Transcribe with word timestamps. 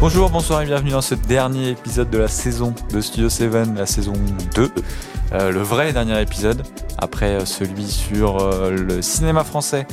Bonjour, 0.00 0.30
bonsoir 0.30 0.62
et 0.62 0.64
bienvenue 0.64 0.92
dans 0.92 1.02
ce 1.02 1.14
dernier 1.14 1.68
épisode 1.68 2.08
de 2.08 2.16
la 2.16 2.26
saison 2.26 2.72
de 2.90 3.02
Studio 3.02 3.28
7, 3.28 3.52
la 3.76 3.84
saison 3.84 4.14
2. 4.54 4.70
Euh, 5.32 5.52
le 5.52 5.60
vrai 5.60 5.92
dernier 5.92 6.18
épisode, 6.22 6.62
après 6.96 7.34
euh, 7.34 7.44
celui 7.44 7.86
sur 7.86 8.38
euh, 8.38 8.70
le 8.70 9.02
cinéma 9.02 9.44
français. 9.44 9.86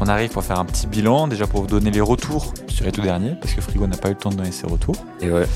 On 0.00 0.08
arrive 0.08 0.30
pour 0.30 0.42
faire 0.42 0.58
un 0.58 0.64
petit 0.64 0.88
bilan, 0.88 1.28
déjà 1.28 1.46
pour 1.46 1.60
vous 1.60 1.68
donner 1.68 1.92
les 1.92 2.00
retours 2.00 2.52
sur 2.66 2.84
les 2.84 2.90
tout 2.90 3.00
derniers, 3.00 3.36
parce 3.40 3.54
que 3.54 3.60
Frigo 3.60 3.86
n'a 3.86 3.96
pas 3.96 4.08
eu 4.08 4.14
le 4.14 4.18
temps 4.18 4.30
de 4.30 4.34
donner 4.34 4.50
ses 4.50 4.66
retours. 4.66 4.96
Et 5.20 5.30
ouais. 5.30 5.46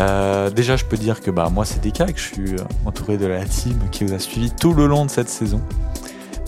Euh, 0.00 0.50
déjà, 0.50 0.76
je 0.76 0.84
peux 0.84 0.98
dire 0.98 1.22
que 1.22 1.30
bah, 1.30 1.48
moi, 1.50 1.64
c'est 1.64 1.82
Deka, 1.82 2.12
que 2.12 2.20
je 2.20 2.26
suis 2.26 2.56
entouré 2.84 3.16
de 3.16 3.24
la 3.24 3.42
team 3.46 3.78
qui 3.90 4.04
vous 4.04 4.12
a 4.12 4.18
suivi 4.18 4.50
tout 4.50 4.74
le 4.74 4.86
long 4.86 5.06
de 5.06 5.10
cette 5.10 5.30
saison. 5.30 5.62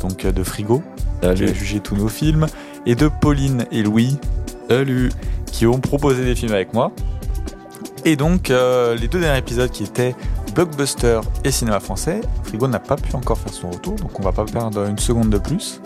Donc 0.02 0.26
de 0.26 0.42
Frigo, 0.42 0.82
qui 1.22 1.26
a 1.26 1.34
jugé 1.34 1.80
tous 1.80 1.96
nos 1.96 2.08
films, 2.08 2.48
et 2.84 2.94
de 2.94 3.08
Pauline 3.08 3.64
et 3.72 3.82
Louis, 3.82 4.18
Salut. 4.68 5.10
qui 5.50 5.66
ont 5.66 5.80
proposé 5.80 6.24
des 6.24 6.34
films 6.34 6.52
avec 6.52 6.72
moi. 6.74 6.92
Et 8.04 8.16
donc, 8.16 8.50
euh, 8.50 8.94
les 8.94 9.08
deux 9.08 9.20
derniers 9.20 9.38
épisodes 9.38 9.70
qui 9.70 9.84
étaient 9.84 10.14
Blockbuster 10.54 11.20
et 11.44 11.50
cinéma 11.50 11.80
français, 11.80 12.20
Frigo 12.44 12.68
n'a 12.68 12.78
pas 12.78 12.96
pu 12.96 13.14
encore 13.14 13.38
faire 13.38 13.52
son 13.52 13.70
retour, 13.70 13.94
donc 13.96 14.18
on 14.18 14.22
va 14.22 14.32
pas 14.32 14.44
perdre 14.44 14.84
une 14.86 14.98
seconde 14.98 15.30
de 15.30 15.38
plus. 15.38 15.80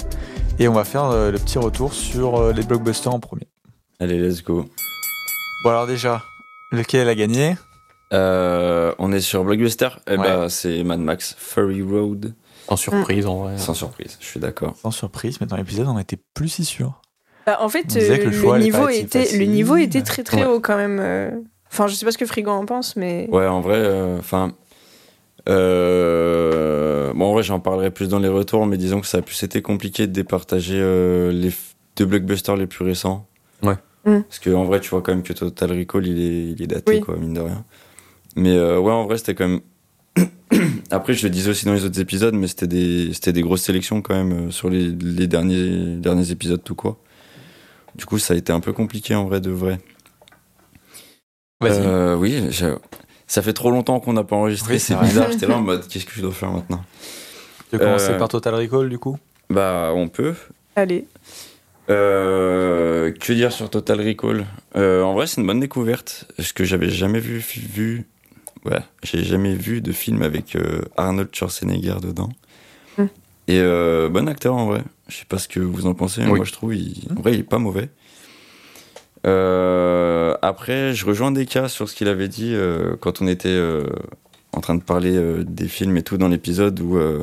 Et 0.58 0.68
on 0.68 0.72
va 0.72 0.84
faire 0.84 1.05
euh, 1.06 1.30
le 1.30 1.38
petit 1.38 1.58
retour 1.58 1.92
sur 1.95 2.36
euh, 2.36 2.52
les 2.52 2.62
blockbusters 2.62 3.12
en 3.12 3.20
premier. 3.20 3.46
Allez, 4.00 4.18
let's 4.18 4.42
go. 4.42 4.66
Bon 5.64 5.70
alors 5.70 5.86
déjà, 5.86 6.22
lequel 6.72 7.08
a 7.08 7.14
gagné? 7.14 7.56
Euh, 8.12 8.94
on 8.98 9.12
est 9.12 9.20
sur 9.20 9.44
Blockbuster? 9.44 9.88
Eh 10.06 10.12
Ouais. 10.12 10.19
ben, 10.19 10.48
c'est 10.48 10.83
Mad 10.84 11.00
Max 11.00 11.34
Furry 11.38 11.83
Road. 11.83 12.34
Sans 12.69 12.77
surprise, 12.77 13.27
en 13.27 13.36
vrai. 13.44 13.58
Sans 13.58 13.74
surprise, 13.74 14.19
je 14.20 14.27
suis 14.27 14.41
d'accord. 14.41 14.74
Sans 14.80 14.91
surprise, 14.91 15.41
mais 15.41 15.46
dans 15.46 15.56
l'épisode 15.56 15.86
on 15.89 15.98
était 15.98 16.19
plus 16.34 16.48
si 16.48 16.64
sûr. 16.64 17.02
Bah, 17.47 17.59
en 17.61 17.69
fait, 17.69 17.97
euh, 17.97 18.25
le 18.27 18.33
choix 18.33 18.59
le, 18.59 18.62
allait 18.62 18.65
niveau 18.73 18.89
si 18.89 19.01
était, 19.01 19.21
facile. 19.25 19.41
le 19.41 19.47
niveau 19.47 19.77
était 19.77 20.03
très 20.03 20.23
très 20.23 20.39
Ouais. 20.45 20.47
haut 20.47 20.61
quand 20.61 20.77
même. 20.77 20.98
euh. 21.01 21.31
Enfin, 21.71 21.87
je 21.89 21.95
sais 21.95 22.05
pas 22.05 22.12
ce 22.12 22.19
que 22.19 22.27
Frigo 22.27 22.51
en 22.51 22.67
pense, 22.67 22.97
mais. 22.97 23.29
Ouais, 23.31 23.47
en 23.47 23.61
vrai, 23.61 23.77
euh, 23.79 24.19
enfin. 24.19 24.53
euh, 25.48 27.13
bon, 27.15 27.27
en 27.27 27.33
vrai, 27.33 27.43
j'en 27.43 27.61
parlerai 27.61 27.91
plus 27.91 28.09
dans 28.09 28.19
les 28.19 28.29
retours, 28.29 28.67
mais 28.67 28.77
disons 28.77 29.01
que 29.01 29.07
ça 29.07 29.19
a 29.19 29.23
plus 29.23 29.43
été 29.43 29.63
compliqué 29.63 30.07
de 30.07 30.13
départager 30.13 30.79
euh, 30.79 31.33
les 31.33 31.51
deux 31.97 32.07
blockbusters 32.07 32.57
les 32.57 32.67
plus 32.67 32.85
récents. 32.85 33.27
Ouais. 33.63 33.75
Mm. 34.05 34.20
Parce 34.23 34.39
que 34.39 34.51
en 34.51 34.65
vrai, 34.65 34.81
tu 34.81 34.91
vois 34.91 35.03
quand 35.03 35.13
même 35.13 35.23
que 35.23 35.33
Total 35.33 35.70
Recall, 35.73 36.07
il 36.07 36.20
est, 36.20 36.53
il 36.53 36.63
est 36.63 36.67
daté, 36.67 36.93
Oui. 36.95 37.01
quoi, 37.01 37.17
mine 37.17 37.35
de 37.35 37.41
rien. 37.41 37.65
Mais 38.37 38.57
euh, 38.57 38.79
ouais, 38.79 38.93
en 38.93 39.05
vrai, 39.07 39.19
c'était 39.19 39.35
quand 39.35 39.48
même. 39.48 39.61
Après, 40.91 41.15
je 41.15 41.23
le 41.27 41.31
disais 41.31 41.51
aussi 41.51 41.65
dans 41.65 41.73
les 41.75 41.85
autres 41.85 42.01
épisodes, 42.01 42.35
mais 42.35 42.47
c'était 42.47 42.67
des, 42.67 43.11
c'était 43.15 43.33
des 43.33 43.43
grosses 43.43 43.63
sélections 43.63 44.03
quand 44.03 44.15
même 44.15 44.48
euh, 44.48 44.51
sur 44.51 44.69
les, 44.69 44.89
les 44.91 45.27
derniers, 45.27 45.97
derniers 45.97 46.31
épisodes, 46.31 46.63
tout 46.63 46.75
quoi. 46.75 46.98
Du 47.95 48.05
coup, 48.07 48.19
ça 48.19 48.35
a 48.35 48.37
été 48.37 48.53
un 48.53 48.61
peu 48.61 48.73
compliqué 48.73 49.15
en 49.15 49.27
vrai 49.27 49.41
de 49.41 49.51
vrai. 49.51 49.79
Vas-y. 51.61 51.81
Euh, 51.87 52.17
oui, 52.17 52.47
je- 52.51 52.77
ça 53.27 53.43
fait 53.43 53.53
trop 53.53 53.71
longtemps 53.71 54.01
qu'on 54.01 54.12
n'a 54.15 54.25
pas 54.25 54.37
enregistré, 54.37 54.75
Oui, 54.75 54.81
c'est 54.81 54.97
bizarre. 54.97 55.31
J'étais 55.31 55.47
là 55.47 55.57
en 55.57 55.61
mode, 55.62 55.87
qu'est-ce 55.89 56.07
que 56.07 56.13
je 56.15 56.23
dois 56.23 56.33
faire 56.33 56.51
maintenant 56.51 56.85
tu 57.70 57.79
veux 57.79 57.85
commencer 57.85 58.11
euh, 58.11 58.19
par 58.19 58.29
Total 58.29 58.55
Recall 58.55 58.91
du 58.91 58.98
coup? 58.98 59.19
Bah, 59.48 59.93
on 59.95 60.09
peut. 60.09 60.35
Allez. 60.77 61.07
Euh, 61.89 63.13
que 63.13 63.33
dire 63.33 63.51
sur 63.51 63.70
Total 63.70 63.98
Recall? 64.01 64.47
Euh, 64.77 65.03
En 65.03 65.15
vrai, 65.15 65.27
c'est 65.27 65.41
une 65.41 65.47
bonne 65.47 65.61
découverte. 65.61 66.27
Ce 66.39 66.53
que 66.53 66.65
j'avais 66.65 66.91
jamais 66.91 67.19
vu, 67.19 67.39
vu 67.39 68.07
ouais, 68.67 68.81
j'ai 69.03 69.25
jamais 69.25 69.55
vu 69.55 69.81
de 69.81 69.91
film 69.93 70.20
avec 70.23 70.55
euh, 70.55 70.83
Arnold 70.98 71.31
Schwarzenegger 71.35 71.97
dedans. 72.03 72.29
Mm. 72.98 73.05
Et 73.48 73.59
euh, 73.59 74.11
bon 74.11 74.29
acteur 74.29 74.55
en 74.55 74.67
vrai. 74.67 74.83
Je 75.12 75.18
sais 75.18 75.24
pas 75.27 75.36
ce 75.38 75.46
que 75.48 75.60
vous 75.60 75.86
en 75.86 75.92
pensez. 75.94 76.22
mais 76.22 76.28
Oui. 76.30 76.36
Moi, 76.38 76.44
je 76.46 76.52
trouve, 76.52 76.74
il, 76.74 77.06
en 77.14 77.20
vrai, 77.20 77.34
il 77.34 77.41
est 77.41 77.42
pas 77.42 77.58
mauvais. 77.58 77.91
Euh, 79.27 80.34
après, 80.42 80.95
je 80.95 81.05
rejoins 81.06 81.30
des 81.30 81.46
cas 81.46 81.68
sur 81.68 81.89
ce 81.89 81.95
qu'il 81.95 82.08
avait 82.08 82.28
dit 82.28 82.52
euh, 82.55 82.96
quand 82.98 83.22
on 83.22 83.28
était 83.28 83.48
euh, 83.48 83.84
en 84.52 84.61
train 84.61 84.74
de 84.74 84.83
parler 84.83 85.14
euh, 85.14 85.45
des 85.45 85.68
films 85.68 85.96
et 85.96 86.02
tout 86.02 86.17
dans 86.18 86.28
l'épisode 86.28 86.80
où 86.80 86.96
euh, 86.96 87.22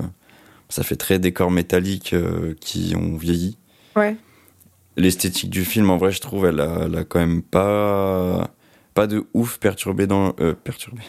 ça 0.70 0.84
fait 0.84 0.96
très 0.96 1.20
décor 1.20 1.52
métallique 1.52 2.14
euh, 2.14 2.54
qui 2.62 2.94
ont 2.96 3.18
vieilli 3.18 3.58
Ouais. 3.96 4.16
l'esthétique 4.96 5.50
du 5.50 5.66
film, 5.66 5.90
en 5.90 5.98
vrai, 5.98 6.12
je 6.12 6.22
trouve, 6.22 6.46
elle 6.46 6.60
a, 6.62 6.84
elle 6.86 6.96
a 6.96 7.04
quand 7.04 7.20
même 7.20 7.42
pas, 7.42 8.50
pas 8.94 9.08
de 9.08 9.26
ouf 9.34 9.58
perturbé 9.58 10.08
dans, 10.08 10.36
euh, 10.40 10.54
perturbé, 10.54 11.02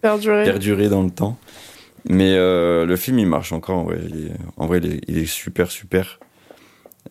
Perduré. 0.00 0.44
perduré 0.44 0.88
dans 0.88 1.02
le 1.02 1.10
temps. 1.10 1.36
Mais 2.08 2.34
euh, 2.36 2.84
le 2.86 2.96
film, 2.96 3.18
il 3.18 3.26
marche 3.26 3.52
encore. 3.52 3.78
En 3.78 3.84
vrai, 3.84 3.98
il 4.08 4.26
est, 4.26 4.32
en 4.56 4.66
vrai, 4.66 4.78
il 4.82 4.92
est, 4.92 5.00
il 5.08 5.18
est 5.18 5.26
super, 5.26 5.70
super. 5.70 6.18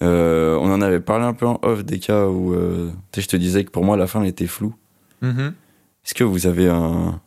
Euh, 0.02 0.58
on 0.60 0.72
en 0.72 0.82
avait 0.82 1.00
parlé 1.00 1.26
un 1.26 1.34
peu 1.34 1.46
en 1.48 1.60
off 1.62 1.84
des 1.86 2.00
cas 2.00 2.26
où, 2.28 2.54
euh, 2.54 2.90
sais, 3.14 3.22
je 3.22 3.28
te 3.28 3.38
disais 3.38 3.64
que 3.64 3.70
pour 3.72 3.84
moi, 3.86 3.98
la 3.98 4.08
fin, 4.08 4.22
elle 4.22 4.28
était 4.28 4.48
floue. 4.48 4.74
Mhm. 5.22 5.54
Est-ce 6.06 6.14
que 6.14 6.24
vous 6.24 6.48
avez 6.48 6.68
un, 6.68 7.22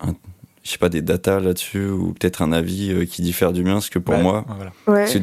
un- 0.00 0.14
je 0.62 0.70
sais 0.70 0.78
pas, 0.78 0.88
des 0.88 1.02
datas 1.02 1.40
là-dessus 1.40 1.86
ou 1.88 2.12
peut-être 2.12 2.42
un 2.42 2.52
avis 2.52 2.90
euh, 2.92 3.04
qui 3.04 3.22
diffère 3.22 3.52
du 3.52 3.62
mien? 3.64 3.74
Parce 3.74 3.90
que 3.90 3.98
pour 3.98 4.14
Ouais, 4.14 4.22
moi, 4.22 4.44
voilà. 4.48 4.72
Ouais. 4.88 5.04
parce 5.04 5.14
que, 5.14 5.18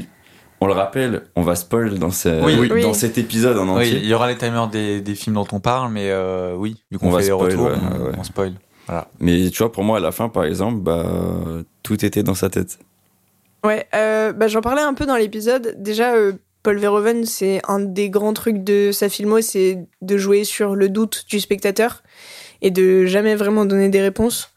on 0.62 0.66
le 0.68 0.74
rappelle, 0.74 1.24
on 1.36 1.42
va 1.44 1.56
spoil 1.56 2.00
dans, 2.00 2.10
ce- 2.12 2.44
Oui. 2.44 2.70
Oui. 2.72 2.82
dans 2.82 2.94
cet 2.94 3.18
épisode 3.18 3.58
en 3.58 3.68
entier. 3.68 3.98
il 3.98 4.06
y 4.08 4.14
aura 4.14 4.28
les 4.28 4.38
timers 4.38 4.68
des, 4.68 5.02
des 5.02 5.14
films 5.16 5.36
dont 5.36 5.48
on 5.52 5.60
parle, 5.60 5.92
mais 5.92 6.10
euh, 6.10 6.56
oui, 6.56 6.84
vu 6.92 6.98
qu'on 6.98 7.08
On 7.08 7.12
va 7.12 7.20
fait 7.20 7.26
les 7.26 7.32
retours, 7.32 7.66
ouais, 7.66 7.74
on, 7.76 8.06
ouais. 8.06 8.12
on 8.18 8.24
spoil. 8.24 8.54
Mais 9.20 9.50
tu 9.50 9.58
vois, 9.60 9.72
pour 9.72 9.84
moi, 9.84 9.98
à 9.98 10.00
la 10.00 10.12
fin, 10.12 10.30
par 10.30 10.46
exemple, 10.46 10.80
bah, 10.80 11.06
tout 11.84 12.04
était 12.06 12.24
dans 12.24 12.34
sa 12.36 12.50
tête. 12.50 12.80
Ouais, 13.64 13.88
euh, 13.96 14.34
bah, 14.34 14.48
j'en 14.48 14.62
parlais 14.62 14.82
un 14.82 14.94
peu 14.94 15.06
dans 15.06 15.16
l'épisode. 15.16 15.76
Déjà, 15.78 16.14
euh, 16.14 16.34
Paul 16.64 16.78
Verhoeven, 16.78 17.26
c'est 17.26 17.62
un 17.68 17.80
des 17.80 18.10
grands 18.10 18.34
trucs 18.34 18.64
de 18.64 18.92
sa 18.92 19.10
filmo, 19.10 19.42
c'est 19.42 19.86
de 20.02 20.18
jouer 20.18 20.44
sur 20.44 20.76
le 20.76 20.90
doute 20.90 21.26
du 21.30 21.40
spectateur 21.40 22.04
et 22.62 22.72
de 22.72 23.06
jamais 23.06 23.36
vraiment 23.36 23.66
donner 23.66 23.90
des 23.90 24.02
réponses. 24.02 24.52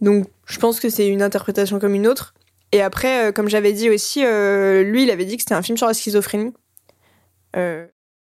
Donc, 0.00 0.26
je 0.46 0.58
pense 0.58 0.80
que 0.80 0.88
c'est 0.88 1.06
une 1.06 1.22
interprétation 1.22 1.78
comme 1.78 1.94
une 1.94 2.06
autre. 2.06 2.34
Et 2.72 2.82
après, 2.82 3.28
euh, 3.28 3.32
comme 3.32 3.48
j'avais 3.48 3.72
dit 3.72 3.90
aussi, 3.90 4.20
lui, 4.20 5.04
il 5.04 5.10
avait 5.10 5.24
dit 5.24 5.36
que 5.36 5.42
c'était 5.42 5.54
un 5.54 5.62
film 5.62 5.76
sur 5.76 5.86
la 5.86 5.94
schizophrénie. 5.94 6.52
Total 7.52 7.90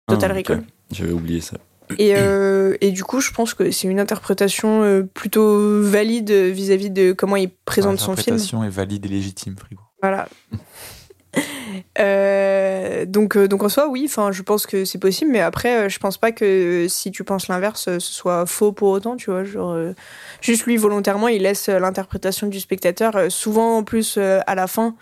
Ah, 0.08 0.26
ok. 0.30 0.36
Recall. 0.36 0.62
J'avais 0.90 1.12
oublié 1.12 1.40
ça. 1.40 1.58
Et, 1.96 2.14
euh, 2.14 2.76
et 2.80 2.90
du 2.90 3.04
coup, 3.04 3.20
je 3.20 3.30
pense 3.32 3.54
que 3.54 3.70
c'est 3.70 3.88
une 3.88 4.00
interprétation 4.00 4.82
euh, 4.82 5.02
plutôt 5.02 5.82
valide 5.82 6.30
vis-à-vis 6.30 6.90
de 6.90 7.12
comment 7.12 7.36
il 7.36 7.50
présente 7.64 7.98
son 7.98 8.14
film. 8.14 8.36
L'interprétation 8.36 8.64
est 8.64 8.68
valide 8.68 9.06
et 9.06 9.08
légitime, 9.08 9.56
Frigo. 9.56 9.82
Voilà. 10.02 10.28
Euh, 12.00 13.04
donc, 13.06 13.36
donc 13.36 13.62
en 13.62 13.68
soi, 13.68 13.88
oui, 13.88 14.04
enfin, 14.08 14.32
je 14.32 14.42
pense 14.42 14.66
que 14.66 14.84
c'est 14.84 14.98
possible, 14.98 15.30
mais 15.30 15.40
après, 15.40 15.90
je 15.90 15.98
pense 15.98 16.16
pas 16.16 16.32
que 16.32 16.86
si 16.88 17.10
tu 17.10 17.24
penses 17.24 17.48
l'inverse, 17.48 17.84
ce 17.84 17.98
soit 17.98 18.46
faux 18.46 18.72
pour 18.72 18.88
autant, 18.88 19.16
tu 19.16 19.30
vois. 19.30 19.44
Genre, 19.44 19.72
euh, 19.72 19.92
juste 20.40 20.64
lui, 20.64 20.76
volontairement, 20.76 21.28
il 21.28 21.42
laisse 21.42 21.68
l'interprétation 21.68 22.46
du 22.46 22.60
spectateur, 22.60 23.30
souvent 23.30 23.76
en 23.78 23.84
plus 23.84 24.16
à 24.18 24.54
la 24.54 24.66
fin. 24.66 24.96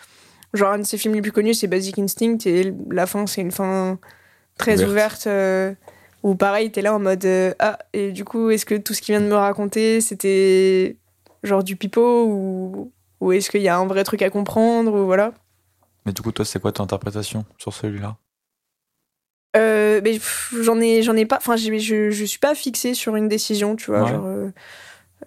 Genre, 0.54 0.72
un 0.72 0.78
de 0.78 0.84
ses 0.84 0.98
films 0.98 1.14
les 1.14 1.22
plus 1.22 1.32
connus, 1.32 1.54
c'est 1.54 1.66
Basic 1.66 1.98
Instinct, 1.98 2.38
et 2.46 2.72
la 2.90 3.06
fin, 3.06 3.26
c'est 3.26 3.42
une 3.42 3.52
fin 3.52 3.98
très 4.58 4.82
Ouverte. 4.82 5.26
ouverte. 5.26 5.76
Où 6.26 6.34
pareil, 6.34 6.72
t'es 6.72 6.82
là 6.82 6.92
en 6.92 6.98
mode 6.98 7.24
euh, 7.24 7.54
Ah, 7.60 7.78
et 7.92 8.10
du 8.10 8.24
coup, 8.24 8.50
est-ce 8.50 8.66
que 8.66 8.74
tout 8.74 8.94
ce 8.94 9.00
qu'il 9.00 9.14
vient 9.14 9.20
de 9.20 9.30
me 9.30 9.36
raconter, 9.36 10.00
c'était 10.00 10.96
genre 11.44 11.62
du 11.62 11.76
pipeau 11.76 12.26
ou, 12.26 12.92
ou 13.20 13.30
est-ce 13.30 13.48
qu'il 13.48 13.62
y 13.62 13.68
a 13.68 13.78
un 13.78 13.86
vrai 13.86 14.02
truc 14.02 14.22
à 14.22 14.30
comprendre 14.30 14.92
ou 14.92 15.04
voilà 15.04 15.32
Mais 16.04 16.12
du 16.12 16.22
coup, 16.22 16.32
toi, 16.32 16.44
c'est 16.44 16.58
quoi 16.58 16.72
ton 16.72 16.82
interprétation 16.82 17.44
sur 17.58 17.72
celui-là? 17.72 18.16
Euh, 19.56 20.00
j'en 20.62 20.80
ai, 20.80 21.04
j'en 21.04 21.14
ai 21.14 21.26
pas. 21.26 21.36
Enfin, 21.36 21.54
je, 21.54 22.10
je 22.10 22.24
suis 22.24 22.40
pas 22.40 22.56
fixée 22.56 22.94
sur 22.94 23.14
une 23.14 23.28
décision, 23.28 23.76
tu 23.76 23.92
vois. 23.92 24.02
Ouais. 24.02 24.08
Genre, 24.08 24.26
euh, 24.26 24.50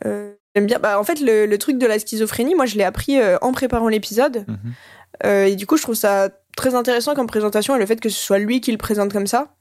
euh, 0.06 0.34
j'aime 0.54 0.66
bien. 0.66 0.80
Bah, 0.80 1.00
en 1.00 1.06
fait, 1.06 1.22
le, 1.22 1.46
le 1.46 1.58
truc 1.58 1.78
de 1.78 1.88
la 1.88 1.98
schizophrénie, 1.98 2.56
moi, 2.56 2.66
je 2.66 2.76
l'ai 2.76 2.84
appris 2.84 3.18
en 3.42 3.54
préparant 3.54 3.88
l'épisode. 3.88 4.46
Mhm. 4.50 5.46
Et 5.48 5.56
du 5.56 5.66
coup, 5.66 5.78
je 5.78 5.84
trouve 5.84 5.96
ça 5.96 6.28
très 6.58 6.76
intéressant 6.76 7.16
comme 7.16 7.28
présentation 7.28 7.74
et 7.78 7.80
le 7.80 7.86
fait 7.86 8.02
que 8.02 8.10
ce 8.10 8.20
soit 8.20 8.38
lui 8.38 8.60
qui 8.60 8.74
le 8.74 8.78
présente 8.78 9.14
comme 9.14 9.28
ça. 9.28 9.56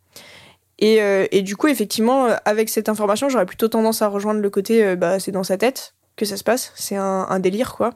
Et, 0.79 1.03
euh, 1.03 1.27
et 1.33 1.43
du 1.43 1.57
coup, 1.57 1.67
effectivement, 1.69 2.27
euh, 2.27 2.37
avec 2.45 2.69
cette 2.69 2.89
information, 2.89 3.29
j'aurais 3.29 3.47
plutôt 3.47 3.69
tendance 3.69 4.03
à 4.03 4.09
rejoindre 4.09 4.41
le 4.41 4.51
côté, 4.51 4.85
euh, 4.85 4.97
bah, 4.97 5.19
c'est 5.19 5.33
dans 5.33 5.45
sa 5.45 5.57
tête 5.57 5.95
que 6.17 6.25
ça 6.25 6.37
se 6.37 6.45
passe. 6.45 6.73
C'est 6.77 6.97
un, 6.97 7.27
un 7.29 7.41
délire, 7.41 7.75
quoi. 7.75 7.95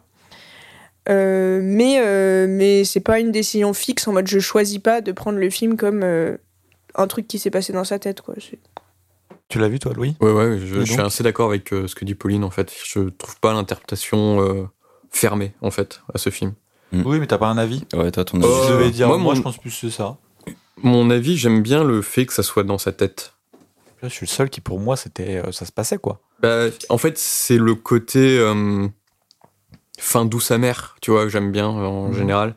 Euh, 1.08 1.60
mais 1.62 1.96
euh, 1.98 2.46
mais 2.48 2.84
c'est 2.84 3.00
pas 3.00 3.18
une 3.18 3.32
décision 3.32 3.72
fixe 3.72 4.06
en 4.06 4.12
mode 4.12 4.28
je 4.28 4.38
choisis 4.38 4.78
pas 4.78 5.00
de 5.00 5.10
prendre 5.10 5.36
le 5.36 5.50
film 5.50 5.76
comme 5.76 6.04
euh, 6.04 6.36
un 6.94 7.08
truc 7.08 7.26
qui 7.26 7.40
s'est 7.40 7.50
passé 7.50 7.72
dans 7.72 7.84
sa 7.84 7.98
tête, 7.98 8.20
quoi. 8.20 8.34
Tu 9.48 9.58
l'as 9.58 9.68
vu, 9.68 9.78
toi, 9.78 9.92
Louis? 9.94 10.16
Ouais, 10.20 10.32
ouais, 10.32 10.58
je, 10.58 10.80
suis 10.82 11.00
assez 11.00 11.22
d'accord 11.22 11.48
avec 11.48 11.72
euh, 11.72 11.86
ce 11.86 11.94
que 11.94 12.04
dit 12.04 12.14
Pauline, 12.14 12.44
en 12.44 12.50
fait. 12.50 12.72
Je 12.86 13.10
trouve 13.10 13.38
pas 13.40 13.52
l'interprétation 13.52 14.40
euh, 14.40 14.64
fermée, 15.10 15.52
en 15.60 15.70
fait, 15.70 16.00
à 16.14 16.18
ce 16.18 16.30
film. 16.30 16.54
Mm. 16.92 17.02
Oui, 17.04 17.18
mais 17.20 17.26
t'as 17.26 17.38
pas 17.38 17.48
un 17.48 17.58
avis? 17.58 17.84
Ouais, 17.92 18.10
toi, 18.10 18.24
ton 18.24 18.40
avis. 18.40 18.50
Euh, 18.50 18.68
je 18.68 18.72
devais 18.72 18.90
dire, 18.90 19.08
moi, 19.08 19.18
moi, 19.18 19.34
je 19.34 19.42
pense 19.42 19.58
plus 19.58 19.70
que 19.70 19.76
c'est 19.76 19.90
ça. 19.90 20.16
Mon 20.82 21.10
avis, 21.10 21.36
j'aime 21.36 21.62
bien 21.62 21.84
le 21.84 22.02
fait 22.02 22.26
que 22.26 22.32
ça 22.32 22.42
soit 22.42 22.64
dans 22.64 22.78
sa 22.78 22.92
tête. 22.92 23.34
Là, 24.02 24.08
je 24.08 24.14
suis 24.14 24.26
le 24.26 24.30
seul 24.30 24.50
qui, 24.50 24.60
pour 24.60 24.80
moi, 24.80 24.96
c'était, 24.96 25.36
euh, 25.36 25.52
ça 25.52 25.64
se 25.64 25.72
passait, 25.72 25.98
quoi. 25.98 26.20
Bah, 26.40 26.66
en 26.88 26.98
fait, 26.98 27.16
c'est 27.18 27.56
le 27.58 27.74
côté 27.76 28.36
euh, 28.38 28.88
fin 29.98 30.24
douce 30.24 30.50
amère, 30.50 30.96
tu 31.00 31.10
vois, 31.12 31.22
que 31.24 31.28
j'aime 31.28 31.52
bien 31.52 31.68
euh, 31.70 31.84
en 31.86 32.08
Mhm. 32.08 32.16
général. 32.18 32.54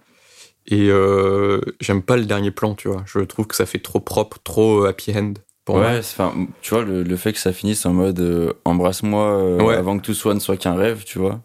Et 0.68 0.90
euh, 0.90 1.62
j'aime 1.80 2.02
pas 2.02 2.18
le 2.18 2.26
dernier 2.26 2.50
plan, 2.50 2.74
tu 2.74 2.88
vois. 2.88 3.04
Je 3.06 3.20
trouve 3.20 3.46
que 3.46 3.56
ça 3.56 3.68
fait 3.68 3.78
trop 3.80 4.00
propre, 4.00 4.40
trop 4.44 4.86
happy 4.86 5.16
end. 5.16 5.34
Pour 5.64 5.78
moi. 5.78 5.92
ouais, 5.94 6.00
enfin, 6.00 6.34
tu 6.62 6.74
vois, 6.76 6.84
le, 6.84 7.02
le 7.04 7.18
fait 7.18 7.34
que 7.34 7.40
ça 7.40 7.52
finisse 7.54 7.86
en 7.88 7.94
mode 7.94 8.20
euh, 8.20 8.54
embrasse-moi 8.66 9.26
euh, 9.40 9.62
Ouais. 9.62 9.76
avant 9.76 9.98
que 9.98 10.04
tout 10.04 10.14
soit 10.14 10.34
ne 10.36 10.40
soit 10.40 10.58
qu'un 10.58 10.76
rêve, 10.76 11.04
tu 11.06 11.18
vois. 11.20 11.42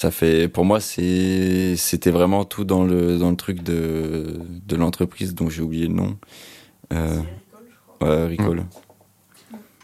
Ça 0.00 0.10
fait, 0.10 0.48
pour 0.48 0.64
moi, 0.64 0.80
c'est, 0.80 1.76
c'était 1.76 2.10
vraiment 2.10 2.46
tout 2.46 2.64
dans 2.64 2.84
le, 2.84 3.18
dans 3.18 3.28
le 3.28 3.36
truc 3.36 3.62
de, 3.62 4.40
de 4.66 4.76
l'entreprise 4.76 5.34
dont 5.34 5.50
j'ai 5.50 5.60
oublié 5.60 5.88
le 5.88 5.92
nom. 5.92 6.16
Euh, 6.94 7.20
ouais, 8.00 8.28
Recall. 8.28 8.64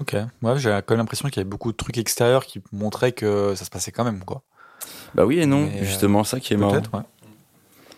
Ok. 0.01 0.17
Ouais, 0.41 0.59
j'ai 0.59 0.71
quand 0.71 0.95
même 0.95 1.01
l'impression 1.01 1.29
qu'il 1.29 1.37
y 1.37 1.41
avait 1.41 1.51
beaucoup 1.51 1.71
de 1.71 1.77
trucs 1.77 1.99
extérieurs 1.99 2.47
qui 2.47 2.63
montraient 2.73 3.13
que 3.13 3.55
ça 3.57 3.67
se 3.67 3.69
passait 3.69 3.93
quand 3.93 4.05
même, 4.05 4.25
quoi. 4.25 4.41
Bah 5.15 5.27
oui 5.27 5.39
et 5.39 5.45
non, 5.45 5.67
Mais, 5.67 5.83
euh, 5.83 5.85
justement, 5.85 6.25
ça 6.25 6.41
qui 6.41 6.55
est 6.55 6.57
marrant. 6.57 6.73
Peut-être, 6.73 6.95
ouais. 6.95 7.05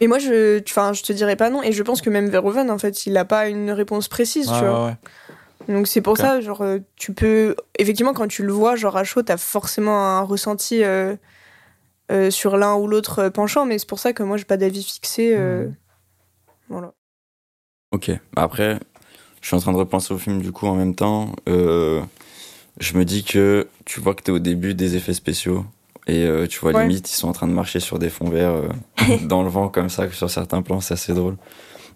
Et 0.00 0.08
moi, 0.08 0.18
je, 0.18 0.60
enfin, 0.68 0.92
je 0.94 1.04
te 1.04 1.12
dirais 1.12 1.36
pas 1.36 1.50
non. 1.50 1.62
Et 1.62 1.70
je 1.70 1.84
pense 1.84 2.02
que 2.02 2.10
même 2.10 2.30
Verhoeven, 2.30 2.68
en 2.72 2.78
fait, 2.78 3.06
il 3.06 3.16
a 3.16 3.24
pas 3.24 3.48
une 3.48 3.70
réponse 3.70 4.08
précise, 4.08 4.48
Ouais, 4.50 4.58
tu 4.58 4.64
vois. 4.64 4.86
ouais. 4.86 4.96
Donc 5.72 5.86
c'est 5.86 6.00
pour 6.00 6.16
ça, 6.16 6.40
genre, 6.40 6.62
euh, 6.62 6.78
tu 6.96 7.12
peux. 7.12 7.54
Effectivement, 7.78 8.12
quand 8.12 8.26
tu 8.26 8.42
le 8.42 8.52
vois, 8.52 8.74
genre 8.74 8.96
à 8.96 9.04
chaud, 9.04 9.22
t'as 9.22 9.36
forcément 9.36 10.18
un 10.18 10.22
ressenti 10.22 10.82
euh, 10.82 11.14
euh, 12.10 12.30
sur 12.30 12.56
l'un 12.56 12.74
ou 12.76 12.86
l'autre 12.86 13.18
euh, 13.20 13.30
penchant, 13.30 13.66
mais 13.66 13.78
c'est 13.78 13.88
pour 13.88 13.98
ça 13.98 14.12
que 14.12 14.22
moi, 14.22 14.36
j'ai 14.36 14.44
pas 14.44 14.56
d'avis 14.56 14.82
fixé. 14.84 15.34
euh, 15.36 15.64
Mhm. 15.66 15.74
Voilà. 16.70 16.92
Ok. 17.92 18.10
Après, 18.36 18.78
je 19.40 19.46
suis 19.46 19.56
en 19.56 19.60
train 19.60 19.72
de 19.72 19.78
repenser 19.78 20.12
au 20.12 20.18
film 20.18 20.40
du 20.42 20.52
coup 20.52 20.66
en 20.66 20.74
même 20.74 20.94
temps. 20.94 21.32
Euh, 21.48 22.02
je 22.80 22.96
me 22.98 23.04
dis 23.04 23.24
que 23.24 23.68
tu 23.86 24.00
vois 24.00 24.14
que 24.14 24.22
t'es 24.22 24.32
au 24.32 24.38
début 24.38 24.74
des 24.74 24.96
effets 24.96 25.14
spéciaux 25.14 25.64
et 26.06 26.24
euh, 26.24 26.46
tu 26.46 26.58
vois 26.60 26.72
Ouais. 26.72 26.82
limite 26.86 27.10
ils 27.10 27.14
sont 27.14 27.28
en 27.28 27.32
train 27.32 27.46
de 27.48 27.52
marcher 27.52 27.80
sur 27.80 27.98
des 27.98 28.10
fonds 28.10 28.28
verts 28.28 28.50
euh, 28.52 28.68
dans 29.26 29.42
le 29.42 29.48
vent 29.48 29.68
comme 29.68 29.88
ça 29.88 30.10
sur 30.10 30.28
certains 30.30 30.60
plans, 30.62 30.80
c'est 30.80 30.94
assez 30.94 31.14
drôle. 31.14 31.36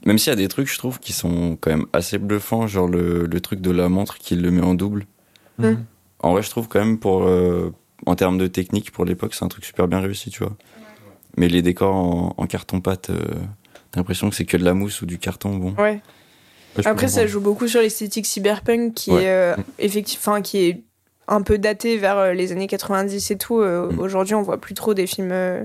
Même 0.06 0.18
s'il 0.18 0.30
y 0.30 0.32
a 0.32 0.36
des 0.36 0.48
trucs, 0.48 0.68
je 0.72 0.78
trouve, 0.78 0.98
qui 0.98 1.12
sont 1.12 1.56
quand 1.60 1.70
même 1.70 1.86
assez 1.92 2.18
bluffants, 2.18 2.66
genre 2.66 2.88
le, 2.88 3.26
le 3.26 3.40
truc 3.40 3.60
de 3.60 3.70
la 3.70 3.88
montre 3.88 4.18
qui 4.18 4.34
le 4.34 4.50
met 4.50 4.62
en 4.62 4.74
double. 4.74 5.06
Mhm. 5.58 5.84
En 6.20 6.32
vrai, 6.32 6.42
je 6.42 6.50
trouve 6.50 6.66
quand 6.68 6.80
même 6.80 6.98
pour 6.98 7.22
euh, 7.24 7.72
en 8.06 8.14
termes 8.16 8.38
de 8.38 8.46
technique 8.46 8.90
pour 8.92 9.04
l'époque, 9.04 9.34
c'est 9.34 9.44
un 9.44 9.48
truc 9.48 9.64
super 9.64 9.88
bien 9.88 10.00
réussi, 10.00 10.30
tu 10.30 10.42
vois. 10.44 10.56
Mais 11.36 11.48
les 11.48 11.62
décors 11.62 11.94
en, 11.94 12.34
en 12.36 12.46
carton 12.46 12.80
pâte, 12.80 13.10
euh, 13.10 13.18
t'as 13.90 14.00
l'impression 14.00 14.28
que 14.30 14.36
c'est 14.36 14.44
que 14.44 14.56
de 14.56 14.64
la 14.64 14.74
mousse 14.74 15.02
ou 15.02 15.06
du 15.06 15.18
carton, 15.18 15.56
bon. 15.56 15.74
Ouais. 15.82 16.00
Ouais, 16.78 16.86
Après, 16.86 17.08
ça 17.08 17.26
joue 17.26 17.40
beaucoup 17.40 17.68
sur 17.68 17.80
l'esthétique 17.80 18.24
cyberpunk 18.26 18.94
qui 18.94 19.10
Ouais. 19.12 19.24
est 19.24 19.28
euh, 19.28 20.02
enfin, 20.16 20.40
qui 20.40 20.58
est 20.58 20.84
un 21.28 21.42
peu 21.42 21.58
daté 21.58 21.98
vers 21.98 22.16
euh, 22.18 22.32
les 22.32 22.50
années 22.52 22.66
90 22.66 23.30
et 23.30 23.36
tout. 23.38 23.60
Euh, 23.60 23.90
Mm. 23.92 23.98
Aujourd'hui, 24.00 24.34
on 24.34 24.42
voit 24.42 24.58
plus 24.60 24.74
trop 24.74 24.94
des 24.94 25.06
films 25.06 25.32
euh, 25.32 25.64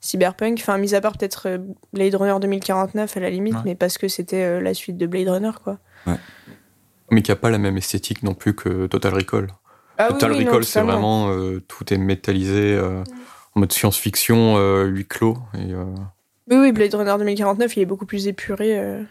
cyberpunk. 0.00 0.58
Enfin, 0.60 0.76
mis 0.78 0.94
à 0.94 1.00
part 1.00 1.16
peut-être 1.16 1.58
Blade 1.92 2.14
Runner 2.14 2.36
2049 2.40 3.16
à 3.16 3.20
la 3.20 3.30
limite, 3.30 3.54
Ouais. 3.54 3.60
mais 3.64 3.74
parce 3.74 3.96
que 3.98 4.08
c'était 4.08 4.60
la 4.60 4.74
suite 4.74 4.96
de 4.98 5.06
Blade 5.06 5.28
Runner, 5.28 5.52
quoi. 5.64 5.78
Mais 7.10 7.22
qui 7.22 7.32
a 7.32 7.36
pas 7.36 7.50
la 7.50 7.58
même 7.58 7.76
esthétique 7.76 8.22
non 8.22 8.34
plus 8.34 8.54
que 8.54 8.86
Total 8.86 9.14
Recall. 9.14 9.48
Ah 9.98 10.08
Total 10.08 10.32
oui, 10.32 10.44
Recall, 10.44 10.64
c'est 10.64 10.82
vraiment 10.82 11.30
euh, 11.30 11.60
tout 11.66 11.92
est 11.92 11.98
métallisé 11.98 12.74
euh, 12.74 13.02
en 13.54 13.60
mode 13.60 13.72
science-fiction, 13.72 14.56
euh, 14.58 14.84
huis 14.84 15.06
clos. 15.06 15.38
Et, 15.54 15.72
euh, 15.72 15.84
Oui, 16.50 16.56
oui, 16.58 16.72
Blade 16.72 16.94
Runner 16.94 17.14
2049, 17.18 17.76
il 17.76 17.80
est 17.80 17.86
beaucoup 17.86 18.06
plus 18.06 18.26
épuré 18.28 18.78
euh, 18.78 19.02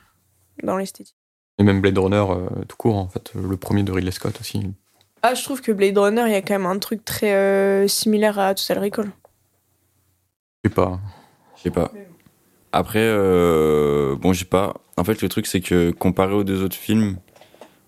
dans 0.64 0.78
l'esthétique. 0.78 1.16
et 1.58 1.64
même 1.64 1.82
Blade 1.82 1.98
Runner 1.98 2.24
euh, 2.30 2.48
tout 2.68 2.78
court, 2.78 2.98
en 2.98 3.08
fait, 3.08 3.32
le 3.34 3.58
premier 3.58 3.84
de 3.84 3.92
Ridley 3.92 4.12
Scott 4.12 4.40
aussi. 4.40 4.62
Ah, 5.24 5.34
je 5.34 5.44
trouve 5.44 5.62
que 5.62 5.72
Blade 5.72 5.98
Runner, 5.98 6.24
il 6.28 6.32
y 6.34 6.36
a 6.36 6.42
quand 6.42 6.54
même 6.54 6.68
un 6.68 6.78
truc 6.78 7.04
très 7.04 7.34
euh, 7.34 7.88
similaire 7.88 8.38
à 8.38 8.54
Total 8.54 8.78
Recall. 8.80 9.12
Je 10.64 10.70
sais 10.70 10.76
pas. 10.76 11.00
Je 11.58 11.62
sais 11.64 11.72
pas. 11.72 11.92
Après, 12.72 13.00
euh, 13.02 14.16
bon, 14.18 14.34
j'ai 14.34 14.46
pas. 14.46 14.74
En 14.98 15.04
fait, 15.04 15.22
le 15.22 15.30
truc, 15.30 15.48
c'est 15.48 15.62
que 15.62 15.92
comparé 15.92 16.34
aux 16.34 16.44
deux 16.44 16.62
autres 16.64 16.76
films, 16.76 17.18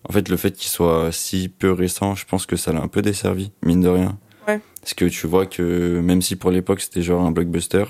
en 0.08 0.12
fait, 0.12 0.28
le 0.28 0.36
fait 0.36 0.52
qu'il 0.52 0.70
soit 0.70 1.10
si 1.12 1.48
peu 1.48 1.72
récent, 1.72 2.14
je 2.14 2.24
pense 2.24 2.46
que 2.46 2.56
ça 2.56 2.72
l'a 2.72 2.80
un 2.80 2.88
peu 2.88 3.02
desservi, 3.02 3.52
mine 3.62 3.80
de 3.82 3.88
rien. 3.88 4.18
Ouais. 4.46 4.60
Parce 4.80 4.94
que 4.94 5.04
tu 5.04 5.26
vois 5.26 5.44
que 5.46 6.00
même 6.00 6.22
si 6.22 6.36
pour 6.36 6.50
l'époque 6.50 6.80
c'était 6.80 7.02
genre 7.02 7.22
un 7.22 7.30
blockbuster, 7.30 7.84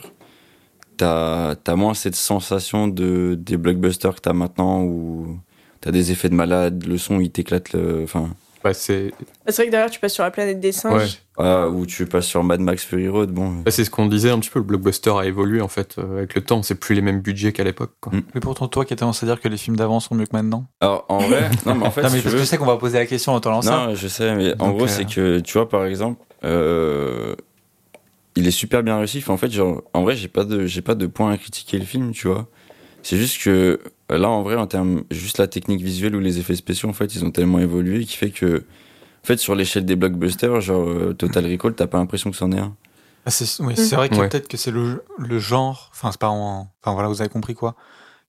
t'as 0.97 1.55
as 1.67 1.77
moins 1.77 1.95
cette 1.95 2.17
sensation 2.17 2.89
de 2.89 3.37
des 3.41 3.57
blockbusters 3.57 4.15
que 4.17 4.21
t'as 4.21 4.33
maintenant 4.33 4.83
où 4.83 5.39
t'as 5.81 5.91
des 5.93 6.11
effets 6.11 6.29
de 6.29 6.35
malade, 6.35 6.85
le 6.87 6.99
son 6.99 7.21
il 7.21 7.31
t'éclate, 7.31 7.73
le- 7.73 8.03
enfin, 8.03 8.31
Bah, 8.65 8.75
c'est 8.75 9.13
Ah, 9.21 9.25
C'est 9.53 9.57
vrai 9.57 9.67
que 9.67 9.71
derrière, 9.71 9.91
tu 9.91 10.01
passes 10.01 10.15
sur 10.15 10.25
la 10.25 10.31
planète 10.31 10.59
des 10.59 10.73
singes. 10.73 11.21
ouais. 11.39 11.45
ah, 11.45 11.69
où 11.69 11.87
tu 11.87 12.07
passes 12.07 12.27
sur 12.27 12.43
Mad 12.43 12.61
Max 12.61 12.85
Fury 12.85 13.09
Road, 13.09 13.31
bon. 13.31 13.51
Bah, 13.65 13.71
c'est 13.71 13.85
ce 13.85 13.91
qu'on 13.91 14.07
disait 14.07 14.31
un 14.31 14.39
petit 14.41 14.51
peu. 14.51 14.59
Le 14.59 14.65
blockbuster 14.65 15.13
a 15.17 15.25
évolué 15.27 15.61
en 15.61 15.69
fait 15.69 15.97
euh, 15.99 16.19
avec 16.19 16.35
le 16.35 16.41
temps. 16.43 16.63
C'est 16.65 16.75
plus 16.75 16.95
les 16.95 17.01
mêmes 17.01 17.21
budgets 17.21 17.53
qu'à 17.53 17.63
l'époque. 17.65 17.93
quoi. 18.01 18.13
Mm. 18.13 18.23
Mais 18.35 18.41
pourtant, 18.41 18.67
toi 18.69 18.85
qui 18.85 18.93
as 18.95 18.97
tendance 18.97 19.23
à 19.23 19.27
dire 19.27 19.41
que 19.41 19.49
les 19.49 19.57
films 19.57 19.77
d'avant 19.77 20.01
sont 20.01 20.15
mieux 20.17 20.27
que 20.27 20.35
maintenant? 20.37 20.67
Alors 20.81 21.05
en 21.09 21.19
vrai, 21.19 21.49
non 21.67 21.77
mais 21.77 21.87
en 21.87 21.91
fait, 21.93 22.03
non, 22.03 22.11
mais 22.11 22.21
parce 22.21 22.35
que 22.35 22.41
je 22.41 22.45
sais 22.45 22.59
qu'on 22.59 22.67
va 22.67 22.77
poser 22.79 22.99
la 22.99 23.07
question 23.07 23.33
en 23.33 23.41
te 23.41 23.49
lançant. 23.49 23.89
Non, 23.89 23.95
je 23.95 24.09
sais, 24.09 24.35
mais 24.35 24.55
en 24.61 24.71
gros, 24.73 24.85
euh, 24.85 24.89
c'est 24.89 25.05
que, 25.05 25.39
tu 25.39 25.53
vois, 25.53 25.69
par 25.69 25.85
exemple, 25.87 26.21
euh, 26.45 27.35
il 28.37 28.47
est 28.47 28.51
super 28.53 28.83
bien 28.83 28.99
réussi. 28.99 29.19
Enfin, 29.19 29.35
en 29.35 29.37
fait, 29.37 29.51
genre, 29.51 29.83
en 29.95 30.03
vrai, 30.03 30.15
j'ai 30.17 30.29
pas 30.29 30.45
de, 30.45 30.67
j'ai 30.67 30.83
pas 30.83 30.95
de 30.95 31.07
point 31.07 31.33
à 31.33 31.37
critiquer 31.39 31.79
le 31.79 31.85
film, 31.85 32.13
tu 32.13 32.29
vois. 32.29 32.47
C'est 33.09 33.17
juste 33.17 33.43
que, 33.43 33.81
là, 34.11 34.29
en 34.29 34.43
vrai, 34.43 34.57
en 34.57 34.67
termes, 34.67 35.03
juste 35.11 35.39
la 35.39 35.47
technique 35.47 35.81
visuelle 35.81 36.15
ou 36.15 36.21
les 36.21 36.39
effets 36.41 36.55
spéciaux, 36.55 36.91
en 36.91 36.93
fait, 36.93 37.15
ils 37.15 37.25
ont 37.25 37.31
tellement 37.31 37.59
évolué 37.59 38.05
qui 38.05 38.19
fait 38.19 38.29
que, 38.29 38.59
en 38.59 39.27
fait, 39.27 39.39
sur 39.39 39.55
l'échelle 39.55 39.87
des 39.87 39.97
blockbusters, 39.97 40.61
genre, 40.61 40.87
euh, 40.87 41.15
Total 41.15 41.47
Recall, 41.51 41.75
t'as 41.75 41.87
pas 41.87 41.97
l'impression 41.97 42.31
que 42.31 42.37
c'en 42.37 42.53
est 42.53 42.59
un. 42.59 42.77
Ah, 43.25 43.31
c'est 43.31 43.63
oui, 43.63 43.73
vrai 43.93 44.11
que 44.11 44.17
Ouais. 44.17 44.29
peut-être 44.29 44.47
que 44.47 44.59
c'est 44.59 44.71
le, 44.71 45.05
le 45.17 45.39
genre, 45.39 45.89
enfin, 45.95 46.11
c'est 46.13 46.21
pas 46.21 46.29
en- 46.29 46.69
Enfin, 46.83 46.93
voilà, 46.93 47.09
vous 47.09 47.23
avez 47.23 47.31
compris 47.31 47.55
quoi. 47.55 47.77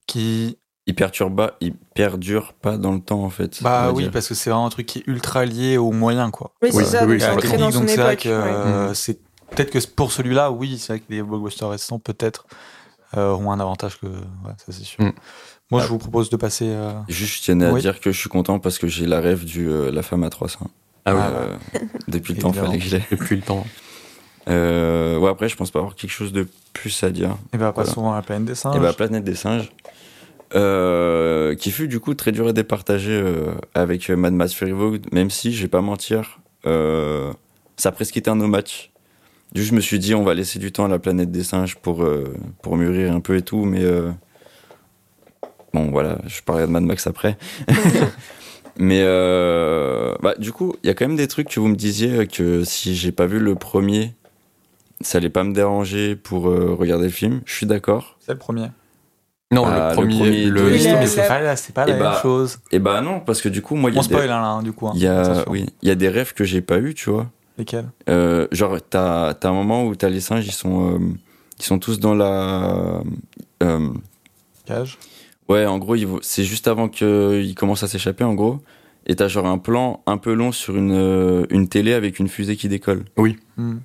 Qui. 0.08 0.58
Il 0.88 0.96
perturbe 0.96 1.36
pas, 1.36 1.58
il 1.60 1.74
perdure 1.94 2.54
pas 2.54 2.78
dans 2.78 2.94
le 2.94 3.02
temps, 3.02 3.26
en 3.26 3.30
fait. 3.30 3.62
Bah 3.62 3.92
oui, 3.94 4.04
dire. 4.04 4.12
parce 4.14 4.30
que 4.30 4.34
c'est 4.34 4.50
vraiment 4.50 4.66
un 4.68 4.70
truc 4.70 4.86
qui 4.86 5.00
est 5.00 5.08
ultra 5.08 5.44
lié 5.44 5.76
aux 5.78 5.92
moyens, 5.92 6.32
quoi. 6.32 6.54
Oui, 6.62 6.70
c'est 6.72 6.78
Oui, 6.78 6.86
ça, 6.86 7.06
oui, 7.06 7.20
c'est 7.20 7.28
donc 7.36 7.90
c'est 7.90 7.98
vrai 7.98 8.14
époque. 8.14 8.24
que 8.24 8.30
ouais. 8.30 8.34
euh, 8.34 8.94
c'est 8.94 9.20
peut-être 9.52 9.72
que 9.72 9.86
pour 9.94 10.14
celui-là, 10.14 10.52
oui, 10.52 10.78
c'est 10.78 10.94
vrai 10.94 11.00
que 11.02 11.06
les 11.10 11.22
blockbusters 11.22 11.70
récents 11.70 12.00
peut-être 12.00 12.46
euh, 13.18 13.34
ont 13.34 13.52
un 13.52 13.60
avantage 13.60 14.00
que 14.00 14.06
ouais, 14.08 14.54
ça 14.58 14.72
c'est 14.72 14.84
sûr. 14.84 15.04
Mm. 15.04 15.12
Moi, 15.72 15.82
Ah. 15.82 15.86
je 15.86 15.90
vous 15.90 15.98
propose 16.00 16.30
de 16.30 16.38
passer. 16.38 16.66
euh, 16.68 16.92
Juste, 17.08 17.42
je 17.44 17.52
tenais 17.52 17.66
à 17.66 17.72
Oui. 17.74 17.82
dire 17.82 18.00
que 18.00 18.12
je 18.12 18.20
suis 18.20 18.30
content 18.30 18.60
parce 18.60 18.78
que 18.80 18.88
j'ai 18.88 19.06
la 19.06 19.20
rêve 19.20 19.46
du 19.46 19.70
euh, 19.70 19.92
La 19.92 20.02
femme 20.02 20.24
à 20.24 20.30
300. 20.30 20.68
Ah 21.06 21.16
oui, 21.16 21.22
Euh, 21.24 21.56
depuis 22.08 22.34
le 22.34 22.42
temps, 22.42 22.52
fallait 22.54 22.78
que 22.80 22.84
je 22.86 22.98
depuis 23.12 23.36
le 23.36 23.42
temps. 23.42 23.66
Euh, 24.48 25.18
ouais, 25.18 25.30
après, 25.30 25.48
je 25.50 25.56
pense 25.56 25.70
pas 25.72 25.80
avoir 25.80 25.96
quelque 25.96 26.12
chose 26.12 26.34
de 26.34 26.48
plus 26.74 27.04
à 27.04 27.12
dire. 27.12 27.36
Et 27.54 27.58
ben 27.58 27.72
passons 27.72 28.12
à 28.12 28.16
la 28.16 28.22
planète 28.22 28.46
des 28.46 28.56
singes. 28.56 28.76
Et 28.76 28.80
bah, 28.80 28.94
Planète 28.94 29.24
des 29.24 29.36
singes, 29.36 29.72
euh, 30.56 31.56
qui 31.56 31.72
fut 31.72 31.88
du 31.88 32.00
coup 32.00 32.14
très 32.16 32.32
dur 32.32 32.48
à 32.48 32.54
départager 32.54 33.12
euh, 33.22 33.54
avec 33.76 34.10
Mad 34.10 34.34
Max 34.34 34.54
Fury 34.54 34.72
Road, 34.72 35.06
même 35.12 35.30
si, 35.30 35.54
je 35.54 35.62
vais 35.62 35.68
pas 35.68 35.82
mentir, 35.82 36.40
euh, 36.66 37.32
ça 37.78 37.90
a 37.90 37.92
presque 37.92 38.18
été 38.18 38.30
un 38.30 38.36
no 38.36 38.48
match. 38.48 38.92
Du 39.54 39.62
coup, 39.62 39.68
je 39.68 39.74
me 39.74 39.82
suis 39.82 40.00
dit, 40.00 40.14
on 40.14 40.24
va 40.24 40.34
laisser 40.34 40.60
du 40.60 40.72
temps 40.72 40.86
à 40.86 40.88
la 40.88 41.00
Planète 41.00 41.32
des 41.32 41.44
singes 41.44 41.76
pour, 41.76 42.04
euh, 42.04 42.34
pour 42.62 42.78
mûrir 42.78 43.14
un 43.14 43.20
peu 43.20 43.36
et 43.38 43.42
tout, 43.42 43.66
mais 43.66 43.84
euh, 43.84 44.12
bon, 45.74 45.90
voilà, 45.92 46.20
je 46.28 46.42
parlerai 46.42 46.68
de 46.68 46.72
Mad 46.72 46.84
Max 46.84 47.08
après. 47.08 47.38
mais 48.78 49.00
euh, 49.02 50.14
bah, 50.22 50.36
du 50.38 50.52
coup, 50.52 50.76
il 50.84 50.88
y 50.88 50.90
a 50.90 50.94
quand 50.94 51.08
même 51.08 51.18
des 51.18 51.28
trucs 51.28 51.50
que 51.50 51.60
vous 51.60 51.68
me 51.68 51.76
disiez 51.76 52.28
que 52.28 52.64
si 52.64 52.96
j'ai 52.96 53.12
pas 53.12 53.26
vu 53.26 53.40
le 53.40 53.56
premier, 53.56 54.14
ça 55.02 55.18
allait 55.18 55.30
pas 55.30 55.44
me 55.44 55.54
déranger 55.54 56.16
pour 56.16 56.50
euh, 56.50 56.76
regarder 56.78 57.06
le 57.06 57.12
film. 57.12 57.42
Je 57.46 57.54
suis 57.56 57.66
d'accord. 57.66 58.18
C'est 58.20 58.34
le 58.34 58.38
premier. 58.38 58.68
Non, 59.52 59.64
Ah, 59.66 59.96
le 59.96 60.02
le 60.04 60.08
premier, 60.10 60.46
le, 60.46 60.64
oui, 60.66 60.84
la- 60.84 61.00
mais 61.00 61.08
c'est 61.08 61.28
pas, 61.28 61.40
la- 61.42 61.56
c'est 61.56 61.74
pas 61.74 61.88
la 61.88 61.90
Eh 61.90 61.94
même 61.94 62.04
bah, 62.04 62.20
chose. 62.22 62.60
Et 62.72 62.78
bah 62.78 63.02
non, 63.02 63.20
parce 63.20 63.42
que 63.42 63.50
du 63.50 63.64
coup, 63.64 63.74
moi, 63.76 63.90
il 63.90 63.96
y 63.96 63.98
On 63.98 64.02
a 64.02 64.04
des, 64.04 64.14
spoil 64.14 64.30
hein, 64.30 64.42
là, 64.42 64.48
hein, 64.48 64.62
du 64.62 64.74
coup. 64.74 64.88
hein. 64.88 64.92
il 64.94 65.02
y 65.02 65.08
a, 65.08 65.22
Attention. 65.22 65.46
oui, 65.52 65.66
il 65.82 65.88
y 65.90 65.92
a 65.92 65.96
des 65.96 66.08
rêves 66.10 66.34
que 66.36 66.44
j'ai 66.44 66.62
pas 66.62 66.78
eu, 66.78 66.94
tu 66.94 67.10
vois. 67.10 67.26
Lesquels? 67.60 67.90
Euh, 68.10 68.48
genre, 68.52 68.78
t'as, 68.82 69.34
t'as 69.34 69.50
un 69.50 69.54
moment 69.54 69.86
où 69.86 69.96
t'as 69.96 70.10
les 70.10 70.22
singes, 70.22 70.48
ils 70.48 70.54
sont, 70.54 70.96
euh, 70.96 71.00
ils 71.60 71.66
sont 71.66 71.78
tous 71.78 72.00
dans 72.00 72.16
la, 72.16 73.04
euh, 73.62 73.90
Cage? 74.66 74.98
ouais, 75.50 75.66
en 75.66 75.78
gros, 75.78 75.96
c'est 76.22 76.46
juste 76.46 76.68
avant 76.68 76.88
qu'ils 76.88 77.54
commencent 77.56 77.84
à 77.84 77.88
s'échapper, 77.88 78.24
en 78.24 78.34
gros. 78.34 78.60
Et 79.06 79.16
t'as 79.16 79.28
genre 79.28 79.48
un 79.48 79.58
plan 79.58 80.04
un 80.06 80.18
peu 80.18 80.34
long 80.34 80.52
sur 80.52 80.76
une, 80.76 80.94
euh, 80.94 81.46
une 81.50 81.68
télé 81.68 81.94
avec 81.94 82.20
une 82.20 82.28
fusée 82.28 82.56
qui 82.56 82.70
décolle. 82.70 83.06
Hmm. 83.58 83.78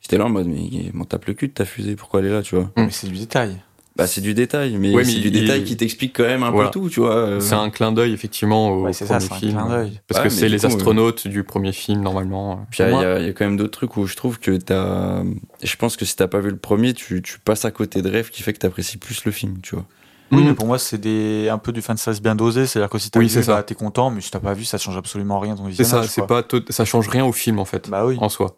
J'étais 0.00 0.18
là 0.18 0.26
en 0.26 0.30
mode, 0.30 0.46
mais 0.46 0.90
m'en 0.92 1.04
tape 1.04 1.24
le 1.24 1.34
cul 1.34 1.48
de 1.48 1.52
ta 1.52 1.64
fusée, 1.64 1.96
pourquoi 1.96 2.20
elle 2.20 2.26
est 2.26 2.32
là, 2.32 2.42
tu 2.42 2.54
vois? 2.54 2.66
Mm. 2.76 2.84
Mais 2.84 2.90
c'est 2.90 3.08
du 3.08 3.18
détail. 3.18 3.60
Bah, 3.96 4.06
c'est 4.06 4.20
du 4.20 4.34
détail, 4.34 4.76
mais 4.78 4.90
Ouais, 4.92 5.04
mais 5.04 5.10
c'est 5.10 5.20
du 5.20 5.28
il- 5.28 5.32
détail 5.32 5.60
il- 5.60 5.64
qui 5.64 5.76
t'explique 5.76 6.14
quand 6.16 6.24
même 6.24 6.42
un 6.42 6.50
Voilà. 6.50 6.68
peu 6.68 6.80
tout, 6.80 6.88
tu 6.90 7.00
vois. 7.00 7.14
euh. 7.16 7.40
C'est 7.40 7.54
un 7.54 7.70
clin 7.70 7.92
d'œil 7.92 8.12
effectivement 8.12 8.68
au 8.70 8.82
Ouais, 8.84 8.92
c'est 8.92 9.06
ça, 9.06 9.14
premier 9.16 9.26
c'est 9.28 9.32
un 9.34 9.38
film. 9.38 9.52
clin 9.52 9.68
d'œil. 9.68 10.00
Parce 10.06 10.20
Ouais, 10.20 10.28
que 10.28 10.32
c'est 10.34 10.48
les 10.50 10.58
coup, 10.58 10.64
euh, 10.64 10.68
astronautes 10.68 11.26
du 11.28 11.44
premier 11.44 11.72
film 11.72 12.02
normalement. 12.02 12.66
Puis 12.70 12.82
il 12.82 12.90
y, 12.90 12.94
a- 12.94 13.20
y 13.20 13.32
quand 13.34 13.46
même 13.46 13.56
d'autres 13.56 13.70
trucs 13.78 13.96
où 13.96 14.06
je 14.06 14.14
trouve 14.14 14.38
que 14.38 14.56
t'as. 14.58 15.22
Je 15.62 15.76
pense 15.76 15.96
que 15.96 16.04
si 16.04 16.14
t'as 16.14 16.26
pas 16.28 16.40
vu 16.40 16.50
le 16.50 16.58
premier, 16.58 16.92
tu, 16.92 17.22
tu 17.22 17.38
passes 17.38 17.64
à 17.64 17.70
côté 17.70 18.02
de 18.02 18.10
rêves 18.10 18.28
qui 18.30 18.42
fait 18.42 18.52
que 18.52 18.58
t'apprécies 18.58 18.98
plus 18.98 19.24
le 19.24 19.32
film, 19.32 19.56
tu 19.62 19.74
vois. 19.76 19.84
Oui, 20.32 20.42
Mm. 20.42 20.46
mais 20.48 20.54
pour 20.54 20.66
moi, 20.66 20.78
c'est 20.78 20.98
des... 20.98 21.48
un 21.48 21.56
peu 21.58 21.72
du 21.72 21.80
fan 21.80 21.96
service 21.96 22.20
bien 22.20 22.34
dosé. 22.34 22.66
C'est-à-dire 22.66 22.90
que 22.90 22.98
si 22.98 23.10
t'as 23.10 23.20
Oui, 23.20 23.28
vu, 23.28 23.42
bah, 23.46 23.62
t'es 23.62 23.74
content, 23.76 24.10
mais 24.10 24.20
si 24.20 24.30
t'as 24.30 24.40
pas 24.40 24.52
vu, 24.54 24.64
ça 24.64 24.76
change 24.76 24.96
absolument 24.96 25.38
rien 25.38 25.54
dans 25.54 25.62
ton 25.62 25.70
C'est 25.70 25.84
ça, 25.84 26.00
visionnage. 26.02 26.08
c'est 26.08 26.26
pas 26.26 26.42
ça 26.70 26.84
change 26.84 27.08
rien 27.08 27.24
au 27.24 27.32
film 27.32 27.60
en 27.60 27.64
fait, 27.64 27.88
Bah 27.88 28.04
oui. 28.04 28.16
en 28.20 28.28
soi. 28.28 28.56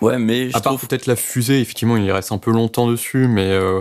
Ouais, 0.00 0.18
mais 0.18 0.50
je 0.50 0.56
À 0.56 0.60
part 0.60 0.74
trouve. 0.76 0.86
peut-être 0.88 1.06
la 1.06 1.16
fusée, 1.16 1.60
effectivement, 1.60 1.96
il 1.96 2.04
y 2.04 2.12
reste 2.12 2.30
un 2.30 2.38
peu 2.38 2.50
longtemps 2.52 2.86
dessus, 2.86 3.26
mais 3.28 3.50
euh, 3.50 3.80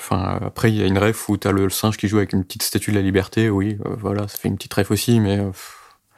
Enfin, 0.00 0.38
après, 0.44 0.70
il 0.70 0.76
y 0.78 0.82
a 0.82 0.86
une 0.86 0.96
ref 0.98 1.28
où 1.28 1.36
t'as 1.36 1.50
le 1.52 1.68
singe 1.70 1.96
qui 1.96 2.06
joue 2.08 2.18
avec 2.18 2.32
une 2.32 2.44
petite 2.44 2.62
statue 2.62 2.92
de 2.92 2.96
la 2.96 3.02
liberté. 3.02 3.50
Oui, 3.50 3.76
euh, 3.84 3.90
voilà, 3.98 4.28
ça 4.28 4.38
fait 4.38 4.48
une 4.48 4.56
petite 4.56 4.72
ref 4.74 4.90
aussi, 4.92 5.18
mais 5.20 5.38
euh, 5.38 5.50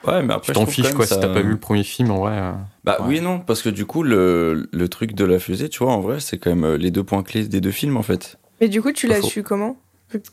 Ouais, 0.07 0.23
mais 0.23 0.29
tu 0.29 0.33
après, 0.35 0.53
t'en 0.53 0.61
je 0.61 0.65
trouve 0.67 0.75
fiches 0.75 0.93
quoi. 0.95 1.07
Si 1.07 1.19
t'as 1.19 1.29
pas 1.29 1.41
vu 1.41 1.51
le 1.51 1.59
premier 1.59 1.83
film, 1.83 2.11
en 2.11 2.19
vrai. 2.21 2.33
euh, 2.39 2.53
Bah 2.85 2.99
Ouais. 3.01 3.07
oui 3.09 3.17
et 3.17 3.21
non, 3.21 3.39
parce 3.41 3.63
que 3.63 3.69
du 3.71 3.85
coup, 3.87 4.03
le, 4.03 4.69
le 4.73 4.89
truc 4.89 5.15
de 5.15 5.25
la 5.25 5.39
fusée, 5.39 5.69
tu 5.69 5.83
vois, 5.83 5.93
en 5.93 6.01
vrai, 6.01 6.21
c'est 6.21 6.39
quand 6.39 6.55
même 6.55 6.75
les 6.77 6.91
deux 6.91 7.05
points 7.05 7.23
clés 7.23 7.47
des 7.49 7.61
deux 7.61 7.71
films, 7.71 7.97
en 7.97 8.03
fait. 8.03 8.39
Mais 8.61 8.69
du 8.69 8.81
coup, 8.83 8.93
tu 8.93 9.07
l'as 9.07 9.23
su 9.23 9.43
comment? 9.43 9.77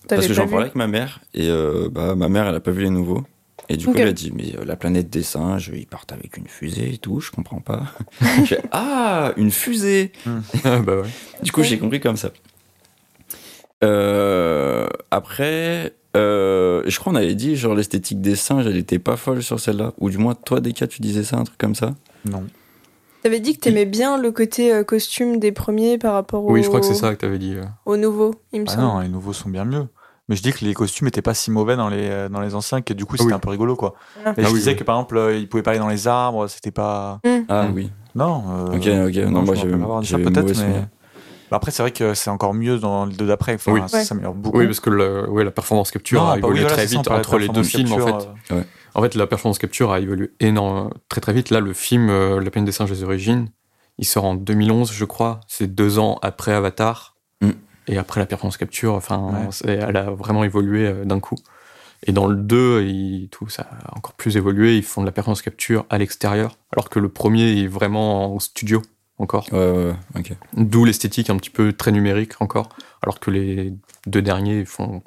Parce 0.10 0.26
que 0.28 0.34
j'en 0.34 0.48
parlais 0.48 0.64
avec 0.66 0.76
ma 0.76 0.88
mère, 0.88 1.20
et 1.34 1.50
euh, 1.50 1.88
bah, 1.92 2.16
ma 2.16 2.30
mère, 2.30 2.48
elle 2.48 2.56
a 2.56 2.60
pas 2.60 2.72
vu 2.72 2.84
les 2.84 2.90
nouveaux. 2.90 3.24
Et 3.70 3.76
du 3.78 3.86
coup, 3.86 3.94
elle 3.98 4.08
a 4.08 4.14
dit, 4.14 4.32
mais 4.34 4.54
la 4.66 4.76
planète 4.78 5.10
des 5.10 5.24
singes, 5.24 5.72
ils 5.74 5.86
partent 5.88 6.12
avec 6.14 6.38
une 6.38 6.48
fusée 6.48 6.94
et 6.94 6.98
tout, 6.98 7.20
je 7.20 7.32
comprends 7.32 7.60
pas. 7.60 7.84
Je 8.40 8.46
fais, 8.56 8.62
ah, 8.72 9.34
une 9.38 9.52
fusée 9.52 10.12
bah 10.64 10.80
ouais. 11.02 11.10
Du 11.44 11.52
coup, 11.52 11.64
j'ai 11.64 11.78
compris 11.78 12.00
comme 12.00 12.16
ça. 12.18 12.32
Euh, 13.84 14.88
après, 15.12 15.94
euh, 16.16 16.82
je 16.86 17.00
crois 17.00 17.12
qu'on 17.14 17.18
avait 17.20 17.36
dit, 17.36 17.56
genre, 17.56 17.76
l'esthétique 17.76 18.22
des 18.22 18.36
singes, 18.36 18.66
elle 18.68 18.78
était 18.78 19.00
pas 19.00 19.18
folle 19.18 19.44
sur 19.44 19.60
celle-là. 19.60 19.94
Ou 20.00 20.10
du 20.10 20.18
moins, 20.18 20.36
toi, 20.36 20.60
Deka, 20.60 20.88
tu 20.88 21.02
disais 21.02 21.24
ça, 21.24 21.38
un 21.38 21.44
truc 21.44 21.58
comme 21.58 21.76
ça? 21.76 21.92
Non. 22.26 22.44
T'avais 23.24 23.40
dit 23.40 23.56
que 23.56 23.62
t'aimais 23.62 23.86
bien 23.86 24.18
le 24.18 24.32
côté 24.32 24.74
euh, 24.74 24.84
costume 24.84 25.40
des 25.40 25.52
premiers 25.52 25.98
par 25.98 26.14
rapport 26.14 26.46
au, 26.46 26.52
Oui, 26.52 26.64
je 26.64 26.68
crois 26.68 26.80
que 26.80 26.86
c'est 26.86 26.94
ça 26.94 27.14
que 27.14 27.20
t'avais 27.20 27.40
dit. 27.40 27.56
euh. 27.56 27.64
au 27.86 27.98
nouveau, 27.98 28.36
il 28.54 28.62
me 28.62 28.66
Ah 28.68 28.72
semble. 28.72 28.84
non, 28.84 29.00
les 29.00 29.10
nouveaux 29.10 29.34
sont 29.34 29.50
bien 29.50 29.66
mieux. 29.66 29.88
Mais 30.30 30.36
je 30.36 30.44
dis 30.44 30.52
que 30.52 30.64
les 30.66 30.74
costumes 30.74 31.08
étaient 31.08 31.22
pas 31.22 31.34
si 31.34 31.52
mauvais 31.52 31.76
dans 31.78 31.88
les, 31.90 32.28
dans 32.30 32.42
les 32.42 32.54
anciens 32.54 32.82
que 32.82 32.94
du 32.94 33.06
coup 33.06 33.14
Ah 33.16 33.18
c'était 33.20 33.28
oui. 33.30 33.34
un 33.36 33.40
peu 33.40 33.50
rigolo 33.50 33.78
quoi. 33.78 33.96
Ah. 34.26 34.32
Et 34.32 34.42
Ah 34.42 34.44
je 34.44 34.48
oui, 34.50 34.60
disais 34.60 34.72
oui. 34.72 34.78
que 34.78 34.84
par 34.84 34.96
exemple 34.98 35.18
euh, 35.18 35.38
ils 35.38 35.48
pouvaient 35.48 35.64
pas 35.64 35.72
aller 35.72 35.80
dans 35.80 35.88
les 35.88 36.06
arbres, 36.08 36.48
c'était 36.48 36.72
pas. 36.72 37.22
Ah 37.48 37.68
Mm. 37.68 37.74
oui. 37.74 37.90
Non. 38.14 38.44
euh, 38.50 38.66
Ok, 38.76 38.88
ok. 38.88 39.32
Non, 39.32 39.46
je 39.46 39.46
moi, 39.46 40.02
j'avais 40.04 40.24
peut-être, 40.24 40.58
mais. 40.60 40.84
Bah, 41.50 41.58
après 41.58 41.72
c'est 41.72 41.82
vrai 41.84 41.92
que 41.92 42.14
c'est 42.14 42.30
encore 42.30 42.54
mieux 42.54 42.78
dans 42.80 43.06
le 43.06 43.12
deux 43.14 43.28
d'après. 43.28 43.54
Enfin, 43.56 43.72
Oui. 43.72 43.82
ça 43.88 43.98
Ouais. 43.98 44.04
s'améliore 44.04 44.34
beaucoup. 44.34 44.58
Oui, 44.60 44.66
parce 44.66 44.80
que 44.80 44.90
le, 44.90 45.30
ouais, 45.30 45.44
la 45.44 45.52
performance 45.52 45.92
capture 45.92 46.22
Non, 46.24 46.28
a 46.30 46.32
bah 46.34 46.38
évolué 46.40 46.62
oui, 46.62 46.68
très 46.68 46.86
vite 46.86 47.08
entre 47.10 47.38
les 47.38 47.48
deux 47.48 47.64
films. 47.64 47.92
En 47.94 48.00
fait, 48.00 48.28
euh, 48.52 48.64
en 48.96 49.02
fait, 49.02 49.16
la 49.16 49.28
performance 49.28 49.58
capture 49.60 49.92
a 49.92 50.00
évolué 50.00 50.32
énorme, 50.40 50.90
très 51.10 51.22
très 51.22 51.34
vite. 51.34 51.50
Là, 51.50 51.60
le 51.60 51.74
film 51.74 52.10
euh, 52.10 52.42
La 52.42 52.50
peine 52.52 52.66
des 52.66 52.72
singes 52.72 52.90
des 52.92 53.04
origines, 53.04 53.50
il 53.98 54.06
sort 54.06 54.26
en 54.26 54.36
2011, 54.36 54.92
je 54.92 55.06
crois. 55.06 55.40
C'est 55.48 55.68
deux 55.74 56.00
ans 56.00 56.20
après 56.22 56.52
Avatar. 56.54 57.16
Mm. 57.42 57.52
Et 57.88 57.98
après 57.98 58.20
la 58.20 58.26
performance 58.26 58.58
capture, 58.58 58.94
enfin, 58.96 59.48
elle 59.64 59.96
a 59.98 60.10
vraiment 60.12 60.44
évolué 60.44 60.88
euh, 60.88 61.06
d'un 61.06 61.20
coup. 61.22 61.36
Et 62.06 62.12
dans 62.12 62.28
le 62.28 62.36
2, 62.36 62.84
il- 62.84 63.30
tout 63.32 63.48
ça 63.50 63.68
a 63.86 63.98
encore 63.98 64.14
plus 64.14 64.36
évolué. 64.38 64.76
Ils 64.78 64.84
font 64.84 65.02
de 65.02 65.06
la 65.06 65.12
performance 65.12 65.42
capture 65.42 65.86
à 65.90 65.98
l'extérieur, 65.98 66.58
alors 66.74 66.90
que 66.90 67.00
le 67.00 67.10
premier 67.10 67.62
est 67.62 67.68
vraiment 67.68 68.36
en 68.36 68.40
studio 68.40 68.82
encore. 69.20 69.46
Ouais, 69.52 69.60
ouais, 69.72 69.94
ouais. 70.16 70.24
D'où 70.56 70.86
l'esthétique 70.86 71.30
un 71.30 71.38
petit 71.38 71.50
peu 71.50 71.74
très 71.74 71.92
numérique 71.92 72.34
encore, 72.42 72.70
alors 73.02 73.20
que 73.20 73.32
les 73.32 73.74
deux 74.06 74.22
derniers 74.22 74.66
font 74.66 75.02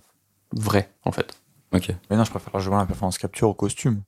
vrai 0.52 0.90
en 1.04 1.12
fait. 1.12 1.34
Ok. 1.72 1.90
Mais 2.10 2.16
non, 2.16 2.24
je 2.24 2.30
préfère 2.30 2.58
jouer 2.60 2.74
la 2.76 2.86
performance 2.86 3.18
capture 3.18 3.48
au 3.48 3.54
costume. 3.54 4.02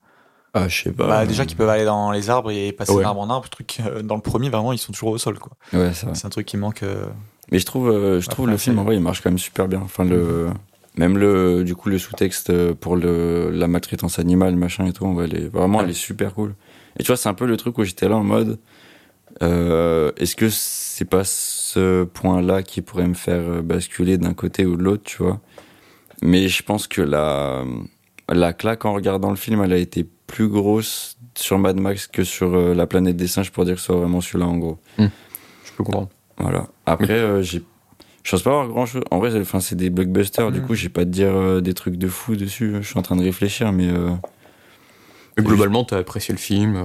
Ah, 0.53 0.67
je 0.67 0.83
sais 0.83 0.91
pas. 0.91 1.07
Bah, 1.07 1.25
déjà 1.25 1.45
qu'ils 1.45 1.57
peuvent 1.57 1.69
aller 1.69 1.85
dans 1.85 2.11
les 2.11 2.29
arbres 2.29 2.51
et 2.51 2.71
passer 2.73 2.91
Ouais. 2.91 3.03
d'arbre 3.03 3.21
en 3.21 3.29
arbre, 3.29 3.47
truc 3.49 3.79
euh, 3.85 4.01
dans 4.03 4.15
le 4.15 4.21
premier 4.21 4.49
vraiment 4.49 4.71
ils 4.73 4.77
sont 4.77 4.91
toujours 4.91 5.09
au 5.09 5.17
sol 5.17 5.39
quoi. 5.39 5.53
Ouais, 5.73 5.91
c'est 5.93 6.05
vrai. 6.05 6.15
C'est 6.15 6.27
un 6.27 6.29
truc 6.29 6.45
qui 6.45 6.57
manque. 6.57 6.83
euh, 6.83 7.05
Mais 7.51 7.57
je 7.59 7.65
trouve, 7.65 7.89
euh, 7.89 8.19
je 8.21 8.27
trouve 8.29 8.45
Après, 8.45 8.51
le 8.51 8.57
film 8.57 8.77
en 8.79 8.83
vrai, 8.83 8.95
il 8.95 9.01
marche 9.01 9.21
quand 9.21 9.29
même 9.31 9.39
super 9.39 9.67
bien. 9.67 9.81
Enfin, 9.83 10.03
le, 10.03 10.49
même 10.95 11.17
le, 11.17 11.63
du 11.63 11.73
coup, 11.75 11.89
le 11.89 11.97
sous-texte 11.97 12.73
pour 12.73 12.95
le, 12.97 13.49
la 13.49 13.67
maltraitance 13.67 14.19
animale, 14.19 14.55
machin 14.55 14.85
et 14.85 14.93
tout, 14.93 15.05
est, 15.21 15.47
vraiment, 15.47 15.81
elle 15.81 15.89
est 15.89 15.93
super 15.93 16.33
cool. 16.35 16.53
Et 16.99 17.03
tu 17.03 17.07
vois, 17.07 17.17
c'est 17.17 17.29
un 17.29 17.33
peu 17.33 17.47
le 17.47 17.57
truc 17.57 17.75
où 17.79 17.83
j'étais 17.83 18.07
là 18.07 18.17
en 18.17 18.23
mode, 18.23 18.59
euh, 19.41 20.11
est-ce 20.17 20.35
que 20.35 20.49
c'est 20.49 21.05
pas 21.05 21.23
ce 21.23 22.03
point-là 22.03 22.61
qui 22.63 22.81
pourrait 22.81 23.07
me 23.07 23.13
faire 23.15 23.41
euh, 23.41 23.61
basculer 23.61 24.17
d'un 24.17 24.33
côté 24.33 24.65
ou 24.65 24.75
de 24.77 24.83
l'autre, 24.83 25.03
tu 25.03 25.23
vois? 25.23 25.39
Mais 26.21 26.47
je 26.47 26.63
pense 26.63 26.87
que 26.87 27.01
la, 27.01 27.63
la 28.29 28.53
claque 28.53 28.85
en 28.85 28.93
regardant 28.93 29.29
le 29.31 29.35
film, 29.35 29.61
elle 29.63 29.73
a 29.73 29.77
été 29.77 30.05
plus 30.27 30.47
grosse 30.47 31.17
sur 31.35 31.57
Mad 31.57 31.79
Max 31.79 32.07
que 32.07 32.23
sur 32.23 32.53
euh, 32.55 32.73
La 32.75 32.85
planète 32.87 33.17
des 33.17 33.27
singes 33.27 33.51
pour 33.51 33.65
dire 33.65 33.73
que 33.75 33.79
ce 33.79 33.87
soit 33.87 33.97
vraiment 33.97 34.21
celui-là 34.21 34.45
en 34.47 34.57
gros. 34.57 34.77
Je 34.99 35.05
peux 35.75 35.83
comprendre. 35.83 36.09
Voilà. 36.37 36.67
Après, 36.85 37.13
euh, 37.13 37.41
j'ai. 37.41 37.63
Je 38.23 38.31
pense 38.31 38.41
pas 38.43 38.51
avoir 38.51 38.67
grand 38.69 38.85
chose. 38.85 39.03
En 39.11 39.19
vrai, 39.19 39.31
c'est- 39.31 39.59
c'est 39.59 39.75
des 39.75 39.89
blockbusters. 39.89 40.51
Du 40.51 40.61
Mm. 40.61 40.65
coup, 40.65 40.75
j'ai 40.75 40.87
pas 40.89 41.01
te 41.03 41.09
dire 41.09 41.61
des 41.61 41.73
trucs 41.73 41.97
de 41.97 42.07
fou 42.07 42.35
dessus. 42.37 42.75
Je 42.81 42.87
suis 42.87 42.97
en 42.97 43.01
train 43.01 43.17
de 43.17 43.23
réfléchir, 43.23 43.73
mais 43.73 43.89
Mais 45.37 45.43
globalement, 45.43 45.83
t'as 45.83 45.97
apprécié 45.97 46.33
le 46.33 46.39
film. 46.39 46.81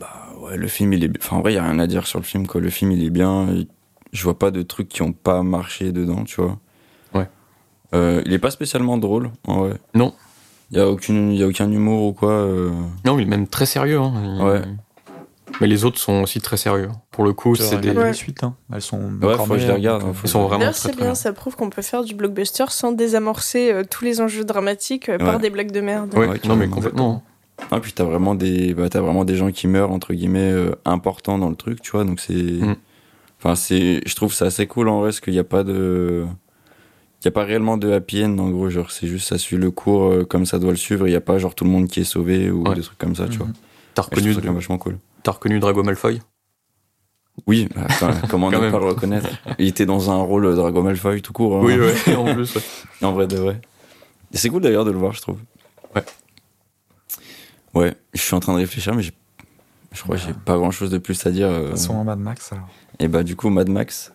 bah 0.00 0.29
ouais, 0.42 0.56
le 0.56 0.68
film, 0.68 0.92
il 0.92 1.04
est. 1.04 1.10
Enfin, 1.18 1.36
en 1.36 1.40
vrai, 1.40 1.54
y 1.54 1.58
a 1.58 1.64
rien 1.64 1.78
à 1.78 1.86
dire 1.86 2.06
sur 2.06 2.18
le 2.18 2.24
film. 2.24 2.46
Quoi. 2.46 2.60
Le 2.60 2.70
film, 2.70 2.92
il 2.92 3.04
est 3.04 3.10
bien. 3.10 3.48
Il- 3.52 3.68
Je 4.12 4.24
vois 4.24 4.36
pas 4.38 4.50
de 4.50 4.62
trucs 4.62 4.88
qui 4.88 5.02
ont 5.02 5.12
pas 5.12 5.42
marché 5.44 5.92
dedans, 5.92 6.24
tu 6.24 6.40
vois. 6.40 6.58
Ouais. 7.14 7.28
Euh, 7.94 8.22
il 8.26 8.32
est 8.32 8.38
pas 8.40 8.50
spécialement 8.50 8.98
drôle, 8.98 9.30
en 9.46 9.58
vrai. 9.60 9.74
Non. 9.94 10.14
Il 10.72 10.78
y 10.78 10.80
a 10.80 10.88
aucune, 10.88 11.32
y 11.32 11.42
a 11.42 11.46
aucun 11.46 11.70
humour 11.70 12.02
ou 12.08 12.12
quoi. 12.12 12.30
euh. 12.32 12.70
Non, 13.04 13.18
il 13.18 13.22
est 13.22 13.30
même 13.30 13.46
très 13.46 13.66
sérieux. 13.66 13.98
hein. 14.00 14.12
Il- 14.38 14.42
Ouais. 14.44 14.62
Mais 15.60 15.66
les 15.66 15.84
autres 15.84 15.98
sont 15.98 16.22
aussi 16.22 16.40
très 16.40 16.56
sérieux. 16.56 16.88
Pour 17.10 17.24
le 17.24 17.32
coup, 17.32 17.54
c'est 17.56 17.78
des. 17.80 17.90
Ouais. 17.90 18.12
suites, 18.12 18.42
hein. 18.44 18.54
Elles 18.72 18.80
sont. 18.82 18.98
Ouais, 19.20 19.34
encore 19.34 19.46
faut 19.48 19.54
que 19.54 19.58
je 19.60 19.66
les 19.66 19.72
regarde, 19.74 20.02
faut 20.12 20.24
Ils 20.24 20.28
sont 20.28 20.42
vraiment 20.42 20.58
D'ailleurs, 20.60 20.72
très 20.74 20.80
c'est 20.82 20.88
très 20.88 20.96
bien, 20.98 21.06
bien. 21.06 21.14
ça 21.16 21.32
prouve 21.32 21.56
qu'on 21.56 21.70
peut 21.70 21.82
faire 21.82 22.02
du 22.04 22.14
blockbuster 22.14 22.64
sans 22.68 22.92
désamorcer 22.92 23.72
euh, 23.72 23.82
tous 23.88 24.04
les 24.04 24.20
enjeux 24.20 24.44
dramatiques 24.44 25.08
euh, 25.08 25.18
par 25.18 25.38
des 25.40 25.50
blagues 25.50 25.72
de 25.72 25.80
merde. 25.80 26.14
Ouais, 26.14 26.28
Ouais, 26.28 26.40
non, 26.46 26.54
mais 26.56 26.68
complètement. 26.68 27.22
Ah, 27.70 27.80
puis 27.80 27.92
t'as 27.92 28.04
vraiment 28.04 28.34
des, 28.34 28.74
bah, 28.74 28.88
t'as 28.88 29.00
vraiment 29.00 29.24
des 29.24 29.36
gens 29.36 29.50
qui 29.52 29.68
meurent 29.68 29.92
entre 29.92 30.12
guillemets 30.12 30.50
euh, 30.52 30.72
importants 30.84 31.38
dans 31.38 31.48
le 31.50 31.56
truc, 31.56 31.80
tu 31.82 31.92
vois. 31.92 32.04
Donc 32.04 32.20
c'est, 32.20 32.34
Mm. 32.34 32.76
enfin 33.38 33.54
c'est, 33.54 34.00
je 34.06 34.14
trouve 34.16 34.32
ça 34.34 34.46
assez 34.46 34.66
cool 34.66 34.88
en 34.88 35.00
vrai, 35.00 35.08
parce 35.08 35.20
qu'il 35.20 35.32
n'y 35.32 35.38
a 35.38 35.44
pas 35.44 35.62
de, 35.62 36.24
il 37.20 37.24
y 37.24 37.28
a 37.28 37.30
pas 37.30 37.44
réellement 37.44 37.76
de 37.76 37.90
happy 37.92 38.24
end 38.24 38.36
en 38.38 38.50
gros, 38.50 38.70
genre 38.70 38.90
c'est 38.90 39.06
juste 39.06 39.28
ça 39.28 39.38
suit 39.38 39.56
le 39.56 39.70
cours 39.70 40.04
euh, 40.10 40.24
comme 40.24 40.46
ça 40.46 40.58
doit 40.58 40.70
le 40.70 40.76
suivre. 40.76 41.06
Il 41.06 41.12
y 41.12 41.16
a 41.16 41.20
pas 41.20 41.38
genre 41.38 41.54
tout 41.54 41.64
le 41.64 41.70
monde 41.70 41.86
qui 41.88 42.00
est 42.00 42.04
sauvé 42.04 42.50
ou 42.50 42.66
Ouais. 42.66 42.74
des 42.74 42.80
trucs 42.82 42.98
comme 42.98 43.14
ça, 43.14 43.28
tu 43.28 43.38
vois. 43.38 43.46
Mhm. 43.46 43.52
T'as 43.94 44.02
reconnu, 44.02 44.34
ça 44.34 44.40
vachement 44.40 44.78
cool. 44.78 44.98
t'as 45.22 45.32
reconnu 45.32 45.58
Drago 45.60 45.82
Malfoy? 45.82 46.20
Oui, 47.46 47.68
bah, 47.74 47.86
attends, 47.88 48.10
comment 48.30 48.50
ne 48.50 48.56
pas 48.58 48.78
le 48.78 48.84
reconnaître? 48.86 49.28
Il 49.58 49.66
était 49.68 49.86
dans 49.86 50.10
un 50.10 50.16
rôle 50.22 50.44
euh, 50.46 50.54
Drago 50.56 50.82
Malfoy 50.82 51.22
tout 51.22 51.32
court. 51.32 51.56
hein. 51.56 51.62
ouais, 51.64 52.14
en 52.16 52.34
plus. 52.34 52.54
ouais. 52.56 52.62
En 53.02 53.12
vrai 53.12 53.26
de 53.26 53.36
vrai. 53.36 53.60
C'est 54.32 54.48
cool 54.48 54.62
d'ailleurs 54.62 54.84
de 54.84 54.90
le 54.90 54.98
voir, 54.98 55.12
je 55.12 55.20
trouve. 55.22 55.38
Ouais. 55.94 56.02
Ouais, 57.74 57.94
je 58.14 58.20
suis 58.20 58.34
en 58.34 58.40
train 58.40 58.52
de 58.54 58.58
réfléchir, 58.58 58.94
mais 58.94 59.02
je 59.02 59.12
crois 60.02 60.16
que 60.16 60.22
j'ai 60.22 60.32
pas 60.32 60.56
grand 60.56 60.70
chose 60.70 60.90
de 60.90 60.98
plus 60.98 61.24
à 61.26 61.30
dire. 61.30 61.48
euh, 61.48 61.70
façon, 61.70 61.94
en 61.94 62.04
Mad 62.04 62.18
Max 62.18 62.52
alors. 62.52 62.68
Et 62.98 63.08
bah 63.08 63.22
du 63.22 63.36
coup 63.36 63.48
Mad 63.50 63.68
Max. 63.68 64.12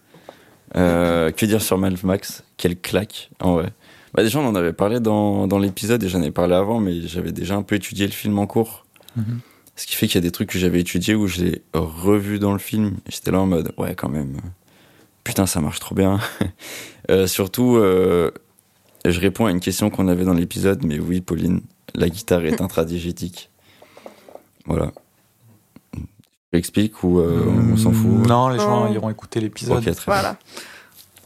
Euh, 0.76 1.32
que 1.32 1.46
dire 1.46 1.62
sur 1.62 1.78
Mad 1.78 1.96
Max? 2.04 2.44
Quelle 2.58 2.78
claque 2.80 3.30
en 3.40 3.54
vrai. 3.54 3.72
Bah 4.14 4.24
déjà 4.24 4.40
on 4.40 4.48
en 4.48 4.56
avait 4.56 4.74
parlé 4.74 5.00
dans, 5.00 5.48
dans 5.48 5.60
l'épisode 5.60 6.04
et 6.04 6.10
j'en 6.10 6.22
ai 6.22 6.32
parlé 6.32 6.54
avant 6.56 6.80
mais 6.80 7.02
j'avais 7.02 7.32
déjà 7.32 7.56
un 7.56 7.64
peu 7.64 7.76
étudié 7.76 8.06
le 8.08 8.12
film 8.14 8.38
en 8.40 8.48
cours. 8.48 8.86
Mhm. 9.16 9.40
Ce 9.76 9.86
qui 9.86 9.96
fait 9.96 10.08
qu'il 10.08 10.16
y 10.16 10.20
a 10.20 10.22
des 10.22 10.32
trucs 10.32 10.50
que 10.50 10.58
j'avais 10.60 10.80
étudiés 10.80 11.16
où 11.16 11.28
je 11.28 11.44
l'ai 11.44 11.62
revu 11.74 12.40
dans 12.40 12.54
le 12.54 12.60
film 12.60 12.98
j'étais 13.10 13.32
là 13.32 13.40
en 13.42 13.46
mode 13.46 13.74
ouais 13.78 13.94
quand 13.96 14.10
même. 14.10 14.38
Putain 15.24 15.46
ça 15.46 15.62
marche 15.62 15.80
trop 15.80 15.96
bien. 15.96 16.20
Euh, 17.12 17.28
surtout 17.28 17.76
euh, 17.76 18.32
je 19.06 19.20
réponds 19.20 19.46
à 19.46 19.52
une 19.52 19.60
question 19.60 19.92
qu'on 19.92 20.08
avait 20.08 20.24
dans 20.26 20.34
l'épisode 20.34 20.84
mais 20.84 20.98
oui 20.98 21.22
Pauline, 21.22 21.62
la 21.96 22.10
guitare 22.10 22.46
est 22.46 22.62
intradigétique. 22.62 23.50
Voilà. 24.66 24.92
J'explique 26.54 27.04
ou 27.04 27.20
euh, 27.20 27.44
on 27.74 27.76
s'en 27.78 27.92
fout 27.92 28.26
Non, 28.28 28.50
les 28.50 28.60
gens 28.60 28.88
iront 28.88 29.10
écouter 29.10 29.40
l'épisode. 29.42 29.78
Ok, 29.78 29.84
très 29.84 29.92
bien. 29.94 30.02
Voilà. 30.06 30.38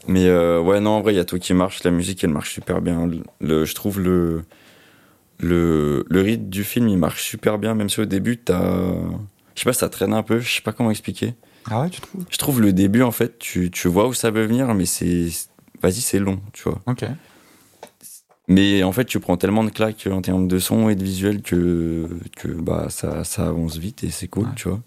Mais 0.08 0.26
euh, 0.26 0.60
ouais, 0.60 0.80
non, 0.80 0.90
en 0.92 1.00
vrai, 1.02 1.12
il 1.12 1.16
y 1.16 1.20
a 1.20 1.24
tout 1.24 1.38
qui 1.38 1.54
marche. 1.54 1.84
La 1.84 1.90
musique, 1.90 2.24
elle 2.24 2.30
marche 2.30 2.52
super 2.54 2.80
bien. 2.80 3.06
Le, 3.06 3.22
le- 3.40 3.64
je 3.64 3.74
trouve 3.74 4.00
le, 4.00 4.44
le, 5.38 6.04
le 6.08 6.20
rythme 6.20 6.46
du 6.48 6.64
film, 6.64 6.88
il 6.88 6.98
marche 6.98 7.22
super 7.22 7.58
bien, 7.58 7.74
même 7.74 7.88
si 7.88 8.00
au 8.00 8.06
début, 8.06 8.38
t'as. 8.38 8.60
Je 9.54 9.60
sais 9.60 9.64
pas, 9.64 9.72
ça 9.72 9.88
traîne 9.88 10.14
un 10.14 10.22
peu, 10.22 10.40
je 10.40 10.52
sais 10.52 10.62
pas 10.62 10.72
comment 10.72 10.90
expliquer. 10.90 11.34
Ah 11.70 11.82
ouais, 11.82 11.90
tu 11.90 12.00
trouves? 12.00 12.24
Je 12.30 12.38
trouve 12.38 12.60
le 12.62 12.72
début, 12.72 13.02
en 13.02 13.10
fait, 13.12 13.38
tu, 13.38 13.70
tu 13.70 13.88
vois 13.88 14.08
où 14.08 14.14
ça 14.14 14.30
veut 14.30 14.46
venir, 14.46 14.72
mais 14.74 14.86
c'est. 14.86 15.26
Vas-y, 15.82 16.00
c'est 16.00 16.18
long, 16.18 16.40
tu 16.52 16.64
vois. 16.64 16.80
Ok. 16.86 17.04
Mais 18.52 18.82
en 18.82 18.90
fait, 18.90 19.04
tu 19.04 19.20
prends 19.20 19.36
tellement 19.36 19.62
de 19.62 19.70
claques 19.70 20.08
en 20.10 20.20
termes 20.22 20.48
de 20.48 20.58
son 20.58 20.88
et 20.88 20.96
de 20.96 21.04
visuel 21.04 21.40
que, 21.40 22.08
que 22.36 22.48
bah, 22.48 22.86
ça, 22.90 23.22
ça 23.22 23.46
avance 23.46 23.76
vite 23.76 24.02
et 24.02 24.10
c'est 24.10 24.26
cool, 24.26 24.46
Ouais. 24.46 24.50
tu 24.56 24.68
vois. 24.68 24.80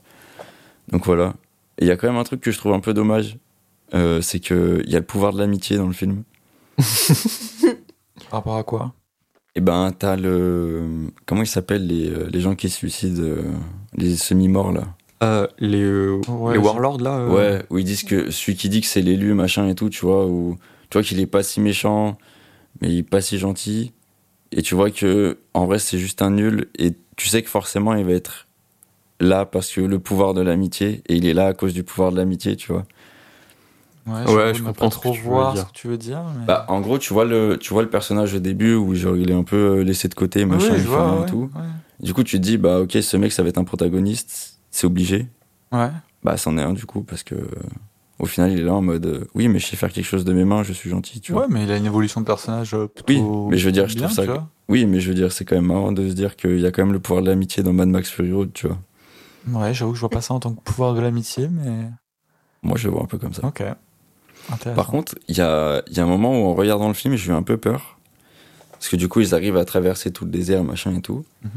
Donc 0.91 1.05
voilà. 1.05 1.33
Il 1.79 1.87
y 1.87 1.91
a 1.91 1.95
quand 1.95 2.07
même 2.07 2.17
un 2.17 2.25
truc 2.25 2.41
que 2.41 2.51
je 2.51 2.57
trouve 2.57 2.73
un 2.73 2.81
peu 2.81 2.93
dommage, 2.93 3.37
euh, 3.93 4.21
c'est 4.21 4.39
qu'il 4.41 4.83
y 4.85 4.95
a 4.95 4.99
le 4.99 5.05
pouvoir 5.05 5.31
de 5.31 5.39
l'amitié 5.39 5.77
dans 5.77 5.87
le 5.87 5.93
film. 5.93 6.23
Par 8.29 8.39
rapport 8.39 8.57
à 8.57 8.63
quoi? 8.63 8.93
Et 9.55 9.61
ben, 9.61 9.91
t'as 9.97 10.15
le. 10.15 10.83
Comment 11.25 11.43
ils 11.43 11.47
s'appellent 11.47 11.87
les, 11.87 12.09
euh, 12.09 12.27
les 12.31 12.41
gens 12.41 12.55
qui 12.55 12.69
se 12.69 12.77
suicident, 12.77 13.21
euh, 13.21 13.43
les 13.95 14.15
semi-morts 14.15 14.71
là? 14.71 14.83
Euh, 15.23 15.47
les, 15.59 15.81
euh, 15.81 16.19
Ouais, 16.27 16.53
les 16.53 16.59
Warlords 16.59 16.99
là 16.99 17.17
euh, 17.17 17.29
Ouais, 17.29 17.65
où 17.69 17.77
ils 17.77 17.85
disent 17.85 18.03
que 18.03 18.29
celui 18.31 18.57
qui 18.57 18.67
dit 18.67 18.81
que 18.81 18.87
c'est 18.87 19.01
l'élu, 19.01 19.33
machin 19.33 19.67
et 19.69 19.75
tout, 19.75 19.89
tu 19.89 20.05
vois, 20.05 20.25
ou 20.25 20.57
tu 20.89 20.97
vois 20.97 21.03
qu'il 21.03 21.19
est 21.19 21.27
pas 21.27 21.43
si 21.43 21.61
méchant, 21.61 22.17
mais 22.81 22.89
il 22.89 22.97
est 22.99 23.03
pas 23.03 23.21
si 23.21 23.37
gentil. 23.37 23.93
Et 24.51 24.61
tu 24.61 24.75
vois 24.75 24.91
que 24.91 25.39
en 25.53 25.65
vrai 25.65 25.79
c'est 25.79 25.97
juste 25.97 26.21
un 26.21 26.29
nul, 26.31 26.67
et 26.77 26.93
tu 27.15 27.27
sais 27.27 27.41
que 27.41 27.49
forcément 27.49 27.93
il 27.95 28.05
va 28.05 28.11
être 28.11 28.47
là 29.19 29.45
parce 29.45 29.71
que 29.71 29.81
le 29.81 29.99
pouvoir 29.99 30.33
de 30.33 30.41
l'amitié, 30.41 31.01
et 31.07 31.15
il 31.15 31.25
est 31.25 31.33
là 31.33 31.47
à 31.47 31.53
cause 31.53 31.73
du 31.73 31.83
pouvoir 31.83 32.11
de 32.11 32.17
l'amitié, 32.17 32.55
tu 32.55 32.71
vois. 32.71 32.85
Ouais, 34.05 34.53
je 34.53 34.61
comprends 34.61 34.73
pas 34.73 34.89
ce 34.91 34.97
que 34.97 35.01
trop 35.01 35.11
tu 35.13 35.21
veux 35.21 35.27
voir 35.29 35.53
dire. 35.53 35.61
ce 35.63 35.67
que 35.67 35.73
tu 35.77 35.87
veux 35.87 35.97
dire. 35.97 36.21
mais- 36.37 36.45
Bah, 36.45 36.65
en 36.67 36.81
gros, 36.81 36.99
tu 36.99 37.13
vois 37.13 37.23
le, 37.23 37.57
tu 37.57 37.73
vois 37.73 37.83
le 37.83 37.89
personnage 37.89 38.33
au 38.33 38.39
début 38.39 38.73
où 38.75 38.93
genre 38.95 39.15
il 39.15 39.31
est 39.31 39.33
un 39.35 39.43
peu 39.45 39.77
euh, 39.79 39.83
laissé 39.83 40.09
de 40.09 40.13
côté, 40.13 40.43
machin, 40.45 40.73
oui, 40.73 40.79
il 40.79 40.79
je 40.81 40.87
fait 40.89 40.95
rien 40.95 41.03
vois. 41.05 41.15
et 41.15 41.19
ouais, 41.21 41.25
tout. 41.29 41.49
ouais. 41.55 41.61
Du 42.01 42.13
coup, 42.13 42.23
tu 42.23 42.35
te 42.37 42.41
dis, 42.41 42.57
bah, 42.57 42.81
ok, 42.81 42.91
ce 43.01 43.15
mec, 43.15 43.31
ça 43.31 43.43
va 43.43 43.49
être 43.49 43.57
un 43.59 43.63
protagoniste, 43.63 44.59
c'est 44.71 44.85
obligé. 44.87 45.27
Ouais. 45.71 45.87
Bah, 46.21 46.35
c'en 46.35 46.57
est 46.57 46.61
un, 46.61 46.73
du 46.73 46.85
coup, 46.85 47.01
parce 47.03 47.23
que, 47.23 47.35
au 48.23 48.25
final, 48.25 48.53
il 48.53 48.59
est 48.59 48.63
là 48.63 48.73
en 48.73 48.81
mode, 48.81 49.05
euh, 49.05 49.25
oui, 49.35 49.49
mais 49.49 49.59
je 49.59 49.67
sais 49.67 49.75
faire 49.75 49.91
quelque 49.91 50.05
chose 50.05 50.23
de 50.23 50.31
mes 50.31 50.45
mains, 50.45 50.63
je 50.63 50.71
suis 50.71 50.89
gentil, 50.89 51.19
tu 51.19 51.33
vois. 51.33 51.41
Ouais, 51.41 51.47
mais 51.49 51.63
il 51.63 51.71
a 51.71 51.75
une 51.75 51.85
évolution 51.85 52.21
de 52.21 52.25
personnage 52.25 52.73
euh, 52.73 52.87
Oui, 53.09 53.21
mais 53.49 53.57
je 53.57 53.65
veux 53.65 53.73
dire, 53.73 53.89
je 53.89 53.97
trouve 53.97 54.11
ça. 54.11 54.23
Oui, 54.69 54.85
mais 54.85 55.01
je 55.01 55.09
veux 55.09 55.13
dire, 55.13 55.33
c'est 55.33 55.43
quand 55.43 55.55
même 55.55 55.65
marrant 55.65 55.91
de 55.91 56.07
se 56.07 56.13
dire 56.13 56.37
qu'il 56.37 56.59
y 56.61 56.65
a 56.65 56.71
quand 56.71 56.83
même 56.83 56.93
le 56.93 56.99
pouvoir 56.99 57.21
de 57.21 57.29
l'amitié 57.29 57.63
dans 57.63 57.73
Mad 57.73 57.89
Max 57.89 58.09
Fury 58.09 58.31
Road, 58.31 58.51
tu 58.53 58.67
vois. 58.67 58.77
Ouais, 59.61 59.73
j'avoue 59.73 59.91
que 59.91 59.97
je 59.97 59.99
vois 59.99 60.09
pas 60.09 60.21
ça 60.21 60.33
en 60.33 60.39
tant 60.39 60.53
que 60.53 60.61
pouvoir 60.61 60.93
de 60.93 61.01
l'amitié, 61.01 61.49
mais. 61.49 61.89
Moi, 62.61 62.77
je 62.77 62.87
le 62.87 62.93
vois 62.93 63.03
un 63.03 63.07
peu 63.07 63.17
comme 63.17 63.33
ça. 63.33 63.45
Ok. 63.45 63.61
Par 64.73 64.87
contre, 64.87 65.15
il 65.27 65.37
y 65.37 65.41
a, 65.41 65.83
y 65.91 65.99
a 65.99 66.03
un 66.03 66.07
moment 66.07 66.31
où, 66.41 66.45
en 66.45 66.53
regardant 66.53 66.87
le 66.87 66.93
film, 66.93 67.15
j'ai 67.15 67.31
eu 67.31 67.35
un 67.35 67.43
peu 67.43 67.57
peur. 67.57 67.97
Parce 68.71 68.87
que 68.87 68.95
du 68.95 69.09
coup, 69.09 69.19
ils 69.19 69.35
arrivent 69.35 69.57
à 69.57 69.65
traverser 69.65 70.11
tout 70.11 70.23
le 70.23 70.31
désert, 70.31 70.63
machin 70.63 70.95
et 70.95 71.01
tout. 71.01 71.25
Mhm. 71.43 71.51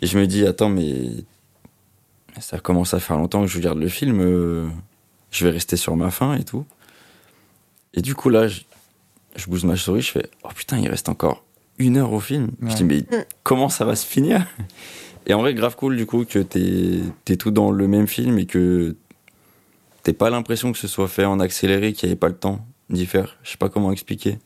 Et 0.00 0.06
je 0.06 0.18
me 0.18 0.26
dis, 0.26 0.46
attends, 0.46 0.70
mais 0.70 1.10
ça 2.40 2.58
commence 2.58 2.94
à 2.94 3.00
faire 3.00 3.18
longtemps 3.18 3.42
que 3.42 3.46
je 3.48 3.58
regarde 3.58 3.78
le 3.78 3.88
film. 3.88 4.20
euh, 4.20 4.66
je 5.30 5.44
vais 5.44 5.50
rester 5.50 5.76
sur 5.76 5.96
ma 5.96 6.10
faim 6.10 6.34
et 6.36 6.44
tout. 6.44 6.64
Et 7.94 8.00
du 8.02 8.14
coup, 8.14 8.28
là, 8.30 8.48
je, 8.48 8.60
je 9.36 9.46
bouge 9.46 9.64
ma 9.64 9.76
souris, 9.76 10.02
je 10.02 10.10
fais, 10.12 10.30
oh 10.44 10.48
putain, 10.54 10.78
il 10.78 10.88
reste 10.88 11.08
encore 11.08 11.44
une 11.78 11.96
heure 11.96 12.12
au 12.12 12.20
film. 12.20 12.50
Ouais. 12.62 12.70
Je 12.70 12.76
dis, 12.76 12.84
mais 12.84 12.98
Mm. 13.00 13.24
comment 13.42 13.68
ça 13.68 13.84
va 13.84 13.96
se 13.96 14.06
finir? 14.06 14.46
Et 15.26 15.34
en 15.34 15.40
vrai, 15.40 15.54
grave 15.54 15.76
cool, 15.76 15.96
du 15.96 16.06
coup, 16.06 16.24
que 16.24 16.38
t'es 16.38 17.00
es 17.32 17.36
tout 17.36 17.50
dans 17.50 17.70
le 17.70 17.86
même 17.88 18.06
film 18.06 18.38
et 18.38 18.46
que 18.46 18.96
t'aies 20.02 20.12
pas 20.12 20.30
l'impression 20.30 20.72
que 20.72 20.78
ce 20.78 20.88
soit 20.88 21.08
fait 21.08 21.24
en 21.24 21.38
accéléré, 21.40 21.92
qu'il 21.92 22.08
n'y 22.08 22.12
avait 22.12 22.18
pas 22.18 22.28
le 22.28 22.36
temps 22.36 22.66
d'y 22.90 23.04
faire. 23.06 23.36
Je 23.42 23.50
sais 23.50 23.56
pas 23.58 23.68
comment 23.68 23.92
expliquer. 23.92 24.38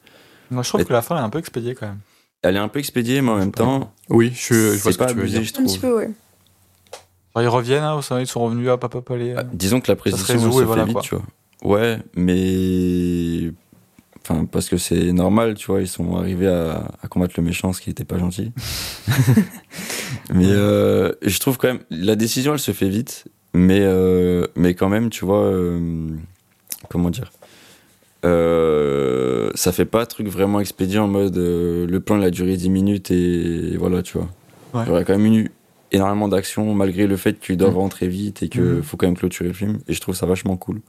Moi, 0.50 0.62
je 0.62 0.68
trouve 0.68 0.80
Et- 0.80 0.84
que 0.84 0.92
la 0.92 1.02
fin 1.02 1.16
est 1.16 1.20
un 1.20 1.30
peu 1.30 1.38
expédiée 1.38 1.74
quand 1.74 1.86
même. 1.86 2.00
Elle 2.42 2.56
est 2.56 2.60
un 2.60 2.66
peu 2.68 2.80
expédiée, 2.80 3.22
mais 3.22 3.30
en 3.30 3.36
même 3.38 3.52
temps, 3.52 3.94
Oui, 4.08 4.32
je, 4.34 4.52
je 4.54 4.58
vois 4.58 4.76
c'est 4.90 4.92
ce 4.92 4.98
pas 4.98 5.06
que 5.06 5.10
tu 5.12 5.16
veux 5.18 5.22
abusé, 5.22 5.38
dire. 5.40 5.52
je 5.56 5.60
Un 5.60 5.64
petit 5.64 5.78
peu, 5.78 5.96
ouais. 5.96 6.10
Ils 7.36 7.48
reviennent, 7.48 7.82
hein, 7.84 7.98
ils 8.20 8.26
sont 8.26 8.44
revenus, 8.44 8.68
hop, 8.68 8.84
hop, 8.84 8.94
hop, 8.94 9.10
allez. 9.10 9.34
Ah, 9.36 9.44
disons 9.52 9.80
que 9.80 9.90
la 9.90 9.96
précision 9.96 10.34
résout 10.34 10.52
se 10.52 10.64
voilà, 10.64 10.82
fait 10.82 10.88
vite, 10.88 10.92
quoi. 10.94 11.02
tu 11.02 11.14
vois. 11.14 11.24
Ouais, 11.78 11.98
mais 12.14 13.52
enfin 14.24 14.44
parce 14.44 14.68
que 14.68 14.76
c'est 14.76 15.12
normal, 15.12 15.54
tu 15.54 15.66
vois, 15.68 15.80
ils 15.80 15.88
sont 15.88 16.16
arrivés 16.16 16.48
à, 16.48 16.84
à 17.02 17.08
combattre 17.08 17.34
le 17.38 17.42
méchant, 17.44 17.72
ce 17.72 17.80
qui 17.80 17.88
était 17.90 18.04
pas 18.04 18.18
gentil. 18.18 18.52
mais 20.34 20.46
euh, 20.50 21.12
je 21.22 21.38
trouve 21.38 21.56
quand 21.58 21.68
même 21.68 21.80
la 21.90 22.16
décision, 22.16 22.52
elle 22.52 22.58
se 22.58 22.72
fait 22.72 22.88
vite, 22.88 23.24
mais 23.54 23.80
euh, 23.80 24.46
mais 24.56 24.74
quand 24.74 24.88
même, 24.88 25.08
tu 25.08 25.24
vois, 25.24 25.44
euh, 25.44 26.08
comment 26.90 27.10
dire. 27.10 27.30
Euh, 28.24 29.50
ça 29.56 29.72
fait 29.72 29.84
pas 29.84 30.06
truc 30.06 30.28
vraiment 30.28 30.60
expédié 30.60 30.98
en 31.00 31.08
mode 31.08 31.36
euh, 31.38 31.86
le 31.88 31.98
plan 32.00 32.16
il 32.18 32.22
a 32.24 32.30
duré 32.30 32.56
10 32.56 32.70
minutes 32.70 33.10
et 33.10 33.76
voilà 33.78 34.02
tu 34.02 34.16
vois 34.16 34.28
Ouais. 34.74 34.84
il 34.86 34.88
y 34.88 34.90
aurait 34.92 35.04
quand 35.04 35.18
même 35.18 35.34
eu 35.34 35.50
énormément 35.92 36.28
d'action 36.28 36.74
malgré 36.74 37.06
le 37.06 37.16
fait 37.16 37.38
qu'ils 37.38 37.56
doivent 37.56 37.72
Mhm. 37.74 37.78
rentrer 37.78 38.08
vite 38.08 38.42
et 38.42 38.48
qu'il 38.48 38.62
Mhm. 38.62 38.82
faut 38.82 38.96
quand 38.96 39.06
même 39.06 39.16
clôturer 39.16 39.48
le 39.48 39.54
film 39.54 39.78
et 39.88 39.92
je 39.92 40.00
trouve 40.00 40.14
ça 40.14 40.26
vachement 40.26 40.56
cool 40.56 40.80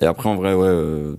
et 0.00 0.04
après 0.06 0.28
en 0.28 0.36
vrai 0.36 0.54
ouais 0.54 0.66
euh, 0.68 1.16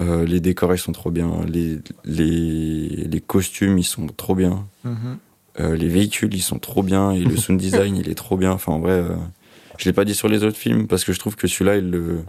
euh, 0.00 0.24
les 0.24 0.40
décors 0.40 0.74
ils 0.74 0.78
sont 0.78 0.92
trop 0.92 1.10
bien 1.10 1.30
les, 1.46 1.78
les, 2.04 2.88
les 3.08 3.20
costumes 3.20 3.78
ils 3.78 3.84
sont 3.84 4.06
trop 4.08 4.34
bien 4.34 4.66
Mhm. 4.84 5.18
euh, 5.60 5.76
les 5.76 5.88
véhicules 5.88 6.34
ils 6.34 6.42
sont 6.42 6.58
trop 6.58 6.82
bien 6.82 7.12
et 7.12 7.20
le 7.24 7.36
sound 7.42 7.60
design 7.60 7.96
il 7.96 8.08
est 8.08 8.14
trop 8.16 8.36
bien 8.36 8.52
enfin 8.52 8.72
en 8.72 8.80
vrai 8.80 9.04
je 9.78 9.84
l'ai 9.84 9.92
pas 9.92 10.04
dit 10.04 10.14
sur 10.14 10.28
les 10.28 10.42
autres 10.44 10.56
films 10.56 10.86
parce 10.86 11.04
que 11.04 11.12
je 11.12 11.18
trouve 11.18 11.36
que 11.36 11.46
celui-là 11.46 11.76
il 11.76 11.90
le 11.90 12.20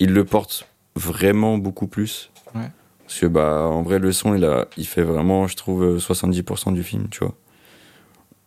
il 0.00 0.12
le 0.12 0.24
porte 0.24 0.66
vraiment 0.96 1.58
beaucoup 1.58 1.86
plus 1.86 2.30
Ouais. 2.54 2.70
parce 3.04 3.20
que 3.20 3.26
bah 3.26 3.66
en 3.68 3.82
vrai 3.82 3.98
le 3.98 4.10
son 4.12 4.34
il 4.34 4.44
a 4.44 4.66
il 4.78 4.86
fait 4.86 5.02
vraiment 5.02 5.46
je 5.48 5.56
trouve 5.56 5.82
euh, 5.82 5.98
70% 5.98 6.72
du 6.72 6.82
film 6.82 7.08
tu 7.10 7.18
vois 7.24 7.34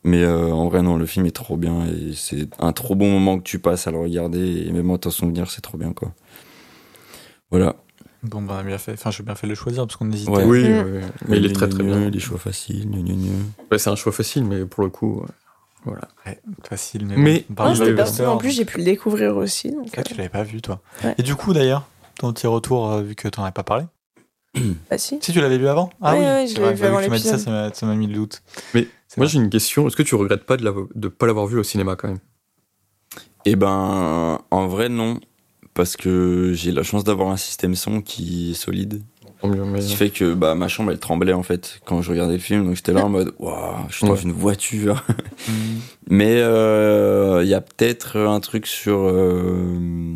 mais 0.04 0.24
euh, 0.24 0.52
en 0.52 0.68
vrai 0.68 0.82
non 0.82 0.98
le 0.98 1.06
film 1.06 1.26
est 1.26 1.36
trop 1.36 1.58
bien 1.58 1.86
et 1.86 2.14
c'est 2.16 2.48
un 2.60 2.74
trop 2.74 2.96
bon 2.96 3.10
moment 3.12 3.38
que 3.38 3.44
tu 3.44 3.60
passes 3.60 3.88
à 3.88 3.92
le 3.92 3.98
regarder 4.00 4.66
et 4.68 4.72
même 4.72 4.90
en 4.90 4.98
t'en 4.98 5.12
souvenir 5.12 5.50
c'est 5.52 5.62
trop 5.62 5.78
bien 5.78 5.94
quoi 5.94 6.14
voilà 7.52 7.76
Bon, 8.24 8.40
ben, 8.40 8.54
on 8.54 8.58
a 8.60 8.64
bien 8.64 8.78
fait. 8.78 8.94
Enfin, 8.94 9.10
j'ai 9.10 9.24
bien 9.24 9.34
fait 9.34 9.48
de 9.48 9.52
le 9.52 9.56
choisir 9.56 9.84
parce 9.88 9.96
qu'on 9.96 10.12
hésitait. 10.12 10.32
Ouais. 10.32 10.44
Oui, 10.44 10.62
ouais, 10.64 11.02
mais 11.28 11.38
il 11.38 11.46
est 11.48 11.56
très 11.56 11.68
très 11.68 11.84
bien. 11.84 12.08
les 12.08 12.20
choix 12.20 12.38
faciles. 12.38 12.88
Ouais, 13.72 13.80
c'est 13.80 13.90
un 13.90 13.96
choix 13.96 14.12
facile, 14.12 14.44
mais 14.46 14.64
pour 14.66 14.84
le 14.84 14.92
coup, 14.92 15.24
voilà. 15.86 16.08
Ouais, 16.28 16.40
facile, 16.64 17.08
mais. 17.08 17.18
Mais- 17.18 17.46
bon, 17.50 17.56
parmi 17.56 17.72
les 17.72 17.78
c'était 17.80 17.92
bah, 17.94 17.96
perso. 18.04 18.12
busters, 18.12 18.32
En 18.32 18.38
plus, 18.38 18.52
j'ai 18.52 18.66
pu 18.66 18.78
le 18.78 18.84
découvrir 18.84 19.36
aussi. 19.38 19.72
Donc, 19.72 19.88
Ah, 19.98 20.04
tu 20.04 20.14
l'avais 20.14 20.30
pas 20.30 20.44
vu, 20.44 20.62
toi. 20.62 20.82
Ouais. 21.04 21.16
Et 21.18 21.24
du 21.24 21.34
coup, 21.34 21.52
d'ailleurs, 21.52 21.88
ton 22.20 22.32
petit 22.32 22.46
retour, 22.46 22.92
euh, 22.92 23.02
vu 23.02 23.16
que 23.16 23.28
t'en 23.28 23.42
avais 23.42 23.52
pas 23.52 23.64
parlé. 23.64 23.86
bah 24.92 25.00
si. 25.00 25.18
Si, 25.20 25.32
tu 25.34 25.42
l'avais 25.42 25.58
vu 25.58 25.68
avant? 25.68 25.90
Ah 26.00 26.14
Ouais, 26.14 26.20
oui, 26.20 26.26
ouais, 26.26 26.48
je 26.48 26.62
l'avais 26.62 26.76
vu 26.76 26.82
bah, 26.82 26.88
avant 26.90 27.02
tu 27.02 27.10
m'as 27.10 27.18
dit 27.18 27.28
ça, 27.28 27.40
ça 27.40 27.86
m'a- 27.88 27.96
mis 27.96 28.06
le 28.06 28.14
doute. 28.14 28.44
Mais 28.76 28.88
Moi, 29.18 29.26
vrai. 29.26 29.34
j'ai 29.34 29.40
une 29.40 29.50
question. 29.50 29.88
Est-ce 29.88 29.96
que 29.96 30.04
tu 30.04 30.16
regrettes 30.16 30.46
pas 30.46 30.58
de 30.58 30.64
ne 30.96 31.08
pas 31.08 31.26
l'avoir 31.28 31.46
vu 31.48 31.58
au 31.60 31.64
cinéma 31.64 31.96
quand 31.96 32.08
même? 32.08 32.20
Eh 33.46 33.56
ben, 33.56 34.40
en 34.52 34.68
vrai, 34.68 34.90
non. 34.90 35.20
Parce 35.74 35.96
que 35.96 36.52
j'ai 36.54 36.72
la 36.72 36.84
chance 36.84 37.04
d'avoir 37.04 37.30
un 37.30 37.38
système 37.38 37.76
son 37.76 38.02
qui 38.02 38.52
est 38.52 38.54
solide. 38.56 39.02
Ce 39.44 39.88
qui 39.88 39.96
fait 39.96 40.10
que 40.12 40.34
bah, 40.36 40.54
ma 40.54 40.68
chambre, 40.68 40.92
elle 40.92 41.00
tremblait 41.00 41.34
en 41.34 41.42
fait 41.42 41.80
quand 41.86 42.02
je 42.04 42.12
regardais 42.12 42.34
le 42.34 42.40
film. 42.40 42.66
Donc 42.66 42.76
j'étais 42.76 42.94
là 42.94 43.04
en 43.06 43.10
mode, 43.10 43.34
waouh, 43.40 43.88
je 43.90 43.96
suis 43.96 44.06
dans 44.06 44.14
Ouais. 44.14 44.22
une 44.22 44.32
voiture. 44.34 45.04
Mhm. 45.48 45.80
Mais 46.10 46.36
euh, 46.42 47.42
il 47.44 47.50
y 47.50 47.56
a 47.56 47.62
peut-être 47.62 48.18
un 48.20 48.40
truc 48.40 48.68
sur. 48.68 49.00
euh, 49.00 50.16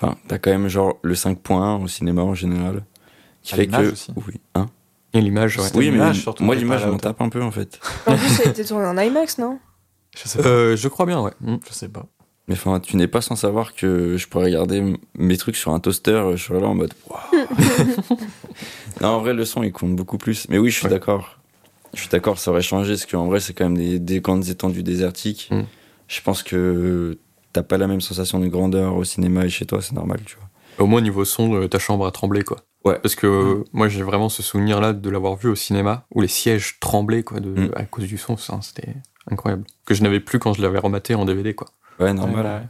Enfin, 0.00 0.16
t'as 0.26 0.38
quand 0.38 0.50
même 0.50 0.68
genre 0.68 0.98
le 1.02 1.14
5.1 1.14 1.82
au 1.82 1.86
cinéma 1.88 2.22
en 2.22 2.34
général. 2.34 2.82
Qui 3.42 3.52
Ah, 3.52 3.56
fait 3.56 3.66
que. 3.66 3.92
aussi. 3.92 4.10
Oui, 4.16 4.34
hein? 4.54 4.70
Et 5.14 5.20
l'image, 5.20 5.58
ouais. 5.58 5.64
Oui 5.74 5.90
mais 5.90 6.14
surtout, 6.14 6.42
moi, 6.44 6.54
l'image, 6.54 6.82
je 6.82 6.86
m'en 6.88 6.96
tape 6.98 7.20
un 7.20 7.28
peu 7.28 7.42
en 7.42 7.50
fait. 7.50 7.78
En 8.06 8.16
plus, 8.16 8.28
ça 8.28 8.44
a 8.46 8.50
été 8.50 8.64
tourné 8.64 8.86
en 8.86 8.96
IMAX, 8.98 9.38
non? 9.38 9.58
Je 10.16 10.28
sais 10.28 10.42
pas. 10.42 10.48
Euh, 10.48 10.76
je 10.76 10.88
crois 10.88 11.06
bien, 11.06 11.20
ouais. 11.20 11.32
Je 11.68 11.72
sais 11.72 11.88
pas. 11.88 12.06
Mais 12.48 12.54
enfin, 12.54 12.80
tu 12.80 12.96
n'es 12.96 13.06
pas 13.06 13.20
sans 13.20 13.36
savoir 13.36 13.74
que 13.74 14.16
je 14.16 14.26
pourrais 14.26 14.46
regarder 14.46 14.82
mes 15.16 15.36
trucs 15.36 15.56
sur 15.56 15.72
un 15.72 15.80
toaster. 15.80 16.24
Je 16.34 16.42
serais 16.44 16.60
là 16.60 16.66
en 16.66 16.74
mode, 16.74 16.92
non, 19.00 19.08
en 19.08 19.20
vrai, 19.20 19.32
le 19.34 19.44
son, 19.44 19.62
il 19.62 19.72
compte 19.72 19.94
beaucoup 19.96 20.18
plus. 20.18 20.48
Mais 20.48 20.58
oui, 20.58 20.70
je 20.70 20.76
suis 20.76 20.84
Ouais. 20.86 20.90
d'accord. 20.90 21.38
Je 21.94 22.00
suis 22.00 22.08
d'accord, 22.08 22.38
ça 22.38 22.50
aurait 22.50 22.62
changé, 22.62 22.94
parce 22.94 23.06
qu'en 23.06 23.26
vrai, 23.26 23.38
c'est 23.38 23.52
quand 23.52 23.64
même 23.64 23.76
des, 23.76 23.98
des 23.98 24.20
grandes 24.20 24.48
étendues 24.48 24.82
désertiques. 24.82 25.48
Mm. 25.50 25.62
Je 26.08 26.20
pense 26.22 26.42
que 26.42 27.18
t'as 27.52 27.62
pas 27.62 27.76
la 27.76 27.86
même 27.86 28.00
sensation 28.00 28.40
de 28.40 28.46
grandeur 28.48 28.96
au 28.96 29.04
cinéma 29.04 29.44
et 29.44 29.50
chez 29.50 29.66
toi, 29.66 29.82
c'est 29.82 29.92
normal, 29.92 30.20
tu 30.24 30.36
vois. 30.36 30.48
Au 30.78 30.86
moins, 30.86 31.00
niveau 31.02 31.24
son, 31.26 31.54
euh, 31.54 31.68
ta 31.68 31.78
chambre 31.78 32.06
a 32.06 32.10
tremblé, 32.10 32.44
quoi. 32.44 32.58
Ouais. 32.84 32.98
Parce 33.00 33.14
que 33.14 33.64
moi, 33.72 33.88
j'ai 33.88 34.02
vraiment 34.02 34.28
ce 34.28 34.42
souvenir-là 34.42 34.92
de 34.92 35.10
l'avoir 35.10 35.36
vu 35.36 35.48
au 35.48 35.54
cinéma, 35.54 36.04
où 36.14 36.20
les 36.20 36.28
sièges 36.28 36.78
tremblaient, 36.80 37.22
quoi, 37.22 37.38
de, 37.40 37.48
Mm. 37.50 37.70
à 37.76 37.84
cause 37.84 38.06
du 38.06 38.18
son. 38.18 38.36
Ça, 38.36 38.58
C'était 38.62 38.94
incroyable. 39.30 39.64
Que 39.84 39.94
je 39.94 40.02
n'avais 40.02 40.20
plus 40.20 40.38
quand 40.38 40.52
je 40.52 40.62
l'avais 40.62 40.78
rematé 40.78 41.14
en 41.14 41.24
DVD, 41.24 41.54
quoi. 41.54 41.68
Ouais, 42.00 42.12
normal. 42.12 42.34
Ouais, 42.34 42.42
voilà, 42.42 42.56
ouais. 42.58 42.66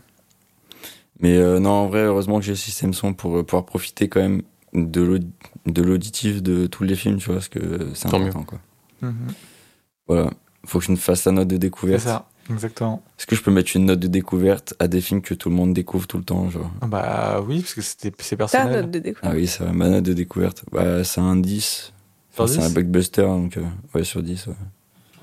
Mais 1.20 1.36
euh, 1.36 1.60
non, 1.60 1.70
en 1.70 1.86
vrai, 1.88 2.00
heureusement 2.00 2.38
que 2.40 2.44
j'ai 2.44 2.52
le 2.52 2.56
système 2.56 2.92
son 2.92 3.14
pour 3.14 3.36
euh, 3.38 3.42
pouvoir 3.44 3.64
profiter 3.64 4.08
quand 4.08 4.20
même 4.20 4.42
de 4.74 5.00
l'aud- 5.02 5.18
de 5.66 5.82
l'auditif 5.82 6.42
de 6.42 6.66
tous 6.66 6.82
les 6.84 6.96
films, 6.96 7.18
tu 7.18 7.26
vois, 7.26 7.36
parce 7.36 7.48
que 7.48 7.90
c'est 7.94 8.08
Tant 8.08 8.20
important, 8.20 8.42
quoi. 8.44 8.58
Mhm. 9.02 9.14
Voilà. 10.08 10.30
Faut 10.66 10.78
que 10.78 10.84
je 10.84 10.90
me 10.90 10.96
fasse 10.96 11.24
la 11.24 11.32
note 11.32 11.48
de 11.48 11.54
C'est 11.54 11.58
découverte. 11.60 12.02
ça, 12.02 12.28
exactement. 12.50 13.02
Est-ce 13.18 13.26
que 13.26 13.36
je 13.36 13.42
peux 13.42 13.50
mettre 13.50 13.74
une 13.76 13.86
note 13.86 14.00
de 14.00 14.08
découverte 14.08 14.74
à 14.78 14.88
des 14.88 15.00
films 15.00 15.22
que 15.22 15.34
tout 15.34 15.48
le 15.48 15.54
monde 15.54 15.72
découvre 15.74 16.06
tout 16.06 16.18
le 16.18 16.24
temps, 16.24 16.48
genre? 16.50 16.70
Bah 16.86 17.40
oui, 17.46 17.60
parce 17.60 17.74
que 17.74 17.82
c'était- 17.82 18.12
c'est 18.20 18.36
Ta 18.36 18.46
personnel. 18.46 18.82
note 18.82 18.90
de 18.90 18.98
découverte. 18.98 19.32
Ah 19.34 19.36
oui, 19.36 19.46
ça 19.46 19.64
va, 19.64 19.72
ma 19.72 19.88
note 19.88 20.04
de 20.04 20.12
découverte. 20.12 20.64
Bah, 20.72 21.04
c'est 21.04 21.20
un 21.20 21.36
10. 21.36 21.92
Sur 22.34 22.44
Enfin, 22.44 22.52
c'est 22.52 22.60
10? 22.60 22.66
un 22.66 22.70
blockbuster, 22.70 23.22
donc 23.22 23.56
euh, 23.56 23.62
ouais, 23.94 24.04
sur 24.04 24.22
10. 24.22 24.46
ouais. 24.46 24.54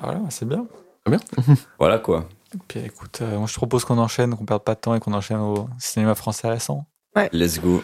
Voilà, 0.01 0.21
c'est 0.29 0.47
bien. 0.47 0.65
Voilà 1.79 1.97
quoi. 1.99 2.29
Puis 2.67 2.79
écoute, 2.81 3.19
euh, 3.21 3.37
moi 3.37 3.47
je 3.47 3.53
te 3.53 3.57
propose 3.59 3.83
qu'on 3.85 3.97
enchaîne, 3.97 4.35
qu'on 4.35 4.45
perde 4.45 4.63
pas 4.63 4.75
de 4.75 4.79
temps 4.79 4.93
et 4.95 4.99
qu'on 4.99 5.13
enchaîne 5.13 5.39
au 5.39 5.67
cinéma 5.79 6.13
français 6.15 6.47
récent. 6.49 6.85
Let's 7.33 7.59
go. 7.59 7.81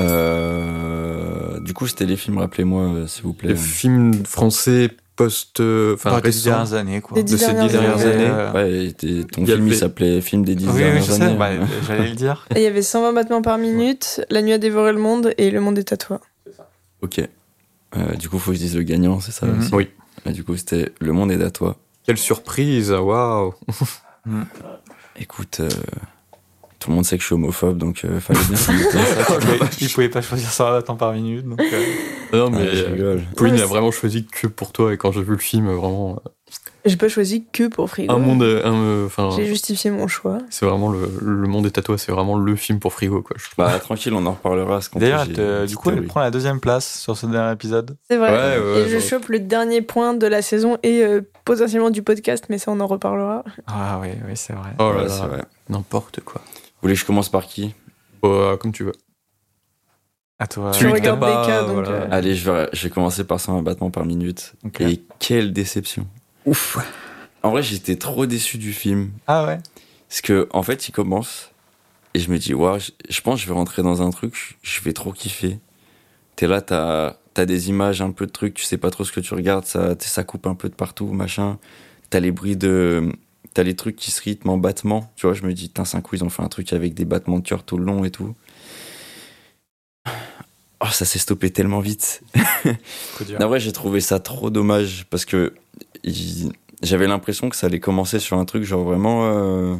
Euh, 0.00 1.60
du 1.60 1.72
coup, 1.74 1.86
c'était 1.86 2.06
les 2.06 2.16
films, 2.16 2.38
rappelez-moi, 2.38 2.82
euh, 2.82 3.06
s'il 3.06 3.22
vous 3.24 3.32
plaît. 3.32 3.50
Les 3.50 3.56
films 3.56 4.24
français 4.24 4.90
post... 5.16 5.60
euh, 5.60 5.94
Enfin, 5.94 6.20
des 6.20 6.30
dernières 6.30 6.72
années, 6.74 7.00
quoi. 7.00 7.16
Des 7.16 7.22
de 7.22 7.28
dix 7.28 7.38
ces 7.38 7.52
dix 7.54 7.68
dernières 7.72 8.00
années. 8.00 8.24
années. 8.26 8.84
Ouais, 8.88 9.24
ton 9.24 9.46
film, 9.46 9.66
il 9.68 9.76
s'appelait 9.76 10.20
Film 10.20 10.44
des 10.44 10.54
10 10.54 10.66
Oui, 10.66 10.72
oui, 10.74 10.78
dernières 10.80 11.02
je 11.02 11.12
sais, 11.12 11.22
années. 11.22 11.36
bah, 11.36 11.50
j'allais 11.86 12.08
le 12.08 12.14
dire. 12.14 12.46
Et 12.54 12.60
Il 12.60 12.62
y 12.62 12.66
avait 12.66 12.82
120 12.82 13.12
battements 13.12 13.42
par 13.42 13.58
minute, 13.58 14.20
La 14.30 14.42
nuit 14.42 14.52
a 14.52 14.58
dévoré 14.58 14.92
le 14.92 14.98
monde 14.98 15.32
et 15.38 15.50
Le 15.50 15.60
monde 15.60 15.78
est 15.78 15.92
à 15.92 15.96
toi. 15.96 16.20
Ok. 17.02 17.20
Euh, 17.96 18.14
du 18.16 18.28
coup, 18.28 18.38
faut 18.38 18.50
que 18.50 18.56
je 18.56 18.62
dise 18.62 18.76
le 18.76 18.82
gagnant, 18.82 19.20
c'est 19.20 19.30
ça 19.32 19.46
Mhm. 19.46 19.58
aussi 19.60 19.74
Oui. 19.74 19.88
Et 20.26 20.32
du 20.32 20.42
coup, 20.42 20.56
c'était 20.56 20.90
Le 21.00 21.12
Monde 21.12 21.30
est 21.32 21.42
à 21.42 21.50
toi. 21.50 21.76
Quelle 22.06 22.18
surprise, 22.18 22.90
waouh 22.90 23.54
Écoute, 25.20 25.60
euh, 25.60 25.68
tout 26.84 26.90
le 26.90 26.96
monde 26.96 27.04
sait 27.06 27.16
que 27.16 27.22
je 27.22 27.26
suis 27.26 27.34
homophobe, 27.34 27.78
donc 27.78 28.02
euh, 28.04 28.20
fallait 28.20 28.38
bien 28.48 30.08
pas 30.12 30.20
choisir 30.22 30.50
120 30.50 30.82
temps 30.82 30.96
par 30.96 31.12
minute, 31.14 31.48
donc. 31.48 31.60
euh, 31.60 31.82
Non, 32.38 32.50
mais 32.50 32.58
Ouais, 32.58 32.70
je 32.74 32.84
euh, 32.84 32.92
rigole. 32.92 33.22
Pauline 33.36 33.54
Ouais, 33.56 33.62
a 33.62 33.66
vraiment 33.66 33.90
choisi 33.90 34.26
que 34.26 34.46
pour 34.46 34.72
toi, 34.72 34.92
et 34.92 34.96
quand 34.98 35.12
j'ai 35.12 35.22
vu 35.22 35.32
le 35.32 35.38
film, 35.38 35.68
vraiment... 35.72 36.16
euh, 36.26 36.28
J'ai 36.84 36.96
pas 36.96 37.08
choisi 37.08 37.46
que 37.52 37.68
pour 37.68 37.88
frigo. 37.88 38.12
Un 38.12 38.18
monde, 38.18 38.42
euh, 38.42 38.60
un, 38.66 38.74
euh, 38.74 39.06
enfin, 39.06 39.30
J'ai 39.34 39.46
justifié 39.46 39.90
mon 39.90 40.08
choix. 40.08 40.38
c'est 40.50 40.66
vraiment 40.66 40.90
le, 40.90 41.08
le 41.22 41.48
monde 41.48 41.64
des 41.64 41.70
tatouages, 41.70 42.00
c'est 42.00 42.12
vraiment 42.12 42.36
le 42.36 42.54
film 42.56 42.78
pour 42.80 42.92
frigo, 42.92 43.22
quoi. 43.22 43.36
Bah 43.56 43.78
tranquille, 43.80 44.12
on 44.14 44.26
en 44.26 44.32
reparlera. 44.32 44.80
ce 44.82 44.90
qu'on 44.90 44.98
D'ailleurs, 44.98 45.26
du 45.66 45.76
coup, 45.76 45.90
elle 45.90 46.04
prend 46.06 46.20
la 46.20 46.30
deuxième 46.30 46.60
place 46.60 47.00
sur 47.00 47.16
ce 47.16 47.24
dernier 47.26 47.52
épisode. 47.54 47.96
C'est 48.10 48.18
vrai. 48.18 48.30
Ouais, 48.30 48.58
ouais, 48.62 48.80
et 48.82 48.88
je 48.90 48.96
ouais. 48.96 49.00
chope 49.00 49.28
le 49.28 49.38
dernier 49.38 49.80
point 49.80 50.12
de 50.14 50.26
la 50.26 50.42
saison 50.42 50.76
et 50.82 51.02
euh, 51.02 51.22
potentiellement 51.46 51.90
du 51.90 52.02
podcast, 52.02 52.44
mais 52.50 52.58
ça 52.58 52.70
on 52.72 52.80
en 52.80 52.86
reparlera. 52.86 53.42
Ah 53.66 53.98
oui, 54.02 54.08
oui, 54.26 54.32
c'est 54.34 54.52
vrai. 54.52 54.70
Oh 54.78 54.92
là, 54.92 55.08
c'est 55.08 55.26
vrai. 55.26 55.42
n'importe 55.70 56.20
quoi. 56.20 56.42
Voulez 56.84 56.94
que 56.94 57.00
je 57.00 57.06
commence 57.06 57.28
par 57.30 57.46
qui? 57.46 57.74
Bah, 58.22 58.56
comme 58.60 58.70
tu 58.72 58.84
veux. 58.84 58.92
À 60.38 60.46
toi. 60.46 60.70
Tu 60.72 60.84
le 60.84 60.92
regardes 60.92 61.18
tabac, 61.20 61.40
des 61.42 61.46
cas, 61.48 61.62
donc, 61.62 61.72
voilà. 61.72 61.90
euh, 61.90 62.08
Allez, 62.10 62.34
je 62.34 62.50
vais, 62.50 62.68
je 62.72 62.82
vais 62.84 62.90
commencer 62.90 63.24
par 63.24 63.40
100 63.40 63.62
battements 63.62 63.90
par 63.90 64.04
minute. 64.04 64.52
Et 64.80 65.00
quelle 65.18 65.52
déception. 65.52 66.06
Ouf. 66.44 66.76
En 67.42 67.50
vrai, 67.50 67.62
j'étais 67.62 67.96
trop 67.96 68.26
déçu 68.26 68.58
du 68.58 68.72
film. 68.72 69.12
Ah 69.26 69.46
ouais? 69.46 69.58
Parce 70.08 70.20
que, 70.20 70.48
en 70.52 70.62
fait, 70.62 70.88
il 70.88 70.92
commence. 70.92 71.50
Et 72.12 72.18
je 72.20 72.30
me 72.30 72.38
dis, 72.38 72.52
waouh, 72.54 72.78
je, 72.78 72.90
je 73.08 73.20
pense 73.22 73.36
que 73.36 73.42
je 73.42 73.48
vais 73.48 73.54
rentrer 73.54 73.82
dans 73.82 74.02
un 74.02 74.10
truc, 74.10 74.58
je 74.62 74.80
vais 74.82 74.92
trop 74.92 75.12
kiffer. 75.12 75.58
T'es 76.36 76.46
là, 76.46 76.60
t'as 76.60 77.16
as 77.36 77.46
des 77.46 77.68
images, 77.70 78.00
un 78.02 78.12
peu 78.12 78.26
de 78.26 78.30
trucs, 78.30 78.54
tu 78.54 78.64
sais 78.64 78.76
pas 78.78 78.90
trop 78.90 79.04
ce 79.04 79.10
que 79.10 79.18
tu 79.20 79.34
regardes, 79.34 79.64
ça 79.64 80.24
coupe 80.24 80.46
un 80.46 80.54
peu 80.54 80.68
de 80.68 80.74
partout, 80.74 81.06
machin. 81.08 81.58
T'as 82.10 82.20
les 82.20 82.30
bruits 82.30 82.56
de. 82.56 83.10
T'as 83.54 83.62
les 83.62 83.76
trucs 83.76 83.96
qui 83.96 84.10
se 84.10 84.20
rythment 84.20 84.54
en 84.54 84.58
battements. 84.58 85.12
Tu 85.16 85.26
vois, 85.26 85.34
je 85.34 85.42
me 85.44 85.54
dis, 85.54 85.68
putain, 85.68 85.84
c'est 85.84 85.96
un 85.96 86.00
coup, 86.00 86.16
ils 86.16 86.24
ont 86.24 86.28
fait 86.28 86.42
un 86.42 86.48
truc 86.48 86.72
avec 86.72 86.94
des 86.94 87.04
battements 87.04 87.38
de 87.38 87.46
cœur 87.46 87.62
tout 87.62 87.78
le 87.78 87.84
long 87.84 88.04
et 88.04 88.10
tout. 88.10 88.34
Oh, 90.80 90.90
ça 90.90 91.04
s'est 91.04 91.18
stoppé 91.18 91.50
tellement 91.50 91.80
vite. 91.80 92.22
En 93.40 93.48
vrai, 93.48 93.60
j'ai 93.60 93.72
trouvé 93.72 94.00
ça 94.00 94.18
trop 94.18 94.50
dommage 94.50 95.06
parce 95.08 95.24
que 95.24 95.54
j'avais 96.82 97.06
l'impression 97.06 97.48
que 97.48 97.56
ça 97.56 97.68
allait 97.68 97.80
commencer 97.80 98.18
sur 98.18 98.38
un 98.38 98.44
truc 98.44 98.64
genre 98.64 98.84
vraiment 98.84 99.24
euh, 99.24 99.76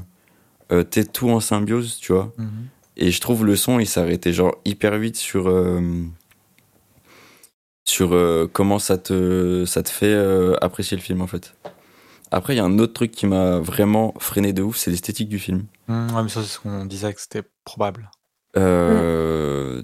euh, 0.72 0.82
t'es 0.82 1.04
tout 1.04 1.28
en 1.28 1.40
symbiose, 1.40 1.98
tu 2.00 2.12
vois. 2.12 2.32
Mhm. 2.38 2.68
Et 2.96 3.10
je 3.10 3.20
trouve 3.20 3.44
le 3.44 3.56
son, 3.56 3.80
il 3.80 3.86
s'arrêtait 3.86 4.32
genre 4.32 4.56
hyper 4.64 4.96
vite 4.98 5.16
sur 5.16 5.48
euh, 5.48 5.80
sur 7.84 8.14
euh, 8.14 8.48
comment 8.52 8.78
ça 8.78 8.96
te 8.98 9.64
ça 9.66 9.82
te 9.82 9.90
fait 9.90 10.06
euh, 10.06 10.54
apprécier 10.60 10.96
le 10.96 11.02
film 11.02 11.20
en 11.20 11.26
fait. 11.26 11.54
Après, 12.36 12.54
il 12.54 12.56
y 12.56 12.60
a 12.60 12.64
un 12.64 12.78
autre 12.80 12.92
truc 12.94 13.12
qui 13.12 13.26
m'a 13.26 13.58
vraiment 13.60 14.12
freiné 14.18 14.52
de 14.52 14.60
ouf, 14.62 14.76
c'est 14.76 14.90
l'esthétique 14.90 15.28
du 15.28 15.38
film. 15.38 15.66
Mhm, 15.88 16.14
ouais, 16.16 16.22
mais 16.24 16.28
ça, 16.28 16.42
c'est 16.42 16.48
ce 16.48 16.58
qu'on 16.58 16.84
disait 16.84 17.12
que 17.14 17.20
c'était 17.20 17.42
probable. 17.64 18.10
Euh, 18.56 19.82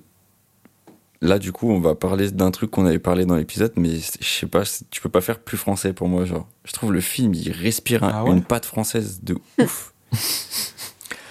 Là, 1.23 1.39
du 1.39 1.53
coup, 1.53 1.71
on 1.71 1.81
va 1.81 1.95
parler 1.95 2.31
d'un 2.31 2.51
truc 2.51 2.71
qu'on 2.71 2.87
avait 2.87 2.99
parlé 2.99 3.27
dans 3.27 3.37
l'épisode, 3.37 3.73
mais 3.77 3.99
je 3.99 4.27
sais 4.27 4.47
pas, 4.47 4.63
tu 4.91 5.03
peux 5.03 5.11
pas 5.11 5.21
faire 5.21 5.39
plus 5.39 5.59
français 5.59 5.93
pour 5.93 6.09
moi. 6.09 6.25
Genre, 6.25 6.49
je 6.65 6.73
trouve 6.73 6.93
le 6.95 7.01
film, 7.03 7.35
il 7.35 7.53
respire 7.53 8.03
un- 8.05 8.11
Ah 8.15 8.25
ouais 8.25 8.31
une 8.33 8.43
patte 8.43 8.65
française 8.65 9.21
de 9.23 9.37
ouf. 9.61 9.93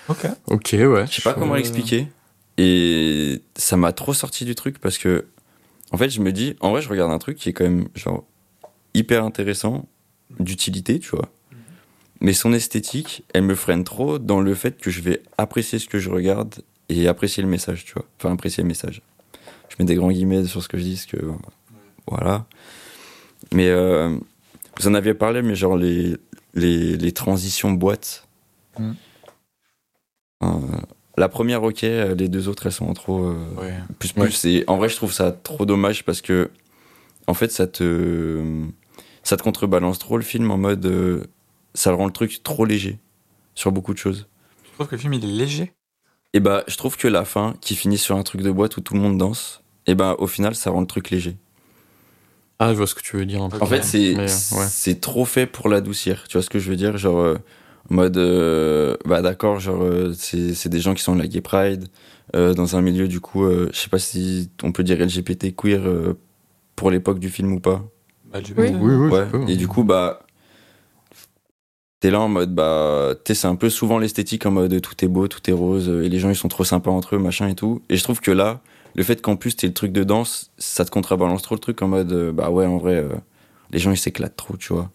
Ok. 0.10 0.26
Ok, 0.48 0.70
ouais. 0.74 1.06
Je 1.08 1.16
sais 1.16 1.22
pas 1.22 1.34
comment 1.34 1.54
Euh, 1.54 1.58
l'expliquer. 1.58 2.08
Et 2.58 3.42
ça 3.56 3.78
m'a 3.78 3.92
trop 3.92 4.14
sorti 4.14 4.46
du 4.46 4.54
truc 4.56 4.80
parce 4.80 4.98
que, 4.98 5.26
en 5.92 5.98
fait, 5.98 6.10
je 6.10 6.22
me 6.22 6.32
dis, 6.32 6.56
en 6.62 6.72
vrai, 6.72 6.82
je 6.82 6.90
regarde 6.90 7.12
un 7.12 7.20
truc 7.20 7.38
qui 7.38 7.50
est 7.50 7.54
quand 7.54 7.64
même, 7.64 7.88
genre, 7.96 8.24
hyper 8.96 9.24
intéressant, 9.24 9.88
d'utilité, 10.40 11.00
tu 11.00 11.10
vois. 11.10 11.30
Mais 12.22 12.34
son 12.34 12.52
esthétique, 12.52 13.24
elle 13.34 13.44
me 13.44 13.56
freine 13.56 13.84
trop 13.84 14.20
dans 14.20 14.42
le 14.42 14.54
fait 14.54 14.80
que 14.80 14.92
je 14.92 15.02
vais 15.02 15.22
apprécier 15.38 15.80
ce 15.80 15.88
que 15.88 16.00
je 16.00 16.10
regarde 16.10 16.56
et 16.90 17.08
apprécier 17.08 17.42
le 17.42 17.50
message, 17.50 17.86
tu 17.86 17.94
vois. 17.94 18.06
Enfin, 18.20 18.34
apprécier 18.34 18.62
le 18.64 18.68
message. 18.68 19.02
Je 19.70 19.76
mets 19.80 19.86
des 19.86 19.96
grands 19.96 20.12
guillemets 20.12 20.44
sur 20.46 20.62
ce 20.62 20.68
que 20.68 20.78
je 20.78 20.84
dis, 20.84 20.96
parce 20.96 21.06
que, 21.06 21.32
voilà. 22.08 22.46
Mais, 23.54 23.70
euh, 23.70 24.18
vous 24.80 24.88
en 24.88 24.94
aviez 24.96 25.14
parlé, 25.14 25.42
mais 25.42 25.56
genre, 25.56 25.78
les, 25.78 26.18
les, 26.56 26.98
les 26.98 27.12
transitions 27.14 27.72
boîtes. 27.72 28.28
Mm. 28.78 28.92
Euh, 30.44 30.48
la 31.18 31.30
première, 31.30 31.64
ok, 31.64 31.82
les 31.82 32.28
deux 32.30 32.48
autres, 32.48 32.66
elles 32.66 32.72
sont 32.72 32.94
trop 32.94 33.26
euh, 33.26 33.38
Ouais. 33.58 33.74
plus 33.98 34.12
plus. 34.14 34.46
Et 34.46 34.64
en 34.68 34.78
vrai, 34.78 34.90
je 34.90 34.96
trouve 34.96 35.14
ça 35.14 35.32
trop 35.32 35.66
dommage 35.66 36.04
parce 36.04 36.22
que, 36.22 36.50
en 37.28 37.34
fait, 37.34 37.52
ça 37.52 37.68
te, 37.68 38.44
ça 39.24 39.38
te 39.38 39.44
contrebalance 39.44 40.00
trop 40.00 40.18
le 40.18 40.24
film 40.24 40.52
en 40.52 40.58
mode, 40.58 40.86
euh, 40.86 41.24
ça 41.74 41.92
rend 41.92 42.06
le 42.06 42.12
truc 42.12 42.42
trop 42.44 42.66
léger 42.66 43.00
sur 43.56 43.72
beaucoup 43.72 43.94
de 43.94 44.00
choses. 44.00 44.28
Je 44.64 44.72
trouve 44.74 44.88
que 44.88 44.96
le 44.96 45.02
film 45.02 45.14
il 45.14 45.24
est 45.24 45.28
léger? 45.28 45.74
Et 46.34 46.40
bah, 46.40 46.64
je 46.68 46.78
trouve 46.78 46.96
que 46.96 47.08
la 47.08 47.26
fin, 47.26 47.56
qui 47.62 47.76
finit 47.76 47.98
sur 47.98 48.16
un 48.16 48.24
truc 48.24 48.42
de 48.42 48.52
boîte 48.52 48.78
où 48.78 48.82
tout 48.82 48.94
le 48.94 49.00
monde 49.00 49.18
danse, 49.18 49.64
et 49.88 49.96
bah, 49.96 50.16
au 50.20 50.28
final, 50.28 50.56
ça 50.56 50.70
rend 50.70 50.82
le 50.82 50.88
truc 50.88 51.10
léger. 51.10 51.38
Ah, 52.60 52.74
je 52.74 52.78
vois 52.78 52.88
ce 52.88 52.94
que 52.94 53.02
tu 53.02 53.16
veux 53.16 53.26
dire 53.26 53.42
un 53.42 53.50
peu. 53.50 53.58
En 53.62 53.66
fait, 53.66 53.84
c'est 53.84 54.16
ouais. 54.16 54.96
trop 54.96 55.26
fait 55.26 55.46
pour 55.46 55.70
l'adoucir. 55.70 56.26
Tu 56.28 56.34
vois 56.38 56.44
ce 56.44 56.50
que 56.50 56.60
je 56.60 56.70
veux 56.70 56.76
dire? 56.76 56.98
Genre, 56.98 57.20
euh, 57.20 57.38
en 57.90 57.96
mode, 57.96 58.18
euh, 58.18 58.98
bah 59.06 59.22
d'accord, 59.22 59.60
genre, 59.60 59.82
euh, 59.82 60.14
c'est 60.14 60.54
c'est 60.54 60.70
des 60.70 60.82
gens 60.82 60.94
qui 60.94 61.02
sont 61.02 61.16
de 61.16 61.22
la 61.22 61.28
gay 61.28 61.42
pride, 61.42 61.88
euh, 62.36 62.54
dans 62.54 62.76
un 62.76 62.82
milieu, 62.82 63.08
du 63.08 63.22
coup, 63.22 63.46
euh, 63.46 63.70
je 63.74 63.80
sais 63.80 63.90
pas 63.90 63.98
si 63.98 64.52
on 64.62 64.72
peut 64.72 64.84
dire 64.84 65.00
LGBT 65.00 65.56
queer 65.56 65.88
euh, 65.88 66.20
pour 66.76 66.92
l'époque 66.92 67.20
du 67.20 67.30
film 67.30 67.54
ou 67.54 67.60
pas. 67.60 67.84
Bah, 68.32 68.42
du 68.42 68.54
Oui. 68.58 68.72
coup, 68.72 68.78
Oui, 68.82 68.94
oui, 68.96 69.10
ouais. 69.10 69.26
peux. 69.30 69.50
Et 69.50 69.56
du 69.56 69.68
coup, 69.68 69.84
bah, 69.84 70.22
t'es 72.00 72.12
là 72.12 72.22
en 72.22 72.30
mode, 72.30 72.54
bah, 72.54 73.14
sais, 73.26 73.42
c'est 73.42 73.48
un 73.48 73.56
peu 73.56 73.70
souvent 73.70 73.98
l'esthétique 73.98 74.46
en 74.46 74.52
mode 74.52 74.80
tout 74.82 75.04
est 75.04 75.08
beau, 75.08 75.28
tout 75.28 75.48
est 75.50 75.54
rose, 75.54 75.90
et 75.90 76.10
les 76.10 76.20
gens 76.20 76.30
ils 76.30 76.36
sont 76.36 76.48
trop 76.48 76.64
sympas 76.64 76.92
entre 76.92 77.16
eux, 77.16 77.20
machin 77.20 77.48
et 77.48 77.56
tout. 77.56 77.82
Et 77.90 77.98
je 77.98 78.04
trouve 78.04 78.22
que 78.22 78.32
là, 78.32 78.62
le 78.96 79.04
fait 79.04 79.22
qu'en 79.22 79.36
plus 79.36 79.56
t'aies 79.56 79.68
le 79.68 79.74
truc 79.74 79.92
de 79.92 80.04
danse, 80.04 80.52
ça 80.58 80.86
te 80.86 80.92
contrebalance 80.92 81.42
trop 81.42 81.56
le 81.56 81.60
truc 81.60 81.82
en 81.82 81.88
mode, 81.88 82.12
euh, 82.14 82.32
bah 82.32 82.50
ouais, 82.50 82.66
en 82.66 82.78
vrai, 82.78 82.96
euh, 82.96 83.10
les 83.72 83.80
gens 83.80 83.92
ils 83.92 83.98
s'éclatent 83.98 84.36
trop, 84.38 84.56
tu 84.58 84.74
vois. 84.74 84.90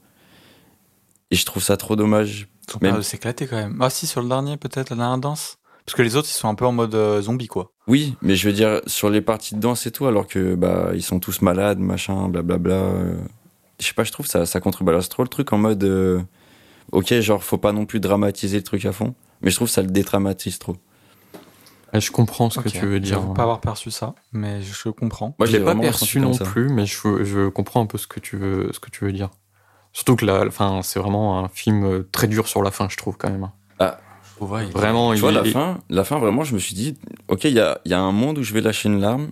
Et 1.31 1.37
je 1.37 1.45
trouve 1.45 1.63
ça 1.63 1.77
trop 1.77 1.97
dommage. 1.97 2.49
Ils 2.69 2.73
sont 2.73 2.79
Même- 2.81 2.95
pas 2.97 3.03
s'éclater 3.03 3.47
quand 3.47 3.57
même. 3.57 3.77
Ah 3.83 3.91
si, 3.91 4.07
sur 4.07 4.23
le 4.23 4.29
dernier 4.29 4.57
peut-être, 4.57 4.91
la 4.91 4.97
dernière 4.97 5.19
danse. 5.19 5.59
Parce 5.87 5.97
que 5.97 6.03
les 6.03 6.17
autres 6.17 6.29
ils 6.31 6.35
sont 6.37 6.49
un 6.49 6.55
peu 6.55 6.65
en 6.67 6.73
mode 6.73 6.95
euh, 6.95 7.21
zombie 7.21 7.47
quoi. 7.47 7.73
Oui, 7.87 8.17
mais 8.23 8.37
je 8.37 8.49
veux 8.49 8.55
dire, 8.55 8.81
sur 8.87 9.11
les 9.11 9.21
parties 9.21 9.55
de 9.55 9.61
danse 9.61 9.87
et 9.87 9.91
tout, 9.91 10.07
alors 10.07 10.27
que, 10.27 10.55
bah, 10.55 10.91
ils 10.95 11.03
sont 11.03 11.21
tous 11.21 11.43
malades, 11.43 11.79
machin, 11.79 12.29
blablabla. 12.29 12.75
euh, 12.75 13.17
je 13.79 13.87
sais 13.87 13.93
pas, 13.95 14.05
je 14.05 14.13
trouve 14.13 14.27
ça, 14.27 14.47
ça 14.47 14.61
contrebalance 14.61 15.09
trop 15.09 15.23
le 15.23 15.29
truc 15.29 15.53
en 15.53 15.59
mode, 15.59 15.85
euh, 15.85 16.23
ok, 16.93 17.13
genre, 17.21 17.43
faut 17.45 17.59
pas 17.59 17.73
non 17.73 17.85
plus 17.85 18.01
dramatiser 18.01 18.57
le 18.57 18.63
truc 18.63 18.85
à 18.87 18.93
fond, 18.93 19.15
mais 19.43 19.51
je 19.51 19.57
trouve 19.57 19.69
ça 19.69 19.83
le 19.83 19.89
dédramatise 19.89 20.59
trop. 20.59 20.77
Ouais, 21.93 22.01
je 22.01 22.11
comprends 22.11 22.51
ce 22.51 22.59
que 22.61 22.69
tu 22.69 22.87
veux 22.87 22.99
dire. 22.99 23.21
Je 23.21 23.27
veux 23.29 23.35
pas 23.35 23.43
avoir 23.43 23.61
perçu 23.61 23.91
ça, 23.91 24.15
mais 24.33 24.63
je 24.63 24.89
comprends. 24.89 25.37
Moi, 25.39 25.47
je 25.47 25.57
l'ai 25.57 25.65
pas 25.65 25.77
perçu 25.77 26.19
non 26.19 26.33
ça. 26.33 26.45
plus, 26.45 26.69
mais 26.69 26.87
je, 26.87 27.23
je 27.23 27.49
comprends 27.49 27.83
un 27.83 27.87
peu 27.87 27.99
ce 27.99 28.07
que 28.07 28.19
tu 28.19 28.37
veux, 28.37 28.73
ce 28.73 28.81
que 28.81 28.91
tu 28.91 29.05
veux 29.05 29.13
dire. 29.13 29.31
Surtout 29.93 30.17
que 30.17 30.25
la, 30.25 30.45
enfin, 30.45 30.81
c'est 30.83 30.99
vraiment 30.99 31.39
un 31.39 31.49
film 31.49 31.85
euh, 31.85 32.09
très 32.11 32.27
dur 32.27 32.49
sur 32.49 32.63
la 32.63 32.73
fin, 32.73 32.89
je 32.89 32.97
trouve 32.97 33.17
quand 33.17 33.31
même. 33.31 33.49
Je 33.79 33.85
trouve, 33.87 33.97
ouais, 34.41 34.67
Vraiment, 34.67 35.11
Tu 35.13 35.19
il 35.19 35.21
vois, 35.21 35.33
la 35.33 35.43
est- 35.47 35.51
fin, 35.51 35.79
la 35.91 36.05
fin, 36.05 36.19
vraiment, 36.19 36.45
je 36.45 36.55
me 36.55 36.59
suis 36.59 36.75
dit, 36.75 36.97
ok, 37.29 37.45
il 37.45 37.53
y 37.55 37.61
a, 37.61 37.81
il 37.85 37.91
y 37.91 37.95
a 37.95 38.01
un 38.01 38.13
monde 38.13 38.39
où 38.39 38.43
je 38.43 38.53
vais 38.53 38.61
lâcher 38.61 38.89
une 38.89 39.01
larme, 39.01 39.31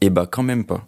et 0.00 0.10
bah, 0.10 0.26
quand 0.30 0.42
même 0.42 0.64
pas. 0.64 0.86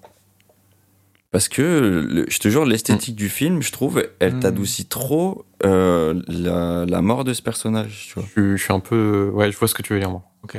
Parce 1.31 1.49
que, 1.49 2.07
le- 2.07 2.27
je 2.29 2.39
te 2.39 2.49
jure, 2.49 2.67
l'esthétique 2.67 3.17
du 3.17 3.31
film, 3.31 3.63
je 3.63 3.73
trouve, 3.73 4.07
elle 4.19 4.37
Mm. 4.37 4.41
t'adoucit 4.41 4.85
trop 4.87 5.45
euh, 5.65 6.21
la, 6.29 6.85
la 6.87 7.03
mort 7.03 7.25
de 7.25 7.33
ce 7.33 7.41
personnage, 7.41 8.09
tu 8.09 8.15
vois. 8.19 8.29
Je, 8.37 8.57
je 8.57 8.63
suis 8.63 8.73
un 8.73 8.81
peu, 8.81 9.31
ouais, 9.33 9.51
je 9.53 9.57
vois 9.57 9.69
ce 9.69 9.75
que 9.75 9.81
tu 9.83 9.93
veux 9.95 9.99
dire 10.01 10.11
moi. 10.11 10.25
Ok. 10.43 10.59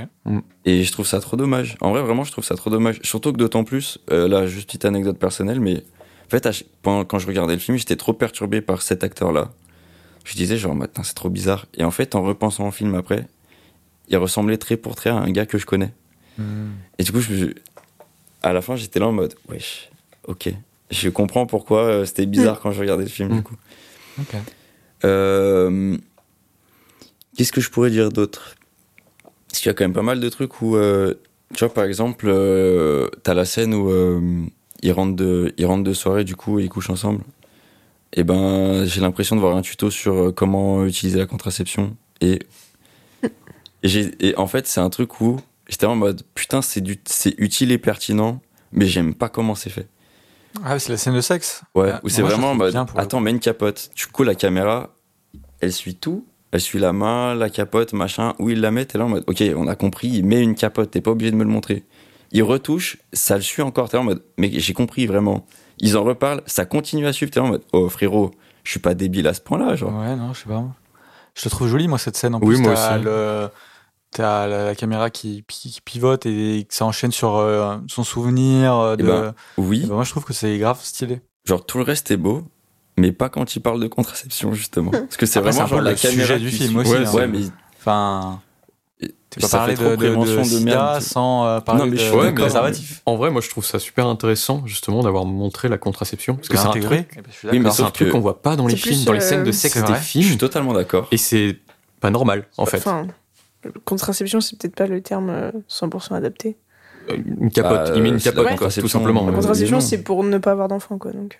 Et 0.65 0.83
je 0.83 0.91
trouve 0.93 1.05
ça 1.05 1.19
trop 1.19 1.35
dommage. 1.37 1.75
En 1.81 1.91
vrai, 1.91 2.01
vraiment, 2.01 2.23
je 2.23 2.31
trouve 2.31 2.43
ça 2.45 2.55
trop 2.55 2.69
dommage. 2.69 2.99
Surtout 3.03 3.33
que 3.33 3.37
d'autant 3.37 3.65
plus, 3.65 3.99
euh, 4.11 4.27
là, 4.29 4.47
juste 4.47 4.65
petite 4.67 4.85
anecdote 4.85 5.19
personnelle, 5.19 5.59
mais 5.59 5.83
en 6.25 6.29
fait, 6.29 6.47
quand 6.83 7.19
je 7.19 7.27
regardais 7.27 7.53
le 7.53 7.59
film, 7.59 7.77
j'étais 7.77 7.97
trop 7.97 8.13
perturbé 8.13 8.61
par 8.61 8.81
cet 8.81 9.03
acteur-là. 9.03 9.51
Je 10.23 10.35
disais, 10.35 10.57
genre, 10.57 10.75
maintenant, 10.75 11.03
c'est 11.03 11.13
trop 11.13 11.29
bizarre. 11.29 11.65
Et 11.75 11.83
en 11.83 11.91
fait, 11.91 12.15
en 12.15 12.23
repensant 12.23 12.67
au 12.67 12.71
film 12.71 12.95
après, 12.95 13.27
il 14.07 14.17
ressemblait 14.17 14.57
trait 14.57 14.77
pour 14.77 14.95
trait 14.95 15.09
à 15.09 15.15
un 15.15 15.31
gars 15.31 15.45
que 15.45 15.57
je 15.57 15.65
connais. 15.65 15.93
Hmm. 16.37 16.71
Et 16.97 17.03
du 17.03 17.11
coup, 17.11 17.19
je, 17.19 17.53
à 18.41 18.53
la 18.53 18.61
fin, 18.61 18.75
j'étais 18.75 18.99
là 18.99 19.07
en 19.07 19.11
mode, 19.11 19.35
wesh, 19.49 19.89
ok. 20.27 20.49
Je 20.91 21.09
comprends 21.09 21.45
pourquoi 21.45 21.83
euh, 21.85 22.05
c'était 22.05 22.25
bizarre 22.25 22.59
quand 22.59 22.71
je 22.71 22.79
regardais 22.79 23.03
le 23.03 23.09
film, 23.09 23.33
du 23.33 23.41
coup. 23.41 23.55
Ok. 24.19 24.35
Euh, 25.05 25.97
Qu'est-ce 27.35 27.51
que 27.51 27.61
je 27.61 27.69
pourrais 27.69 27.89
dire 27.89 28.09
d'autre? 28.09 28.55
Parce 29.47 29.59
qu'il 29.59 29.69
y 29.69 29.71
a 29.71 29.73
quand 29.73 29.85
même 29.85 29.93
pas 29.93 30.03
mal 30.03 30.19
de 30.19 30.29
trucs 30.29 30.61
où, 30.61 30.75
euh, 30.75 31.15
tu 31.55 31.65
vois, 31.65 31.73
par 31.73 31.85
exemple, 31.85 32.31
t'as 33.23 33.33
la 33.33 33.45
scène 33.45 33.73
où 33.73 33.89
ils, 34.81 34.91
rentrent 34.91 35.15
de, 35.15 35.53
ils 35.57 35.65
rentrent 35.65 35.83
de 35.83 35.93
soirée, 35.93 36.23
du 36.23 36.35
coup, 36.35 36.59
et 36.59 36.63
ils 36.63 36.69
couchent 36.69 36.91
ensemble. 36.91 37.23
Et 38.13 38.23
ben, 38.23 38.85
j'ai 38.85 39.01
l'impression 39.01 39.35
de 39.35 39.41
voir 39.41 39.55
un 39.57 39.61
tuto 39.61 39.89
sur 39.89 40.13
euh, 40.13 40.31
comment 40.31 40.85
utiliser 40.85 41.17
la 41.19 41.25
contraception. 41.25 41.95
Et, 42.21 42.39
et, 43.23 43.29
j'ai- 43.83 44.13
et 44.19 44.37
en 44.37 44.47
fait, 44.47 44.67
c'est 44.67 44.79
un 44.79 44.89
truc 44.89 45.19
où 45.21 45.39
j'étais 45.67 45.85
en 45.87 45.95
mode, 45.95 46.21
putain, 46.35 46.61
c'est 46.61 46.83
utile 47.37 47.71
et 47.71 47.77
pertinent, 47.77 48.41
mais 48.71 48.85
j'aime 48.85 49.15
pas 49.15 49.29
comment 49.29 49.55
c'est 49.55 49.69
fait. 49.71 49.87
Ah, 50.63 50.77
c'est 50.77 50.91
la 50.91 50.97
scène 50.97 51.15
de 51.15 51.21
sexe 51.21 51.63
Ouais, 51.73 51.89
Ah, 51.93 52.01
où 52.03 52.09
c'est 52.09 52.21
vraiment 52.21 52.53
le 52.53 52.71
attends, 52.95 53.19
mets 53.19 53.31
une 53.31 53.39
capote. 53.39 53.89
Du 53.95 54.05
coup, 54.05 54.21
la 54.23 54.35
caméra, 54.35 54.93
elle 55.61 55.73
suit 55.73 55.95
tout. 55.95 56.27
Elle 56.51 56.61
suit 56.61 56.77
la 56.77 56.93
main, 56.93 57.33
la 57.33 57.49
capote, 57.49 57.93
machin. 57.93 58.35
Où 58.37 58.51
il 58.51 58.61
la 58.61 58.69
met, 58.69 58.85
t'es 58.85 58.99
là 58.99 59.05
en 59.05 59.09
mode, 59.09 59.23
ok, 59.25 59.43
on 59.55 59.67
a 59.67 59.75
compris, 59.75 60.09
il 60.09 60.23
met 60.25 60.39
une 60.43 60.53
capote, 60.53 60.91
t'es 60.91 61.01
pas 61.01 61.09
obligé 61.09 61.31
de 61.31 61.35
me 61.35 61.43
le 61.43 61.49
montrer. 61.49 61.83
Il 62.31 62.43
retouche, 62.43 62.97
ça 63.11 63.35
le 63.37 63.41
suit 63.41 63.63
encore, 63.63 63.89
t'es 63.89 63.97
là 63.97 64.01
en 64.01 64.05
mode, 64.05 64.21
mais 64.37 64.51
j'ai 64.59 64.73
compris 64.73 65.07
vraiment. 65.07 65.47
Ils 65.79 65.97
en 65.97 66.03
reparlent, 66.03 66.41
ça 66.45 66.65
continue 66.65 67.07
à 67.07 67.13
suivre, 67.13 67.31
t'es 67.31 67.39
en 67.39 67.47
mode, 67.47 67.63
oh 67.73 67.89
frérot, 67.89 68.31
je 68.63 68.71
suis 68.71 68.79
pas 68.79 68.93
débile 68.93 69.27
à 69.27 69.33
ce 69.33 69.41
point-là, 69.41 69.75
genre. 69.75 69.93
Ouais, 69.99 70.15
non, 70.15 70.33
je 70.33 70.41
sais 70.41 70.49
pas. 70.49 70.63
Je 71.35 71.41
te 71.43 71.49
trouve 71.49 71.67
jolie, 71.67 71.87
moi, 71.87 71.97
cette 71.97 72.15
scène. 72.15 72.35
En 72.35 72.39
Oui, 72.39 72.55
plus, 72.55 72.61
moi 72.61 72.73
aussi. 72.73 73.03
le- 73.03 73.49
T'as 74.11 74.45
la, 74.45 74.65
la 74.65 74.75
caméra 74.75 75.09
qui, 75.09 75.41
pi- 75.47 75.71
qui 75.71 75.81
pivote 75.81 76.27
et 76.27 76.67
que 76.69 76.75
ça 76.75 76.85
enchaîne 76.85 77.11
sur 77.11 77.37
euh, 77.37 77.77
son 77.87 78.03
souvenir. 78.03 78.75
euh, 78.77 78.95
Eh 78.99 79.01
De... 79.01 79.07
ben, 79.07 79.33
Oui, 79.57 79.81
Eh 79.83 79.87
ben, 79.87 79.95
moi, 79.95 80.03
je 80.03 80.11
trouve 80.11 80.23
que 80.23 80.33
c'est 80.33 80.55
grave 80.59 80.79
stylé. 80.83 81.21
genre 81.45 81.65
tout 81.65 81.79
le 81.79 81.83
reste 81.83 82.11
est 82.11 82.17
beau, 82.17 82.43
mais 82.95 83.11
pas 83.11 83.29
quand 83.29 83.55
il 83.55 83.59
parle 83.61 83.79
de 83.79 83.87
contraception 83.87 84.53
justement. 84.53 84.91
Parce 84.91 85.17
que 85.17 85.25
c'est 85.25 85.39
vraiment 85.39 85.65
genre 85.65 85.79
peu 85.79 85.83
la 85.83 85.91
le 85.91 85.97
sujet 85.97 86.15
caméra 86.19 86.37
du 86.37 86.49
qui 86.51 86.57
film 86.57 86.77
aussi, 86.77 86.91
Ouais, 86.91 87.07
hein. 87.07 87.13
ouais, 87.15 87.27
mais 87.27 87.39
Enfin, 87.79 88.39
et 89.03 89.15
tu 89.29 89.39
peux 89.39 89.47
ça 89.47 89.57
parler 89.59 89.73
de, 89.73 89.79
trop 89.79 89.89
de, 89.89 89.91
de 89.91 89.97
prévention 89.97 90.41
de 90.41 90.43
sida 90.45 90.63
merde. 90.93 91.01
sans 91.01 91.45
euh, 91.45 91.59
parler 91.59 91.81
Non, 91.83 91.87
mais 91.89 91.97
je 91.97 92.11
de, 92.11 92.17
d'accord. 92.17 92.33
préservatif. 92.45 93.01
En 93.05 93.15
vrai, 93.15 93.31
moi, 93.31 93.41
je 93.41 93.49
trouve 93.49 93.65
ça 93.65 93.79
super 93.79 94.07
intéressant, 94.07 94.61
justement, 94.65 95.01
d'avoir 95.03 95.25
montré 95.25 95.69
la 95.69 95.77
contraception. 95.77 96.35
Parce 96.35 96.49
que 96.49 96.57
c'est 96.57 96.67
un 96.67 96.71
truc, 96.71 96.83
Eh 97.11 97.15
ben, 97.15 97.23
je 97.29 97.35
suis 97.37 97.49
Oui, 97.49 97.59
mais 97.59 97.71
c'est 97.71 97.83
un 97.83 97.89
truc 97.91 98.09
qu'on 98.09 98.19
voit 98.19 98.41
pas 98.41 98.55
dans 98.55 98.67
les 98.67 98.75
films, 98.75 99.03
dans 99.05 99.13
les 99.13 99.19
scènes 99.21 99.43
de 99.43 99.49
euh, 99.49 99.51
sexe 99.53 99.75
des 99.75 99.81
vrai. 99.81 99.99
Je 99.99 100.03
suis 100.05 100.23
films. 100.23 100.37
totalement 100.37 100.73
d'accord. 100.73 101.07
Et 101.11 101.17
c'est 101.17 101.57
pas 101.99 102.09
normal, 102.11 102.45
en 102.57 102.65
fait. 102.65 102.77
Enfin, 102.77 103.07
contraception, 103.85 104.41
c'est 104.41 104.57
peut-être 104.59 104.75
pas 104.75 104.87
le 104.87 105.01
terme 105.01 105.29
euh, 105.29 105.51
100% 105.69 106.15
adapté. 106.15 106.57
Euh, 107.09 107.17
Une 107.39 107.49
capote, 107.51 107.87
Bah, 107.89 107.93
il 107.95 108.01
met 108.03 108.09
une 108.09 108.19
capote, 108.19 108.47
tout 108.79 108.87
simplement. 108.87 109.21
ouais. 109.21 109.31
La 109.31 109.33
Euh, 109.33 109.41
contraception, 109.41 109.79
c'est 109.79 110.03
pour 110.03 110.23
ne 110.23 110.37
pas 110.37 110.51
avoir 110.51 110.67
d'enfant, 110.67 110.97
quoi. 110.97 111.11
Donc, 111.11 111.39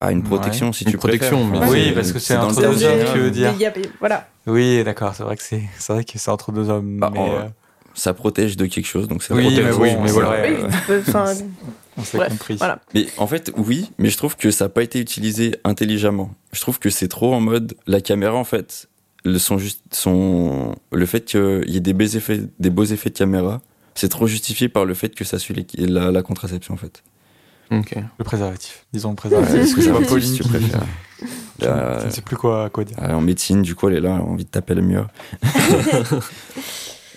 Ah, 0.00 0.12
une 0.12 0.22
protection 0.22 0.72
si 0.72 0.84
Une 0.84 0.92
tu 0.92 0.96
protection, 0.96 1.48
préfères. 1.50 1.68
Oui, 1.70 1.90
parce 1.92 2.12
que 2.12 2.20
c'est 2.20 2.36
entre 2.36 2.60
deux 2.60 2.84
hommes, 2.84 3.04
tu 3.12 3.18
veux 3.18 3.30
dire. 3.32 3.52
voilà. 3.98 4.28
Oui, 4.46 4.82
d'accord. 4.84 5.14
C'est 5.14 5.24
vrai 5.24 5.36
que 5.36 5.42
c'est, 5.42 5.62
c'est 5.78 5.92
vrai 5.92 6.04
que 6.04 6.12
c'est 6.18 6.30
entre 6.30 6.52
deux 6.52 6.70
hommes. 6.70 6.98
Bah, 6.98 7.10
mais, 7.12 7.18
en- 7.18 7.32
euh, 7.32 7.48
Ça 7.94 8.14
protège 8.14 8.56
de 8.56 8.66
quelque 8.66 8.86
chose, 8.86 9.08
donc 9.08 9.24
ça 9.24 9.34
oui, 9.34 9.42
protège. 9.42 9.64
mais 9.64 9.72
oui, 9.72 9.90
mais 10.00 10.06
c'est 10.06 10.14
voilà. 10.14 10.28
vrai, 10.28 10.56
euh, 10.88 11.34
on 11.96 12.04
s'est 12.04 12.18
compris. 12.28 12.54
voilà. 12.56 12.78
Mais 12.94 13.06
en 13.16 13.26
fait, 13.26 13.52
oui, 13.56 13.90
mais 13.98 14.08
je 14.08 14.16
trouve 14.16 14.36
que 14.36 14.52
ça 14.52 14.66
n'a 14.66 14.68
pas 14.68 14.84
été 14.84 15.00
utilisé 15.00 15.56
intelligemment. 15.64 16.30
Je 16.52 16.60
trouve 16.60 16.78
que 16.78 16.90
c'est 16.90 17.08
trop 17.08 17.34
en 17.34 17.40
mode 17.40 17.74
la 17.88 18.00
caméra 18.00 18.36
en 18.36 18.44
fait, 18.44 18.88
le 19.24 19.38
son 19.40 19.58
juste 19.58 19.82
son 19.90 20.76
le 20.92 21.06
fait 21.06 21.24
qu'il 21.24 21.64
y 21.66 21.76
ait 21.76 21.80
des 21.80 21.92
beaux 21.92 22.04
effets 22.04 22.42
des 22.60 22.70
beaux 22.70 22.84
effets 22.84 23.10
de 23.10 23.18
caméra, 23.18 23.60
c'est 23.96 24.08
trop 24.08 24.28
justifié 24.28 24.68
par 24.68 24.84
le 24.84 24.94
fait 24.94 25.12
que 25.16 25.24
ça 25.24 25.40
suit 25.40 25.54
les- 25.54 25.86
la, 25.88 26.12
la 26.12 26.22
contraception 26.22 26.74
en 26.74 26.76
fait. 26.76 27.02
Le 27.70 28.24
préservatif. 28.24 28.86
Disons 28.92 29.10
le 29.10 29.16
préservatif. 29.16 29.54
Ouais, 29.54 29.74
que 29.74 29.82
c'est 29.82 29.92
Pauline 30.08 30.26
si 30.28 30.40
tu 30.42 30.48
préfères. 30.48 30.82
Je, 31.60 31.66
Euh, 31.66 32.00
je 32.00 32.06
ne 32.06 32.10
sais 32.10 32.20
plus 32.22 32.36
quoi, 32.36 32.70
quoi 32.70 32.84
dire. 32.84 32.96
euh, 33.02 33.12
en 33.14 33.20
médecine, 33.20 33.62
du 33.62 33.74
coup, 33.74 33.88
elle 33.88 33.96
est 33.96 34.00
là, 34.00 34.14
elle 34.14 34.20
a 34.20 34.24
envie 34.24 34.44
de 34.44 34.50
taper 34.50 34.74
le 34.74 34.82
mur. 34.82 35.08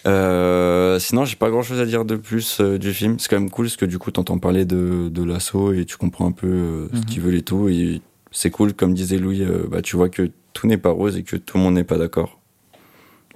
Euh, 0.07 0.97
sinon, 0.97 1.25
j'ai 1.25 1.35
pas 1.35 1.51
grand 1.51 1.61
chose 1.61 1.79
à 1.79 1.85
dire 1.85 2.05
de 2.05 2.15
plus 2.15 2.59
euh, 2.59 2.79
du 2.79 2.91
film. 2.91 3.19
C'est 3.19 3.29
quand 3.29 3.39
même 3.39 3.51
cool 3.51 3.67
parce 3.67 3.77
que 3.77 3.85
du 3.85 3.99
coup, 3.99 4.09
t'entends 4.09 4.39
parler 4.39 4.65
de, 4.65 5.09
de 5.09 5.23
l'assaut 5.23 5.73
et 5.73 5.85
tu 5.85 5.95
comprends 5.97 6.25
un 6.27 6.31
peu 6.31 6.47
euh, 6.47 6.87
ce 6.91 6.97
Mhm. 6.97 7.05
qu'ils 7.05 7.21
veulent 7.21 7.35
et 7.35 7.43
tout. 7.43 7.69
Et 7.69 8.01
c'est 8.31 8.49
cool, 8.49 8.73
comme 8.73 8.95
disait 8.95 9.19
Louis, 9.19 9.43
euh, 9.43 9.67
bah, 9.69 9.83
tu 9.83 9.95
vois 9.95 10.09
que 10.09 10.31
tout 10.53 10.65
n'est 10.65 10.79
pas 10.79 10.89
rose 10.89 11.17
et 11.17 11.23
que 11.23 11.35
tout 11.35 11.57
le 11.57 11.63
monde 11.63 11.75
n'est 11.75 11.83
pas 11.83 11.97
d'accord. 11.99 12.39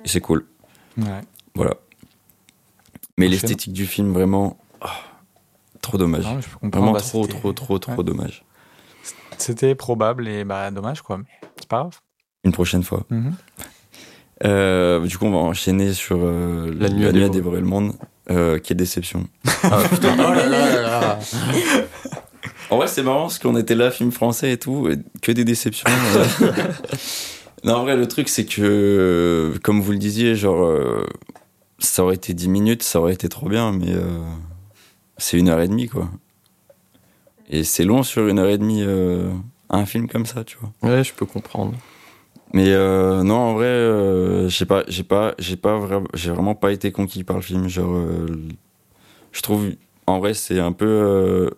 Et 0.04 0.08
c'est 0.08 0.22
cool. 0.22 0.46
Ouais. 0.98 1.22
Voilà. 1.54 1.76
Mais 3.20 3.28
l'esthétique 3.28 3.72
du 3.74 3.86
film, 3.86 4.12
vraiment, 4.12 4.58
trop 5.86 5.98
dommage. 5.98 6.24
Non, 6.26 6.42
je 6.42 6.48
peux 6.48 6.54
comprendre. 6.60 6.76
Vraiment 6.78 6.92
bah, 6.94 7.00
trop, 7.02 7.24
c'était- 7.24 7.38
trop, 7.40 7.54
trop, 7.54 7.80
trop 7.80 7.96
ouais. 7.96 8.04
dommage. 8.04 8.44
C'était 9.38 9.76
probable 9.76 10.28
et 10.28 10.44
bah 10.44 10.72
dommage 10.72 11.02
quoi. 11.02 11.18
Mais 11.18 11.26
c'est 11.58 11.68
pas 11.68 11.80
grave. 11.82 12.00
Une 12.44 12.52
prochaine 12.52 12.84
fois. 12.84 13.04
Euh, 14.44 15.06
du 15.06 15.18
coup, 15.18 15.26
on 15.26 15.32
va 15.32 15.38
enchaîner 15.38 15.94
sur 15.94 16.18
euh, 16.22 16.74
La 16.78 16.90
nuit 16.90 17.06
a 17.06 17.10
a 17.10 17.12
dévoré. 17.12 17.30
dévoré 17.30 17.60
le 17.62 17.66
monde. 17.68 17.94
Euh, 18.30 18.60
quelle 18.60 18.78
déception. 18.78 19.28
Ah, 19.64 19.80
putain. 19.90 20.16
Oh 20.20 20.34
là 20.34 20.46
là 20.48 20.66
là 20.76 20.82
là. 20.82 21.20
En 22.70 22.78
vrai, 22.78 22.88
c'est 22.88 23.04
marrant 23.04 23.22
parce 23.24 23.40
qu'on 23.40 23.56
était 23.56 23.76
là, 23.76 23.92
film 23.92 24.12
français 24.12 24.52
et 24.52 24.58
tout, 24.58 24.90
et 24.90 24.98
que 25.22 25.32
des 25.32 25.46
déceptions. 25.46 25.90
euh. 26.42 26.52
non, 27.64 27.76
en 27.76 27.82
vrai, 27.84 27.96
le 27.96 28.08
truc, 28.08 28.28
c'est 28.28 28.46
que, 28.46 28.62
euh, 28.62 29.60
comme 29.64 29.82
vous 29.82 29.92
le 29.92 29.98
disiez, 30.00 30.36
genre, 30.36 30.64
euh, 30.66 31.06
ça 31.80 32.04
aurait 32.04 32.16
été 32.16 32.34
10 32.34 32.50
minutes, 32.50 32.82
ça 32.84 33.00
aurait 33.00 33.14
été 33.14 33.30
trop 33.30 33.48
bien, 33.50 33.72
mais 33.72 33.90
euh, 33.94 34.20
c'est 35.18 35.38
une 35.38 35.50
heure 35.50 35.60
et 35.62 35.68
demie, 35.68 35.88
quoi. 35.88 36.10
Et 37.50 37.64
c'est 37.64 37.84
long 37.84 38.04
sur 38.04 38.28
une 38.28 38.40
heure 38.40 38.50
et 38.50 38.58
demie, 38.58 38.82
euh, 38.84 39.32
un 39.70 39.86
film 39.86 40.08
comme 40.08 40.26
ça, 40.26 40.44
tu 40.44 40.58
vois. 40.58 40.72
Ouais, 40.82 41.04
je 41.04 41.14
peux 41.14 41.26
comprendre. 41.26 41.74
Mais 42.54 42.70
euh, 42.72 43.24
non, 43.24 43.36
en 43.36 43.54
vrai, 43.54 43.66
euh, 43.66 44.48
j'ai 44.50 44.66
pas, 44.66 44.84
j'ai 44.88 45.04
pas, 45.04 45.36
j'ai 45.40 45.58
pas 45.58 45.78
vraiment, 45.78 46.08
j'ai 46.14 46.32
vraiment 46.32 46.56
pas 46.56 46.72
été 46.72 46.92
conquis 46.92 47.24
par 47.24 47.36
le 47.36 47.42
film. 47.42 47.68
Genre, 47.68 47.94
euh, 47.94 48.26
je 49.32 49.42
trouve, 49.42 49.72
en 50.08 50.20
vrai, 50.20 50.34
c'est 50.34 50.60
un 50.60 50.72
peu, 50.72 51.52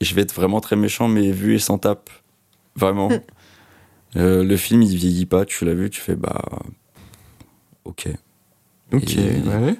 je 0.00 0.14
vais 0.14 0.22
être 0.22 0.34
vraiment 0.34 0.60
très 0.60 0.76
méchant, 0.76 1.08
mais 1.08 1.30
vu 1.32 1.54
et 1.54 1.58
sans 1.58 1.78
tape, 1.78 2.10
vraiment. 2.76 3.08
Le 4.14 4.56
film, 4.56 4.82
il 4.82 4.96
vieillit 4.96 5.24
pas. 5.26 5.44
Tu 5.44 5.64
l'as 5.64 5.72
vu, 5.74 5.88
tu 5.88 6.00
fais 6.00 6.16
bah, 6.16 6.42
ok. 7.84 8.08
Ok, 8.92 9.16
Et- 9.16 9.40
ouais. 9.48 9.76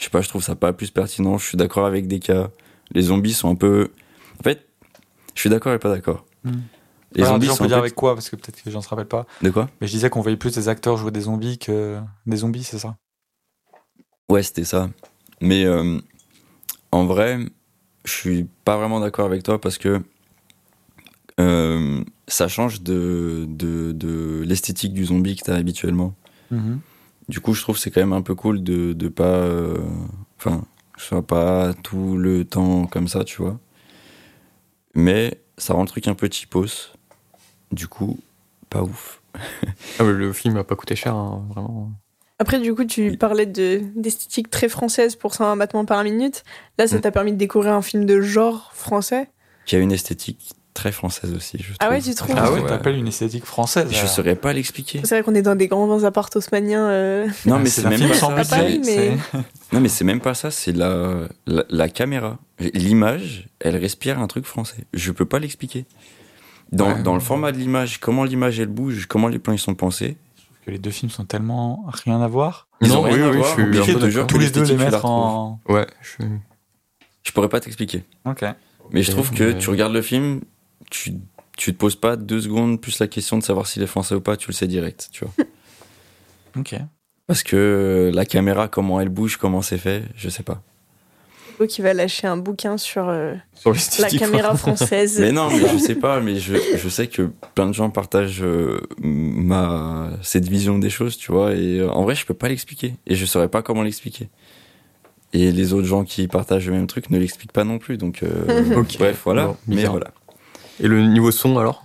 Je 0.00 0.04
sais 0.04 0.10
pas, 0.10 0.22
je 0.22 0.28
trouve 0.30 0.42
ça 0.42 0.56
pas 0.56 0.72
plus 0.72 0.90
pertinent. 0.90 1.36
Je 1.36 1.46
suis 1.46 1.58
d'accord 1.58 1.84
avec 1.84 2.08
des 2.08 2.20
cas. 2.20 2.48
Les 2.92 3.02
zombies 3.02 3.34
sont 3.34 3.50
un 3.50 3.54
peu, 3.54 3.90
en 4.40 4.42
fait, 4.42 4.66
je 5.34 5.40
suis 5.40 5.50
d'accord 5.50 5.74
et 5.74 5.78
pas 5.78 5.90
d'accord. 5.90 6.24
Hmm. 6.42 6.52
Les 7.12 7.22
Alors, 7.22 7.34
zombies 7.34 7.40
déjà, 7.48 7.52
on 7.52 7.56
peut 7.58 7.66
dire 7.66 7.76
peu- 7.76 7.80
avec 7.80 7.94
quoi 7.94 8.14
parce 8.14 8.30
que 8.30 8.36
peut-être 8.36 8.62
que 8.62 8.70
gens 8.70 8.80
se 8.80 8.88
rappellent 8.88 9.04
pas. 9.06 9.26
de 9.42 9.50
quoi? 9.50 9.68
Mais 9.80 9.86
je 9.86 9.92
disais 9.92 10.08
qu'on 10.08 10.22
voyait 10.22 10.38
plus 10.38 10.54
des 10.54 10.68
acteurs 10.70 10.96
jouer 10.96 11.10
des 11.10 11.20
zombies 11.20 11.58
que 11.58 12.00
des 12.24 12.36
zombies, 12.38 12.64
c'est 12.64 12.78
ça? 12.78 12.96
Ouais, 14.30 14.42
c'était 14.42 14.64
ça. 14.64 14.88
Mais 15.42 15.64
euh, 15.66 15.98
en 16.92 17.04
vrai, 17.04 17.38
je 18.06 18.12
suis 18.12 18.46
pas 18.64 18.78
vraiment 18.78 19.00
d'accord 19.00 19.26
avec 19.26 19.42
toi 19.42 19.60
parce 19.60 19.76
que 19.76 20.00
euh, 21.38 22.02
ça 22.26 22.48
change 22.48 22.80
de, 22.80 23.44
de, 23.48 23.92
de 23.92 24.42
l'esthétique 24.46 24.94
du 24.94 25.04
zombie 25.04 25.36
que 25.36 25.42
t'as 25.44 25.56
habituellement. 25.56 26.14
Du 27.30 27.38
coup, 27.40 27.54
je 27.54 27.62
trouve 27.62 27.76
que 27.76 27.80
c'est 27.80 27.90
quand 27.92 28.00
même 28.00 28.12
un 28.12 28.22
peu 28.22 28.34
cool 28.34 28.62
de, 28.62 28.92
de 28.92 29.08
pas. 29.08 29.22
euh, 29.24 29.78
Enfin, 30.36 30.64
je 30.98 31.04
sois 31.04 31.24
pas 31.26 31.72
tout 31.74 32.16
le 32.16 32.44
temps 32.44 32.86
comme 32.86 33.06
ça, 33.08 33.22
tu 33.24 33.40
vois. 33.40 33.58
Mais 34.94 35.40
ça 35.56 35.74
rend 35.74 35.82
le 35.82 35.88
truc 35.88 36.08
un 36.08 36.14
peu 36.14 36.28
cheapos. 36.30 36.92
Du 37.72 37.86
coup, 37.88 38.18
pas 38.68 38.82
ouf. 38.82 39.22
Ah, 39.98 40.02
mais 40.04 40.12
le 40.12 40.32
film 40.32 40.56
a 40.56 40.64
pas 40.64 40.74
coûté 40.76 40.96
cher, 40.96 41.14
hein, 41.14 41.44
vraiment. 41.50 41.90
Après, 42.38 42.58
du 42.58 42.74
coup, 42.74 42.84
tu 42.84 43.16
parlais 43.18 43.44
de 43.46 43.82
d'esthétique 43.94 44.48
très 44.50 44.68
française 44.68 45.14
pour 45.14 45.34
120 45.34 45.56
battements 45.56 45.84
par 45.84 46.02
minute. 46.02 46.42
Là, 46.78 46.86
ça 46.86 46.96
Mm. 46.96 47.00
t'a 47.02 47.10
permis 47.12 47.32
de 47.32 47.36
découvrir 47.36 47.74
un 47.74 47.82
film 47.82 48.06
de 48.06 48.20
genre 48.22 48.72
français. 48.74 49.28
Qui 49.66 49.76
a 49.76 49.78
une 49.78 49.92
esthétique 49.92 50.52
très 50.74 50.92
française 50.92 51.34
aussi, 51.34 51.58
je 51.58 51.64
trouve. 51.64 51.76
Ah 51.80 51.90
ouais, 51.90 52.00
tu 52.00 52.14
trouves 52.14 52.34
Ah 52.38 52.52
ouais, 52.52 52.64
t'appelles 52.64 52.96
une 52.96 53.08
esthétique 53.08 53.44
française. 53.44 53.88
Je 53.90 54.06
saurais 54.06 54.36
pas 54.36 54.52
l'expliquer. 54.52 55.00
C'est 55.04 55.14
vrai 55.16 55.22
qu'on 55.24 55.34
est 55.34 55.42
dans 55.42 55.56
des 55.56 55.68
grands 55.68 56.04
apparts 56.04 56.30
haussmanniens. 56.34 56.88
euh, 56.88 57.26
Non, 57.46 57.58
mais 57.58 57.68
c'est 57.68 57.82
c'est 57.82 57.88
même 57.88 58.08
pas 58.08 58.14
ça. 58.14 58.26
À 58.28 58.36
budget. 58.36 58.48
Paris, 58.50 58.80
mais- 58.84 59.16
c'est- 59.32 59.38
Non, 59.72 59.80
mais 59.80 59.88
c'est 59.88 60.04
même 60.04 60.20
pas 60.20 60.34
ça, 60.34 60.50
c'est 60.50 60.72
la, 60.72 61.28
la, 61.46 61.64
la 61.68 61.88
caméra. 61.88 62.38
L'image, 62.74 63.48
elle 63.60 63.76
respire 63.76 64.18
un 64.18 64.26
truc 64.26 64.44
français. 64.44 64.84
Je 64.94 65.12
peux 65.12 65.24
pas 65.26 65.38
l'expliquer. 65.38 65.86
Dans, 66.72 66.92
Ouais. 66.94 67.02
dans 67.02 67.14
le 67.14 67.20
format 67.20 67.50
de 67.52 67.56
l'image, 67.58 67.98
comment 67.98 68.22
l'image 68.24 68.60
elle 68.60 68.68
bouge, 68.68 69.06
comment 69.06 69.26
les 69.28 69.38
plans 69.40 69.52
ils 69.54 69.58
sont 69.58 69.74
pensés. 69.74 70.16
que 70.64 70.70
les 70.70 70.78
deux 70.78 70.90
films 70.90 71.10
sont 71.10 71.24
tellement 71.24 71.84
rien 71.88 72.20
à 72.20 72.28
voir. 72.28 72.68
Ils 72.80 72.88
Non, 72.88 72.98
ont 72.98 73.02
rien 73.02 73.14
oui, 73.16 73.22
à 73.22 73.30
oui, 73.30 73.36
voir, 73.38 73.48
je 73.48 73.54
suis 73.54 73.70
que 73.94 74.22
Tous 74.26 74.38
les 74.38 74.50
deux 74.50 74.62
les 74.64 74.76
mettre 74.76 75.04
en. 75.04 75.58
Ouais, 75.68 75.86
je 76.02 76.08
suis... 76.10 76.24
Je 77.22 77.32
pourrais 77.32 77.48
pas 77.48 77.60
t'expliquer. 77.60 78.04
Ok. 78.24 78.44
Mais 78.92 79.02
je 79.02 79.10
trouve 79.10 79.30
que 79.32 79.52
tu 79.52 79.68
regardes 79.70 79.92
le 79.92 80.02
film, 80.02 80.40
tu, 80.90 81.14
tu 81.56 81.72
te 81.72 81.78
poses 81.78 81.96
pas 81.96 82.16
deux 82.16 82.40
secondes 82.40 82.80
plus 82.80 82.98
la 83.00 83.06
question 83.08 83.36
de 83.38 83.42
savoir 83.42 83.66
s'il 83.66 83.82
est 83.82 83.86
français 83.86 84.14
ou 84.14 84.20
pas, 84.20 84.36
tu 84.36 84.48
le 84.48 84.54
sais 84.54 84.66
direct, 84.66 85.08
tu 85.12 85.24
vois. 85.24 85.34
Ok. 86.58 86.74
Parce 87.28 87.44
que 87.44 88.10
la 88.12 88.24
caméra, 88.24 88.66
comment 88.66 89.00
elle 89.00 89.08
bouge, 89.08 89.36
comment 89.36 89.62
c'est 89.62 89.78
fait, 89.78 90.02
je 90.16 90.28
sais 90.28 90.42
pas. 90.42 90.62
Hugo 91.54 91.66
qui 91.68 91.80
va 91.80 91.94
lâcher 91.94 92.26
un 92.26 92.36
bouquin 92.36 92.76
sur 92.76 93.08
euh, 93.08 93.34
Sur 93.54 93.72
la 94.00 94.08
caméra 94.10 94.56
française. 94.56 95.20
Mais 95.20 95.30
non, 95.30 95.48
mais 95.48 95.68
je 95.68 95.78
sais 95.78 95.94
pas, 95.94 96.20
mais 96.20 96.40
je, 96.40 96.56
je 96.76 96.88
sais 96.88 97.06
que 97.06 97.30
plein 97.54 97.66
de 97.68 97.72
gens 97.72 97.88
partagent 97.90 98.42
euh, 98.42 98.80
ma 98.98 100.10
cette 100.22 100.48
vision 100.48 100.78
des 100.78 100.90
choses, 100.90 101.16
tu 101.16 101.30
vois, 101.30 101.54
et 101.54 101.78
euh, 101.78 101.90
en 101.90 102.02
vrai, 102.02 102.16
je 102.16 102.26
peux 102.26 102.34
pas 102.34 102.48
l'expliquer 102.48 102.94
et 103.06 103.14
je 103.14 103.24
saurais 103.26 103.48
pas 103.48 103.62
comment 103.62 103.82
l'expliquer. 103.82 104.28
Et 105.32 105.52
les 105.52 105.72
autres 105.72 105.86
gens 105.86 106.02
qui 106.02 106.26
partagent 106.26 106.66
le 106.66 106.72
même 106.72 106.88
truc 106.88 107.10
ne 107.10 107.18
l'expliquent 107.18 107.52
pas 107.52 107.62
non 107.62 107.78
plus, 107.78 107.96
donc 107.96 108.24
euh, 108.24 108.74
Ok. 108.76 108.96
bref, 108.98 109.20
voilà. 109.24 109.46
Bon, 109.46 109.56
mais 109.68 109.84
voilà. 109.84 110.10
Et 110.80 110.88
le 110.88 111.06
niveau 111.06 111.30
son, 111.30 111.58
alors? 111.58 111.82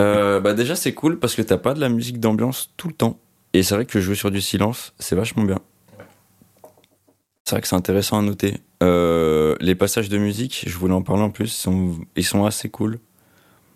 Euh, 0.00 0.40
bah 0.40 0.54
déjà, 0.54 0.76
c'est 0.76 0.94
cool 0.94 1.18
parce 1.18 1.34
que 1.34 1.42
t'as 1.42 1.58
pas 1.58 1.74
de 1.74 1.80
la 1.80 1.88
musique 1.88 2.20
d'ambiance 2.20 2.72
tout 2.76 2.88
le 2.88 2.94
temps, 2.94 3.18
et 3.52 3.62
c'est 3.62 3.74
vrai 3.74 3.84
que 3.84 4.00
jouer 4.00 4.14
sur 4.14 4.30
du 4.30 4.40
silence, 4.40 4.94
c'est 4.98 5.16
vachement 5.16 5.44
bien. 5.44 5.58
C'est 7.44 7.54
vrai 7.54 7.62
que 7.62 7.68
c'est 7.68 7.76
intéressant 7.76 8.18
à 8.18 8.22
noter. 8.22 8.58
Euh, 8.82 9.56
les 9.60 9.74
passages 9.74 10.08
de 10.08 10.18
musique, 10.18 10.64
je 10.66 10.76
voulais 10.78 10.94
en 10.94 11.02
parler 11.02 11.22
en 11.22 11.30
plus, 11.30 11.52
ils 11.52 11.60
sont, 11.60 11.98
ils 12.16 12.24
sont 12.24 12.44
assez 12.44 12.68
cool. 12.68 12.98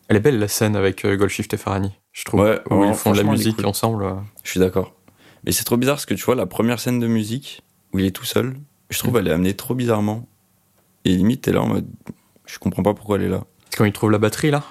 Elle 0.08 0.16
est 0.16 0.20
belle, 0.20 0.38
la 0.38 0.48
scène 0.48 0.76
avec 0.76 1.04
euh, 1.04 1.16
Goldshift 1.16 1.52
et 1.54 1.56
Farani, 1.56 1.92
je 2.12 2.24
trouve. 2.24 2.40
Ouais, 2.40 2.60
où 2.70 2.84
ils 2.84 2.94
font 2.94 3.12
de 3.12 3.16
la 3.16 3.24
musique 3.24 3.56
cool. 3.56 3.66
ensemble. 3.66 4.14
Je 4.44 4.50
suis 4.50 4.60
d'accord. 4.60 4.94
Mais 5.44 5.52
c'est 5.52 5.64
trop 5.64 5.76
bizarre 5.76 5.96
parce 5.96 6.06
que 6.06 6.14
tu 6.14 6.24
vois, 6.24 6.34
la 6.36 6.46
première 6.46 6.78
scène 6.78 7.00
de 7.00 7.06
musique 7.06 7.62
où 7.92 7.98
il 7.98 8.06
est 8.06 8.10
tout 8.12 8.24
seul, 8.24 8.56
je 8.90 8.98
trouve 8.98 9.16
elle 9.16 9.28
est 9.28 9.32
amenée 9.32 9.54
trop 9.54 9.74
bizarrement. 9.74 10.26
Et 11.04 11.10
limite, 11.16 11.42
t'es 11.42 11.52
là 11.52 11.62
en 11.62 11.66
mode. 11.66 11.86
Je 12.52 12.58
comprends 12.58 12.82
pas 12.82 12.92
pourquoi 12.92 13.16
elle 13.16 13.22
est 13.24 13.28
là. 13.30 13.44
C'est 13.70 13.78
quand 13.78 13.84
ils 13.86 13.92
trouvent 13.92 14.10
la 14.10 14.18
batterie, 14.18 14.50
là 14.50 14.62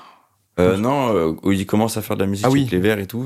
Euh, 0.60 0.78
non, 0.78 1.16
euh, 1.16 1.34
où 1.42 1.52
il 1.52 1.66
commence 1.66 1.98
à 1.98 2.04
faire 2.04 2.16
de 2.16 2.22
la 2.22 2.28
musique 2.28 2.46
Ah 2.46 2.52
oui. 2.52 2.60
avec 2.62 2.72
les 2.72 2.80
verres 2.80 3.00
et 3.00 3.08
tout. 3.08 3.26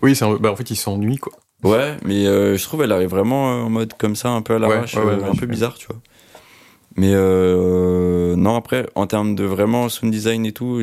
Oui, 0.00 0.16
c'est 0.16 0.24
un- 0.24 0.36
bah, 0.36 0.50
en 0.50 0.56
fait, 0.56 0.70
il 0.70 0.76
s'ennuie, 0.76 1.18
quoi. 1.18 1.32
Ouais, 1.62 1.96
mais 2.04 2.26
euh, 2.26 2.56
je 2.56 2.64
trouve 2.64 2.82
elle 2.82 2.90
arrive 2.92 3.10
vraiment 3.10 3.52
euh, 3.52 3.62
en 3.64 3.70
mode 3.70 3.92
comme 3.98 4.16
ça, 4.16 4.30
un 4.30 4.40
peu 4.42 4.54
à 4.54 4.58
l'arrache, 4.58 4.94
Ouais, 4.94 5.00
ouais, 5.02 5.06
ouais, 5.08 5.12
euh, 5.12 5.22
ouais, 5.24 5.28
un 5.30 5.34
peu 5.34 5.46
bizarre, 5.46 5.74
tu 5.74 5.86
vois. 5.88 5.96
Mais 6.96 7.12
euh, 7.14 8.34
non, 8.36 8.56
après, 8.56 8.88
en 8.94 9.06
termes 9.06 9.34
de 9.34 9.44
vraiment 9.44 9.88
sound 9.88 10.10
design 10.12 10.44
et 10.46 10.52
tout, 10.52 10.82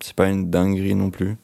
c'est 0.00 0.14
pas 0.14 0.28
une 0.28 0.50
dinguerie 0.50 0.94
non 0.94 1.10
plus. 1.10 1.36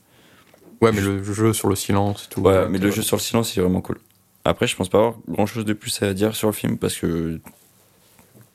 Ouais, 0.80 0.92
mais 0.92 1.00
le 1.02 1.22
jeu 1.22 1.52
sur 1.52 1.68
le 1.68 1.76
silence 1.76 2.24
et 2.26 2.34
tout. 2.34 2.40
Ouais, 2.40 2.68
mais 2.68 2.78
le 2.78 2.90
jeu 2.90 3.02
sur 3.02 3.16
le 3.16 3.20
silence, 3.22 3.54
il 3.54 3.58
est 3.58 3.62
vraiment 3.62 3.82
cool. 3.82 3.98
Après, 4.44 4.66
je 4.66 4.74
pense 4.74 4.88
pas 4.88 4.98
avoir 4.98 5.14
grand 5.28 5.44
chose 5.46 5.64
de 5.66 5.74
plus 5.74 6.02
à 6.02 6.14
dire 6.14 6.34
sur 6.34 6.48
le 6.48 6.54
film 6.54 6.78
parce 6.78 6.96
que. 6.96 7.38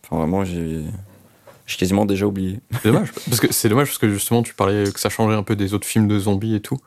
Enfin, 0.04 0.18
vraiment, 0.18 0.44
j'ai. 0.44 0.82
J'ai 1.66 1.78
quasiment 1.78 2.06
déjà 2.06 2.26
oublié. 2.28 2.60
C'est 2.84 2.92
dommage. 2.92 3.12
Parce 3.28 3.40
que 3.40 3.52
c'est 3.52 3.70
dommage 3.70 3.88
parce 3.88 3.98
que 3.98 4.10
justement, 4.10 4.44
tu 4.44 4.54
parlais 4.54 4.92
que 4.92 5.00
ça 5.00 5.10
changeait 5.10 5.36
un 5.36 5.44
peu 5.44 5.56
des 5.56 5.74
autres 5.74 5.88
films 5.88 6.08
de 6.08 6.20
zombies 6.20 6.56
et 6.56 6.60
tout. 6.62 6.78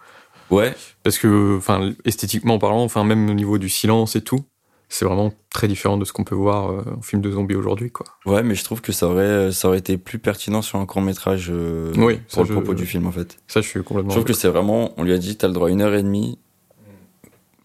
Ouais, 0.51 0.75
Parce 1.03 1.19
que, 1.19 1.57
enfin, 1.59 1.93
esthétiquement 2.05 2.59
parlant, 2.59 2.83
enfin, 2.85 3.05
même 3.05 3.29
au 3.29 3.35
niveau 3.35 3.59
du 3.59 3.69
silence 3.69 4.17
et 4.17 4.23
tout, 4.23 4.45
c'est 4.89 5.05
vraiment 5.05 5.35
très 5.51 5.69
différent 5.69 5.99
de 5.99 6.07
ce 6.07 6.13
qu'on 6.15 6.25
peut 6.25 6.35
voir 6.35 6.71
euh, 6.71 6.83
en 6.97 7.03
film 7.03 7.21
de 7.21 7.31
zombies 7.31 7.55
aujourd'hui, 7.57 7.91
quoi. 7.91 8.07
ouais, 8.25 8.43
mais 8.43 8.55
je 8.55 8.65
trouve 8.65 8.81
que 8.81 8.91
ça 8.93 9.07
aurait, 9.09 9.53
ça 9.53 9.69
aurait 9.69 9.77
été 9.79 9.99
plus 9.99 10.19
pertinent 10.19 10.63
sur 10.63 10.79
un 10.79 10.87
court 10.87 11.03
métrage 11.03 11.53
Oui, 11.97 12.21
ça, 12.29 12.37
pour 12.37 12.43
le 12.45 12.49
je- 12.49 12.53
propos 12.55 12.73
du 12.73 12.87
film 12.87 13.07
en 13.07 13.13
fait. 13.13 13.37
Ça, 13.47 13.61
je 13.61 13.69
suis 13.69 13.83
complètement. 13.83 14.09
Je 14.11 14.15
trouve 14.15 14.25
que 14.25 14.33
c'est 14.33 14.49
vraiment, 14.49 14.95
on 14.97 15.03
lui 15.03 15.13
a 15.13 15.19
dit, 15.19 15.37
t'as 15.37 15.49
le 15.49 15.53
droit 15.53 15.69
à 15.69 15.71
une 15.71 15.83
heure 15.83 15.93
et 15.95 16.03
demie. 16.03 16.39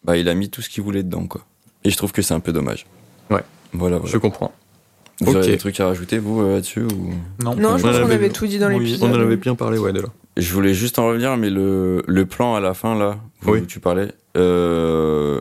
Bah, 0.03 0.17
il 0.17 0.27
a 0.27 0.33
mis 0.33 0.49
tout 0.49 0.61
ce 0.61 0.67
qu'il 0.69 0.83
voulait 0.83 1.03
dedans, 1.03 1.27
quoi. 1.27 1.45
Et 1.85 1.89
je 1.89 1.95
trouve 1.97 2.11
que 2.11 2.21
c'est 2.21 2.33
un 2.33 2.39
peu 2.41 2.51
dommage. 2.51 2.85
Ouais. 3.29 3.43
Voilà, 3.71 3.97
Je 3.97 4.01
voilà. 4.01 4.19
comprends. 4.19 4.51
Vous 5.21 5.35
avez 5.35 5.47
des 5.47 5.57
trucs 5.57 5.79
à 5.79 5.85
rajouter, 5.87 6.17
vous, 6.17 6.41
euh, 6.41 6.55
là-dessus 6.55 6.81
ou... 6.81 7.11
Non. 7.43 7.55
Non, 7.55 7.77
je 7.77 7.83
pense 7.83 7.97
qu'on 7.97 8.03
avait- 8.05 8.15
avait 8.15 8.29
tout 8.29 8.47
dit 8.47 8.59
dans 8.59 8.67
oui, 8.69 8.79
l'épisode. 8.79 9.11
On 9.11 9.15
en 9.15 9.19
avait 9.21 9.37
bien 9.37 9.55
parlé, 9.55 9.77
ouais, 9.77 9.93
de 9.93 10.01
là. 10.01 10.07
Je 10.37 10.51
voulais 10.53 10.73
juste 10.73 10.97
en 10.99 11.07
revenir, 11.07 11.37
mais 11.37 11.49
le, 11.51 12.03
le 12.07 12.25
plan 12.25 12.55
à 12.55 12.59
la 12.59 12.73
fin, 12.73 12.97
là, 12.97 13.19
où 13.45 13.51
Oui. 13.51 13.65
tu 13.67 13.79
parlais, 13.79 14.09
euh, 14.35 15.39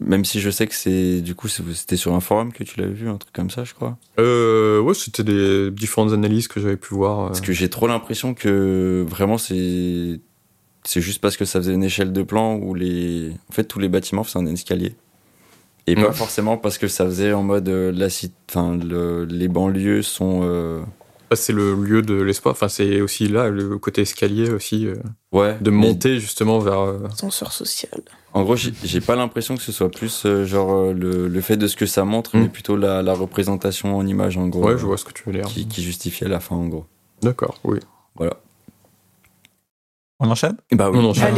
même 0.00 0.24
si 0.24 0.40
je 0.40 0.48
sais 0.48 0.66
que 0.66 0.74
c'est, 0.74 1.20
du 1.20 1.34
coup, 1.34 1.48
c'était 1.48 1.96
sur 1.96 2.14
un 2.14 2.20
forum 2.20 2.52
que 2.52 2.64
tu 2.64 2.80
l'avais 2.80 2.92
vu, 2.94 3.08
un 3.10 3.18
truc 3.18 3.32
comme 3.34 3.50
ça, 3.50 3.64
je 3.64 3.74
crois. 3.74 3.98
Euh, 4.18 4.80
ouais, 4.80 4.94
c'était 4.94 5.24
des 5.24 5.70
différentes 5.70 6.12
analyses 6.12 6.48
que 6.48 6.58
j'avais 6.58 6.78
pu 6.78 6.94
voir. 6.94 7.20
euh. 7.20 7.26
Parce 7.28 7.42
que 7.42 7.52
j'ai 7.52 7.68
trop 7.68 7.86
l'impression 7.86 8.32
que 8.32 9.04
vraiment 9.06 9.36
c'est, 9.36 10.20
c'est 10.84 11.02
juste 11.02 11.20
parce 11.20 11.36
que 11.36 11.44
ça 11.44 11.60
faisait 11.60 11.74
une 11.74 11.84
échelle 11.84 12.12
de 12.12 12.22
plan 12.22 12.54
où 12.56 12.72
les, 12.74 13.32
en 13.50 13.52
fait, 13.52 13.64
tous 13.64 13.78
les 13.78 13.90
bâtiments 13.90 14.24
faisaient 14.24 14.38
un 14.38 14.46
escalier. 14.46 14.94
Et 15.92 15.94
pas 15.94 16.12
forcément 16.12 16.56
parce 16.56 16.78
que 16.78 16.88
ça 16.88 17.04
faisait 17.06 17.32
en 17.32 17.42
mode 17.42 17.68
euh, 17.68 17.92
la 17.92 18.08
cite, 18.10 18.34
enfin, 18.50 18.76
le- 18.76 19.24
les 19.24 19.48
banlieues 19.48 20.02
sont, 20.02 20.40
euh, 20.44 20.80
Ah, 21.32 21.36
c'est 21.36 21.52
le 21.52 21.74
lieu 21.74 22.02
de 22.02 22.14
l'espoir. 22.14 22.52
Enfin, 22.52 22.68
c'est 22.68 23.00
aussi 23.00 23.28
là 23.28 23.48
le 23.50 23.78
côté 23.78 24.02
escalier 24.02 24.50
aussi 24.50 24.86
euh, 24.86 24.94
ouais, 25.32 25.56
de 25.60 25.70
mais 25.70 25.86
monter 25.88 26.18
justement 26.18 26.58
vers. 26.58 26.80
euh, 26.80 27.06
Ascenseur 27.06 27.52
social. 27.52 28.00
En 28.32 28.42
gros, 28.42 28.56
j'ai 28.56 29.00
pas 29.00 29.16
l'impression 29.16 29.56
que 29.56 29.62
ce 29.62 29.72
soit 29.72 29.90
plus 29.90 30.24
euh, 30.26 30.44
genre 30.44 30.92
le, 30.92 31.26
le 31.28 31.40
fait 31.40 31.56
de 31.56 31.66
ce 31.66 31.76
que 31.76 31.86
ça 31.86 32.04
montre, 32.04 32.36
Mm. 32.36 32.40
mais 32.42 32.48
plutôt 32.48 32.76
la, 32.76 33.02
la 33.02 33.12
représentation 33.14 33.96
en 33.96 34.06
image 34.06 34.36
en 34.36 34.46
gros, 34.48 34.64
Ouais, 34.66 34.78
je 34.78 34.84
vois 34.86 34.96
ce 34.98 35.04
que 35.04 35.12
tu 35.12 35.22
veux 35.26 35.32
dire. 35.32 35.44
qui, 35.44 35.66
qui 35.68 35.82
justifie 35.82 36.24
à 36.24 36.28
la 36.28 36.40
fin 36.40 36.56
en 36.56 36.66
gros. 36.68 36.86
D'accord, 37.22 37.58
oui. 37.64 37.78
Voilà. 38.16 38.34
On 40.20 40.30
enchaîne? 40.30 40.56
Bah 40.72 40.90
On 40.92 41.04
enchaîne. 41.04 41.34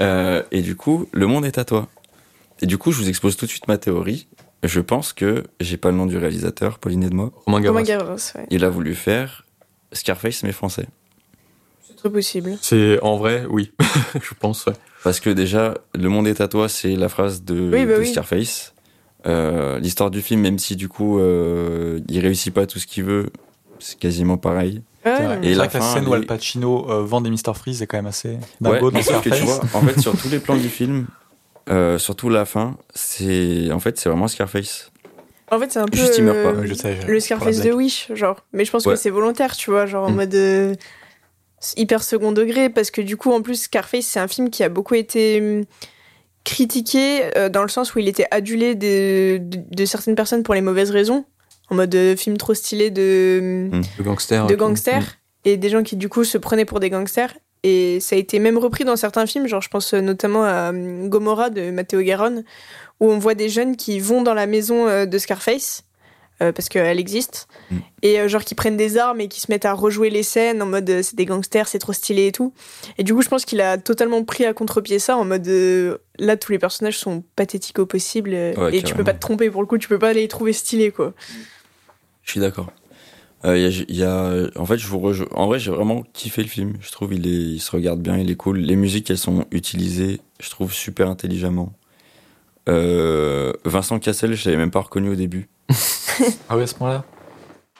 Euh, 0.00 0.42
et 0.52 0.62
du 0.62 0.76
coup, 0.76 1.06
le 1.12 1.26
monde 1.26 1.44
est 1.44 1.58
à 1.58 1.64
toi. 1.64 1.88
Et 2.62 2.66
du 2.66 2.78
coup, 2.78 2.92
je 2.92 2.98
vous 3.00 3.08
expose 3.08 3.36
tout 3.36 3.46
de 3.46 3.50
suite 3.50 3.68
ma 3.68 3.78
théorie. 3.78 4.26
Je 4.64 4.80
pense 4.80 5.12
que 5.12 5.44
j'ai 5.60 5.76
pas 5.76 5.90
le 5.90 5.96
nom 5.96 6.06
du 6.06 6.18
réalisateur, 6.18 6.78
Pauline 6.78 7.04
et 7.04 7.08
de 7.10 7.14
moi. 7.14 7.30
Romain 7.46 7.58
Romain 7.58 7.82
Gavras. 7.82 7.82
Gavras, 7.82 8.32
ouais. 8.34 8.46
Il 8.50 8.64
a 8.64 8.68
voulu 8.70 8.94
faire 8.94 9.44
Scarface 9.92 10.42
mais 10.42 10.52
français. 10.52 10.86
C'est 11.86 11.96
très 11.96 12.10
possible. 12.10 12.58
C'est 12.60 12.98
en 13.02 13.16
vrai, 13.16 13.44
oui, 13.48 13.72
je 14.20 14.34
pense. 14.38 14.66
ouais. 14.66 14.72
Parce 15.04 15.20
que 15.20 15.30
déjà, 15.30 15.74
le 15.94 16.08
monde 16.08 16.26
est 16.26 16.40
à 16.40 16.48
toi, 16.48 16.68
c'est 16.68 16.96
la 16.96 17.08
phrase 17.08 17.44
de, 17.44 17.70
Oui, 17.72 17.86
bah 17.86 17.94
de 17.94 18.00
oui. 18.00 18.08
Scarface. 18.10 18.74
Euh, 19.26 19.78
L'histoire 19.78 20.10
du 20.10 20.20
film, 20.22 20.40
même 20.40 20.58
si 20.58 20.76
du 20.76 20.88
coup 20.88 21.18
euh, 21.18 22.00
il 22.08 22.20
réussit 22.20 22.52
pas 22.54 22.66
tout 22.66 22.78
ce 22.78 22.86
qu'il 22.86 23.04
veut, 23.04 23.30
c'est 23.78 23.98
quasiment 23.98 24.36
pareil. 24.38 24.82
Ouais, 25.04 25.14
C'est 25.16 25.24
vrai. 25.24 25.38
Et 25.44 25.50
la 25.50 25.56
vrai 25.58 25.68
que 25.68 25.74
la 25.78 25.80
scène 25.80 26.06
où 26.08 26.12
Al 26.14 26.26
Pacino 26.26 26.90
euh, 26.90 27.02
vend 27.04 27.20
des 27.20 27.30
Mr 27.30 27.54
Freeze 27.54 27.80
est 27.82 27.86
quand 27.86 27.96
même 27.98 28.06
assez 28.06 28.30
Ouais, 28.30 28.38
dingo 28.60 28.90
mais 28.92 29.00
dans 29.00 29.06
sauf 29.06 29.22
que 29.22 29.30
tu 29.30 29.36
Scarface. 29.36 29.60
vois, 29.70 29.80
en 29.80 29.84
fait, 29.84 30.00
sur 30.00 30.16
tous 30.16 30.28
les 30.28 30.38
plans 30.40 30.56
du 30.56 30.68
film, 30.68 31.06
euh, 31.70 31.98
surtout 31.98 32.28
la 32.28 32.44
fin, 32.44 32.76
c'est 32.94 33.70
en 33.72 33.78
fait 33.80 33.98
c'est 33.98 34.08
vraiment 34.08 34.28
Scarface. 34.28 34.90
En 35.50 35.58
fait, 35.58 35.72
c'est 35.72 35.78
un 35.78 35.86
peu 35.86 35.96
Juste, 35.96 36.18
il 36.18 36.24
meurt 36.24 36.36
pas. 36.42 36.50
euh, 36.50 36.66
je 36.66 36.74
sais, 36.74 36.98
le 37.06 37.20
Scarface 37.20 37.56
pour 37.56 37.64
de 37.64 37.68
blague. 37.70 37.78
Wish, 37.78 38.12
genre. 38.14 38.44
Mais 38.52 38.64
je 38.66 38.70
pense 38.70 38.84
Ouais. 38.84 38.92
que 38.94 38.98
c'est 39.00 39.08
volontaire, 39.10 39.56
tu 39.56 39.70
vois, 39.70 39.86
genre 39.86 40.06
en 40.06 40.10
Mm. 40.10 40.14
mode 40.16 40.34
euh, 40.34 40.74
hyper 41.78 42.02
second 42.02 42.32
degré, 42.32 42.68
parce 42.68 42.90
que 42.90 43.00
du 43.00 43.16
coup, 43.16 43.32
en 43.32 43.40
plus, 43.40 43.62
Scarface, 43.62 44.04
c'est 44.04 44.20
un 44.20 44.28
film 44.28 44.50
qui 44.50 44.62
a 44.62 44.68
beaucoup 44.68 44.94
été 44.94 45.40
hum, 45.40 45.64
critiqué 46.44 47.22
euh, 47.36 47.48
dans 47.48 47.62
le 47.62 47.68
sens 47.68 47.94
où 47.94 47.98
il 47.98 48.08
était 48.08 48.26
adulé 48.30 48.74
de, 48.74 49.38
de, 49.38 49.58
de 49.70 49.84
certaines 49.84 50.14
personnes 50.14 50.42
pour 50.42 50.54
les 50.54 50.60
mauvaises 50.60 50.90
raisons, 50.90 51.24
en 51.70 51.74
mode 51.76 51.94
euh, 51.94 52.16
film 52.16 52.36
trop 52.36 52.54
stylé 52.54 52.90
de, 52.90 53.68
hum, 53.72 53.82
De 53.98 54.02
gangster. 54.02 54.46
gangsters, 54.56 55.18
et 55.44 55.56
des 55.56 55.68
gens 55.70 55.82
qui 55.82 55.96
du 55.96 56.08
coup 56.08 56.24
se 56.24 56.36
prenaient 56.38 56.64
pour 56.66 56.80
des 56.80 56.90
gangsters. 56.90 57.34
Et 57.68 58.00
ça 58.00 58.16
a 58.16 58.18
été 58.18 58.38
même 58.38 58.56
repris 58.56 58.84
dans 58.84 58.96
certains 58.96 59.26
films, 59.26 59.46
genre 59.46 59.60
je 59.60 59.68
pense 59.68 59.92
euh, 59.92 60.00
notamment 60.00 60.44
à 60.44 60.70
hum, 60.70 61.08
Gomorrah 61.10 61.50
de 61.50 61.70
Matteo 61.70 62.00
Garonne, 62.00 62.44
où 63.00 63.10
on 63.10 63.18
voit 63.18 63.34
des 63.34 63.48
jeunes 63.50 63.76
qui 63.76 64.00
vont 64.00 64.22
dans 64.22 64.34
la 64.34 64.46
maison 64.46 64.86
euh, 64.88 65.04
de 65.06 65.18
Scarface, 65.18 65.82
euh, 66.40 66.52
parce 66.52 66.68
qu'elle 66.68 66.98
existe, 67.00 67.46
Mm. 67.70 67.76
et 68.02 68.20
euh, 68.20 68.28
genre 68.28 68.44
qui 68.44 68.54
prennent 68.54 68.76
des 68.78 68.96
armes 68.96 69.20
et 69.20 69.28
qui 69.28 69.40
se 69.40 69.50
mettent 69.50 69.66
à 69.66 69.74
rejouer 69.74 70.08
les 70.08 70.22
scènes 70.22 70.62
en 70.62 70.66
mode 70.66 70.88
euh, 70.88 71.02
c'est 71.02 71.16
des 71.16 71.26
gangsters, 71.26 71.68
c'est 71.68 71.80
trop 71.80 71.92
stylé 71.92 72.28
et 72.28 72.32
tout. 72.32 72.54
Et 72.96 73.02
du 73.02 73.12
coup, 73.12 73.20
je 73.22 73.28
pense 73.28 73.44
qu'il 73.44 73.60
a 73.60 73.76
totalement 73.76 74.22
pris 74.24 74.44
à 74.46 74.54
contre-pied 74.54 74.98
ça 74.98 75.16
en 75.16 75.24
mode 75.24 75.46
euh, 75.48 75.98
là, 76.18 76.36
tous 76.38 76.52
les 76.52 76.58
personnages 76.58 76.96
sont 76.98 77.22
pathétiques 77.36 77.78
au 77.80 77.86
possible, 77.86 78.30
euh, 78.32 78.54
Ouais, 78.54 78.76
et 78.76 78.82
tu 78.82 78.94
peux 78.94 79.04
pas 79.04 79.12
te 79.14 79.20
tromper 79.20 79.50
pour 79.50 79.60
le 79.60 79.66
coup, 79.66 79.76
tu 79.78 79.88
peux 79.88 79.98
pas 79.98 80.12
les 80.14 80.28
trouver 80.28 80.52
stylés 80.54 80.92
quoi. 80.92 81.12
Je 82.22 82.30
suis 82.30 82.40
d'accord. 82.40 82.70
Euh, 83.44 83.56
Il 83.56 83.62
y, 83.62 83.66
a, 83.66 83.84
il 83.88 83.96
y 83.96 84.02
a- 84.04 84.50
en 84.60 84.66
fait, 84.66 84.78
je 84.78 84.86
vous. 84.88 85.00
En 85.32 85.46
vrai, 85.46 85.58
j'ai 85.58 85.70
vraiment 85.70 86.02
kiffé 86.12 86.42
le 86.42 86.48
film. 86.48 86.74
Je 86.80 86.90
trouve 86.90 87.14
il 87.14 87.26
est, 87.26 87.30
il 87.30 87.60
se 87.60 87.70
regarde 87.70 88.00
bien, 88.00 88.16
il 88.18 88.30
est 88.30 88.36
cool. 88.36 88.58
Les 88.58 88.74
musiques, 88.76 89.10
elles 89.10 89.18
sont 89.18 89.44
utilisées, 89.52 90.20
je 90.40 90.50
trouve 90.50 90.72
super 90.72 91.08
intelligemment. 91.08 91.72
Euh, 92.68 93.52
Vincent 93.64 93.98
Cassel, 93.98 94.34
je 94.34 94.44
l'avais 94.46 94.56
même 94.58 94.70
pas 94.70 94.80
reconnu 94.80 95.10
au 95.10 95.14
début. 95.14 95.48
Ah 96.50 96.56
oui, 96.56 96.64
à 96.64 96.66
ce 96.66 96.74
moment-là 96.80 97.04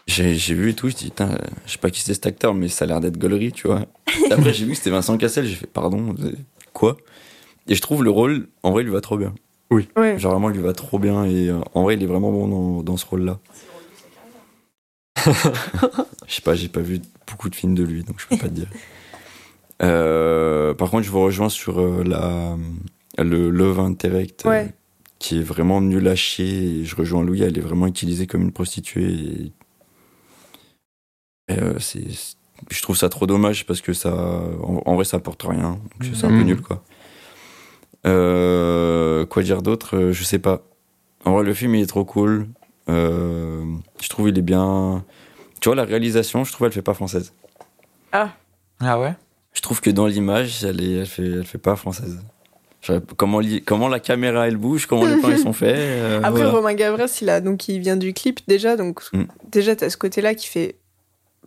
J'ai 0.07 0.37
j'ai 0.37 0.55
vu 0.55 0.71
et 0.71 0.75
tout, 0.75 0.89
je 0.89 0.95
dis, 0.95 1.07
putain, 1.07 1.37
je 1.67 1.73
sais 1.73 1.79
pas 1.79 1.91
qui 1.91 2.01
c'est 2.03 2.15
cet 2.15 2.27
acteur, 2.27 2.55
mais 2.55 2.69
ça 2.69 2.85
a 2.85 2.89
l'air 2.89 3.01
d'être 3.01 3.17
Gollery, 3.19 3.51
tu 3.51 3.67
vois. 3.67 3.85
Après, 4.31 4.53
j'ai 4.53 4.65
vu 4.65 4.73
que 4.73 4.77
c'était 4.79 4.91
Vincent 4.91 5.17
Cassel, 5.19 5.45
j'ai 5.45 5.57
fait, 5.57 5.67
pardon, 5.67 6.15
euh, 6.21 6.33
quoi? 6.73 6.97
Et 7.67 7.75
je 7.75 7.81
trouve 7.83 8.05
le 8.05 8.11
rôle, 8.11 8.47
en 8.63 8.71
vrai, 8.71 8.83
il 8.83 8.87
lui 8.87 8.93
va 8.93 9.01
trop 9.01 9.17
bien. 9.19 9.35
Ouais. 9.71 9.89
Genre, 10.19 10.31
vraiment, 10.33 10.51
il 10.51 10.57
lui 10.57 10.63
va 10.63 10.73
trop 10.73 10.99
bien, 11.01 11.25
et 11.25 11.49
euh, 11.49 11.59
en 11.75 11.83
vrai, 11.83 11.95
il 11.95 12.03
est 12.03 12.07
vraiment 12.07 12.31
bon 12.31 12.47
dans, 12.47 12.83
dans 12.85 12.97
ce 12.97 13.07
rôle-là. 13.07 13.39
Je 16.27 16.35
sais 16.35 16.43
pas, 16.43 16.55
j'ai 16.55 16.69
pas 16.69 16.81
vu 16.81 17.01
beaucoup 17.27 17.49
de 17.49 17.55
films 17.55 17.75
de 17.75 17.83
lui, 17.83 18.05
donc 18.05 18.21
je 18.21 18.27
peux 18.27 18.37
pas 18.37 18.49
te 18.49 18.55
dire. 18.55 18.69
Euh, 19.83 20.75
par 20.75 20.91
contre, 20.91 21.05
je 21.05 21.11
vous 21.11 21.21
rejoins 21.23 21.49
sur 21.49 21.81
euh, 21.81 22.03
la, 22.05 22.57
le 23.23 23.51
Love 23.51 23.81
Interact, 23.81 24.45
euh, 24.47 24.51
qui 25.19 25.39
est 25.39 25.43
vraiment 25.43 25.81
nul 25.81 26.07
à 26.09 26.17
chier. 26.17 26.81
Et 26.81 26.85
je 26.85 26.97
rejoins 26.97 27.23
Louis, 27.25 27.43
elle 27.43 27.57
est 27.57 27.63
vraiment 27.63 27.87
utilisée 27.87 28.27
comme 28.27 28.43
une 28.43 28.53
prostituée. 28.53 29.13
Et, 31.49 31.53
et, 31.55 31.59
euh, 31.61 31.79
c'est, 31.79 32.11
c'est- 32.13 32.37
je 32.71 32.83
trouve 32.83 32.97
ça 32.97 33.09
trop 33.09 33.27
dommage 33.29 33.67
parce 33.67 33.81
que 33.81 33.93
ça, 33.93 34.13
en, 34.13 34.83
en 34.85 34.95
vrai, 34.97 35.05
ça 35.05 35.17
apporte 35.19 35.43
rien. 35.45 35.79
Donc 36.01 36.13
c'est 36.13 36.27
un 36.27 36.31
peu 36.31 36.35
Mhm. 36.39 36.45
nul, 36.45 36.61
quoi. 36.61 36.83
Euh, 38.07 39.27
quoi 39.27 39.43
dire 39.43 39.63
d'autre 39.63 40.11
Je 40.13 40.25
sais 40.25 40.39
pas. 40.39 40.63
En 41.25 41.33
vrai, 41.35 41.45
le 41.45 41.55
film, 41.55 41.75
il 41.77 41.83
est 41.83 41.87
trop 41.87 42.05
cool. 42.05 42.49
Euh, 42.89 43.65
je 44.01 44.09
trouve 44.09 44.29
il 44.29 44.39
est 44.39 44.43
bien. 44.43 45.05
Tu 45.61 45.69
vois, 45.69 45.77
la 45.77 45.85
réalisation, 45.85 46.45
je 46.45 46.53
trouve 46.53 46.67
elle 46.67 46.73
fait 46.73 46.83
pas 46.83 46.95
française. 46.95 47.33
Ah 48.13 48.99
ouais? 49.01 49.15
Je 49.53 49.61
trouve 49.61 49.81
que 49.81 49.91
dans 49.91 50.07
l'image, 50.07 50.65
elle, 50.65 50.81
est, 50.81 50.93
elle, 51.01 51.07
fait, 51.07 51.27
elle 51.27 51.45
fait 51.45 51.59
pas 51.59 51.77
française. 51.77 52.21
Comment, 53.17 53.41
comment 53.67 53.89
la 53.89 53.99
caméra 54.01 54.47
elle 54.49 54.57
bouge, 54.57 54.87
comment 54.87 55.05
les 55.05 55.17
plans 55.17 55.31
ils 55.31 55.39
sont 55.39 55.53
faits. 55.53 55.75
euh, 55.77 56.19
Après, 56.19 56.31
voilà. 56.43 56.51
Romain 56.51 56.75
Gavras, 56.75 57.19
il, 57.21 57.29
a, 57.29 57.41
donc, 57.41 57.69
il 57.69 57.81
vient 57.81 57.97
du 57.97 58.15
clip 58.15 58.41
déjà, 58.47 58.77
donc 58.77 59.03
Mm. 59.13 59.25
déjà, 59.51 59.75
t'as 59.77 59.91
ce 59.91 59.97
côté-là 59.97 60.35
qui 60.35 60.47
fait 60.47 60.77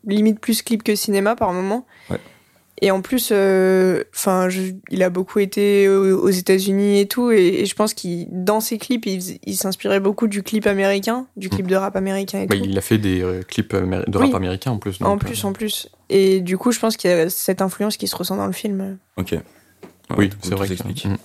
limite 0.06 0.40
plus 0.40 0.62
clip 0.62 0.84
que 0.84 0.94
cinéma 0.94 1.36
par 1.36 1.54
moment. 1.54 1.86
Ouais. 2.10 2.20
Et 2.84 2.90
en 2.90 3.02
plus, 3.02 3.30
euh, 3.32 4.04
enfin, 4.16 4.48
il 4.90 5.04
a 5.04 5.12
beaucoup 5.12 5.38
été 5.38 5.88
aux 5.88 6.30
États-Unis 6.30 7.00
et 7.00 7.08
tout, 7.08 7.30
et, 7.30 7.62
et 7.62 7.66
je 7.68 7.76
pense 7.76 7.94
qu'il, 7.94 8.28
dans 8.32 8.60
ses 8.60 8.80
clips, 8.80 9.06
il, 9.06 9.56
s'inspirait 9.56 10.00
beaucoup 10.00 10.28
du 10.28 10.42
clip 10.42 10.66
américain, 10.66 11.28
du 11.38 11.50
clip 11.50 11.68
de 11.68 11.76
rap 11.76 11.96
américain 11.96 12.42
et 12.42 12.48
Bah, 12.48 12.56
tout. 12.58 12.64
il 12.66 12.76
a 12.76 12.82
fait 12.82 12.98
des 12.98 13.22
euh, 13.22 13.44
clips 13.44 13.76
de 13.76 14.18
Oui. 14.18 14.26
rap 14.26 14.34
américain 14.34 14.72
en 14.72 14.78
plus. 14.80 14.98
En 15.02 15.10
donc, 15.12 15.20
plus, 15.20 15.44
euh, 15.46 15.48
en 15.48 15.54
plus. 15.54 15.90
Et 16.10 16.42
du 16.42 16.58
coup, 16.58 16.72
je 16.72 16.80
pense 16.80 16.98
qu'il 16.98 17.12
y 17.12 17.14
a 17.14 17.30
cette 17.30 17.62
influence 17.62 17.98
qui 17.98 18.08
se 18.08 18.16
ressent 18.16 18.36
dans 18.36 18.48
le 18.48 18.52
film. 18.52 18.98
Ok. 19.18 19.32
Ouais, 19.34 19.42
Oui, 20.18 20.30
c'est 20.42 20.56
vrai. 20.56 20.68
que- 20.68 20.76
s'explique. 20.76 21.06
Mm. 21.06 21.18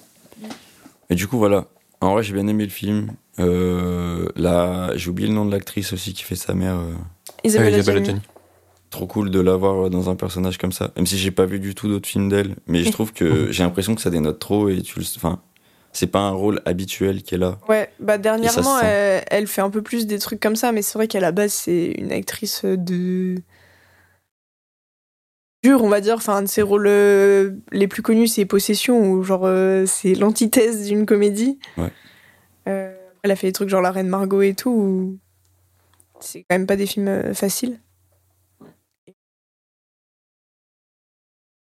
Et 1.09 1.15
du 1.15 1.27
coup, 1.27 1.39
voilà. 1.39 1.65
En 2.03 2.13
vrai, 2.13 2.23
j'ai 2.23 2.35
bien 2.35 2.47
aimé 2.49 2.65
le 2.65 2.71
film. 2.71 3.13
Euh, 3.39 4.29
là, 4.37 4.91
j'ai 4.97 5.09
oublié 5.09 5.29
le 5.29 5.35
nom 5.35 5.47
de 5.47 5.53
l'actrice 5.53 5.95
aussi 5.95 6.13
qui 6.13 6.23
fait 6.23 6.35
sa 6.37 6.53
mère. 6.53 6.75
euh, 6.77 6.93
Isabelle 7.45 7.73
Isabelle 7.79 8.03
Adjani. 8.03 8.19
Adjani. 8.19 8.21
Trop 8.97 9.07
cool 9.07 9.31
de 9.31 9.41
l'avoir 9.41 9.91
dans 9.91 10.11
un 10.11 10.17
personnage 10.17 10.59
comme 10.59 10.73
ça. 10.73 10.91
Même 10.97 11.07
si 11.07 11.19
j'ai 11.19 11.31
pas 11.31 11.47
vu 11.47 11.61
du 11.61 11.75
tout 11.75 11.89
d'autres 11.89 12.09
films 12.09 12.29
d'elle, 12.29 12.57
mais 12.67 12.83
je 12.83 12.91
trouve 12.91 13.13
que 13.13 13.51
j'ai 13.53 13.63
l'impression 13.63 13.95
que 13.95 14.01
ça 14.01 14.11
dénote 14.11 14.39
trop 14.39 14.69
et 14.69 14.81
tu 14.81 14.99
le, 14.99 15.05
enfin, 15.17 15.41
c'est 15.93 16.07
pas 16.07 16.21
un 16.21 16.31
rôle 16.31 16.63
habituel 16.65 17.23
qu'elle 17.23 17.43
a. 17.43 17.59
Ouais, 17.69 17.91
bah 18.01 18.19
dernièrement, 18.19 18.79
se 18.79 18.85
elle, 18.85 19.25
elle 19.31 19.47
fait 19.47 19.61
un 19.61 19.71
peu 19.71 19.83
plus 19.83 20.07
des 20.07 20.19
trucs 20.19 20.41
comme 20.41 20.57
ça, 20.57 20.73
mais 20.73 20.83
c'est 20.83 20.95
vrai 20.99 21.09
qu'à 21.09 21.21
la 21.21 21.33
base, 21.33 21.53
c'est 21.53 21.93
une 21.99 22.13
actrice 22.13 22.65
de. 22.65 23.37
Dure, 25.63 25.83
on 25.83 25.89
va 25.89 26.01
dire. 26.01 26.17
Enfin, 26.17 26.37
un 26.37 26.43
de 26.43 26.49
ses 26.49 26.63
rôles 26.63 26.87
euh, 26.87 27.53
les 27.73 27.89
plus 27.89 28.03
connus, 28.03 28.29
c'est 28.29 28.45
Possession, 28.45 29.11
où 29.11 29.23
genre, 29.23 29.45
euh, 29.45 29.85
c'est 29.87 30.15
l'antithèse 30.15 30.87
d'une 30.87 31.07
comédie. 31.07 31.59
Ouais. 31.77 31.93
Euh, 32.69 32.95
elle 33.23 33.31
a 33.31 33.37
fait 33.37 33.49
des 33.49 33.53
trucs 33.53 33.69
genre 33.69 33.83
La 33.83 33.91
Reine 33.91 34.09
Margot 34.09 34.43
et 34.43 34.55
tout, 34.55 34.71
où 34.71 35.19
c'est 36.21 36.41
quand 36.41 36.57
même 36.57 36.67
pas 36.67 36.77
des 36.77 36.87
films 36.87 37.09
euh, 37.09 37.35
faciles. 37.35 37.81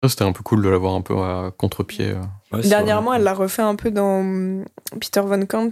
C'était 0.09 0.23
un 0.25 0.31
peu 0.33 0.43
cool 0.43 0.61
de 0.63 0.69
l'avoir 0.69 0.93
un 0.95 1.01
peu 1.01 1.15
à 1.17 1.51
contre-pied. 1.57 2.09
euh. 2.11 2.21
Ouais, 2.51 2.61
Dernièrement, 2.67 3.09
vrai. 3.11 3.17
elle 3.17 3.23
l'a 3.23 3.33
refait 3.33 3.61
un 3.61 3.75
peu 3.75 3.89
dans 3.91 4.19
hum, 4.19 4.65
Peter 4.99 5.21
Von 5.21 5.45
Kant 5.45 5.71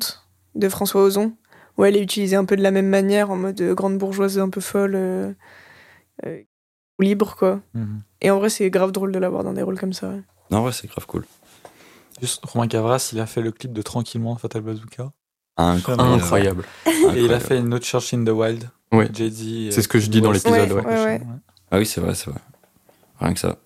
de 0.56 0.70
François 0.70 1.02
Ozon, 1.04 1.34
où 1.78 1.86
elle 1.86 1.96
est 1.98 2.02
utilisée 2.02 2.36
un 2.36 2.46
peu 2.46 2.56
de 2.56 2.62
la 2.64 2.72
même 2.72 2.88
manière, 2.90 3.30
en 3.32 3.36
mode 3.36 3.60
euh, 3.62 3.74
grande 3.74 3.98
bourgeoise 3.98 4.40
un 4.40 4.50
peu 4.50 4.62
folle, 4.62 4.94
euh, 4.96 5.32
euh, 6.26 6.42
libre, 7.00 7.36
quoi. 7.38 7.60
Mhm. 7.74 8.02
Et 8.22 8.30
en 8.32 8.40
vrai, 8.40 8.50
c'est 8.50 8.70
grave 8.70 8.92
drôle 8.92 9.12
de 9.12 9.20
l'avoir 9.20 9.44
dans 9.44 9.54
des 9.54 9.62
rôles 9.64 9.80
comme 9.80 9.94
ça. 9.94 10.10
ouais. 10.10 10.22
Non, 10.50 10.64
ouais, 10.64 10.72
c'est 10.72 10.88
grave 10.88 11.06
cool. 11.08 11.26
Juste, 12.22 12.46
Romain 12.46 12.68
Gavras, 12.68 13.10
il 13.14 13.20
a 13.20 13.26
fait 13.26 13.42
le 13.42 13.52
clip 13.52 13.74
de 13.74 13.82
Tranquillement 13.82 14.36
Fatal 14.36 14.62
Bazooka. 14.62 15.12
Incroyable. 15.58 16.14
Incroyable. 16.14 16.66
Et 17.16 17.24
il 17.24 17.34
a 17.34 17.40
fait 17.40 17.58
une 17.60 17.74
autre 17.74 17.86
Church 17.86 18.14
in 18.14 18.24
the 18.24 18.30
Wild. 18.30 18.70
Ouais. 18.92 19.08
JD. 19.08 19.72
C'est 19.72 19.82
ce 19.82 19.88
que 19.88 20.00
je 20.00 20.10
dis 20.10 20.22
dans 20.22 20.32
l'épisode, 20.32 20.72
ouais. 20.72 20.86
Ouais, 20.86 21.04
ouais. 21.06 21.22
Ah 21.72 21.78
oui, 21.78 21.86
c'est 21.86 22.02
vrai, 22.02 22.14
c'est 22.14 22.30
vrai. 22.30 22.40
Rien 23.20 23.34
que 23.34 23.40
ça. 23.40 23.58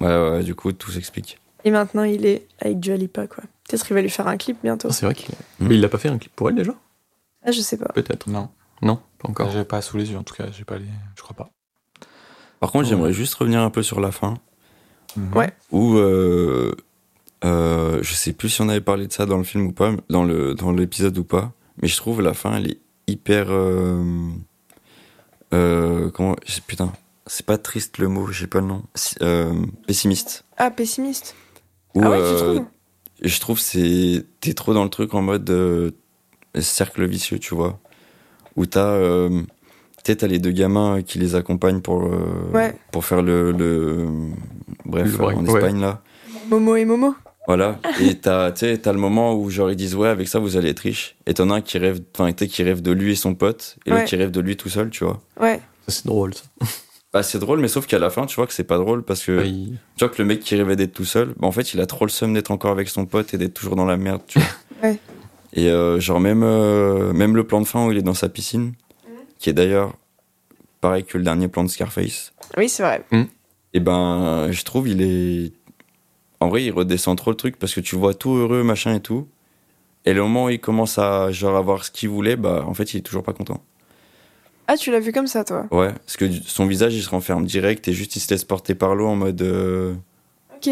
Ouais, 0.00 0.06
ouais, 0.08 0.30
ouais, 0.30 0.42
du 0.42 0.54
coup, 0.54 0.72
tout 0.72 0.90
s'explique. 0.90 1.38
Et 1.64 1.70
maintenant, 1.70 2.04
il 2.04 2.24
est 2.26 2.46
avec 2.60 2.80
Dua 2.80 2.96
Lipa, 2.96 3.26
quoi. 3.26 3.44
Peut-être 3.68 3.86
qu'il 3.86 3.94
va 3.94 4.00
lui 4.02 4.08
faire 4.10 4.26
un 4.26 4.36
clip 4.36 4.58
bientôt. 4.62 4.88
Ah, 4.90 4.92
C'est 4.94 5.04
vrai 5.06 5.14
qu'il 5.14 5.34
Hmm. 5.60 5.68
Mais 5.68 5.74
il 5.74 5.80
l'a 5.80 5.88
pas 5.88 5.98
fait 5.98 6.08
un 6.08 6.16
clip 6.18 6.32
pour 6.34 6.48
elle 6.48 6.56
déjà? 6.56 6.72
Ah, 7.44 7.50
je 7.52 7.60
sais 7.60 7.76
pas. 7.76 7.90
Peut-être. 7.94 8.28
Non, 8.28 8.48
Non, 8.82 8.98
pas 9.18 9.28
encore. 9.28 9.50
j'ai 9.50 9.64
pas 9.64 9.80
sous 9.82 9.96
les 9.98 10.10
yeux 10.10 10.18
en 10.18 10.22
tout 10.22 10.34
cas, 10.34 10.46
j'ai 10.50 10.64
pas 10.64 10.78
les. 10.78 10.86
Je 11.16 11.22
crois 11.22 11.36
pas. 11.36 11.50
Par 12.60 12.72
contre, 12.72 12.88
j'aimerais 12.88 13.12
juste 13.12 13.34
revenir 13.34 13.60
un 13.60 13.70
peu 13.70 13.82
sur 13.82 14.00
la 14.00 14.10
fin. 14.10 14.34
Mhm. 15.16 15.34
Ouais. 15.36 15.52
Où, 15.70 15.96
euh, 15.96 16.74
euh, 17.44 17.98
je 18.02 18.12
sais 18.14 18.32
plus 18.32 18.48
si 18.50 18.60
on 18.62 18.68
avait 18.68 18.80
parlé 18.80 19.06
de 19.06 19.12
ça 19.12 19.26
dans 19.26 19.38
le 19.38 19.44
film 19.44 19.66
ou 19.66 19.72
pas, 19.72 19.92
dans 20.08 20.24
le 20.24 20.54
dans 20.54 20.70
l'épisode 20.72 21.16
ou 21.18 21.24
pas, 21.24 21.52
mais 21.80 21.88
je 21.88 21.96
trouve 21.96 22.20
la 22.22 22.34
fin, 22.34 22.56
elle 22.56 22.70
est 22.70 22.78
hyper. 23.06 23.46
Euh, 23.50 24.28
euh, 25.52 26.10
comment. 26.10 26.36
Putain, 26.66 26.92
c'est 27.32 27.46
pas 27.46 27.58
triste 27.58 27.98
le 27.98 28.08
mot, 28.08 28.26
j'ai 28.32 28.48
pas 28.48 28.60
le 28.60 28.66
nom. 28.66 28.82
Euh, 29.22 29.54
pessimiste. 29.86 30.44
Ah, 30.56 30.70
pessimiste. 30.72 31.36
Où, 31.94 32.02
ah 32.04 32.10
ouais, 32.10 32.18
tu 32.18 32.22
euh, 32.24 32.36
trouves 32.54 32.64
je 33.22 33.40
trouve 33.40 33.60
c'est 33.60 34.24
t'es 34.40 34.54
trop 34.54 34.72
dans 34.74 34.82
le 34.84 34.88
truc 34.90 35.12
en 35.14 35.20
mode 35.22 35.48
euh, 35.50 35.90
cercle 36.58 37.04
vicieux 37.06 37.38
tu 37.38 37.54
vois 37.54 37.78
où 38.56 38.64
t'as 38.64 38.86
euh, 38.92 39.42
sais, 40.06 40.16
t'as 40.16 40.26
les 40.26 40.38
deux 40.38 40.52
gamins 40.52 41.02
qui 41.02 41.18
les 41.18 41.34
accompagnent 41.34 41.82
pour 41.82 42.02
euh, 42.06 42.50
Ouais. 42.54 42.74
pour 42.92 43.04
faire 43.04 43.20
le, 43.22 43.52
le 43.52 44.08
bref 44.86 45.12
Le 45.12 45.18
break, 45.18 45.36
en 45.38 45.44
ouais. 45.46 45.52
Espagne 45.60 45.80
là 45.80 46.02
Momo 46.48 46.76
et 46.76 46.84
Momo 46.86 47.14
voilà 47.46 47.78
et 48.00 48.16
t'as 48.18 48.50
le 48.50 48.98
moment 48.98 49.34
où 49.34 49.50
genre 49.50 49.70
ils 49.70 49.76
disent 49.76 49.96
ouais 49.96 50.08
avec 50.08 50.26
ça 50.28 50.38
vous 50.38 50.56
allez 50.56 50.70
être 50.70 50.80
riche 50.80 51.16
et 51.26 51.34
t'en 51.34 51.50
as 51.50 51.56
un 51.56 51.60
qui 51.60 51.76
rêve 51.78 52.00
enfin 52.14 52.32
qui 52.32 52.62
rêve 52.62 52.80
de 52.80 52.92
lui 52.92 53.12
et 53.12 53.16
son 53.16 53.34
pote 53.34 53.76
et 53.84 53.90
l'autre 53.90 54.04
qui 54.04 54.16
rêve 54.16 54.30
de 54.30 54.40
lui 54.40 54.56
tout 54.56 54.68
seul 54.70 54.88
tu 54.90 55.04
vois 55.04 55.20
Ouais. 55.38 55.60
Ça, 55.86 55.92
C'est 55.92 56.06
drôle 56.06 56.32
ça. 56.34 56.42
Bah 57.12 57.22
c'est 57.22 57.38
drôle 57.38 57.58
mais 57.60 57.68
sauf 57.68 57.86
qu'à 57.86 57.98
la 57.98 58.08
fin 58.08 58.26
tu 58.26 58.36
vois 58.36 58.46
que 58.46 58.52
c'est 58.52 58.64
pas 58.64 58.78
drôle 58.78 59.02
parce 59.02 59.24
que 59.24 59.42
tu 59.42 59.78
vois 59.98 60.08
que 60.08 60.22
le 60.22 60.24
mec 60.24 60.40
qui 60.40 60.54
rêvait 60.54 60.76
d'être 60.76 60.92
tout 60.92 61.04
seul, 61.04 61.34
bah 61.38 61.46
en 61.46 61.52
fait, 61.52 61.74
il 61.74 61.80
a 61.80 61.86
trop 61.86 62.04
le 62.04 62.10
seum 62.10 62.32
d'être 62.32 62.50
encore 62.50 62.70
avec 62.70 62.88
son 62.88 63.06
pote 63.06 63.34
et 63.34 63.38
d'être 63.38 63.54
toujours 63.54 63.76
dans 63.76 63.84
la 63.86 63.96
merde, 63.96 64.22
tu 64.26 64.38
vois. 64.38 64.48
Ouais. 64.82 64.98
Et 65.52 65.68
euh, 65.68 66.00
genre 66.00 66.20
même 66.20 66.42
euh, 66.42 67.12
même 67.12 67.36
le 67.36 67.44
plan 67.44 67.60
de 67.60 67.66
fin 67.66 67.84
où 67.84 67.92
il 67.92 67.98
est 67.98 68.02
dans 68.02 68.14
sa 68.14 68.30
piscine, 68.30 68.72
qui 69.38 69.50
est 69.50 69.52
d'ailleurs 69.52 69.92
pareil 70.80 71.04
que 71.04 71.18
le 71.18 71.24
dernier 71.24 71.48
plan 71.48 71.64
de 71.64 71.68
Scarface. 71.68 72.32
Oui, 72.56 72.70
c'est 72.70 72.82
vrai. 72.82 73.04
Et 73.74 73.80
ben, 73.80 74.50
je 74.50 74.64
trouve 74.64 74.88
il 74.88 75.02
est 75.02 75.52
en 76.40 76.48
vrai, 76.48 76.64
il 76.64 76.70
redescend 76.70 77.16
trop 77.18 77.30
le 77.30 77.36
truc 77.36 77.58
parce 77.58 77.74
que 77.74 77.80
tu 77.80 77.94
vois 77.96 78.14
tout 78.14 78.32
heureux, 78.34 78.62
machin 78.62 78.94
et 78.94 79.00
tout. 79.00 79.28
Et 80.06 80.14
le 80.14 80.22
moment 80.22 80.46
où 80.46 80.48
il 80.48 80.60
commence 80.60 80.98
à 80.98 81.30
genre 81.30 81.56
avoir 81.56 81.84
ce 81.84 81.90
qu'il 81.90 82.08
voulait, 82.08 82.36
bah 82.36 82.64
en 82.66 82.72
fait, 82.72 82.94
il 82.94 82.98
est 82.98 83.02
toujours 83.02 83.22
pas 83.22 83.34
content. 83.34 83.62
Ah, 84.72 84.76
tu 84.76 84.92
l'as 84.92 85.00
vu 85.00 85.10
comme 85.10 85.26
ça, 85.26 85.42
toi 85.42 85.66
Ouais, 85.72 85.92
parce 85.92 86.16
que 86.16 86.30
son 86.46 86.64
visage, 86.64 86.94
il 86.94 87.02
se 87.02 87.10
renferme 87.10 87.44
direct 87.44 87.88
et 87.88 87.92
juste 87.92 88.14
il 88.14 88.20
se 88.20 88.30
laisse 88.30 88.44
porter 88.44 88.76
par 88.76 88.94
l'eau 88.94 89.08
en 89.08 89.16
mode 89.16 89.42
euh, 89.42 89.94
Ok. 90.54 90.70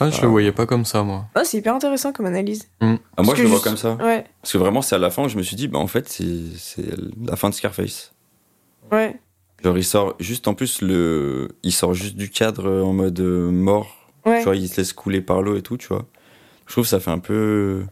Ah, 0.00 0.10
je 0.10 0.22
le 0.22 0.26
voyais 0.26 0.50
pas 0.50 0.66
comme 0.66 0.84
ça, 0.84 1.04
moi. 1.04 1.26
Ah, 1.36 1.44
c'est 1.44 1.58
hyper 1.58 1.72
intéressant 1.72 2.12
comme 2.12 2.26
analyse. 2.26 2.68
Ah, 2.80 3.22
moi, 3.22 3.36
je 3.36 3.42
le 3.44 3.48
vois 3.48 3.60
comme 3.60 3.76
ça. 3.76 3.94
Ouais. 3.94 4.24
Parce 4.40 4.52
que 4.54 4.58
vraiment, 4.58 4.82
c'est 4.82 4.96
à 4.96 4.98
la 4.98 5.10
fin 5.10 5.22
où 5.22 5.28
je 5.28 5.36
me 5.36 5.42
suis 5.44 5.54
dit, 5.54 5.68
bah 5.68 5.78
en 5.78 5.86
fait, 5.86 6.08
c'est 6.08 6.26
c'est 6.56 6.86
la 7.24 7.36
fin 7.36 7.48
de 7.48 7.54
Scarface. 7.54 8.12
Ouais. 8.90 9.14
Genre, 9.62 9.78
il 9.78 9.84
sort 9.84 10.16
juste 10.18 10.48
en 10.48 10.54
plus, 10.54 10.82
le, 10.82 11.50
il 11.62 11.72
sort 11.72 11.94
juste 11.94 12.16
du 12.16 12.28
cadre 12.28 12.82
en 12.82 12.92
mode 12.92 13.20
euh, 13.20 13.52
mort. 13.52 14.10
Ouais. 14.26 14.38
Tu 14.38 14.44
vois, 14.46 14.56
il 14.56 14.68
se 14.68 14.78
laisse 14.78 14.92
couler 14.92 15.20
par 15.20 15.42
l'eau 15.42 15.56
et 15.56 15.62
tout, 15.62 15.76
tu 15.76 15.86
vois. 15.86 16.06
Je 16.66 16.72
trouve 16.72 16.82
que 16.82 16.90
ça 16.90 16.98
fait 16.98 17.12
un 17.12 17.20
peu, 17.20 17.84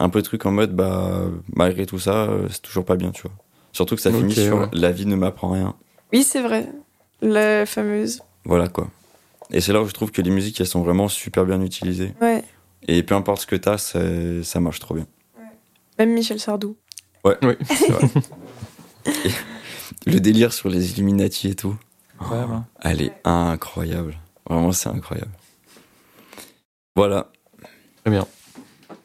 un 0.00 0.08
peu 0.08 0.22
truc 0.22 0.44
en 0.44 0.50
mode, 0.50 0.74
bah, 0.74 1.20
malgré 1.54 1.86
tout 1.86 2.00
ça, 2.00 2.24
euh, 2.24 2.48
c'est 2.50 2.62
toujours 2.62 2.84
pas 2.84 2.96
bien, 2.96 3.12
tu 3.12 3.22
vois. 3.22 3.32
Surtout 3.76 3.94
que 3.94 4.00
ça 4.00 4.10
finit 4.10 4.34
sur 4.34 4.58
ouais. 4.60 4.68
la 4.72 4.90
vie 4.90 5.04
ne 5.04 5.16
m'apprend 5.16 5.50
rien. 5.50 5.74
Oui, 6.10 6.22
c'est 6.22 6.40
vrai. 6.40 6.66
La 7.20 7.66
fameuse. 7.66 8.22
Voilà, 8.46 8.68
quoi. 8.68 8.88
Et 9.50 9.60
c'est 9.60 9.74
là 9.74 9.82
où 9.82 9.86
je 9.86 9.92
trouve 9.92 10.10
que 10.10 10.22
les 10.22 10.30
musiques, 10.30 10.58
elles 10.60 10.66
sont 10.66 10.80
vraiment 10.82 11.08
super 11.08 11.44
bien 11.44 11.60
utilisées. 11.60 12.14
Ouais. 12.22 12.42
Et 12.88 13.02
peu 13.02 13.14
importe 13.14 13.42
ce 13.42 13.46
que 13.46 13.54
t'as, 13.56 13.76
c'est- 13.76 14.42
ça 14.44 14.60
marche 14.60 14.80
trop 14.80 14.94
bien. 14.94 15.06
Même 15.98 16.14
Michel 16.14 16.40
Sardou. 16.40 16.74
Oui. 17.24 17.34
C'est 17.68 17.92
vrai. 17.92 18.08
Et 20.06 20.10
le 20.10 20.20
délire 20.20 20.54
sur 20.54 20.70
les 20.70 20.92
Illuminati 20.92 21.48
et 21.48 21.54
tout. 21.54 21.76
Incroyable, 22.18 22.52
hein. 22.54 22.66
Elle 22.80 23.02
est 23.02 23.12
incroyable. 23.24 24.16
Vraiment, 24.48 24.72
c'est 24.72 24.88
incroyable. 24.88 25.32
Voilà. 26.94 27.30
Très 28.04 28.10
bien. 28.10 28.26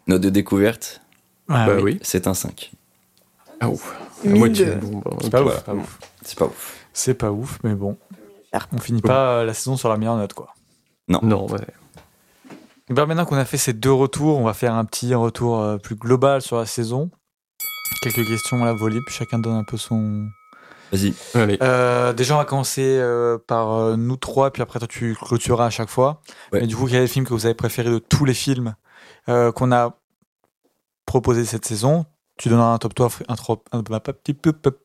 Note 0.08 0.22
de 0.22 0.30
découverte, 0.30 1.02
Ah 1.50 1.66
bah 1.68 1.78
oui. 1.82 2.00
c'est 2.04 2.26
un 2.28 2.34
5. 2.34 2.72
Ah 3.60 3.70
ouf. 3.70 3.94
La 4.24 4.36
moitié. 4.36 4.66
de- 4.66 4.76
Bon, 4.76 5.00
bah, 5.00 5.12
C'est 5.22 5.30
pas 5.30 5.42
Voilà. 5.42 5.58
ouf, 5.60 5.64
pas 5.64 5.74
ouf. 5.74 6.00
C'est 6.24 6.38
pas 6.38 6.46
ouf. 6.46 6.86
C'est 6.94 7.14
pas 7.14 7.32
ouf, 7.32 7.60
mais 7.64 7.74
bon. 7.76 7.98
On 8.74 8.78
finit 8.80 9.02
pas 9.02 9.40
euh, 9.40 9.46
la 9.46 9.54
saison 9.54 9.78
sur 9.78 9.90
la 9.90 9.98
meilleure 9.98 10.18
note, 10.18 10.34
quoi. 10.34 10.54
Non, 11.08 11.46
ouais. 11.50 11.60
Et 12.90 12.94
ben, 12.94 13.06
maintenant 13.06 13.26
qu'on 13.26 13.38
a 13.38 13.46
fait 13.46 13.58
ces 13.58 13.74
deux 13.74 13.92
retours, 13.94 14.38
on 14.38 14.44
va 14.44 14.54
faire 14.54 14.74
un 14.74 14.84
petit 14.86 15.14
retour 15.16 15.60
euh, 15.62 15.78
plus 15.78 15.96
global 15.96 16.42
sur 16.42 16.58
la 16.58 16.66
saison. 16.66 17.10
Quelques 18.02 18.26
questions 18.28 18.62
à 18.64 18.66
la 18.66 18.74
volée, 18.74 19.00
puis 19.06 19.16
chacun 19.16 19.40
donne 19.40 19.56
un 19.56 19.64
peu 19.64 19.78
son. 19.78 20.28
Vas-y. 20.92 21.14
Allez. 21.36 21.58
Euh, 21.62 22.12
déjà, 22.12 22.36
on 22.36 22.38
va 22.38 22.46
commencer 22.46 22.84
euh, 23.00 23.38
par 23.38 23.72
euh, 23.72 23.96
nous 23.96 24.18
trois, 24.18 24.52
puis 24.52 24.62
après 24.62 24.80
toi 24.80 24.88
tu 24.90 25.16
clôtureras 25.16 25.68
à 25.68 25.70
chaque 25.70 25.90
fois. 25.90 26.22
Ouais. 26.52 26.62
Mais 26.62 26.68
du 26.68 26.76
coup, 26.76 26.86
quel 26.88 26.98
est 26.98 27.02
le 27.02 27.08
film 27.08 27.26
que 27.26 27.34
vous 27.34 27.46
avez 27.46 27.56
préféré 27.56 27.90
de 27.90 28.00
tous 28.00 28.26
les 28.26 28.34
films 28.34 28.76
qu'on 29.28 29.72
a 29.72 29.98
proposé 31.06 31.46
cette 31.46 31.64
saison? 31.66 32.06
Tu 32.42 32.50
donneras 32.50 32.74
un 32.74 32.78
top 32.80 32.96
3, 32.96 33.10
fri- 33.10 33.26
un, 33.28 33.36
trop, 33.36 33.64
un, 33.72 33.80
un 33.80 34.00
petit 34.00 34.34
peu. 34.34 34.52
peu- 34.52 34.76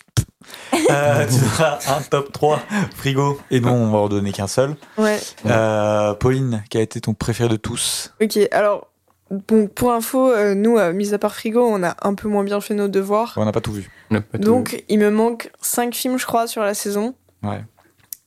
Euh, 0.91 1.27
tu 1.27 1.41
donneras 1.41 1.79
un 1.89 2.03
top 2.03 2.31
3 2.33 2.61
frigo, 2.95 3.41
et 3.51 3.59
non, 3.61 3.73
on 3.73 3.91
va 3.91 3.99
en 3.99 4.09
donner 4.09 4.31
qu'un 4.31 4.47
seul. 4.47 4.77
Ouais. 4.99 5.19
Euh, 5.47 6.15
Pauline, 6.15 6.63
quel 6.71 6.81
a 6.81 6.85
été 6.85 7.01
ton 7.01 7.15
préféré 7.15 7.49
de 7.49 7.57
tous? 7.57 8.13
Ok, 8.23 8.39
alors, 8.53 8.87
bon, 9.31 9.67
pour 9.67 9.93
info, 9.93 10.31
euh, 10.31 10.55
nous, 10.55 10.79
euh, 10.79 10.93
mis 10.93 11.15
à 11.15 11.19
part 11.19 11.35
Frigo, 11.35 11.67
on 11.67 11.83
a 11.83 11.97
un 12.03 12.15
peu 12.15 12.29
moins 12.29 12.45
bien 12.45 12.61
fait 12.61 12.75
nos 12.75 12.87
devoirs. 12.89 13.33
On 13.37 13.45
n'a 13.45 13.51
pas 13.53 13.61
tout 13.63 13.73
vu. 13.73 13.91
Tout 14.11 14.21
Donc, 14.39 14.85
il 14.89 14.99
me 15.01 15.11
manque 15.11 15.51
5 15.63 15.95
films, 15.95 16.19
je 16.19 16.27
crois, 16.27 16.47
sur 16.47 16.63
la 16.63 16.75
saison. 16.75 17.15
Ouais. 17.43 17.65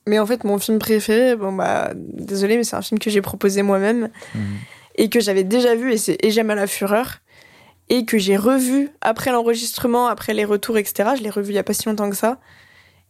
Mais 0.06 0.18
en 0.18 0.26
fait, 0.26 0.44
mon 0.44 0.58
film 0.58 0.78
préféré, 0.80 1.36
bon 1.36 1.52
bah, 1.52 1.92
désolé, 1.94 2.56
mais 2.56 2.64
c'est 2.64 2.76
un 2.76 2.82
film 2.82 2.98
que 2.98 3.08
j'ai 3.10 3.22
proposé 3.22 3.62
moi-même 3.62 4.10
Mhm. 4.34 4.42
et 4.96 5.08
que 5.08 5.20
j'avais 5.20 5.44
déjà 5.44 5.74
vu, 5.76 5.92
et 5.92 5.98
c'est 5.98 6.18
Et 6.22 6.30
j'aime 6.30 6.50
à 6.50 6.54
la 6.56 6.66
fureur. 6.66 7.18
Et 7.90 8.06
que 8.06 8.16
j'ai 8.16 8.36
revu 8.36 8.88
après 9.02 9.32
l'enregistrement, 9.32 10.06
après 10.06 10.32
les 10.32 10.46
retours, 10.46 10.78
etc. 10.78 11.10
Je 11.18 11.22
l'ai 11.22 11.28
revu 11.28 11.50
il 11.50 11.56
y 11.56 11.58
a 11.58 11.62
pas 11.62 11.74
si 11.74 11.86
longtemps 11.86 12.08
que 12.08 12.16
ça. 12.16 12.38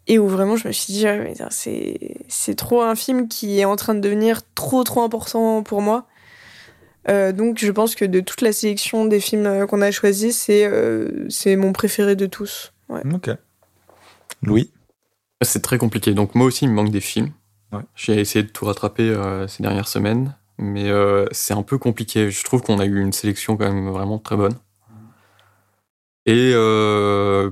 Et 0.08 0.18
où 0.18 0.26
vraiment, 0.26 0.56
je 0.56 0.66
me 0.66 0.72
suis 0.72 0.92
dit, 0.92 1.06
ah, 1.06 1.16
mais 1.16 1.34
c'est 1.50 2.16
c'est 2.26 2.56
trop 2.56 2.82
un 2.82 2.96
film 2.96 3.28
qui 3.28 3.60
est 3.60 3.64
en 3.64 3.76
train 3.76 3.94
de 3.94 4.00
devenir 4.00 4.40
trop, 4.54 4.82
trop 4.82 5.02
important 5.02 5.62
pour 5.62 5.82
moi. 5.82 6.06
Euh, 7.08 7.30
donc, 7.32 7.58
je 7.58 7.70
pense 7.70 7.94
que 7.94 8.04
de 8.04 8.20
toute 8.20 8.40
la 8.40 8.52
sélection 8.52 9.04
des 9.04 9.20
films 9.20 9.46
euh, 9.46 9.66
qu'on 9.66 9.80
a 9.82 9.90
choisis, 9.90 10.36
c'est 10.36 10.66
euh, 10.66 11.26
c'est 11.28 11.54
mon 11.56 11.72
préféré 11.72 12.16
de 12.16 12.26
tous. 12.26 12.72
Ouais. 12.88 13.02
Ok. 13.12 13.30
Louis? 14.42 14.70
C'est 15.42 15.62
très 15.62 15.78
compliqué. 15.78 16.12
Donc 16.12 16.34
moi 16.34 16.46
aussi, 16.46 16.64
il 16.64 16.68
me 16.70 16.74
manque 16.74 16.90
des 16.90 17.00
films. 17.00 17.30
Ouais. 17.72 17.82
J'ai 17.94 18.20
essayé 18.20 18.42
de 18.42 18.50
tout 18.50 18.64
rattraper 18.64 19.08
euh, 19.08 19.46
ces 19.46 19.62
dernières 19.62 19.88
semaines, 19.88 20.34
mais 20.58 20.90
euh, 20.90 21.26
c'est 21.30 21.54
un 21.54 21.62
peu 21.62 21.78
compliqué. 21.78 22.30
Je 22.30 22.44
trouve 22.44 22.62
qu'on 22.62 22.78
a 22.78 22.84
eu 22.84 23.00
une 23.00 23.12
sélection 23.12 23.56
quand 23.56 23.72
même 23.72 23.90
vraiment 23.90 24.18
très 24.18 24.36
bonne. 24.36 24.54
Et 26.30 26.52
euh, 26.54 27.50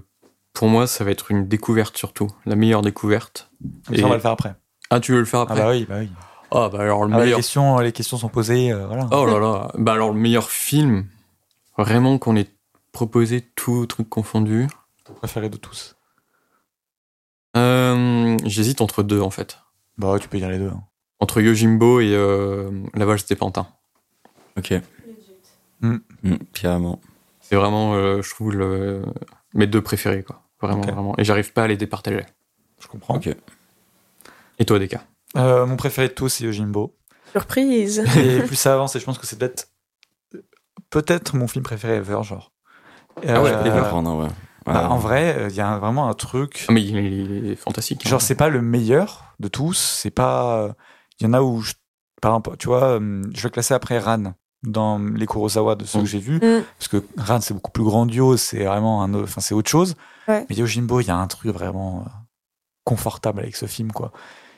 pour 0.53 0.69
moi, 0.69 0.87
ça 0.87 1.05
va 1.05 1.11
être 1.11 1.31
une 1.31 1.49
découverte 1.49 1.97
surtout, 1.97 2.29
la 2.47 2.55
meilleure 2.57 2.83
découverte. 2.83 3.51
Mais 3.91 3.97
Et- 3.99 4.01
ça, 4.01 4.07
on 4.07 4.11
va 4.11 4.15
le 4.17 4.21
faire 4.21 4.31
après. 4.33 4.55
Ah, 4.91 5.01
tu 5.01 5.13
veux 5.13 5.19
le 5.19 5.25
faire 5.25 5.41
Ah 5.41 5.43
après 5.45 5.61
bah 5.63 5.71
oui, 5.71 5.87
bah 5.89 5.97
oui. 6.01 6.09
Ah, 6.51 6.69
bah 6.73 6.81
alors 6.81 7.05
le 7.05 7.13
Ah 7.13 7.19
les, 7.19 7.25
meilleur. 7.25 7.39
questions, 7.39 7.79
les 7.81 7.93
questions 7.93 8.17
sont 8.17 8.29
posées, 8.31 8.73
euh, 8.73 8.87
voilà. 8.87 9.07
Oh 9.13 9.27
là 9.27 9.39
là. 9.39 9.71
Bah 9.77 9.93
alors 9.93 10.13
le 10.15 10.19
meilleur 10.19 10.51
film, 10.51 11.07
vraiment 11.77 12.19
qu'on 12.19 12.37
ait 12.37 12.49
proposé 12.93 13.43
tout 13.55 13.85
truc 13.87 14.09
confondu. 14.09 14.67
Ton 15.05 15.13
préféré 15.15 15.51
de 15.51 15.57
tous. 15.59 15.95
Euh, 17.57 18.37
J'hésite 18.45 18.81
entre 18.81 19.03
deux 19.03 19.21
en 19.21 19.31
fait. 19.31 19.59
Bah 19.99 20.13
ouais, 20.13 20.21
tu 20.21 20.29
peux 20.29 20.39
dire 20.39 20.49
les 20.49 20.59
deux. 20.59 20.69
hein. 20.69 20.83
Entre 21.21 21.41
Yojimbo 21.41 22.01
et 22.01 22.15
euh, 22.15 22.71
La 22.95 23.05
valse 23.05 23.27
des 23.27 23.35
pantins. 23.37 23.67
Ok. 24.57 24.73
Mm. 25.81 25.97
Mm, 26.23 26.35
carrément. 26.55 27.01
C'est 27.49 27.57
vraiment, 27.57 27.95
euh, 27.95 28.21
je 28.23 28.31
trouve, 28.31 28.53
le... 28.53 29.03
mes 29.55 29.67
deux 29.67 29.81
préférés 29.83 30.23
quoi. 30.23 30.43
Vraiment, 30.61 30.83
vraiment. 30.83 31.15
Et 31.19 31.25
j'arrive 31.25 31.53
pas 31.53 31.63
à 31.65 31.67
les 31.69 31.77
départager. 31.77 32.25
Je 32.81 32.87
comprends. 32.89 33.19
Et 34.59 34.65
toi, 34.65 34.79
Deka? 34.79 35.03
Euh, 35.37 35.67
mon 35.67 35.77
préféré 35.77 36.09
de 36.09 36.13
tous, 36.15 36.29
c'est 36.29 36.45
Yojimbo. 36.45 36.97
Surprise. 37.33 38.05
Et 38.17 38.41
plus 38.47 38.57
ça 38.57 38.75
avance, 38.75 38.97
et 38.97 39.01
je 39.01 39.05
pense 39.05 39.19
que 39.19 39.27
c'est 39.27 39.39
peut-être 39.39 39.69
peut-être 40.91 41.35
mon 41.37 41.47
film 41.49 41.63
préféré 41.65 41.97
ever, 41.97 42.21
genre. 42.23 42.53
Ah 43.27 43.43
ouais, 43.43 43.51
Euh, 43.53 43.65
ever. 43.65 43.89
Prendre, 43.89 44.17
ouais. 44.23 44.29
bah, 44.67 44.73
Ouais. 44.73 44.79
en 44.87 44.99
vrai, 44.99 45.47
il 45.51 45.55
y 45.57 45.61
a 45.61 45.79
vraiment 45.79 46.09
un 46.09 46.15
truc. 46.15 46.65
Ah, 46.69 46.73
mais 46.73 46.83
il 46.83 46.97
est, 46.97 47.11
il 47.11 47.51
est 47.51 47.57
fantastique. 47.57 48.03
hein. 48.07 48.09
Genre, 48.11 48.23
c'est 48.23 48.35
pas 48.35 48.49
le 48.49 48.63
meilleur 48.63 49.35
de 49.41 49.49
tous. 49.49 49.75
C'est 49.79 50.11
pas. 50.11 50.75
Il 51.21 51.25
y 51.25 51.27
en 51.29 51.33
a 51.35 51.43
où, 51.43 51.61
je... 51.63 51.73
par 52.23 52.33
exemple, 52.33 52.57
tu 52.59 52.69
vois, 52.69 52.99
euh, 53.01 53.23
je 53.35 53.43
vais 53.43 53.51
classer 53.51 53.75
après 53.75 53.99
Ran 53.99 54.35
dans 54.65 54.99
les 54.99 55.27
Kurosawa 55.27 55.75
de 55.77 55.85
ceux 55.85 55.99
Mm. 56.01 56.03
que 56.03 56.09
j'ai 56.09 56.19
vus. 56.19 56.37
Mm. 56.37 56.65
Parce 56.79 56.89
que 56.89 57.05
Ran, 57.17 57.41
c'est 57.41 57.55
beaucoup 57.55 57.71
plus 57.71 57.85
grandiose. 57.85 58.41
C'est 58.41 58.65
vraiment 58.65 59.03
un. 59.03 59.15
autre- 59.15 59.25
Enfin, 59.29 59.41
c'est 59.41 59.55
autre 59.55 59.71
chose. 59.71 59.95
Ouais. 60.27 60.45
Mais 60.51 60.57
Yojimbo, 60.57 61.01
il 61.01 61.07
y 61.07 61.11
a 61.11 61.17
un 61.17 61.27
truc 61.27 61.53
vraiment 61.53 62.01
euh, 62.07 62.11
confortable 62.85 63.41
avec 63.41 63.57
ce 63.57 63.67
film, 63.67 63.93
quoi. 63.93 64.13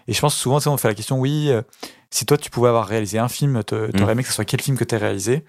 Et 0.08 0.12
je 0.12 0.20
pense 0.20 0.34
souvent, 0.34 0.58
tu 0.58 0.64
sais, 0.64 0.70
on 0.70 0.76
fait 0.76 0.88
la 0.88 0.94
question, 0.94 1.18
oui, 1.20 1.48
euh, 1.50 1.62
si 2.10 2.26
toi, 2.26 2.36
tu 2.38 2.50
pouvais 2.50 2.68
avoir 2.68 2.86
réalisé 2.86 3.18
un 3.18 3.28
film, 3.28 3.62
t'aurais 3.62 3.90
Mm. 3.92 4.08
aimé 4.10 4.22
que 4.22 4.28
ce 4.28 4.34
soit 4.34 4.44
quel 4.44 4.60
film 4.60 4.76
que 4.76 4.84
t'aies 4.84 4.96
réalisé? 4.96 5.44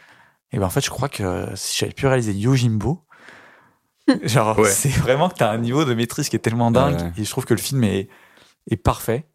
Et 0.52 0.60
ben 0.60 0.66
en 0.66 0.70
fait, 0.70 0.82
je 0.84 0.90
crois 0.90 1.08
que 1.10 1.24
euh, 1.24 1.56
si 1.56 1.78
j'avais 1.80 1.94
pu 1.94 2.06
réaliser 2.08 2.34
Yojimbo, 2.34 3.04
genre, 4.24 4.60
Ouais. 4.60 4.70
c'est 4.70 4.90
vraiment 4.90 5.30
que 5.30 5.36
t'as 5.36 5.50
un 5.52 5.58
niveau 5.58 5.86
de 5.86 5.94
maîtrise 5.94 6.28
qui 6.30 6.36
est 6.36 6.40
tellement 6.40 6.72
dingue. 6.72 6.96
Ouais, 6.98 7.04
ouais. 7.04 7.12
Et 7.18 7.24
je 7.24 7.30
trouve 7.30 7.46
que 7.46 7.54
le 7.54 7.60
film 7.62 7.84
est, 7.86 8.10
est 8.70 8.76
parfait. 8.78 9.28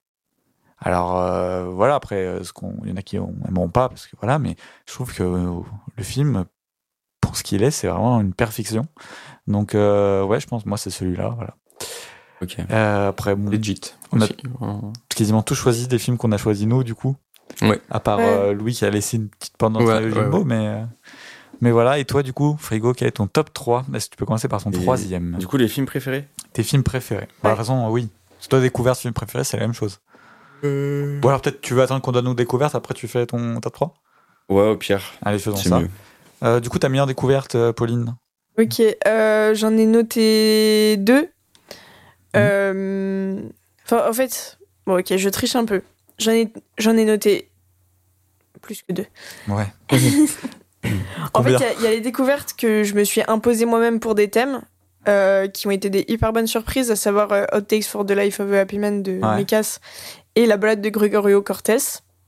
Alors 0.78 1.18
euh, 1.18 1.64
voilà, 1.64 1.94
après, 1.94 2.16
euh, 2.16 2.44
ce 2.44 2.52
qu'on, 2.52 2.74
il 2.84 2.90
y 2.90 2.92
en 2.92 2.96
a 2.96 3.02
qui 3.02 3.18
en- 3.18 3.32
aimeront 3.48 3.68
pas, 3.70 3.88
parce 3.88 4.06
que 4.06 4.16
voilà, 4.20 4.38
mais 4.38 4.56
je 4.86 4.92
trouve 4.94 5.12
que 5.14 5.22
euh, 5.22 5.60
le 5.96 6.02
film, 6.02 6.44
pour 7.20 7.36
ce 7.36 7.42
qu'il 7.42 7.62
est, 7.62 7.70
c'est 7.70 7.88
vraiment 7.88 8.20
une 8.20 8.34
perfection. 8.34 8.86
Donc 9.46 9.74
euh, 9.74 10.22
ouais, 10.24 10.38
je 10.40 10.46
pense, 10.46 10.66
moi, 10.66 10.76
c'est 10.78 10.90
celui-là. 10.90 11.30
Voilà. 11.36 11.56
Ok. 12.42 12.56
Euh, 12.70 13.08
après, 13.08 13.34
bon, 13.34 13.50
legit. 13.50 13.80
On 14.12 14.20
a- 14.20 14.24
aussi. 14.24 14.36
Quasiment 15.08 15.42
tout 15.42 15.54
choisi 15.54 15.88
des 15.88 15.98
films 15.98 16.18
qu'on 16.18 16.32
a 16.32 16.36
choisi 16.38 16.66
nous, 16.66 16.84
du 16.84 16.94
coup. 16.94 17.16
Ouais. 17.62 17.80
À 17.90 18.00
part 18.00 18.18
Ouais. 18.18 18.24
euh, 18.26 18.52
Louis 18.52 18.74
qui 18.74 18.84
a 18.84 18.90
laissé 18.90 19.16
une 19.16 19.28
petite 19.30 19.56
pendant 19.56 19.82
Ouais, 19.82 20.02
Yojimbo, 20.02 20.38
ouais. 20.38 20.44
mais 20.44 20.66
euh, 20.68 20.84
mais 21.62 21.70
voilà. 21.70 21.98
Et 21.98 22.04
toi, 22.04 22.22
du 22.22 22.34
coup, 22.34 22.56
Frigo, 22.60 22.92
quel 22.92 23.08
est 23.08 23.12
ton 23.12 23.26
top 23.28 23.54
3 23.54 23.84
Est-ce 23.94 24.06
que 24.06 24.10
tu 24.10 24.16
peux 24.18 24.26
commencer 24.26 24.48
par 24.48 24.62
ton 24.62 24.70
Et 24.70 24.74
troisième? 24.74 25.36
Du 25.38 25.46
coup, 25.46 25.56
les 25.56 25.68
films 25.68 25.86
préférés? 25.86 26.28
Tes 26.52 26.62
films 26.62 26.82
préférés. 26.82 27.28
Bah, 27.42 27.50
de 27.50 27.54
toute 27.56 27.64
façon, 27.64 27.88
oui. 27.90 28.10
Si 28.40 28.48
toi 28.50 28.60
découverte, 28.60 28.98
film 28.98 29.14
préféré, 29.14 29.42
c'est 29.44 29.56
la 29.56 29.62
même 29.62 29.72
chose. 29.72 30.00
Euh. 30.66 31.20
Ou 31.22 31.28
alors 31.28 31.40
peut-être 31.40 31.60
tu 31.60 31.74
veux 31.74 31.82
attendre 31.82 32.02
qu'on 32.02 32.12
donne 32.12 32.24
nos 32.26 32.34
découvertes, 32.34 32.74
après 32.74 32.94
tu 32.94 33.08
fais 33.08 33.26
ton 33.26 33.60
top 33.60 33.72
3 33.74 33.94
Ouais, 34.48 34.68
au 34.68 34.76
pire. 34.76 35.02
Allez, 35.24 35.38
faisons 35.38 35.56
ça. 35.56 35.80
Euh, 36.42 36.60
du 36.60 36.68
coup, 36.68 36.78
ta 36.78 36.88
meilleure 36.88 37.06
découverte, 37.06 37.54
euh, 37.54 37.72
Pauline 37.72 38.14
Ok, 38.58 38.80
euh, 39.06 39.54
j'en 39.54 39.76
ai 39.76 39.86
noté 39.86 40.96
deux. 40.98 41.28
Euh, 42.36 43.40
Enfin, 43.84 44.08
en 44.08 44.12
fait, 44.12 44.58
bon, 44.86 44.98
ok, 44.98 45.16
je 45.16 45.28
triche 45.28 45.54
un 45.54 45.64
peu. 45.64 45.82
J'en 46.18 46.32
ai, 46.32 46.52
j'en 46.78 46.96
ai 46.96 47.04
noté 47.04 47.48
plus 48.60 48.82
que 48.82 48.92
deux. 48.92 49.06
Ouais. 49.48 49.66
En 51.34 51.42
fait, 51.42 51.50
il 51.50 51.60
y 51.60 51.64
a- 51.64 51.72
il 51.78 51.82
y, 51.82 51.86
a 51.88 51.90
les 51.90 52.00
découvertes 52.00 52.54
que 52.56 52.84
je 52.84 52.94
me 52.94 53.02
suis 53.02 53.20
imposées 53.26 53.64
moi-même 53.64 53.98
pour 53.98 54.14
des 54.14 54.28
thèmes 54.30 54.62
euh, 55.08 55.48
qui 55.48 55.66
ont 55.66 55.72
été 55.72 55.90
des 55.90 56.04
hyper 56.06 56.32
bonnes 56.32 56.46
surprises, 56.46 56.90
à 56.92 56.96
savoir 56.96 57.32
euh, 57.32 57.44
Hot 57.52 57.62
Takes 57.62 57.84
for 57.86 58.06
the 58.06 58.12
Life 58.12 58.38
of 58.38 58.52
a 58.52 58.60
Happy 58.60 58.78
Man 58.78 59.02
de 59.02 59.18
Ouais. 59.20 59.36
Mekas 59.38 59.78
et 60.36 60.46
la 60.46 60.56
balade 60.56 60.80
de 60.80 60.88
Gregorio 60.90 61.42
Cortés. 61.42 61.78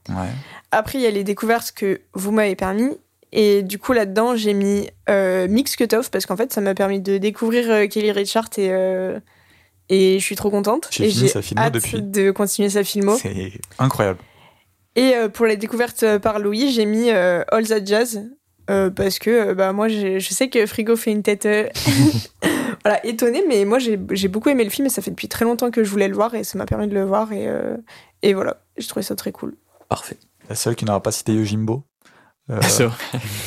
Ouais. 0.09 0.31
Après, 0.73 0.99
il 0.99 1.03
y 1.03 1.07
a 1.07 1.11
les 1.11 1.25
découvertes 1.25 1.73
que 1.73 2.01
vous 2.15 2.33
m'avez 2.33 2.57
permis. 2.57 2.91
Et 3.31 3.63
du 3.63 3.79
coup, 3.79 3.93
là-dedans, 3.93 4.37
j'ai 4.37 4.55
mis 4.55 4.89
euh, 5.11 5.47
Mix 5.49 5.77
Cutoff 5.77 6.11
parce 6.11 6.25
qu'en 6.25 6.37
fait, 6.37 6.53
ça 6.53 6.63
m'a 6.63 6.75
permis 6.75 7.01
de 7.01 7.19
découvrir 7.19 7.71
euh, 7.71 7.87
Kelly 7.87 8.11
Richard 8.11 8.49
et, 8.57 8.71
euh, 8.71 9.21
et 9.91 10.19
je 10.19 10.25
suis 10.25 10.35
trop 10.37 10.51
contente. 10.51 10.89
J'ai 10.91 11.11
fini 11.11 11.29
sa 11.29 11.43
filmo 11.43 11.63
hâte 11.63 11.75
depuis. 11.75 12.01
de 12.01 12.31
continuer 12.31 12.71
sa 12.71 12.85
filmo. 12.85 13.17
C'est 13.21 13.53
incroyable. 13.79 14.19
Et 14.97 15.15
euh, 15.15 15.29
pour 15.29 15.45
les 15.45 15.59
découvertes 15.59 16.19
par 16.19 16.39
Louis, 16.39 16.73
j'ai 16.73 16.87
mis 16.87 17.11
All 17.11 17.69
That 17.69 17.85
Jazz 17.85 18.23
parce 18.67 19.19
que 19.19 19.53
bah, 19.53 19.73
moi, 19.73 19.89
je 19.89 20.19
sais 20.21 20.49
que 20.49 20.67
Frigo 20.67 20.97
fait 20.97 21.11
une 21.11 21.23
tête 21.23 21.47
voilà, 22.85 23.05
étonnée, 23.07 23.43
mais 23.49 23.65
moi, 23.65 23.79
j'ai 23.79 23.99
j'ai 24.11 24.29
beaucoup 24.29 24.49
aimé 24.49 24.65
le 24.65 24.71
film 24.71 24.87
et 24.87 24.91
ça 24.91 25.03
fait 25.03 25.11
depuis 25.11 25.29
très 25.29 25.45
longtemps 25.45 25.71
que 25.71 25.85
je 25.85 25.91
voulais 25.91 26.09
le 26.09 26.15
voir 26.15 26.35
et 26.35 26.45
ça 26.45 26.59
m'a 26.59 26.67
permis 26.67 26.87
de 26.89 26.95
le 26.95 27.05
voir. 27.05 27.33
Et, 27.33 27.47
euh, 27.49 27.77
et 28.23 28.35
voilà, 28.35 28.59
je 28.77 28.87
trouvais 28.89 29.03
ça 29.03 29.17
très 29.17 29.33
cool. 29.33 29.57
Parfait. 29.89 30.17
La 30.49 30.55
seule 30.55 30.75
qui 30.77 30.85
n'aura 30.85 31.03
pas 31.03 31.13
cité 31.13 31.35
Yojimbo. 31.35 31.83
Euh, 32.51 32.61
C'est 32.69 32.85
vrai. 32.85 32.97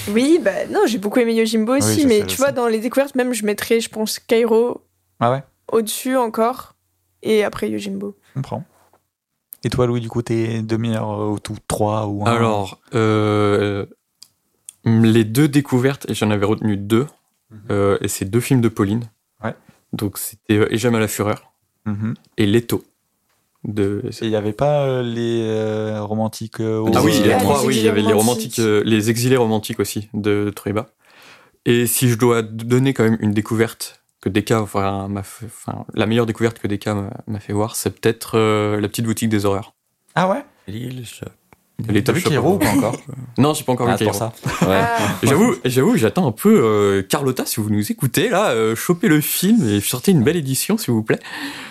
Oui, 0.09 0.39
bah 0.43 0.65
non, 0.69 0.81
j'ai 0.85 0.97
beaucoup 0.99 1.19
aimé 1.19 1.33
Yojimbo 1.33 1.77
aussi, 1.77 2.01
Oui, 2.01 2.05
mais 2.07 2.19
sais, 2.21 2.25
tu 2.27 2.37
vois, 2.37 2.47
sais. 2.47 2.53
dans 2.53 2.67
les 2.67 2.79
découvertes, 2.79 3.15
même, 3.15 3.33
je 3.33 3.45
mettrais, 3.45 3.79
je 3.79 3.89
pense, 3.89 4.19
Cairo 4.19 4.81
Ah 5.19 5.31
ouais, 5.31 5.43
au-dessus 5.71 6.17
encore, 6.17 6.75
et 7.23 7.43
après 7.43 7.69
Yojimbo. 7.69 8.15
je 8.29 8.33
comprends. 8.35 8.63
Et 9.63 9.69
toi, 9.69 9.85
Louis, 9.87 10.01
du 10.01 10.09
coup, 10.09 10.21
tes 10.21 10.61
deux 10.61 10.77
meilleurs, 10.77 11.11
euh, 11.21 11.29
ou 11.29 11.39
tout 11.39 11.55
trois 11.67 12.07
ou 12.07 12.23
un 12.27 12.31
Alors, 12.31 12.79
euh, 12.95 13.85
les 14.85 15.23
deux 15.23 15.47
découvertes, 15.47 16.09
et 16.09 16.13
j'en 16.13 16.31
avais 16.31 16.45
retenu 16.45 16.77
deux, 16.77 17.07
euh, 17.69 17.97
et 18.01 18.07
c'est 18.07 18.25
deux 18.25 18.39
films 18.39 18.61
de 18.61 18.69
Pauline. 18.69 19.03
Donc 19.93 20.17
c'était 20.17 20.55
euh, 20.57 20.67
Et 20.73 20.77
j'aime 20.77 20.95
à 20.95 20.99
la 20.99 21.07
fureur 21.07 21.51
Mhm. 21.85 22.13
et 22.37 22.45
Leto. 22.45 22.83
De... 23.63 24.01
Et 24.05 24.25
il 24.25 24.29
n'y 24.29 24.35
avait 24.35 24.53
pas 24.53 24.85
euh, 24.87 25.03
les 25.03 25.41
euh, 25.43 26.01
romantiques 26.01 26.59
euh, 26.59 26.79
au- 26.79 26.91
Ah 26.95 27.01
oui, 27.03 27.15
il 27.19 27.27
y 27.27 27.31
a 27.31 27.37
trois, 27.37 27.61
les 27.61 27.67
oui, 27.67 27.75
il 27.77 27.83
y 27.83 27.87
avait 27.87 28.01
les 28.01 28.07
exilés 28.07 28.13
romantiques, 28.19 28.59
euh, 28.59 28.81
les 28.85 29.09
exilés 29.11 29.37
romantiques 29.37 29.79
aussi 29.79 30.09
de 30.13 30.51
Trueba. 30.55 30.87
Et 31.65 31.85
si 31.85 32.09
je 32.09 32.15
dois 32.15 32.41
donner 32.41 32.93
quand 32.93 33.03
même 33.03 33.17
une 33.19 33.33
découverte 33.33 34.01
que 34.19 34.29
Deka, 34.29 34.61
enfin, 34.61 35.07
m'a 35.07 35.21
fait- 35.23 35.45
enfin, 35.45 35.85
la 35.93 36.05
meilleure 36.07 36.25
découverte 36.25 36.57
que 36.59 36.67
Deka 36.67 37.11
m'a- 37.27 37.39
fait 37.39 37.53
voir, 37.53 37.75
c'est 37.75 37.99
peut-être 37.99 38.35
euh, 38.37 38.79
la 38.81 38.87
petite 38.87 39.05
boutique 39.05 39.29
des 39.29 39.45
horreurs. 39.45 39.73
Ah 40.15 40.27
ouais? 40.29 40.43
Les 40.67 41.03
T'as 42.03 42.11
vu. 42.13 42.21
Cairo 42.21 42.55
ou 42.55 42.57
pas 42.57 42.69
encore? 42.77 42.95
Non, 43.37 43.53
j'ai 43.53 43.63
pas 43.63 43.71
encore 43.73 43.87
Ah, 43.89 43.95
vu 43.95 44.05
Cairo. 44.05 44.13
ça. 44.17 44.33
Ouais. 44.61 44.81
Ah, 44.81 44.97
J'avoue, 45.23 45.55
j'avoue, 45.65 45.97
j'attends 45.97 46.27
un 46.27 46.31
peu 46.31 46.61
euh, 46.63 47.01
Carlotta, 47.03 47.45
si 47.45 47.59
vous 47.59 47.69
nous 47.69 47.91
écoutez 47.91 48.29
là, 48.29 48.51
euh, 48.51 48.75
choper 48.75 49.07
le 49.07 49.21
film 49.21 49.67
et 49.67 49.79
sortez 49.81 50.11
une 50.11 50.23
belle 50.23 50.37
édition, 50.37 50.77
s'il 50.77 50.93
vous 50.93 51.03
plaît, 51.03 51.19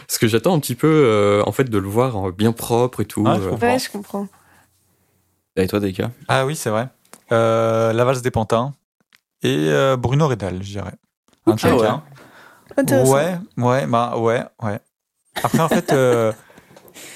parce 0.07 0.19
que 0.19 0.27
j'attends 0.29 0.55
un 0.55 0.61
petit 0.61 0.75
peu, 0.75 0.87
euh, 0.89 1.43
en 1.47 1.53
fait, 1.53 1.65
de 1.65 1.79
le 1.79 1.89
voir 1.89 2.17
en 2.17 2.31
bien 2.31 2.53
propre 2.53 3.01
et 3.01 3.05
tout. 3.05 3.25
Ah, 3.27 3.37
je 3.41 3.47
euh. 3.47 3.51
comprends. 3.51 3.67
ouais, 3.69 3.79
je 3.79 3.91
comprends. 3.91 4.29
Et 5.57 5.67
toi, 5.67 5.81
Deka 5.81 6.11
Ah 6.29 6.47
oui, 6.47 6.57
c'est 6.57 6.71
vrai. 6.71 6.89
Euh, 7.33 7.93
la 7.93 8.05
valse 8.05 8.23
des 8.23 8.31
pantins 8.31 8.75
et 9.43 9.57
euh, 9.69 9.97
Bruno 9.97 10.27
Redal, 10.29 10.63
je 10.63 10.73
dirais. 10.73 10.93
Un 11.47 11.55
Ah 11.63 11.77
ouais. 11.77 11.89
Intéressant. 12.77 13.13
Ouais, 13.15 13.39
ouais, 13.59 13.87
bah 13.87 14.17
ouais, 14.19 14.43
ouais. 14.63 14.79
Après, 15.43 15.61
en 15.61 15.69
fait, 15.69 15.93
euh, 15.93 16.33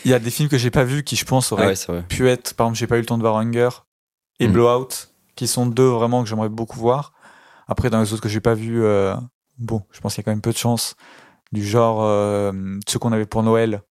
il 0.05 0.11
y 0.11 0.15
a 0.15 0.19
des 0.19 0.31
films 0.31 0.49
que 0.49 0.59
j'ai 0.59 0.71
pas 0.71 0.85
vus 0.85 1.03
qui, 1.05 1.17
je 1.17 1.25
pense, 1.25 1.53
Ah 1.53 1.55
auraient 1.57 1.75
ouais, 1.89 2.03
pu 2.09 2.29
être. 2.29 2.55
Par 2.55 2.67
exemple, 2.67 2.79
j'ai 2.79 2.87
pas 2.87 2.97
eu 2.97 3.01
le 3.01 3.07
temps 3.07 3.17
de 3.19 3.23
voir 3.23 3.37
Hunger 3.37 3.69
et 4.41 4.49
Mm. 4.49 4.53
Blowout, 4.53 4.89
qui 5.37 5.47
sont 5.47 5.67
deux 5.67 5.87
vraiment 5.89 6.23
que 6.23 6.29
j'aimerais 6.29 6.49
beaucoup 6.49 6.79
voir. 6.79 7.13
Après, 7.69 7.91
dans 7.91 8.01
les 8.01 8.13
autres 8.13 8.23
que 8.23 8.29
j'ai 8.29 8.41
pas 8.41 8.55
vus, 8.55 8.83
euh, 8.85 9.15
bon, 9.59 9.83
je 9.91 10.01
pense 10.01 10.15
qu'il 10.15 10.23
y 10.23 10.25
a 10.25 10.27
quand 10.27 10.33
même 10.33 10.41
peu 10.43 10.53
de 10.53 10.57
chance. 10.59 10.95
Du 11.53 11.65
genre, 11.65 11.99
euh, 12.03 12.53
ceux 12.89 12.99
qu'on 12.99 13.13
avait 13.13 13.27
pour 13.27 13.43
Noël. 13.43 13.83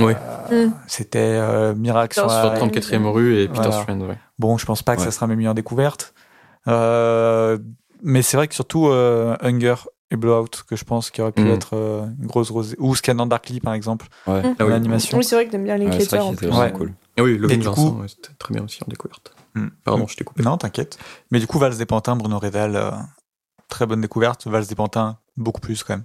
Euh, 0.00 0.04
Ouais. 0.04 0.16
Mm. 0.50 0.72
C'était 0.86 1.18
euh, 1.20 1.74
Miracle 1.74 2.14
sur 2.14 2.30
Sur 2.30 2.42
la- 2.50 2.56
Sur 2.56 2.66
34e 2.66 3.06
rue 3.06 3.36
et 3.36 3.48
Peter 3.48 3.60
Voilà. 3.68 3.82
Strand, 3.82 4.00
ouais. 4.00 4.18
Bon, 4.38 4.56
je 4.58 4.64
pense 4.66 4.82
pas 4.82 4.94
que 4.96 5.00
Ouais. 5.00 5.06
ça 5.06 5.10
sera 5.12 5.26
mes 5.26 5.36
meilleures 5.36 5.54
découvertes. 5.54 6.14
Euh, 6.68 7.58
mais 8.02 8.22
c'est 8.22 8.36
vrai 8.36 8.48
que 8.48 8.54
surtout 8.54 8.88
euh, 8.88 9.36
Hunger 9.40 9.74
et 10.10 10.16
Blowout, 10.16 10.48
que 10.68 10.76
je 10.76 10.84
pense 10.84 11.10
qu'il 11.10 11.22
aurait 11.22 11.32
pu 11.32 11.42
Mm. 11.42 11.50
être 11.50 11.70
euh, 11.76 12.06
une 12.20 12.26
grosse 12.26 12.50
rose. 12.50 12.76
Ou 12.78 12.94
Scanner 12.94 13.26
Darkly, 13.26 13.60
par 13.60 13.74
exemple, 13.74 14.06
Ouais. 14.26 14.42
Mm. 14.42 14.56
Ah 14.58 14.64
oui. 14.64 14.70
l'animation. 14.70 15.18
Oui, 15.18 15.24
c'est 15.24 15.34
vrai 15.34 15.46
que 15.46 15.50
t'aimes 15.52 15.64
bien 15.64 15.74
Ouais, 15.78 15.84
l'écriture 15.86 16.18
vrai 16.18 16.26
en 16.28 16.34
plus. 16.34 16.48
Ouais. 16.48 16.72
cool. 16.72 16.92
Ah 17.18 17.22
oui, 17.22 17.38
du 17.38 17.46
Vincent, 17.46 17.74
coup- 17.92 18.00
ouais, 18.02 18.08
c'était 18.08 18.34
très 18.38 18.54
bien 18.54 18.64
aussi 18.64 18.80
en 18.82 18.86
découverte. 18.88 19.34
Mm. 19.54 19.68
Pardon, 19.84 20.06
je 20.06 20.16
t'ai 20.16 20.24
coupé. 20.24 20.42
Non, 20.42 20.56
t'inquiète. 20.56 20.98
Mais 21.30 21.38
du 21.40 21.46
coup, 21.46 21.58
Vals 21.58 21.76
des 21.76 21.86
Pantins, 21.86 22.16
Bruno 22.16 22.38
Redal, 22.38 22.76
euh, 22.76 22.90
très 23.68 23.86
bonne 23.86 24.00
découverte. 24.00 24.46
Vals 24.46 24.66
des 24.66 24.74
Pantins, 24.74 25.18
beaucoup 25.36 25.60
plus 25.60 25.82
quand 25.84 25.94
même. 25.94 26.04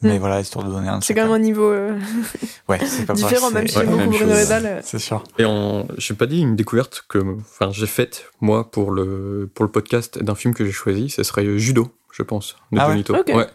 Mais 0.00 0.16
Mm. 0.16 0.20
voilà, 0.20 0.40
histoire 0.40 0.64
de 0.64 0.70
donner 0.70 0.88
un. 0.88 1.00
C'est 1.00 1.12
quand 1.12 1.22
même 1.24 1.32
un 1.32 1.38
niveau 1.40 1.64
euh, 1.70 1.98
ouais, 2.68 2.78
c'est 2.86 3.04
pas 3.04 3.14
différent, 3.14 3.48
c'est- 3.48 3.54
même 3.54 3.66
si 3.66 3.78
ouais, 3.78 3.84
beaucoup 3.86 4.10
Bruno. 4.10 4.32
Redal. 4.32 4.66
euh. 4.66 4.80
C'est 4.84 5.00
sûr. 5.00 5.24
Et 5.38 5.44
en, 5.44 5.86
j'ai 5.98 6.14
pas 6.14 6.26
dit 6.26 6.40
une 6.40 6.54
découverte 6.54 7.04
que, 7.08 7.18
enfin, 7.40 7.70
j'ai 7.72 7.86
faite 7.88 8.26
moi 8.40 8.70
pour 8.70 8.92
le 8.92 9.50
pour 9.54 9.64
le 9.64 9.70
podcast 9.72 10.22
d'un 10.22 10.36
film 10.36 10.54
que 10.54 10.64
j'ai 10.64 10.70
choisi. 10.72 11.10
Ce 11.10 11.24
serait 11.24 11.58
Judo, 11.58 11.88
je 12.12 12.22
pense, 12.22 12.56
de 12.72 12.78
Ah 12.78 12.88
ouais. 12.88 13.34
Ouais. 13.34 13.46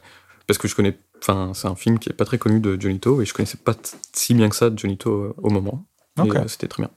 parce 0.47 0.57
que 0.57 0.67
je 0.67 0.75
connais. 0.75 0.97
Enfin, 1.21 1.51
c'est 1.53 1.67
un 1.67 1.75
film 1.75 1.99
qui 1.99 2.09
est 2.09 2.13
pas 2.13 2.25
très 2.25 2.37
connu 2.37 2.59
de 2.59 2.79
Johnny 2.79 2.99
To 2.99 3.21
et 3.21 3.25
je 3.25 3.33
connaissais 3.33 3.57
pas 3.57 3.73
si 4.11 4.33
bien 4.33 4.49
que 4.49 4.55
ça 4.55 4.69
de 4.69 4.77
Johnny 4.77 4.97
To 4.97 5.11
euh, 5.11 5.33
au 5.41 5.49
moment. 5.49 5.85
Ok. 6.19 6.27
Et 6.27 6.37
euh, 6.37 6.47
c'était 6.47 6.67
très 6.67 6.83
bien. 6.83 6.91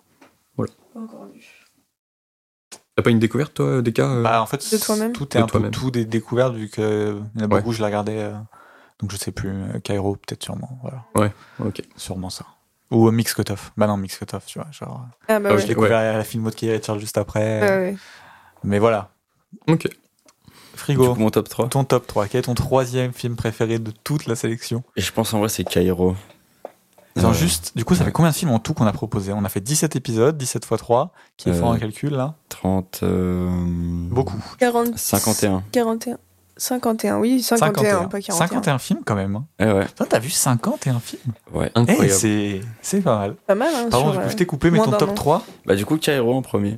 T'as 2.96 3.02
pas 3.02 3.10
une 3.10 3.18
découverte, 3.18 3.52
toi, 3.54 3.82
des 3.82 3.92
cas 3.92 4.22
Bah, 4.22 4.40
en 4.40 4.46
fait, 4.46 4.56
De 4.72 4.78
toi-même 4.82 5.12
tout 5.12 5.26
De 5.26 5.36
est 5.36 5.40
un 5.42 5.46
peu 5.46 5.70
tout 5.70 5.90
des 5.90 6.06
découvertes 6.06 6.54
vu 6.54 6.70
que 6.70 7.20
il 7.34 7.40
y 7.40 7.44
en 7.44 7.46
a 7.46 7.52
Ouais. 7.54 7.60
beaucoup, 7.60 7.72
je 7.72 7.78
l'ai 7.80 7.84
regardé. 7.84 8.12
euh, 8.16 8.32
donc 8.98 9.10
je 9.12 9.16
sais 9.18 9.32
plus. 9.32 9.50
euh, 9.50 9.78
Cairo, 9.80 10.16
peut-être 10.16 10.42
sûrement. 10.42 10.78
Voilà. 11.14 11.32
Ok. 11.58 11.82
Sûrement 11.96 12.30
ça. 12.30 12.46
Ou 12.90 13.06
euh, 13.08 13.10
Mix 13.12 13.34
Cutoff. 13.34 13.72
Bah 13.76 13.86
non, 13.86 13.98
Mix 13.98 14.16
Cutoff, 14.16 14.46
tu 14.46 14.58
vois. 14.58 14.68
Genre, 14.70 15.06
Ah 15.28 15.38
bah 15.38 15.48
Ah, 15.50 15.52
euh, 15.52 15.54
ouais. 15.56 15.56
je 15.58 15.62
l'ai 15.66 15.68
découvert 15.68 15.98
à 15.98 16.16
la 16.16 16.24
film 16.24 16.48
de 16.48 16.56
Richard 16.72 16.98
juste 16.98 17.18
après. 17.18 17.60
Ouais, 17.60 17.68
ouais. 17.90 17.96
Mais 18.64 18.78
voilà. 18.78 19.10
Ok. 19.68 19.88
Du 20.76 20.80
Frigo, 20.82 21.14
coup, 21.14 21.20
mon 21.20 21.30
top 21.30 21.48
3. 21.48 21.68
ton 21.68 21.84
top 21.84 22.06
3. 22.06 22.26
Quel 22.28 22.40
est 22.40 22.42
ton 22.42 22.54
troisième 22.54 23.12
film 23.12 23.34
préféré 23.36 23.78
de 23.78 23.90
toute 24.04 24.26
la 24.26 24.36
sélection? 24.36 24.82
Et 24.96 25.00
je 25.00 25.12
pense 25.12 25.32
en 25.34 25.38
vrai, 25.40 25.48
c'est 25.48 25.64
Cairo. 25.64 26.14
Ont 27.18 27.24
Euh, 27.30 27.32
juste. 27.32 27.72
Du 27.74 27.84
coup, 27.86 27.94
ça 27.94 28.04
fait 28.04 28.12
combien 28.12 28.30
de 28.30 28.36
films 28.36 28.50
en 28.50 28.58
tout 28.58 28.74
qu'on 28.74 28.86
a 28.86 28.92
proposé? 28.92 29.32
On 29.32 29.42
a 29.44 29.48
fait 29.48 29.60
17 29.62 29.96
épisodes, 29.96 30.36
17 30.36 30.66
x 30.70 30.78
3. 30.78 31.12
Qui 31.38 31.48
est 31.48 31.54
fort 31.54 31.70
Euh, 31.70 31.74
un 31.74 31.78
calcul 31.78 32.10
là? 32.10 32.34
30. 32.50 33.00
euh, 33.04 33.48
Beaucoup. 34.10 34.36
40... 34.58 34.98
51. 34.98 35.62
41. 35.72 36.18
51, 36.58 37.18
oui, 37.18 37.42
51, 37.42 38.04
pas 38.08 38.20
41. 38.20 38.34
51 38.34 38.78
films 38.78 39.00
quand 39.04 39.14
même. 39.14 39.36
hein. 39.36 39.44
Eh 39.58 39.64
ouais, 39.66 39.86
Toi, 39.94 40.06
t'as 40.08 40.18
vu 40.18 40.30
51 40.30 41.00
films? 41.00 41.20
Ouais. 41.52 41.70
Eh, 41.74 41.78
Incroyable. 41.78 42.10
c'est 42.10 42.60
c'est 42.80 43.00
pas 43.02 43.18
mal. 43.18 43.34
Pas 43.46 43.54
mal, 43.54 43.68
hein, 43.74 43.88
Pardon, 43.90 44.12
sur, 44.12 44.20
je 44.22 44.26
euh, 44.26 44.30
je 44.30 44.36
t'ai 44.36 44.46
coupé, 44.46 44.70
mais 44.70 44.78
moins 44.78 44.86
ton 44.86 44.96
top 44.96 45.10
an. 45.10 45.14
3 45.14 45.42
Bah, 45.66 45.74
du 45.76 45.84
coup, 45.84 45.96
Cairo 45.98 46.34
en 46.34 46.40
premier. 46.42 46.76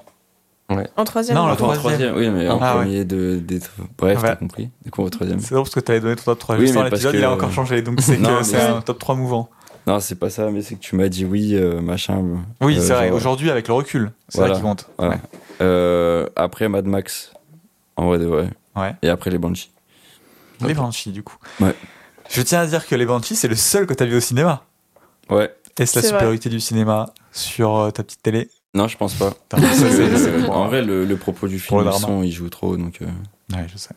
En 0.68 1.04
troisième. 1.04 1.36
Non, 1.36 1.44
en 1.44 1.56
troisième. 1.56 2.14
oui, 2.16 2.28
mais 2.28 2.48
en 2.48 2.58
Ah 2.60 2.76
ouais. 2.76 2.82
premier 2.82 3.04
de, 3.04 3.38
des. 3.38 3.60
Bref, 3.96 4.22
Ouais. 4.22 4.28
t'as 4.28 4.36
compris. 4.36 4.70
Du 4.84 4.90
coup, 4.90 5.02
au 5.02 5.08
troisième. 5.08 5.40
C'est 5.40 5.54
drôle 5.54 5.64
parce 5.64 5.74
que 5.74 5.80
t'avais 5.80 6.00
donné 6.00 6.16
ton 6.16 6.24
top 6.24 6.38
3 6.38 6.56
Oui, 6.56 6.60
juste 6.62 6.74
mais 6.74 6.82
dans 6.84 6.90
parce 6.90 7.02
l'épisode, 7.02 7.14
il 7.14 7.24
a 7.24 7.32
encore 7.32 7.52
changé. 7.52 7.80
Donc 7.80 8.00
c'est 8.02 8.16
que 8.20 8.70
un 8.76 8.80
top 8.82 8.98
3 8.98 9.14
mouvant. 9.14 9.48
Non, 9.86 10.00
c'est 10.00 10.16
pas 10.16 10.28
ça, 10.28 10.50
mais 10.50 10.60
c'est 10.60 10.74
que 10.74 10.80
tu 10.80 10.94
m'as 10.96 11.08
dit 11.08 11.24
oui, 11.24 11.54
euh, 11.54 11.80
machin. 11.80 12.22
Oui, 12.60 12.76
Euh, 12.76 12.82
c'est 12.82 12.92
vrai. 12.92 13.08
genre, 13.08 13.16
Aujourd'hui, 13.16 13.50
avec 13.50 13.66
le 13.68 13.72
recul, 13.74 14.12
c'est 14.28 14.38
Voilà. 14.38 14.52
vrai 14.54 14.62
compte. 14.62 14.86
Voilà. 14.98 15.16
Euh, 15.62 16.26
après 16.36 16.68
Mad 16.68 16.84
Max. 16.84 17.32
En 17.96 18.06
vrai 18.08 18.18
de 18.18 18.26
vrai. 18.26 18.50
Ouais. 18.76 18.94
Et 19.00 19.08
après 19.08 19.30
les 19.30 19.38
Banshees. 19.38 19.70
Les 20.60 20.74
Banshees, 20.74 21.10
du 21.12 21.22
coup. 21.22 21.36
Ouais. 21.60 21.74
Je 22.28 22.42
tiens 22.42 22.60
à 22.60 22.66
dire 22.66 22.86
que 22.86 22.94
les 22.94 23.06
Banshees, 23.06 23.34
c'est 23.36 23.48
le 23.48 23.56
seul 23.56 23.86
que 23.86 23.94
t'as 23.94 24.04
vu 24.04 24.16
au 24.16 24.20
cinéma. 24.20 24.64
Ouais. 25.30 25.50
Est-ce 25.80 25.96
la 25.96 26.02
vrai. 26.02 26.08
supériorité 26.10 26.48
du 26.50 26.60
cinéma 26.60 27.06
sur 27.32 27.76
euh, 27.78 27.90
ta 27.90 28.02
petite 28.02 28.22
télé 28.22 28.50
Non, 28.74 28.86
je 28.88 28.96
pense 28.96 29.14
pas. 29.14 29.32
En 30.48 30.66
vrai, 30.68 30.82
le, 30.82 31.04
le 31.04 31.16
propos 31.16 31.48
du 31.48 31.58
film, 31.58 31.82
le 31.84 31.92
son, 31.92 32.22
il 32.22 32.30
joue 32.32 32.48
trop. 32.50 32.76
Donc, 32.76 33.00
euh, 33.02 33.06
Ouais, 33.54 33.66
je 33.72 33.78
sais. 33.78 33.94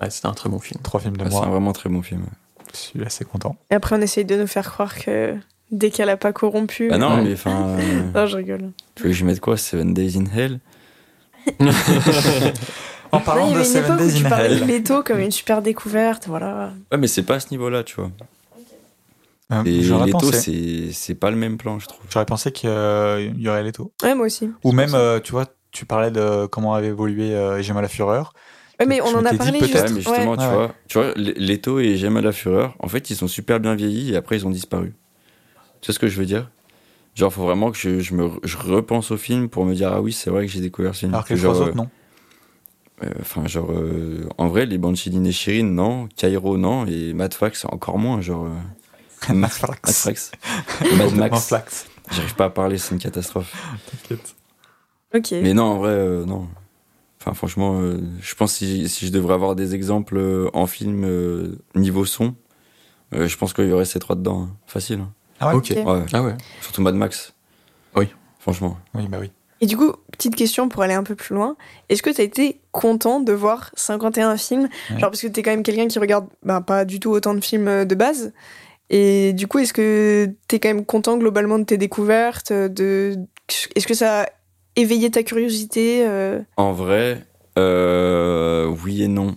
Ouais, 0.00 0.10
c'était 0.10 0.26
un 0.26 0.32
très 0.34 0.48
bon 0.48 0.58
film. 0.58 0.80
Trois 0.82 0.98
films 1.00 1.16
de 1.16 1.20
c'est 1.24 1.26
un 1.36 1.38
moi. 1.40 1.46
vraiment 1.46 1.72
très 1.72 1.88
bon 1.88 2.02
film. 2.02 2.24
Je 2.72 2.76
suis 2.78 3.04
assez 3.04 3.24
content. 3.24 3.56
Et 3.70 3.74
après, 3.74 3.96
on 3.96 4.00
essaye 4.00 4.24
de 4.24 4.36
nous 4.36 4.48
faire 4.48 4.68
croire 4.70 4.96
que 4.98 5.36
dès 5.70 5.90
qu'elle 5.90 6.08
a 6.08 6.16
pas 6.16 6.32
corrompu. 6.32 6.88
Bah 6.88 6.98
non, 6.98 7.16
Ouais. 7.16 7.22
mais 7.22 7.32
enfin. 7.34 7.68
euh, 7.78 8.10
Non, 8.14 8.26
je 8.26 8.36
rigole. 8.36 8.70
tu 8.96 9.04
veux 9.04 9.10
que 9.10 9.14
je 9.14 9.24
mette 9.24 9.38
quoi? 9.40 9.56
Seven 9.56 9.94
Days 9.94 10.18
in 10.18 10.24
Hell? 10.36 10.58
En 13.14 13.20
parlant 13.20 13.44
il 13.48 13.50
y 13.50 13.54
de 13.54 13.58
avait 13.58 13.66
une 13.68 13.72
Seven 13.74 13.84
époque 13.84 14.00
où 14.00 14.04
Days 14.08 14.18
tu 14.20 14.26
in 14.26 14.30
parlais 14.30 14.48
de 14.48 14.54
Hell, 14.62 14.66
Leto 14.66 15.02
comme 15.02 15.18
une 15.20 15.30
super 15.30 15.60
découverte, 15.60 16.28
voilà. 16.28 16.72
Ouais, 16.90 16.96
mais 16.96 17.06
c'est 17.06 17.22
pas 17.22 17.34
à 17.34 17.40
ce 17.40 17.48
niveau-là, 17.50 17.84
tu 17.84 17.96
vois. 17.96 18.10
Euh, 19.52 19.62
Et 19.64 19.82
j'aurais 19.82 20.06
Leto, 20.06 20.18
pensé, 20.18 20.32
c'est 20.40 20.92
c'est 20.92 21.14
pas 21.14 21.30
le 21.30 21.36
même 21.36 21.56
plan, 21.58 21.78
je 21.78 21.86
trouve. 21.86 22.00
j'aurais 22.10 22.26
pensé 22.26 22.52
qu'il 22.52 22.68
y 22.70 23.48
aurait 23.48 23.62
Leto. 23.62 23.92
Ouais, 24.02 24.14
moi 24.14 24.26
aussi. 24.26 24.50
Ou 24.64 24.72
même, 24.72 24.94
euh, 24.94 25.20
tu 25.20 25.32
vois, 25.32 25.46
tu 25.70 25.84
parlais 25.86 26.10
de 26.10 26.46
comment 26.46 26.74
avait 26.74 26.88
évolué 26.88 27.34
euh, 27.34 27.60
J'ai 27.62 27.72
mal 27.72 27.84
à 27.84 27.88
Fureur. 27.88 28.32
Ouais, 28.80 28.86
mais 28.86 28.96
Je 28.98 29.02
on 29.02 29.18
en 29.18 29.24
a 29.24 29.34
parlé 29.34 29.58
peut-être, 29.58 29.88
juste. 29.94 30.08
Ouais, 30.08 30.24
mais 30.24 30.26
justement, 30.26 30.30
ouais. 30.32 30.36
tu, 30.38 30.44
vois, 30.54 30.74
tu 30.88 30.98
vois, 30.98 31.12
Leto 31.16 31.78
et 31.80 31.96
J'aime 31.96 32.16
à 32.16 32.20
la 32.22 32.32
fureur, 32.32 32.74
en 32.80 32.88
fait, 32.88 33.10
ils 33.10 33.16
sont 33.16 33.28
super 33.28 33.60
bien 33.60 33.74
vieillis 33.74 34.12
et 34.12 34.16
après, 34.16 34.36
ils 34.36 34.46
ont 34.46 34.50
disparu. 34.50 34.94
Tu 35.80 35.86
sais 35.86 35.92
ce 35.92 35.98
que 35.98 36.08
je 36.08 36.16
veux 36.18 36.26
dire? 36.26 36.50
Genre, 37.14 37.32
faut 37.32 37.42
vraiment 37.42 37.70
que 37.70 37.76
je, 37.76 38.00
je 38.00 38.14
me 38.14 38.30
je 38.42 38.56
repense 38.56 39.10
au 39.10 39.16
film 39.18 39.48
pour 39.50 39.66
me 39.66 39.74
dire, 39.74 39.92
ah 39.92 40.00
oui, 40.00 40.12
c'est 40.12 40.30
vrai 40.30 40.46
que 40.46 40.50
j'ai 40.52 40.60
découvert 40.60 40.94
ce 40.94 41.00
film. 41.00 41.12
Alors 41.12 41.26
que 41.26 41.34
les 41.34 41.40
genre, 41.40 41.52
trois 41.52 41.66
autres, 41.66 41.76
non. 41.76 41.88
euh, 43.04 43.08
Enfin, 43.20 43.46
genre, 43.46 43.70
euh, 43.70 44.26
en 44.38 44.48
vrai, 44.48 44.64
les 44.66 44.78
Banshees 44.78 45.10
d'Inisherin, 45.10 45.64
non. 45.64 46.08
Cairo, 46.16 46.56
non. 46.56 46.86
Et 46.86 47.12
Mad 47.12 47.34
Fax, 47.34 47.66
encore 47.66 47.98
moins. 47.98 48.20
Genre, 48.22 48.46
euh, 48.46 48.50
Mad 49.34 49.50
Flax. 49.50 50.02
Fax. 50.02 50.32
Mad 50.96 51.14
Max. 51.14 51.46
Flax. 51.48 51.86
J'arrive 52.10 52.34
pas 52.34 52.46
à 52.46 52.50
parler, 52.50 52.78
c'est 52.78 52.94
une 52.94 53.00
catastrophe. 53.00 53.54
T'inquiète. 53.90 54.34
Ok. 55.14 55.30
Mais 55.42 55.54
non, 55.54 55.64
en 55.64 55.76
vrai, 55.78 55.90
euh, 55.90 56.24
non. 56.24 56.48
Enfin, 57.20 57.34
franchement, 57.34 57.80
euh, 57.80 58.00
je 58.20 58.34
pense 58.34 58.52
que 58.52 58.58
si, 58.58 58.88
si 58.88 59.06
je 59.06 59.12
devrais 59.12 59.34
avoir 59.34 59.54
des 59.54 59.74
exemples 59.74 60.16
euh, 60.18 60.50
en 60.54 60.66
film 60.66 61.04
euh, 61.04 61.58
niveau 61.76 62.04
son, 62.04 62.34
euh, 63.14 63.28
je 63.28 63.36
pense 63.36 63.52
qu'il 63.52 63.66
y 63.68 63.72
aurait 63.72 63.84
ces 63.84 63.98
trois 64.00 64.16
dedans. 64.16 64.42
hein. 64.42 64.56
Facile. 64.66 65.00
hein. 65.00 65.12
Ah 65.38 65.48
ouais 65.48 65.54
Ok. 65.54 65.72
Ok. 65.76 65.86
Ouais. 65.86 66.04
Ah 66.12 66.22
ouais. 66.22 66.34
Surtout 66.60 66.82
Mad 66.82 66.94
Max. 66.96 67.34
Oui. 67.94 68.08
Franchement. 68.40 68.76
Oui, 68.94 69.06
bah 69.08 69.18
oui. 69.20 69.30
Et 69.60 69.66
du 69.66 69.76
coup, 69.76 69.92
petite 70.10 70.34
question 70.34 70.68
pour 70.68 70.82
aller 70.82 70.94
un 70.94 71.04
peu 71.04 71.14
plus 71.14 71.36
loin. 71.36 71.56
Est-ce 71.88 72.02
que 72.02 72.10
tu 72.10 72.20
as 72.20 72.24
été 72.24 72.60
content 72.72 73.20
de 73.20 73.32
voir 73.32 73.70
51 73.74 74.36
films? 74.36 74.62
Ouais. 74.90 74.98
Genre, 74.98 75.10
parce 75.10 75.20
que 75.22 75.28
tu 75.28 75.38
es 75.38 75.42
quand 75.44 75.52
même 75.52 75.62
quelqu'un 75.62 75.86
qui 75.86 76.00
regarde 76.00 76.26
bah, 76.42 76.60
pas 76.60 76.84
du 76.84 76.98
tout 76.98 77.10
autant 77.10 77.34
de 77.34 77.40
films 77.40 77.84
de 77.84 77.94
base. 77.94 78.32
Et 78.92 79.32
du 79.32 79.46
coup, 79.48 79.58
est-ce 79.58 79.72
que 79.72 80.28
tu 80.48 80.56
es 80.56 80.60
quand 80.60 80.68
même 80.68 80.84
content 80.84 81.16
globalement 81.16 81.58
de 81.58 81.64
tes 81.64 81.78
découvertes 81.78 82.52
de... 82.52 83.16
Est-ce 83.74 83.86
que 83.86 83.94
ça 83.94 84.22
a 84.22 84.26
éveillé 84.76 85.10
ta 85.10 85.22
curiosité 85.22 86.06
euh, 86.06 86.40
En 86.58 86.72
vrai, 86.72 87.24
euh, 87.58 88.66
oui 88.84 89.02
et 89.02 89.08
non. 89.08 89.36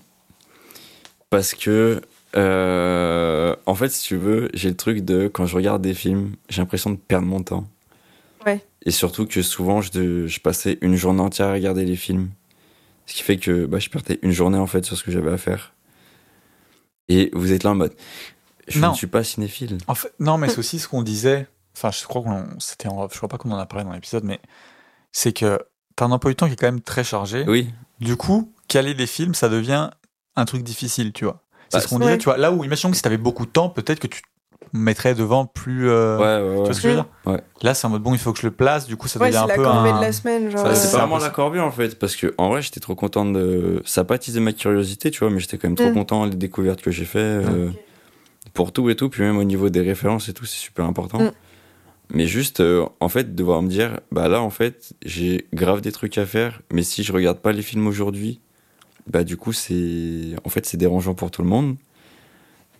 Parce 1.30 1.53
que, 1.53 2.01
euh, 2.36 3.56
en 3.66 3.76
fait, 3.76 3.88
si 3.89 4.06
tu 4.06 4.18
veux, 4.18 4.49
j'ai 4.53 4.68
le 4.68 4.76
truc 4.76 5.06
de 5.06 5.30
quand 5.30 5.45
je 5.45 5.56
regarde 5.56 5.82
des 5.82 5.93
films, 5.93 6.36
j'ai 6.49 6.62
l'impression 6.62 6.89
de 6.89 6.97
perdre 6.97 7.28
mon 7.28 7.41
temps. 7.41 7.66
Ouais. 8.45 8.60
Et 8.86 8.91
surtout 8.91 9.26
que 9.26 9.41
souvent, 9.41 9.80
je 9.80 10.39
passais 10.41 10.78
une 10.82 10.95
journée 10.95 11.22
entière 11.22 11.47
à 11.47 11.53
regarder 11.53 11.86
les 11.86 11.95
films. 11.95 12.30
Ce 13.06 13.14
qui 13.14 13.24
fait 13.24 13.38
que 13.38 13.66
bah, 13.66 13.80
je 13.80 13.89
perdais 13.89 14.20
une 14.22 14.32
journée 14.32 14.58
en 14.58 14.68
fait 14.68 14.84
sur 14.84 14.97
ce 14.97 15.03
que 15.03 15.12
j'avais 15.12 15.32
à 15.32 15.38
faire. 15.38 15.74
Et 17.08 17.30
vous 17.34 17.53
êtes 17.53 17.64
là 17.64 17.72
en 17.72 17.76
mode, 17.76 17.93
je 18.68 18.80
Non. 18.80 18.91
ne 18.91 18.95
suis 18.95 19.07
pas 19.07 19.24
cinéphile. 19.24 19.78
En 19.88 19.95
fait, 19.95 20.13
non, 20.20 20.38
mais 20.38 20.49
c'est 20.49 20.59
aussi 20.59 20.80
ce 20.80 20.88
qu'on 20.88 21.01
disait. 21.03 21.47
Enfin, 21.76 21.91
je 21.91 22.03
crois 22.05 22.22
qu'on, 22.22 22.45
c'était, 22.59 22.88
en- 22.88 23.07
je 23.09 23.18
crois 23.18 23.30
pas 23.30 23.38
qu'on 23.38 23.51
en 23.51 23.57
a 23.57 23.66
parlé 23.66 23.84
dans 23.86 23.91
l'épisode, 23.91 24.24
mais 24.24 24.39
c'est 25.11 25.34
que 25.34 25.59
t'as 25.95 26.05
un 26.05 26.11
emploi 26.11 26.32
du 26.32 26.36
temps 26.36 26.47
qui 26.47 26.53
est 26.53 26.57
quand 26.57 26.68
même 26.68 26.82
très 26.82 27.03
chargé. 27.03 27.45
Oui, 27.47 27.70
Du 27.99 28.16
coup, 28.18 28.51
caler 28.68 28.93
des 28.93 29.07
films, 29.07 29.34
ça 29.36 29.47
devient 29.49 29.89
un 30.36 30.45
truc 30.45 30.63
difficile, 30.63 31.13
tu 31.13 31.24
vois. 31.26 31.41
C'est 31.70 31.78
Bah, 31.78 31.82
ce 31.84 31.88
qu'on 31.88 31.99
disait, 31.99 32.18
tu 32.18 32.26
vois. 32.26 32.38
Là 32.38 32.51
où, 32.51 32.63
imaginons 32.63 32.91
que 32.91 32.97
si 32.97 33.01
t'avais 33.01 33.18
beaucoup 33.18 33.45
de 33.45 33.51
temps, 33.51 33.70
peut-être 33.70 33.99
que 33.99 34.07
tu 34.07 34.22
te 34.22 34.28
mettrais 34.74 35.16
devant 35.16 35.45
plus. 35.45 35.89
euh, 35.89 36.18
ouais, 36.18 36.24
ouais, 36.24 36.39
Tu 36.41 36.59
ouais. 36.59 36.66
vois 36.66 36.74
ce 36.74 36.82
que 36.82 36.84
je 36.84 36.88
veux 36.89 36.93
dire? 36.95 37.05
Ouais. 37.26 37.41
Là, 37.61 37.74
c'est 37.74 37.88
en 37.88 37.89
mode 37.91 38.01
bon, 38.03 38.13
il 38.13 38.20
faut 38.20 38.34
que 38.34 38.39
je 38.39 38.47
le 38.47 38.51
place. 38.51 38.86
Du 38.88 38.97
coup, 38.97 39.07
ça 39.07 39.20
Ouais, 39.20 39.28
devient 39.28 39.38
c'est 39.38 39.43
un 39.43 39.47
la 39.47 39.55
peu 39.55 39.63
corvée 39.63 39.89
un. 39.91 39.95
de 39.97 40.01
la 40.01 40.11
semaine. 40.11 40.49
Genre, 40.51 40.61
Ça, 40.61 40.76
c'est 40.76 40.93
un 40.95 40.99
vraiment 40.99 41.18
la 41.18 41.30
corvée 41.30 41.59
en 41.61 41.72
fait, 41.72 41.97
parce 41.97 42.16
que 42.18 42.34
en 42.38 42.49
vrai 42.49 42.61
j'étais 42.61 42.80
trop 42.82 42.95
content 42.95 43.26
de. 43.26 43.82
Ça 43.86 44.01
a 44.01 44.03
pas 44.03 44.18
ma 44.39 44.51
curiosité, 44.53 45.09
tu 45.11 45.20
vois, 45.20 45.30
mais 45.30 45.39
j'étais 45.39 45.57
quand 45.57 45.68
même 45.70 45.78
trop 45.78 45.89
Mm. 45.89 45.93
content 45.93 46.28
des 46.28 46.36
découvertes 46.36 46.82
que 46.82 46.91
j'ai 46.91 47.05
fait 47.05 47.20
euh, 47.20 47.70
pour 48.56 48.72
tout 48.72 48.89
et 48.89 48.95
tout, 48.95 49.10
puis 49.10 49.22
même 49.22 49.38
au 49.38 49.43
niveau 49.43 49.70
des 49.70 49.82
références 49.82 50.30
et 50.30 50.34
tout, 50.34 50.45
c'est 50.45 50.58
super 50.58 50.86
important. 50.86 51.22
Mm. 51.22 51.32
Mais 52.14 52.26
juste, 52.26 52.62
euh, 52.62 52.86
en 52.99 53.10
fait, 53.10 53.36
devoir 53.36 53.62
me 53.62 53.68
dire, 53.68 53.99
bah 54.12 54.28
là 54.28 54.41
en 54.41 54.49
fait, 54.49 54.93
j'ai 55.03 55.47
grave 55.53 55.82
des 55.82 55.91
trucs 55.91 56.18
à 56.18 56.26
faire, 56.26 56.62
mais 56.72 56.82
si 56.82 57.03
je 57.03 57.12
regarde 57.12 57.39
pas 57.39 57.51
les 57.51 57.62
films 57.62 57.86
aujourd'hui, 57.86 58.39
bah 59.08 59.24
du 59.24 59.38
coup 59.38 59.53
c'est. 59.53 60.36
En 60.43 60.49
fait, 60.49 60.66
c'est 60.66 60.78
dérangeant 60.78 61.14
pour 61.14 61.30
tout 61.30 61.43
le 61.43 61.47
monde. 61.49 61.76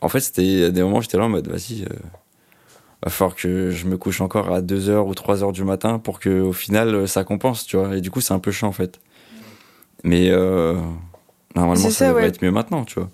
En 0.01 0.09
fait, 0.09 0.21
c'était 0.21 0.65
à 0.65 0.69
des 0.71 0.82
moments, 0.82 1.01
j'étais 1.01 1.17
là 1.17 1.26
en 1.26 1.30
mode, 1.30 1.47
vas-y. 1.47 1.84
euh, 1.84 1.95
Va 3.03 3.11
falloir 3.11 3.36
que 3.36 3.69
je 3.69 3.86
me 3.86 3.97
couche 3.97 4.21
encore 4.21 4.51
à 4.51 4.61
2h 4.61 5.07
ou 5.07 5.11
3h 5.11 5.51
du 5.51 5.63
matin 5.63 5.99
pour 5.99 6.19
que 6.19 6.41
au 6.41 6.53
final 6.53 6.95
euh, 6.95 7.07
ça 7.07 7.23
compense, 7.23 7.65
tu 7.65 7.78
vois. 7.78 7.97
Et 7.97 8.01
du 8.01 8.09
coup, 8.09 8.21
c'est 8.21 8.34
un 8.34 8.39
peu 8.39 8.51
chiant 8.51 8.69
en 8.69 8.71
fait. 8.71 8.99
Mais 10.03 10.30
euh, 10.30 10.80
normalement, 11.55 11.84
ça, 11.84 11.91
ça, 11.91 12.07
devrait 12.07 12.23
ouais. 12.23 12.28
être 12.30 12.41
mieux 12.41 12.51
maintenant, 12.51 12.86
tu 12.86 12.99
vois. 12.99 13.09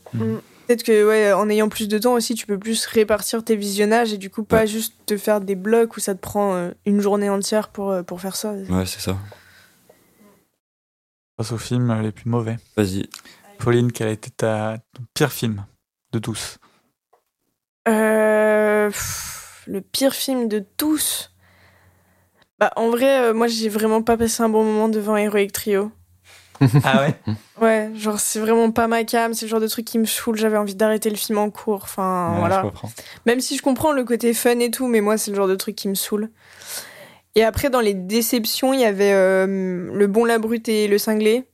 Peut-être 0.72 0.84
que 0.84 1.06
ouais, 1.06 1.34
en 1.34 1.50
ayant 1.50 1.68
plus 1.68 1.90
de 1.90 1.98
temps 1.98 2.14
aussi, 2.14 2.34
tu 2.34 2.46
peux 2.46 2.58
plus 2.58 2.86
répartir 2.86 3.44
tes 3.44 3.58
visionnages 3.58 4.14
et 4.14 4.18
du 4.18 4.30
coup 4.30 4.46
pas 4.46 4.60
Ouais. 4.62 4.68
juste 4.68 4.94
te 5.06 5.18
faire 5.18 5.42
des 5.42 5.56
blocs 5.56 5.98
où 5.98 6.00
ça 6.00 6.16
te 6.16 6.20
prend 6.22 6.56
euh, 6.56 6.72
une 6.86 7.02
journée 7.02 7.30
entière 7.30 7.68
pour, 7.68 7.92
euh, 7.92 8.04
pour 8.04 8.22
faire 8.22 8.38
ça. 8.38 8.54
Ouais, 8.54 8.86
c'est 8.86 9.02
ça. 9.02 9.18
Passe 11.36 11.52
aux 11.52 11.58
films 11.58 12.02
les 12.02 12.14
plus 12.14 12.30
mauvais. 12.30 12.56
Vas-y. 12.78 13.10
Pauline, 13.58 13.92
quel 13.92 14.08
a 14.08 14.12
été 14.12 14.30
ta 14.30 14.78
ton 14.94 15.04
pire 15.14 15.34
film 15.34 15.66
de 16.14 16.20
tous? 16.20 16.58
Euh, 17.90 18.88
pff, 18.88 19.66
le 19.68 19.82
pire 19.82 20.14
film 20.14 20.48
de 20.48 20.64
tous? 20.78 21.34
Bah 22.60 22.72
en 22.78 22.90
vrai, 22.92 23.20
euh, 23.26 23.34
moi 23.34 23.48
j'ai 23.48 23.68
vraiment 23.68 24.04
pas 24.04 24.16
passé 24.16 24.42
un 24.42 24.48
bon 24.48 24.64
moment 24.64 24.88
devant 24.88 25.18
Heroic 25.18 25.52
Trio. 25.52 25.92
Ah 26.84 27.02
ouais 27.06 27.16
Ouais, 27.62 27.90
genre 27.96 28.20
c'est 28.20 28.40
vraiment 28.40 28.72
pas 28.72 28.88
ma 28.88 29.04
cam, 29.04 29.34
c'est 29.34 29.46
le 29.46 29.50
genre 29.50 29.60
de 29.60 29.68
truc 29.68 29.86
qui 29.86 29.98
me 30.00 30.06
saoule, 30.06 30.38
j'avais 30.38 30.58
envie 30.58 30.76
d'arrêter 30.76 31.10
le 31.10 31.16
film 31.16 31.38
en 31.40 31.50
cours, 31.50 31.82
enfin 31.84 32.34
Ouais, 32.34 32.40
voilà. 32.40 32.72
Même 33.26 33.40
si 33.42 33.58
je 33.58 33.62
comprends 33.62 33.92
le 33.92 34.04
côté 34.04 34.34
fun 34.34 34.60
et 34.60 34.72
tout, 34.72 34.88
mais 34.88 35.02
moi, 35.02 35.18
c'est 35.18 35.32
le 35.32 35.38
genre 35.38 35.48
de 35.48 35.56
truc 35.56 35.76
qui 35.76 35.88
me 35.88 35.96
saoule. 35.96 36.30
Et 37.36 37.44
après, 37.44 37.70
dans 37.70 37.80
les 37.80 37.94
déceptions, 37.94 38.74
il 38.74 38.80
y 38.82 38.86
avait 38.86 39.14
euh, 39.14 39.90
Le 39.94 40.08
Bon, 40.08 40.26
la 40.26 40.38
Brute 40.40 40.68
et 40.70 40.88
Le 40.88 40.98
Cinglé. 40.98 41.46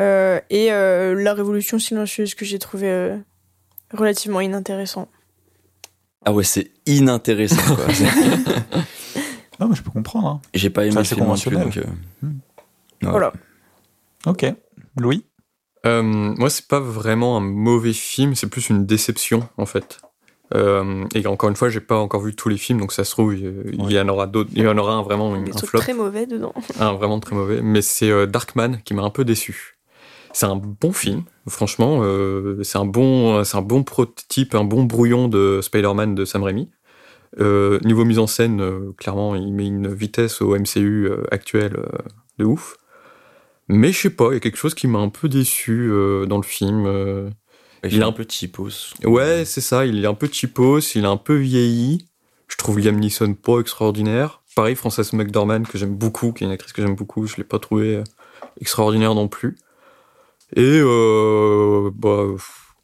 Euh, 0.00 0.40
et 0.50 0.72
euh, 0.72 1.14
La 1.20 1.34
Révolution 1.34 1.78
Silencieuse 1.78 2.34
que 2.34 2.44
j'ai 2.44 2.58
trouvé 2.58 2.88
euh, 2.90 3.16
relativement 3.92 4.40
inintéressant. 4.40 5.08
Ah 6.24 6.32
ouais, 6.32 6.44
c'est 6.44 6.70
inintéressant, 6.86 7.62
quoi. 7.74 7.86
Non, 9.60 9.68
mais 9.68 9.74
je 9.76 9.82
peux 9.82 9.90
comprendre. 9.90 10.26
hein. 10.26 10.40
J'ai 10.54 10.70
pas 10.70 10.84
aimé 10.86 10.92
C'est 10.92 10.96
le 10.96 11.00
assez 11.02 11.14
film 11.16 11.26
non 11.28 11.34
plus, 11.34 11.50
conventionnel. 11.50 11.64
donc, 11.64 11.76
euh, 11.76 12.26
Hmm. 12.26 12.38
ouais. 13.04 13.10
Voilà. 13.10 13.32
Ok. 14.26 14.46
Louis? 14.96 15.24
Euh, 15.86 16.02
moi, 16.02 16.50
c'est 16.50 16.68
pas 16.68 16.80
vraiment 16.80 17.36
un 17.36 17.40
mauvais 17.40 17.92
film, 17.92 18.34
c'est 18.34 18.48
plus 18.48 18.68
une 18.68 18.84
déception 18.86 19.48
en 19.56 19.66
fait. 19.66 20.00
Euh, 20.52 21.04
et 21.14 21.26
encore 21.26 21.48
une 21.48 21.56
fois, 21.56 21.68
j'ai 21.68 21.80
pas 21.80 21.96
encore 21.96 22.20
vu 22.22 22.34
tous 22.34 22.48
les 22.48 22.56
films, 22.56 22.80
donc 22.80 22.92
ça 22.92 23.04
se 23.04 23.12
trouve, 23.12 23.34
il 23.34 23.72
il 23.72 23.92
y 23.92 24.00
en 24.00 24.08
aura 24.08 24.26
d'autres, 24.26 24.50
il 24.52 24.62
y 24.62 24.66
en 24.66 24.76
aura 24.76 24.94
un 24.94 25.02
vraiment 25.02 25.32
Des 25.40 25.50
un 25.50 25.54
trucs 25.54 25.70
flop, 25.70 25.80
très 25.80 25.94
mauvais 25.94 26.26
dedans. 26.26 26.52
un 26.80 26.92
vraiment 26.92 27.20
très 27.20 27.36
mauvais. 27.36 27.60
Mais 27.62 27.82
c'est 27.82 28.10
euh, 28.10 28.26
Darkman 28.26 28.78
qui 28.84 28.94
m'a 28.94 29.02
un 29.02 29.10
peu 29.10 29.24
déçu. 29.24 29.76
C'est 30.32 30.46
un 30.46 30.56
bon 30.56 30.92
film, 30.92 31.22
franchement. 31.48 32.00
euh, 32.02 32.62
c'est 32.62 32.78
un 32.78 32.84
bon, 32.84 33.42
c'est 33.42 33.56
un 33.56 33.62
bon 33.62 33.82
prototype, 33.82 34.54
un 34.54 34.64
bon 34.64 34.84
brouillon 34.84 35.28
de 35.28 35.60
Spider-Man 35.62 36.14
de 36.14 36.24
Sam 36.24 36.42
Raimi. 36.42 36.68
Euh, 37.38 37.78
niveau 37.84 38.04
mise 38.04 38.18
en 38.18 38.26
scène, 38.26 38.60
euh, 38.60 38.92
clairement, 38.96 39.34
il 39.34 39.52
met 39.52 39.66
une 39.66 39.92
vitesse 39.92 40.42
au 40.42 40.56
MCU 40.56 41.06
euh, 41.08 41.22
actuel 41.30 41.76
euh, 41.76 41.86
de 42.38 42.44
ouf. 42.44 42.76
Mais 43.72 43.92
je 43.92 43.98
sais 43.98 44.10
pas, 44.10 44.28
il 44.30 44.34
y 44.34 44.36
a 44.36 44.40
quelque 44.40 44.58
chose 44.58 44.74
qui 44.74 44.88
m'a 44.88 44.98
un 44.98 45.08
peu 45.10 45.28
déçu 45.28 45.88
euh, 45.90 46.26
dans 46.26 46.36
le 46.38 46.42
film. 46.42 46.86
euh. 46.86 47.30
Il 47.84 47.92
Il 47.94 48.00
est 48.00 48.02
a 48.02 48.06
un 48.08 48.12
peu 48.12 48.26
cheapos. 48.28 48.94
Ouais, 49.04 49.44
c'est 49.46 49.60
ça, 49.60 49.86
il 49.86 50.04
est 50.04 50.06
un 50.08 50.14
peu 50.14 50.28
cheapos, 50.30 50.80
il 50.96 51.04
est 51.04 51.08
un 51.08 51.16
peu 51.16 51.36
vieilli. 51.36 52.06
Je 52.48 52.56
trouve 52.56 52.78
Liam 52.80 52.96
Neeson 52.98 53.34
pas 53.34 53.60
extraordinaire. 53.60 54.42
Pareil, 54.56 54.74
Frances 54.74 55.12
McDormand, 55.12 55.62
que 55.62 55.78
j'aime 55.78 55.94
beaucoup, 55.94 56.32
qui 56.32 56.42
est 56.44 56.46
une 56.48 56.52
actrice 56.52 56.72
que 56.72 56.82
j'aime 56.82 56.96
beaucoup, 56.96 57.26
je 57.26 57.36
l'ai 57.36 57.44
pas 57.44 57.58
trouvé 57.60 57.96
euh, 57.96 58.04
extraordinaire 58.60 59.14
non 59.14 59.28
plus. 59.28 59.56
Et 60.56 60.80
euh, 60.82 61.90
bah, 61.94 62.24
pff, 62.32 62.74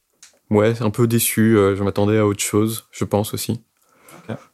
ouais, 0.50 0.80
un 0.80 0.90
peu 0.90 1.06
déçu, 1.08 1.58
euh, 1.58 1.74
je 1.74 1.82
m'attendais 1.82 2.18
à 2.18 2.26
autre 2.26 2.42
chose, 2.42 2.86
je 2.92 3.04
pense 3.04 3.34
aussi. 3.34 3.60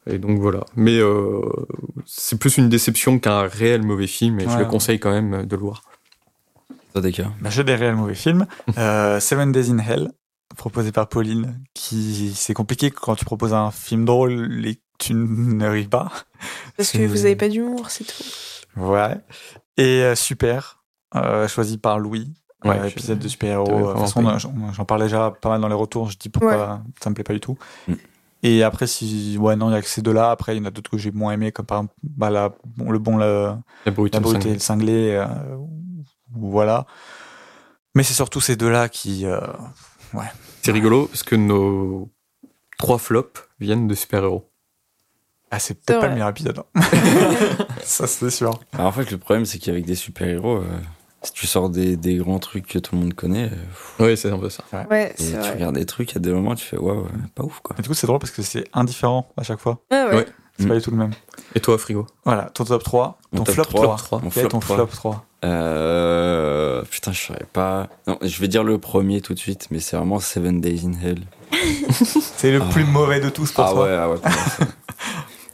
Et 0.06 0.18
donc 0.18 0.38
voilà. 0.40 0.64
Mais 0.76 0.98
euh, 0.98 1.40
c'est 2.04 2.38
plus 2.38 2.58
une 2.58 2.68
déception 2.68 3.18
qu'un 3.18 3.42
réel 3.42 3.82
mauvais 3.82 4.06
film, 4.06 4.40
et 4.40 4.48
je 4.48 4.58
le 4.58 4.64
conseille 4.64 4.98
quand 4.98 5.12
même 5.12 5.46
de 5.46 5.56
le 5.56 5.62
voir. 5.62 5.82
Des 7.00 7.12
cas. 7.12 7.28
bah, 7.40 7.50
J'ai 7.50 7.64
des 7.64 7.74
réels 7.74 7.96
mauvais 7.96 8.14
films. 8.14 8.46
Euh, 8.78 9.20
Seven 9.20 9.52
Days 9.52 9.70
in 9.70 9.78
Hell, 9.78 10.10
proposé 10.56 10.92
par 10.92 11.08
Pauline, 11.08 11.62
qui 11.74 12.32
c'est 12.34 12.54
compliqué 12.54 12.90
quand 12.90 13.14
tu 13.14 13.24
proposes 13.24 13.54
un 13.54 13.70
film 13.70 14.04
drôle 14.04 14.64
et 14.66 14.78
tu 14.98 15.14
n'arrives 15.14 15.88
pas. 15.88 16.10
Parce 16.76 16.92
que 16.92 17.06
vous 17.06 17.24
avez 17.24 17.36
pas 17.36 17.48
d'humour, 17.48 17.90
c'est 17.90 18.04
tout. 18.04 18.80
Ouais. 18.80 19.16
Et 19.76 20.02
euh, 20.02 20.14
Super, 20.14 20.82
euh, 21.16 21.48
choisi 21.48 21.78
par 21.78 21.98
Louis. 21.98 22.32
Ouais, 22.64 22.78
euh, 22.78 22.82
je- 22.84 22.88
épisode 22.90 23.18
de 23.18 23.26
super-héros. 23.28 23.64
De 23.66 23.70
toute 23.72 23.80
vraiment 23.82 24.00
façon, 24.06 24.22
payé. 24.24 24.38
j'en 24.38 24.72
j'en 24.72 24.84
parlais 24.84 25.06
déjà 25.06 25.32
pas 25.32 25.48
mal 25.48 25.60
dans 25.60 25.68
les 25.68 25.74
retours. 25.74 26.10
Je 26.10 26.16
dis 26.18 26.28
pourquoi 26.28 26.80
ça 27.02 27.10
me 27.10 27.14
plaît 27.14 27.24
pas 27.24 27.32
du 27.34 27.40
tout. 27.40 27.58
Mm. 27.88 27.94
Et 28.44 28.62
après, 28.64 28.86
si, 28.88 29.36
ouais, 29.38 29.54
non, 29.56 29.68
il 29.70 29.72
y 29.72 29.76
a 29.76 29.82
que 29.82 29.88
ces 29.88 30.02
deux-là. 30.02 30.30
Après, 30.30 30.56
il 30.56 30.58
y 30.58 30.62
en 30.62 30.66
a 30.66 30.70
d'autres 30.70 30.90
que 30.90 30.98
j'ai 30.98 31.10
moins 31.12 31.32
aimé, 31.32 31.50
comme 31.52 31.66
par 31.66 31.78
exemple, 31.78 31.94
bah, 32.02 32.30
la, 32.30 32.52
bon, 32.76 32.90
le 32.90 32.98
bon, 32.98 33.16
le, 33.16 33.52
La 33.86 33.92
brute, 33.92 34.14
la 34.14 34.20
brute 34.20 34.44
et 34.46 34.52
le 34.54 34.58
cinglé, 34.58 35.12
euh, 35.12 35.26
voilà. 36.34 36.86
Mais 37.94 38.02
c'est 38.02 38.14
surtout 38.14 38.40
ces 38.40 38.56
deux-là 38.56 38.88
qui, 38.88 39.26
euh, 39.26 39.40
C'est 40.62 40.72
rigolo 40.72 41.06
parce 41.06 41.22
que 41.22 41.36
nos 41.36 42.10
trois 42.78 42.98
flops 42.98 43.48
viennent 43.60 43.86
de 43.86 43.94
super-héros. 43.94 44.48
ah, 45.50 45.58
c'est 45.58 45.74
peut-être 45.74 46.00
pas 46.00 46.06
le 46.08 46.14
meilleur 46.14 46.28
épisode. 46.30 46.58
hein. 46.74 46.80
ça, 47.82 48.06
c'est 48.06 48.30
sûr. 48.30 48.58
Alors, 48.72 48.86
en 48.86 48.92
fait, 48.92 49.10
le 49.10 49.18
problème, 49.18 49.44
c'est 49.44 49.58
qu'avec 49.58 49.84
des 49.84 49.94
super-héros, 49.94 50.56
euh, 50.58 50.78
si 51.22 51.32
tu 51.32 51.46
sors 51.46 51.68
des, 51.68 51.96
des 51.96 52.16
grands 52.16 52.38
trucs 52.38 52.66
que 52.66 52.78
tout 52.78 52.94
le 52.94 53.02
monde 53.02 53.14
connaît, 53.14 53.50
euh, 53.52 54.04
Oui, 54.06 54.16
c'est 54.16 54.30
un 54.30 54.38
peu 54.38 54.48
ça. 54.48 54.64
Ouais, 54.90 55.10
et 55.10 55.22
c'est 55.22 55.32
tu 55.32 55.36
vrai. 55.38 55.52
regardes 55.52 55.74
des 55.76 55.86
trucs, 55.86 56.16
à 56.16 56.18
des 56.18 56.32
moments, 56.32 56.54
tu 56.54 56.64
fais 56.64 56.78
waouh, 56.78 57.06
pas 57.34 57.44
ouf, 57.44 57.60
quoi. 57.60 57.76
Et 57.78 57.82
du 57.82 57.88
coup, 57.88 57.94
c'est 57.94 58.06
drôle 58.06 58.18
parce 58.18 58.32
que 58.32 58.42
c'est 58.42 58.64
indifférent 58.72 59.28
à 59.36 59.42
chaque 59.42 59.60
fois. 59.60 59.82
Ah 59.90 60.06
ouais. 60.08 60.16
Ouais. 60.16 60.26
C'est 60.58 60.64
Mm. 60.64 60.68
pas 60.68 60.74
du 60.76 60.82
tout 60.82 60.90
le 60.90 60.96
même. 60.98 61.12
Et 61.54 61.60
toi, 61.60 61.78
Frigo? 61.78 62.06
Voilà, 62.24 62.50
ton 62.54 62.64
top 62.64 62.82
3, 62.84 63.18
Mon 63.32 63.38
ton 63.38 63.44
top 63.44 63.54
flop 63.54 63.64
3, 63.64 63.80
3. 63.82 63.96
trois. 63.96 64.20
Mon 64.20 64.28
Quel 64.30 64.38
est 64.46 64.48
flop 64.48 64.48
ton 64.50 64.58
3. 64.60 64.76
flop 64.76 64.86
3 64.86 65.24
Euh, 65.44 66.82
putain, 66.90 67.12
je 67.12 67.20
saurais 67.20 67.46
pas. 67.52 67.88
Non, 68.06 68.18
je 68.22 68.40
vais 68.40 68.48
dire 68.48 68.64
le 68.64 68.78
premier 68.78 69.20
tout 69.20 69.34
de 69.34 69.38
suite, 69.38 69.68
mais 69.70 69.80
c'est 69.80 69.96
vraiment 69.96 70.20
Seven 70.20 70.60
Days 70.60 70.82
in 70.86 70.92
Hell. 71.04 71.20
C'est 71.90 72.50
le 72.52 72.60
Ah. 72.62 72.68
plus 72.72 72.84
mauvais 72.84 73.20
de 73.20 73.28
tous 73.28 73.52
pour 73.52 73.64
Ah 73.64 73.70
toi. 73.72 73.84
ouais, 73.84 73.94
ah 73.94 74.10
ouais. 74.10 74.18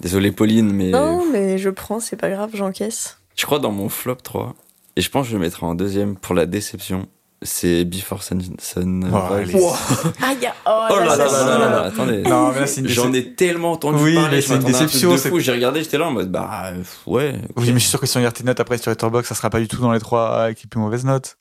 Désolé, 0.00 0.30
Pauline, 0.32 0.70
mais 0.72 0.90
Non, 0.90 1.24
mais 1.30 1.58
je 1.58 1.70
prends, 1.70 1.98
c'est 2.00 2.16
pas 2.16 2.30
grave, 2.30 2.50
j'encaisse. 2.54 3.18
je 3.36 3.44
crois 3.46 3.58
dans 3.58 3.72
mon 3.72 3.88
flop 3.88 4.16
3, 4.16 4.54
et 4.96 5.00
je 5.00 5.10
pense 5.10 5.26
que 5.26 5.32
je 5.32 5.36
le 5.36 5.42
mettrai 5.42 5.66
en 5.66 5.74
deuxième 5.74 6.16
pour 6.16 6.34
la 6.34 6.46
déception, 6.46 7.08
c'est 7.42 7.84
Before 7.84 8.22
Sun. 8.22 8.40
Sun 8.58 9.10
Oh. 9.12 9.16
Ah, 9.16 10.30
a... 10.30 10.54
Oh, 10.66 10.86
Oh 10.90 10.98
là 10.98 11.04
là 11.04 11.16
là 11.16 11.26
là 11.26 11.44
là 11.46 11.58
là. 11.58 11.68
là, 11.70 11.82
attendez. 11.84 12.22
Non, 12.22 12.52
mais 12.52 12.60
là, 12.60 12.66
c'est 12.66 12.80
une 12.80 12.88
J'en 12.88 13.12
ai 13.12 13.34
tellement 13.34 13.72
entendu 13.72 14.02
Oui, 14.02 14.14
parler, 14.14 14.40
c'est 14.40 14.54
une 14.56 14.62
un 14.62 14.64
déception, 14.64 15.16
fou. 15.16 15.38
J'ai 15.40 15.52
regardé, 15.52 15.82
j'étais 15.82 15.98
là 15.98 16.06
en 16.08 16.10
mode, 16.12 16.30
bah, 16.30 16.72
euh, 16.74 16.82
ouais. 17.06 17.34
Oui, 17.56 17.66
mais 17.68 17.74
je 17.74 17.78
suis 17.78 17.88
sûr 17.90 18.00
que 18.00 18.06
si 18.06 18.16
on 18.16 18.20
regarde 18.20 18.34
tes 18.34 18.44
notes 18.44 18.58
après 18.60 18.78
sur 18.78 18.90
Letterboxd, 18.90 19.28
ça 19.28 19.34
sera 19.34 19.50
pas 19.50 19.60
du 19.60 19.68
tout 19.68 19.80
dans 19.80 19.92
les 19.92 20.00
trois 20.00 20.42
avec 20.42 20.62
les 20.62 20.68
plus 20.68 20.80
mauvaises 20.80 21.04
notes. 21.04 21.36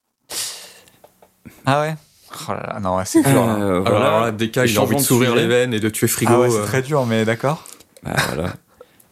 Ah 1.66 1.82
ouais? 1.82 1.96
Oh 2.50 2.52
là 2.54 2.74
là, 2.74 2.80
non, 2.80 2.98
ouais, 2.98 3.06
c'est 3.06 3.22
dur. 3.24 3.34
là. 3.46 3.56
Euh, 3.56 3.70
Alors, 3.72 3.84
voilà. 3.90 4.08
alors 4.08 4.22
là, 4.22 4.32
il 4.40 4.60
a 4.60 4.68
Changeons 4.68 4.84
envie 4.84 4.96
de 4.98 5.02
sujet. 5.02 5.36
les 5.36 5.48
veines 5.48 5.74
et 5.74 5.80
de 5.80 5.90
tuer 5.90 6.08
Frigo. 6.08 6.32
Ah 6.34 6.40
ouais, 6.42 6.50
c'est 6.50 6.58
euh. 6.60 6.66
très 6.66 6.82
dur, 6.82 7.06
mais 7.06 7.26
d'accord. 7.26 7.66
Bah, 8.04 8.12
voilà. 8.34 8.54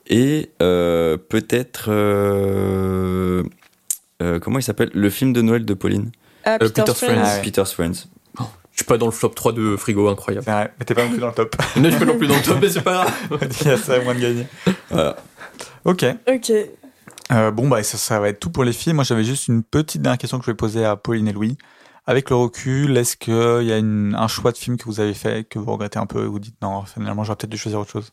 Et 0.07 0.51
euh, 0.61 1.17
peut-être. 1.17 1.85
euh, 1.89 3.43
euh, 4.21 4.39
comment 4.39 4.59
il 4.59 4.63
s'appelle? 4.63 4.91
Le 4.93 5.09
film 5.09 5.33
de 5.33 5.41
Noël 5.41 5.65
de 5.65 5.73
Pauline. 5.73 6.11
Ah, 6.45 6.53
Euh, 6.53 6.57
Peter 6.59 6.81
Peter's 6.83 6.99
Friends. 7.03 7.21
Ah 7.25 7.35
ouais. 7.35 7.41
Peter's 7.41 7.73
Friends. 7.73 8.07
Je 8.71 8.79
suis 8.79 8.85
pas 8.85 8.97
dans 8.97 9.05
le 9.05 9.11
flop 9.13 9.29
3 9.29 9.53
de 9.53 9.77
Frigo, 9.77 10.09
incroyable. 10.09 10.43
C'est 10.45 10.51
vrai, 10.51 10.73
mais 10.77 10.83
t'es 10.85 10.93
pas 10.93 11.03
non 11.05 11.09
plus 11.11 11.19
dans 11.19 11.27
le 11.27 11.33
top. 11.33 11.55
Non, 11.77 11.83
je 11.85 11.89
suis 11.91 11.99
pas 11.99 12.05
non 12.05 12.17
plus 12.17 12.27
dans 12.27 12.35
le 12.35 12.41
top, 12.41 12.57
mais 12.61 12.67
c'est 12.69 12.81
pas 12.81 13.05
grave. 13.29 13.49
Il 13.61 13.67
y 13.67 13.71
a 13.71 13.77
ça 13.77 13.99
moins 14.01 14.13
de 14.15 14.19
gagner. 14.19 14.47
Voilà. 14.89 15.15
Ok. 15.85 16.05
Ok. 16.27 16.51
Euh, 17.31 17.51
bon, 17.51 17.69
bah, 17.69 17.81
ça, 17.83 17.97
ça 17.97 18.19
va 18.19 18.27
être 18.29 18.39
tout 18.41 18.49
pour 18.49 18.65
les 18.65 18.73
films. 18.73 18.97
Moi, 18.97 19.05
j'avais 19.05 19.23
juste 19.23 19.47
une 19.47 19.63
petite 19.63 20.01
dernière 20.01 20.17
question 20.17 20.39
que 20.39 20.45
je 20.45 20.51
vais 20.51 20.55
poser 20.57 20.83
à 20.83 20.97
Pauline 20.97 21.27
et 21.29 21.31
Louis. 21.33 21.57
Avec 22.05 22.29
le 22.29 22.35
recul, 22.35 22.97
est-ce 22.97 23.15
qu'il 23.15 23.33
y 23.67 23.71
a 23.71 23.77
une- 23.77 24.13
un 24.13 24.27
choix 24.27 24.51
de 24.51 24.57
film 24.57 24.75
que 24.77 24.83
vous 24.85 24.99
avez 24.99 25.13
fait, 25.13 25.45
que 25.47 25.57
vous 25.57 25.71
regrettez 25.71 25.97
un 25.97 26.05
peu, 26.05 26.25
et 26.25 26.27
vous 26.27 26.39
dites 26.39 26.61
non, 26.61 26.83
finalement, 26.83 27.23
j'aurais 27.23 27.37
peut-être 27.37 27.49
dû 27.51 27.57
choisir 27.57 27.79
autre 27.79 27.91
chose? 27.91 28.11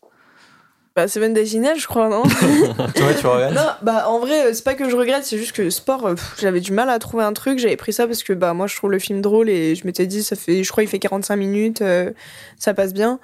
Bah, 0.95 1.09
Seven 1.09 1.33
Days 1.33 1.57
in 1.57 1.63
Hell, 1.63 1.79
je 1.79 1.87
crois, 1.87 2.09
non 2.11 2.23
Toi, 2.95 3.15
tu 3.19 3.27
regrettes 3.27 3.55
Non, 3.55 3.69
bah 3.81 4.09
en 4.09 4.19
vrai, 4.19 4.47
euh, 4.47 4.53
c'est 4.53 4.65
pas 4.65 4.75
que 4.75 4.91
je 4.91 4.97
regrette, 4.97 5.25
c'est 5.25 5.39
juste 5.39 5.53
que 5.53 5.71
sport, 5.71 6.07
euh, 6.07 6.15
j'avais 6.39 6.61
du 6.61 6.73
mal 6.73 6.91
à 6.91 6.99
trouver 6.99 7.25
un 7.25 7.33
truc. 7.33 7.59
J'avais 7.59 7.77
pris 7.77 7.95
ça 7.95 8.07
parce 8.07 8.23
que 8.23 8.35
bah 8.35 8.53
moi 8.53 8.67
je 8.67 8.77
trouve 8.77 8.91
le 8.91 8.99
film 8.99 9.23
drôle 9.23 9.49
et 9.49 9.75
je 9.75 9.87
m'étais 9.87 10.07
dit 10.07 10.23
ça 10.23 10.37
fait, 10.37 10.63
je 10.63 10.71
crois 10.71 10.83
il 10.83 10.89
fait 10.89 10.99
45 10.99 11.37
minutes, 11.37 11.81
euh, 11.81 12.11
ça 12.59 12.75
passe 12.75 12.93
bien. 12.93 13.21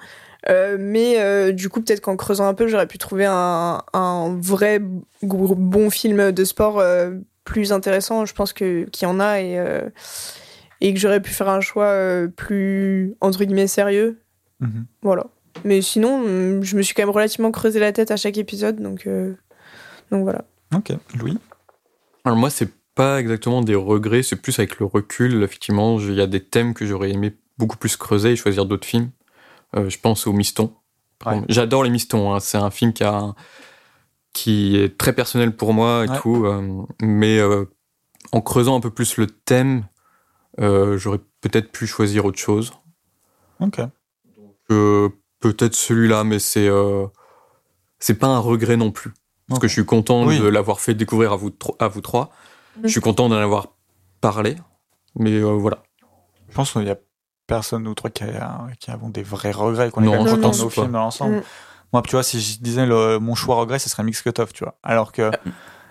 Euh, 0.47 0.77
mais 0.79 1.19
euh, 1.19 1.51
du 1.51 1.69
coup 1.69 1.81
peut-être 1.81 2.01
qu'en 2.01 2.15
creusant 2.15 2.47
un 2.47 2.55
peu, 2.55 2.67
j'aurais 2.67 2.87
pu 2.87 2.97
trouver 2.97 3.25
un, 3.25 3.83
un 3.93 4.35
vrai 4.41 4.81
bon 5.21 5.89
film 5.91 6.31
de 6.31 6.43
sport 6.45 6.83
plus 7.43 7.71
intéressant. 7.71 8.25
Je 8.25 8.33
pense 8.33 8.51
que 8.51 8.85
qu'il 8.85 9.07
y 9.07 9.11
en 9.11 9.19
a 9.19 9.41
et 9.41 9.61
et 10.81 10.93
que 10.93 10.99
j'aurais 10.99 11.21
pu 11.21 11.29
faire 11.31 11.49
un 11.49 11.61
choix 11.61 11.93
plus 12.35 13.13
entre 13.21 13.43
guillemets 13.43 13.67
sérieux. 13.67 14.17
Mhm. 14.59 14.85
Voilà. 15.03 15.25
Mais 15.65 15.81
sinon, 15.81 16.21
hum, 16.23 16.63
je 16.63 16.75
me 16.77 16.81
suis 16.81 16.93
quand 16.93 17.03
même 17.03 17.09
relativement 17.09 17.51
creusé 17.51 17.79
la 17.79 17.91
tête 17.91 18.11
à 18.11 18.17
chaque 18.17 18.37
épisode, 18.37 18.81
donc 18.81 19.07
euh, 19.07 19.33
donc 20.11 20.23
voilà. 20.23 20.45
Ok. 20.75 20.91
Louis? 21.17 21.37
Alors 22.25 22.37
moi, 22.37 22.49
c'est 22.49 22.69
pas 22.95 23.19
exactement 23.19 23.61
des 23.61 23.75
regrets, 23.75 24.23
c'est 24.23 24.35
plus 24.35 24.57
avec 24.59 24.79
le 24.79 24.85
recul. 24.85 25.41
Effectivement, 25.43 25.99
il 25.99 26.13
y 26.13 26.21
a 26.21 26.27
des 26.27 26.43
thèmes 26.43 26.73
que 26.73 26.85
j'aurais 26.85 27.11
aimé 27.11 27.35
beaucoup 27.57 27.77
plus 27.77 27.95
creuser 27.97 28.31
et 28.31 28.35
choisir 28.35 28.65
d'autres 28.65 28.87
films. 28.87 29.11
Euh, 29.75 29.89
je 29.89 29.99
pense 29.99 30.27
au 30.27 30.33
Miston. 30.33 30.73
Par 31.19 31.33
Ouais. 31.33 31.37
exemple. 31.39 31.53
J'adore 31.53 31.83
les 31.83 31.89
Mistons. 31.89 32.33
hein. 32.33 32.39
C'est 32.39 32.57
un 32.57 32.71
film 32.71 32.93
qui, 32.93 33.03
a 33.03 33.33
qui 34.33 34.77
est 34.77 34.97
très 34.97 35.13
personnel 35.13 35.55
pour 35.55 35.73
moi 35.73 36.05
et 36.05 36.09
Ouais. 36.09 36.19
tout. 36.19 36.45
euh, 36.45 36.83
mais 37.01 37.39
euh, 37.39 37.65
en 38.31 38.41
creusant 38.41 38.75
un 38.75 38.79
peu 38.79 38.89
plus 38.91 39.17
le 39.17 39.27
thème, 39.27 39.85
euh, 40.59 40.97
j'aurais 40.97 41.19
peut-être 41.41 41.71
pu 41.71 41.87
choisir 41.87 42.25
autre 42.25 42.39
chose. 42.39 42.71
Ok. 43.59 43.79
Euh, 44.71 45.09
peut-être 45.39 45.75
celui-là, 45.75 46.23
mais 46.23 46.39
c'est 46.39 46.67
euh, 46.67 47.05
c'est 47.99 48.15
pas 48.15 48.27
un 48.27 48.39
regret 48.39 48.77
non 48.77 48.91
plus. 48.91 49.13
Parce 49.47 49.59
que 49.59 49.67
je 49.67 49.73
suis 49.73 49.85
content 49.85 50.25
Oui. 50.25 50.39
de 50.39 50.47
l'avoir 50.47 50.79
fait 50.79 50.93
découvrir 50.93 51.33
à 51.33 51.35
vous, 51.35 51.49
tro- 51.49 51.75
à 51.79 51.87
vous 51.87 52.01
trois. 52.01 52.29
Je 52.83 52.87
suis 52.89 53.01
content 53.01 53.29
d'en 53.29 53.37
avoir 53.37 53.69
parlé. 54.21 54.55
Mais 55.15 55.31
euh, 55.31 55.45
voilà. 55.53 55.79
Je 56.49 56.53
pense 56.55 56.71
qu'il 56.71 56.83
y 56.83 56.89
a 56.89 56.97
personne 57.47 57.87
ou 57.87 57.95
trois 57.95 58.11
qui, 58.11 58.23
a- 58.23 58.67
qui 58.79 58.91
avons 58.91 59.09
des 59.09 59.23
vrais 59.23 59.51
regrets, 59.51 59.89
qu'on 59.89 60.03
est 60.03 60.05
quand 60.05 60.23
même 60.23 60.39
nos 60.55 60.69
films 60.69 60.91
dans 60.91 60.99
l'ensemble. 60.99 61.37
Mm. 61.37 61.43
Moi, 61.93 62.03
tu 62.03 62.11
vois, 62.11 62.21
si 62.23 62.39
je 62.39 62.59
disais 62.59 62.85
le, 62.85 63.17
mon 63.17 63.33
choix 63.33 63.55
regret, 63.55 63.79
ce 63.79 63.89
serait 63.89 64.03
Mix 64.03 64.21
Cut 64.21 64.33
Off, 64.37 64.53
tu 64.53 64.63
vois. 64.63 64.77
Alors 64.83 65.11
que 65.11 65.31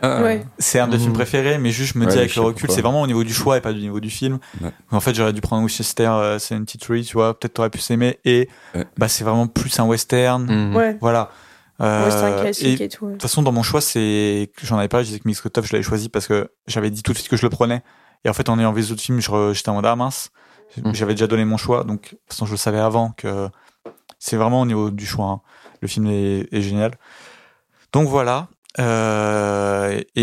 Euh, 0.04 0.22
Ouais. 0.22 0.46
c'est 0.58 0.78
un 0.78 0.86
de 0.86 0.92
mes 0.92 0.98
films 0.98 1.12
préférés, 1.12 1.58
mais 1.58 1.70
juste 1.72 1.94
je 1.94 1.98
me 1.98 2.04
Ouais, 2.06 2.12
dis 2.12 2.18
avec 2.18 2.34
le 2.36 2.42
recul, 2.42 2.70
c'est 2.70 2.82
vraiment 2.82 3.02
au 3.02 3.06
niveau 3.06 3.24
du 3.24 3.32
choix 3.34 3.56
et 3.56 3.60
pas 3.60 3.72
du 3.72 3.80
niveau 3.80 3.98
du 4.00 4.10
film. 4.10 4.38
Ouais. 4.60 4.70
En 4.92 5.00
fait, 5.00 5.14
j'aurais 5.14 5.32
dû 5.32 5.40
prendre 5.40 5.62
Winchester 5.62 6.06
euh, 6.08 6.38
73, 6.38 7.04
tu 7.06 7.14
vois. 7.14 7.38
Peut-être 7.38 7.54
t'aurais 7.54 7.70
pu 7.70 7.78
s'aimer. 7.80 8.18
Et 8.24 8.48
Ouais. 8.74 8.86
bah, 8.96 9.08
c'est 9.08 9.24
vraiment 9.24 9.46
plus 9.48 9.78
un 9.80 9.84
western. 9.84 10.74
Ouais. 10.76 10.96
Voilà. 11.00 11.30
Euh, 11.80 12.04
Ouais, 12.04 12.10
c'est 12.10 12.16
un 12.24 12.36
et 12.38 12.40
classique 12.42 12.78
de 12.78 12.84
et 12.84 12.88
tout. 12.88 13.06
ouais. 13.06 13.12
toute 13.12 13.22
façon, 13.22 13.42
dans 13.42 13.52
mon 13.52 13.62
choix, 13.62 13.80
c'est 13.80 14.50
j'en 14.62 14.78
avais 14.78 14.88
pas. 14.88 15.02
Je 15.02 15.06
disais 15.08 15.18
que 15.18 15.26
Mix 15.28 15.40
Cut 15.40 15.48
Off, 15.56 15.66
je 15.66 15.72
l'avais 15.72 15.82
choisi 15.84 16.08
parce 16.08 16.26
que 16.26 16.50
j'avais 16.66 16.90
dit 16.90 17.02
tout 17.02 17.12
de 17.12 17.16
suite 17.18 17.28
que 17.30 17.36
je 17.36 17.42
le 17.42 17.50
prenais. 17.50 17.82
Et 18.24 18.28
en 18.28 18.32
fait, 18.32 18.48
en 18.48 18.58
ayant 18.58 18.72
vu 18.72 18.82
les 18.82 18.92
autres 18.92 19.02
films, 19.02 19.20
j'étais 19.20 19.68
en 19.68 19.74
mode 19.74 19.86
ah 19.86 19.94
mince. 19.96 20.30
Mm. 20.76 20.92
J'avais 20.92 21.14
déjà 21.14 21.26
donné 21.28 21.44
mon 21.44 21.56
choix, 21.56 21.82
donc 21.84 22.02
de 22.02 22.08
toute 22.08 22.18
façon, 22.28 22.46
je 22.46 22.50
le 22.52 22.56
savais 22.56 22.78
avant 22.78 23.12
que 23.16 23.48
c'est 24.18 24.36
vraiment 24.36 24.60
au 24.60 24.66
niveau 24.66 24.90
du 24.90 25.06
choix. 25.06 25.26
hein. 25.26 25.40
Le 25.80 25.86
film 25.88 26.06
est, 26.08 26.48
est 26.52 26.60
génial. 26.62 26.92
Donc 27.92 28.08
voilà. 28.08 28.48
Euh, 28.80 29.67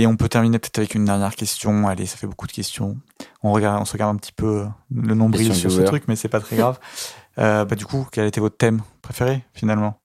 et 0.02 0.08
on 0.08 0.16
peut 0.18 0.28
terminer 0.30 0.60
peut-être 0.60 0.78
avec 0.80 0.96
une 0.96 1.06
dernière 1.06 1.36
question. 1.36 1.88
Allez, 1.88 2.06
ça 2.06 2.18
fait 2.18 2.28
beaucoup 2.28 2.48
de 2.48 2.52
questions. 2.52 2.98
On 3.44 3.52
regarde, 3.52 3.82
on 3.82 3.86
se 3.86 3.94
regarde 3.94 4.16
un 4.16 4.18
petit 4.20 4.32
peu 4.34 4.62
euh, 4.62 4.66
le 4.94 5.16
nombril 5.16 5.48
Question 5.50 5.70
sur 5.70 5.80
ce 5.80 5.84
truc, 5.86 6.04
mais 6.08 6.16
c'est 6.16 6.30
pas 6.30 6.40
très 6.40 6.56
grave. 6.56 6.80
Euh, 7.38 7.66
bah, 7.66 7.76
du 7.76 7.86
coup, 7.86 8.08
quel 8.14 8.28
était 8.28 8.40
votre 8.40 8.56
thème 8.56 8.82
préféré 9.02 9.44
finalement 9.54 10.00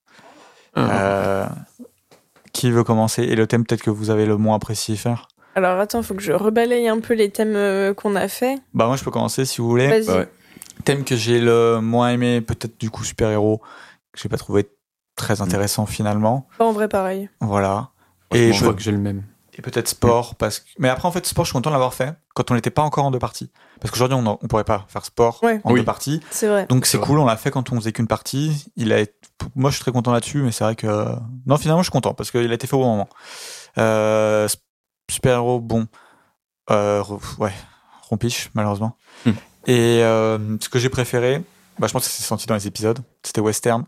Euh, 0.77 1.47
Qui 2.53 2.73
veut 2.73 2.83
commencer 2.83 3.23
Et 3.23 3.37
le 3.37 3.47
thème 3.47 3.65
peut-être 3.65 3.83
que 3.85 3.91
vous 3.91 4.11
avez 4.11 4.27
le 4.27 4.37
moins 4.37 4.57
apprécié 4.57 4.97
faire 4.97 5.29
Alors 5.55 5.79
attends, 5.79 6.03
faut 6.03 6.15
que 6.15 6.23
je 6.23 6.33
rebalaye 6.33 6.89
un 6.89 6.99
peu 6.99 7.15
les 7.15 7.31
thèmes 7.31 7.55
euh, 7.55 7.95
qu'on 7.95 8.17
a 8.17 8.27
fait. 8.27 8.57
Bah 8.75 8.87
moi 8.89 8.97
je 8.97 9.05
peux 9.05 9.13
commencer 9.13 9.45
si 9.45 9.61
vous 9.61 9.69
voulez. 9.69 9.87
Vas-y. 9.87 10.07
Bah 10.07 10.17
ouais. 10.19 10.29
Thème 10.85 11.05
que 11.05 11.15
j'ai 11.15 11.39
le 11.41 11.79
moins 11.81 12.11
aimé, 12.11 12.41
peut-être 12.41 12.81
du 12.81 12.91
coup 12.91 13.05
super-héros, 13.05 13.59
que 14.13 14.19
j'ai 14.21 14.29
pas 14.29 14.37
trouvé 14.37 14.69
très 15.15 15.41
intéressant 15.41 15.87
finalement. 15.87 16.49
Pas 16.59 16.65
en 16.65 16.73
vrai 16.73 16.89
pareil. 16.89 17.29
Voilà. 17.41 17.91
Et 18.35 18.49
Et, 18.49 18.53
je 18.53 18.59
je- 18.59 18.63
crois 18.65 18.75
que 18.75 18.83
j'ai 18.83 18.91
le 18.91 18.99
même. 18.99 19.23
Et 19.61 19.63
peut-être 19.63 19.89
sport, 19.89 20.37
parce 20.37 20.61
que... 20.61 20.65
Mais 20.79 20.89
après 20.89 21.07
en 21.07 21.13
fait 21.13 21.27
sport 21.27 21.45
je 21.45 21.51
suis 21.51 21.53
content 21.53 21.69
de 21.69 21.75
l'avoir 21.75 21.93
fait 21.93 22.15
quand 22.35 22.51
on 22.51 22.55
n'était 22.55 22.71
pas 22.71 22.81
encore 22.83 23.05
en 23.05 23.11
deux 23.11 23.19
parties. 23.19 23.51
Parce 23.81 23.91
qu'aujourd'hui 23.91 24.17
on, 24.19 24.39
on 24.43 24.49
pourrait 24.49 24.65
pas 24.65 24.87
faire 24.89 25.05
sport 25.05 25.43
Ouais. 25.45 25.61
en 25.65 25.73
Oui. 25.73 25.81
deux 25.81 25.85
parties. 25.85 26.21
C'est 26.31 26.49
vrai. 26.49 26.67
Donc 26.67 26.87
c'est 26.87 26.99
cool, 26.99 27.19
on 27.19 27.27
l'a 27.27 27.37
fait 27.37 27.51
quand 27.51 27.71
on 27.73 27.77
faisait 27.77 27.93
qu'une 27.93 28.07
partie. 28.07 28.67
Il 28.77 28.93
a 28.93 29.01
été... 29.01 29.13
Moi 29.55 29.71
je 29.71 29.77
suis 29.77 29.83
très 29.83 29.93
content 29.93 30.13
là-dessus, 30.13 30.43
mais 30.43 30.51
c'est 30.51 30.65
vrai 30.65 30.77
que... 30.77 30.87
Non 31.47 31.59
finalement 31.59 31.83
je 31.83 31.87
suis 31.87 31.93
content, 31.93 32.15
parce 32.15 32.31
qu'il 32.31 32.51
a 32.51 32.55
été 32.55 32.67
fait 32.67 32.75
au 32.75 32.81
bon 32.81 32.91
moment. 32.91 33.09
Euh, 33.79 34.49
super-héros, 35.11 35.61
bon. 35.61 35.87
Euh, 36.71 37.03
ouais, 37.39 37.53
rompiche 38.09 38.51
malheureusement. 38.55 38.97
Hmm. 39.27 39.33
Et 39.67 40.03
euh, 40.03 40.57
ce 40.61 40.69
que 40.71 40.79
j'ai 40.79 40.89
préféré, 40.89 41.43
bah, 41.79 41.87
je 41.87 41.93
pense 41.93 42.07
que 42.07 42.11
c'est 42.11 42.23
senti 42.23 42.47
dans 42.47 42.55
les 42.55 42.67
épisodes, 42.67 43.01
c'était 43.23 43.41
western 43.43 43.85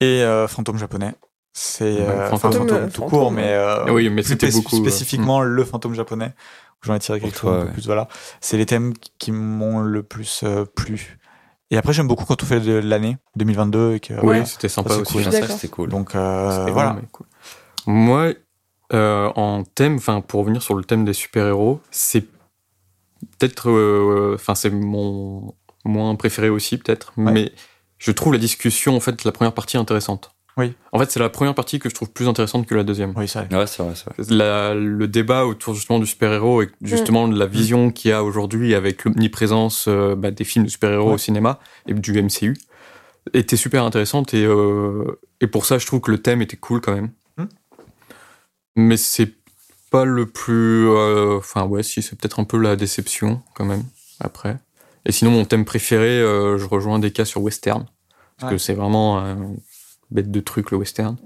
et 0.00 0.22
euh, 0.22 0.48
fantôme 0.48 0.76
japonais. 0.78 1.14
C'est 1.58 2.02
euh, 2.02 2.26
enfin, 2.30 2.50
fantôme, 2.50 2.68
fantôme 2.68 2.90
tout 2.90 3.02
court, 3.04 3.30
mais 3.30 3.48
euh, 3.54 3.90
Oui, 3.90 4.10
mais 4.10 4.20
plus 4.22 4.36
beaucoup, 4.54 4.76
euh, 4.76 4.80
spécifiquement 4.80 5.40
le 5.40 5.64
fantôme 5.64 5.94
japonais. 5.94 6.34
où 6.82 6.86
J'en 6.86 6.94
ai 6.94 6.98
tiré 6.98 7.18
quelque 7.18 7.38
chose 7.38 7.50
un 7.50 7.60
peu 7.60 7.66
ouais. 7.68 7.72
plus. 7.72 7.86
Voilà, 7.86 8.08
c'est 8.42 8.58
les 8.58 8.66
thèmes 8.66 8.92
qui 9.18 9.32
m'ont 9.32 9.80
le 9.80 10.02
plus 10.02 10.42
euh, 10.44 10.66
plu. 10.66 11.16
Et 11.70 11.78
après 11.78 11.94
j'aime 11.94 12.08
beaucoup 12.08 12.26
quand 12.26 12.42
on 12.42 12.46
fait 12.46 12.60
de 12.60 12.74
l'année 12.74 13.16
2022 13.36 13.94
et 13.94 14.00
que 14.00 14.12
Oui, 14.22 14.46
c'était 14.46 14.68
sympa 14.68 14.90
Ça, 14.90 14.96
aussi. 15.00 15.12
cool. 15.14 15.24
Ça, 15.24 15.30
D'accord. 15.30 15.48
c'était 15.48 15.68
cool. 15.68 15.88
donc 15.88 16.14
euh, 16.14 16.66
voilà. 16.70 16.98
cool. 17.10 17.26
Moi, 17.86 18.34
euh, 18.92 19.32
en 19.34 19.64
thème, 19.64 19.96
enfin 19.96 20.20
pour 20.20 20.40
revenir 20.40 20.60
sur 20.62 20.74
le 20.74 20.84
thème 20.84 21.06
des 21.06 21.14
super-héros, 21.14 21.80
c'est 21.90 22.20
peut-être, 23.38 23.70
euh, 23.70 24.32
enfin 24.34 24.54
c'est 24.54 24.68
mon 24.68 25.54
moins 25.86 26.14
préféré 26.16 26.50
aussi 26.50 26.76
peut-être, 26.76 27.14
Ouais. 27.16 27.32
mais 27.32 27.52
je 27.96 28.12
trouve 28.12 28.34
la 28.34 28.38
discussion 28.38 28.94
en 28.94 29.00
fait 29.00 29.24
la 29.24 29.32
première 29.32 29.54
partie 29.54 29.78
intéressante. 29.78 30.32
Oui. 30.58 30.72
En 30.92 30.98
fait, 30.98 31.10
c'est 31.10 31.20
la 31.20 31.28
première 31.28 31.54
partie 31.54 31.78
que 31.78 31.90
je 31.90 31.94
trouve 31.94 32.10
plus 32.10 32.28
intéressante 32.28 32.66
que 32.66 32.74
la 32.74 32.82
deuxième. 32.82 33.10
Oui. 33.10 33.24
Ouais, 33.24 33.26
c'est 33.26 33.82
vrai, 33.82 33.92
c'est 33.94 34.06
vrai. 34.06 34.34
La- 34.34 34.74
le 34.74 35.06
débat 35.06 35.44
autour 35.44 35.74
justement 35.74 35.98
du 35.98 36.06
super-héros 36.06 36.62
et 36.62 36.70
justement 36.80 37.28
de 37.28 37.38
la 37.38 37.44
vision 37.46 37.90
qu'il 37.90 38.10
y 38.10 38.14
a 38.14 38.24
aujourd'hui 38.24 38.74
avec 38.74 39.04
l'omniprésence 39.04 39.84
euh, 39.88 40.14
bah, 40.16 40.30
des 40.30 40.44
films 40.44 40.64
de 40.64 40.70
super-héros 40.70 41.08
Ouais. 41.08 41.14
au 41.14 41.18
cinéma 41.18 41.58
et 41.86 41.92
du 41.92 42.22
MCU 42.22 42.56
était 43.34 43.56
super 43.56 43.84
intéressante 43.84 44.32
et, 44.34 44.44
euh, 44.46 45.18
et 45.42 45.46
pour 45.46 45.66
ça 45.66 45.76
je 45.78 45.84
trouve 45.86 46.00
que 46.00 46.10
le 46.10 46.22
thème 46.22 46.40
était 46.40 46.56
cool 46.56 46.80
quand 46.80 46.94
même. 46.94 47.10
Hmm. 47.36 47.46
Mais 48.76 48.96
c'est 48.96 49.34
pas 49.90 50.04
le 50.06 50.24
plus... 50.26 50.88
euh, 50.88 51.36
Enfin 51.36 51.64
ouais, 51.66 51.82
si 51.82 52.00
c'est 52.02 52.16
peut-être 52.18 52.40
un 52.40 52.44
peu 52.44 52.56
la 52.58 52.76
déception 52.76 53.42
quand 53.54 53.64
même 53.66 53.84
après. 54.20 54.56
Et 55.04 55.12
sinon 55.12 55.32
mon 55.32 55.44
thème 55.44 55.64
préféré, 55.66 56.18
euh, 56.20 56.56
je 56.56 56.64
rejoins 56.64 56.98
des 56.98 57.10
cas 57.10 57.24
sur 57.26 57.42
western 57.42 57.84
parce 58.38 58.50
Ouais. 58.50 58.56
que 58.56 58.62
c'est 58.62 58.74
vraiment 58.74 59.18
un 59.18 59.36
bête 60.10 60.30
de 60.30 60.40
truc 60.40 60.70
le 60.70 60.78
western. 60.78 61.16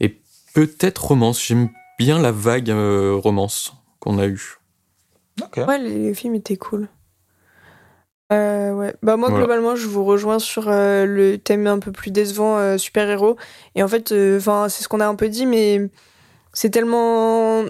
Et 0.00 0.20
peut-être 0.54 1.04
romance, 1.06 1.44
j'aime 1.44 1.68
bien 1.98 2.20
la 2.20 2.32
vague 2.32 2.70
euh, 2.70 3.14
romance 3.14 3.74
qu'on 4.00 4.18
a 4.18 4.26
eue. 4.26 4.58
Ok. 5.42 5.60
Ouais, 5.66 5.78
les 5.78 6.14
films 6.14 6.34
étaient 6.34 6.56
cool. 6.56 6.88
Euh, 8.32 8.74
ouais. 8.74 8.94
Bah 9.02 9.16
moi 9.16 9.30
Voilà. 9.30 9.44
globalement 9.46 9.74
je 9.74 9.86
vous 9.86 10.04
rejoins 10.04 10.38
sur 10.38 10.68
euh, 10.68 11.06
le 11.06 11.38
thème 11.38 11.66
un 11.66 11.78
peu 11.78 11.92
plus 11.92 12.10
décevant 12.10 12.58
euh, 12.58 12.76
super 12.76 13.08
héros 13.08 13.36
et 13.74 13.82
en 13.82 13.88
fait 13.88 14.12
enfin 14.36 14.68
c'est 14.68 14.84
ce 14.84 14.88
qu'on 14.88 15.00
a 15.00 15.06
un 15.06 15.14
peu 15.14 15.30
dit 15.30 15.46
mais 15.46 15.88
c'est 16.52 16.68
tellement 16.68 17.64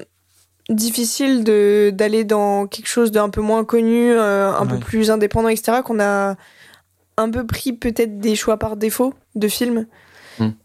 difficile 0.68 1.44
de 1.44 1.90
d'aller 1.94 2.24
dans 2.24 2.66
quelque 2.66 2.88
chose 2.88 3.12
d'un 3.12 3.30
peu 3.30 3.40
moins 3.40 3.64
connu 3.64 4.10
euh, 4.10 4.52
un 4.52 4.66
peu 4.66 4.80
plus 4.80 5.12
indépendant 5.12 5.48
etc 5.48 5.78
qu'on 5.84 6.00
a 6.00 6.34
un 7.16 7.30
peu 7.30 7.46
pris 7.46 7.72
peut-être 7.72 8.18
des 8.18 8.34
choix 8.34 8.56
par 8.56 8.76
défaut 8.76 9.14
de 9.36 9.46
films 9.46 9.86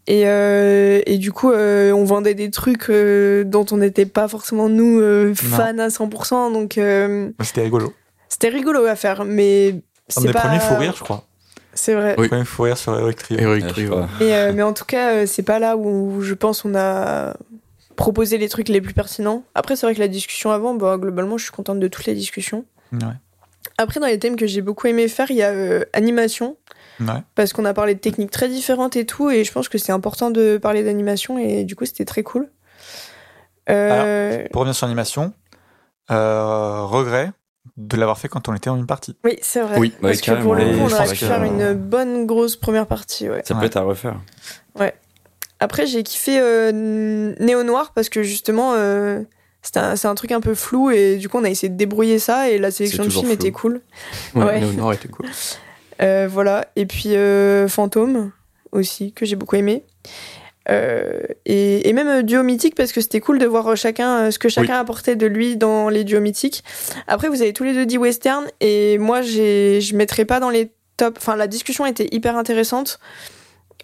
Et, 0.06 0.22
euh, 0.26 1.00
et 1.06 1.18
du 1.18 1.32
coup 1.32 1.50
euh, 1.50 1.92
on 1.92 2.04
vendait 2.04 2.34
des 2.34 2.50
trucs 2.50 2.90
euh, 2.90 3.44
dont 3.44 3.66
on 3.72 3.76
n'était 3.78 4.06
pas 4.06 4.28
forcément 4.28 4.68
nous 4.68 5.00
euh, 5.00 5.34
fans 5.34 5.78
à 5.78 5.88
100% 5.88 6.52
donc 6.52 6.78
euh, 6.78 7.30
Bah, 7.38 7.44
C'était 7.44 7.62
rigolo. 7.62 7.92
c'était 8.28 8.48
rigolo 8.48 8.84
à 8.84 8.94
faire, 8.96 9.24
mais 9.24 9.70
Un 9.70 9.80
c'est 10.08 10.26
des 10.26 10.32
pas... 10.32 10.40
premiers 10.40 10.60
fou 10.60 10.74
rire, 10.76 10.94
je 10.96 11.02
crois. 11.04 11.24
C'est 11.76 11.94
vrai. 11.94 12.14
Oui. 12.18 12.28
Premier 12.28 12.44
fou 12.44 12.62
rire 12.62 12.76
sur 12.78 12.96
Heroic 12.96 13.14
Trio. 13.68 13.96
Mais, 14.20 14.32
euh, 14.34 14.52
mais 14.54 14.62
en 14.62 14.72
tout 14.72 14.84
cas, 14.84 15.12
euh, 15.14 15.26
c'est 15.26 15.42
pas 15.42 15.58
là 15.58 15.76
où 15.76 16.20
je 16.20 16.34
pense 16.34 16.64
on 16.64 16.74
a 16.76 17.34
proposé 17.96 18.38
les 18.38 18.48
trucs 18.48 18.68
les 18.68 18.80
plus 18.80 18.94
pertinents. 18.94 19.42
Après, 19.56 19.74
c'est 19.74 19.84
vrai 19.86 19.94
que 19.94 20.00
la 20.00 20.06
discussion 20.08 20.50
avant, 20.52 20.74
bah, 20.74 20.98
globalement, 20.98 21.36
je 21.36 21.44
suis 21.44 21.52
contente 21.52 21.80
de 21.80 21.88
toutes 21.88 22.06
les 22.06 22.14
discussions. 22.14 22.64
Ouais. 22.92 23.00
Après, 23.78 23.98
dans 23.98 24.06
les 24.06 24.18
thèmes 24.20 24.36
que 24.36 24.46
j'ai 24.46 24.62
beaucoup 24.62 24.86
aimé 24.86 25.08
faire, 25.08 25.30
il 25.32 25.36
y 25.36 25.42
a 25.42 25.50
euh, 25.50 25.84
animation, 25.94 26.56
Ouais. 27.00 27.06
parce 27.34 27.52
qu'on 27.52 27.64
a 27.64 27.74
parlé 27.74 27.94
de 27.94 28.00
techniques 28.00 28.30
très 28.30 28.48
différentes 28.48 28.94
et 28.96 29.04
tout, 29.06 29.30
et 29.30 29.42
je 29.44 29.52
pense 29.52 29.68
que 29.68 29.78
c'est 29.78 29.92
important 29.92 30.30
de 30.30 30.58
parler 30.58 30.82
d'animation, 30.84 31.38
et 31.38 31.64
du 31.64 31.74
coup, 31.76 31.84
c'était 31.86 32.04
très 32.04 32.22
cool. 32.22 32.48
Euh, 33.70 34.44
Pour 34.52 34.60
revenir 34.60 34.74
sur 34.76 34.86
l'animation, 34.86 35.32
euh, 36.10 36.82
regret 36.82 37.32
de 37.76 37.96
l'avoir 37.96 38.18
fait 38.18 38.28
quand 38.28 38.48
on 38.48 38.54
était 38.54 38.68
en 38.70 38.76
une 38.76 38.86
partie. 38.86 39.16
Oui, 39.24 39.38
c'est 39.40 39.60
vrai. 39.62 39.78
Oui, 39.78 39.92
parce 40.00 40.16
ouais, 40.18 40.36
que 40.36 40.42
pour 40.42 40.54
le 40.54 40.64
coup, 40.64 40.80
on 40.82 40.92
aurait 40.92 41.08
pu 41.08 41.16
faire 41.16 41.42
une 41.44 41.72
bonne 41.74 42.26
grosse 42.26 42.56
première 42.56 42.86
partie, 42.86 43.28
ouais. 43.28 43.42
Ça 43.44 43.54
peut 43.54 43.60
Ouais. 43.60 43.66
être 43.66 43.76
à 43.78 43.82
refaire. 43.82 44.16
Après, 45.60 45.86
j'ai 45.86 46.02
kiffé 46.02 46.38
euh, 46.40 47.32
Néo 47.40 47.62
Noir 47.62 47.92
parce 47.94 48.08
que 48.10 48.22
justement, 48.22 48.72
euh, 48.74 49.22
c'est 49.62 49.76
un, 49.78 49.96
c'est 49.96 50.08
un 50.08 50.14
truc 50.14 50.32
un 50.32 50.40
peu 50.40 50.54
flou 50.54 50.90
et 50.90 51.16
du 51.16 51.28
coup, 51.28 51.38
on 51.38 51.44
a 51.44 51.48
essayé 51.48 51.70
de 51.70 51.76
débrouiller 51.76 52.18
ça 52.18 52.50
et 52.50 52.58
la 52.58 52.70
sélection 52.70 53.04
de 53.04 53.08
films 53.08 53.24
flou. 53.26 53.32
était 53.32 53.52
cool. 53.52 53.80
Ouais, 54.34 54.44
Ouais. 54.44 54.60
Léonore 54.60 54.92
était 54.92 55.08
cool. 55.08 55.26
Euh, 56.02 56.28
voilà. 56.30 56.66
Et 56.76 56.86
puis 56.86 57.16
euh, 57.16 57.68
Fantôme 57.68 58.32
aussi, 58.72 59.12
que 59.12 59.24
j'ai 59.24 59.36
beaucoup 59.36 59.56
aimé. 59.56 59.84
Euh, 60.70 61.20
et, 61.44 61.88
et 61.88 61.92
même 61.92 62.22
duo 62.22 62.42
mythique 62.42 62.74
parce 62.74 62.92
que 62.92 63.02
c'était 63.02 63.20
cool 63.20 63.38
de 63.38 63.44
voir 63.44 63.76
chacun 63.76 64.30
ce 64.30 64.38
que 64.38 64.48
chacun 64.48 64.78
apportait 64.80 65.14
de 65.14 65.26
lui 65.26 65.56
dans 65.56 65.88
les 65.88 66.04
duos 66.04 66.20
mythiques. 66.20 66.64
Après, 67.06 67.28
vous 67.28 67.42
avez 67.42 67.52
tous 67.52 67.64
les 67.64 67.74
deux 67.74 67.86
dit 67.86 67.98
western 67.98 68.46
et 68.60 68.98
moi, 68.98 69.22
je 69.22 69.94
mettrais 69.94 70.24
pas 70.24 70.40
dans 70.40 70.50
les 70.50 70.70
tops. 70.96 71.18
Enfin, 71.18 71.36
la 71.36 71.46
discussion 71.46 71.86
était 71.86 72.08
hyper 72.12 72.36
intéressante. 72.36 72.98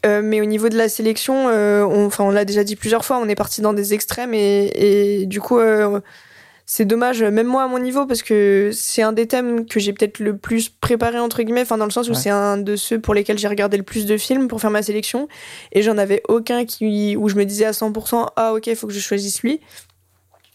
Euh, 0.07 0.23
mais 0.25 0.41
au 0.41 0.47
niveau 0.47 0.69
de 0.69 0.77
la 0.77 0.89
sélection, 0.89 1.49
euh, 1.49 1.85
on, 1.85 2.31
l'a 2.31 2.45
déjà 2.45 2.65
dit 2.65 2.77
plusieurs 2.77 3.05
fois, 3.05 3.19
on 3.19 3.29
est 3.29 3.35
parti 3.35 3.61
dans 3.61 3.75
des 3.75 3.93
extrêmes 3.93 4.33
et, 4.33 4.71
et 4.75 5.27
du 5.27 5.41
coup, 5.41 5.59
euh, 5.59 6.01
c'est 6.73 6.85
dommage, 6.85 7.21
même 7.25 7.49
moi 7.49 7.65
à 7.65 7.67
mon 7.67 7.81
niveau, 7.81 8.07
parce 8.07 8.23
que 8.23 8.71
c'est 8.73 9.03
un 9.03 9.11
des 9.11 9.27
thèmes 9.27 9.67
que 9.67 9.81
j'ai 9.81 9.93
peut-être 9.93 10.21
le 10.21 10.37
plus 10.37 10.69
préparé, 10.69 11.19
entre 11.19 11.43
guillemets, 11.43 11.63
enfin, 11.63 11.77
dans 11.77 11.85
le 11.85 11.91
sens 11.91 12.07
où 12.07 12.13
Ouais. 12.13 12.17
c'est 12.17 12.31
un 12.31 12.59
de 12.59 12.77
ceux 12.77 13.01
pour 13.01 13.13
lesquels 13.13 13.39
j'ai 13.39 13.49
regardé 13.49 13.77
le 13.77 13.83
plus 13.83 14.07
de 14.07 14.17
films 14.17 14.47
pour 14.47 14.61
faire 14.61 14.71
ma 14.71 14.81
sélection, 14.81 15.27
et 15.73 15.83
j'en 15.83 15.99
avais 15.99 16.23
aucun 16.29 16.65
qui, 16.65 17.17
où 17.17 17.29
je 17.29 17.35
me 17.35 17.45
disais 17.45 17.65
à 17.65 17.73
100%, 17.73 18.29
ah 18.37 18.55
ok, 18.55 18.69
il 18.69 18.77
faut 18.77 18.87
que 18.87 18.93
je 18.93 19.01
choisisse 19.01 19.43
lui. 19.43 19.59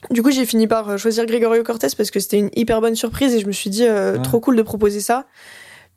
Du 0.09 0.23
coup, 0.23 0.31
j'ai 0.31 0.45
fini 0.45 0.67
par 0.67 0.87
euh, 0.87 0.95
choisir 0.97 1.25
Gregorio 1.25 1.63
Cortés 1.63 1.87
parce 1.97 2.11
que 2.11 2.21
c'était 2.21 2.39
une 2.39 2.49
hyper 2.55 2.79
bonne 2.79 2.95
surprise 2.95 3.35
et 3.35 3.41
je 3.41 3.45
me 3.47 3.51
suis 3.51 3.69
dit, 3.69 3.83
euh, 3.85 4.15
Ouais. 4.15 4.21
trop 4.21 4.39
cool 4.39 4.55
de 4.55 4.61
proposer 4.61 5.01
ça. 5.01 5.25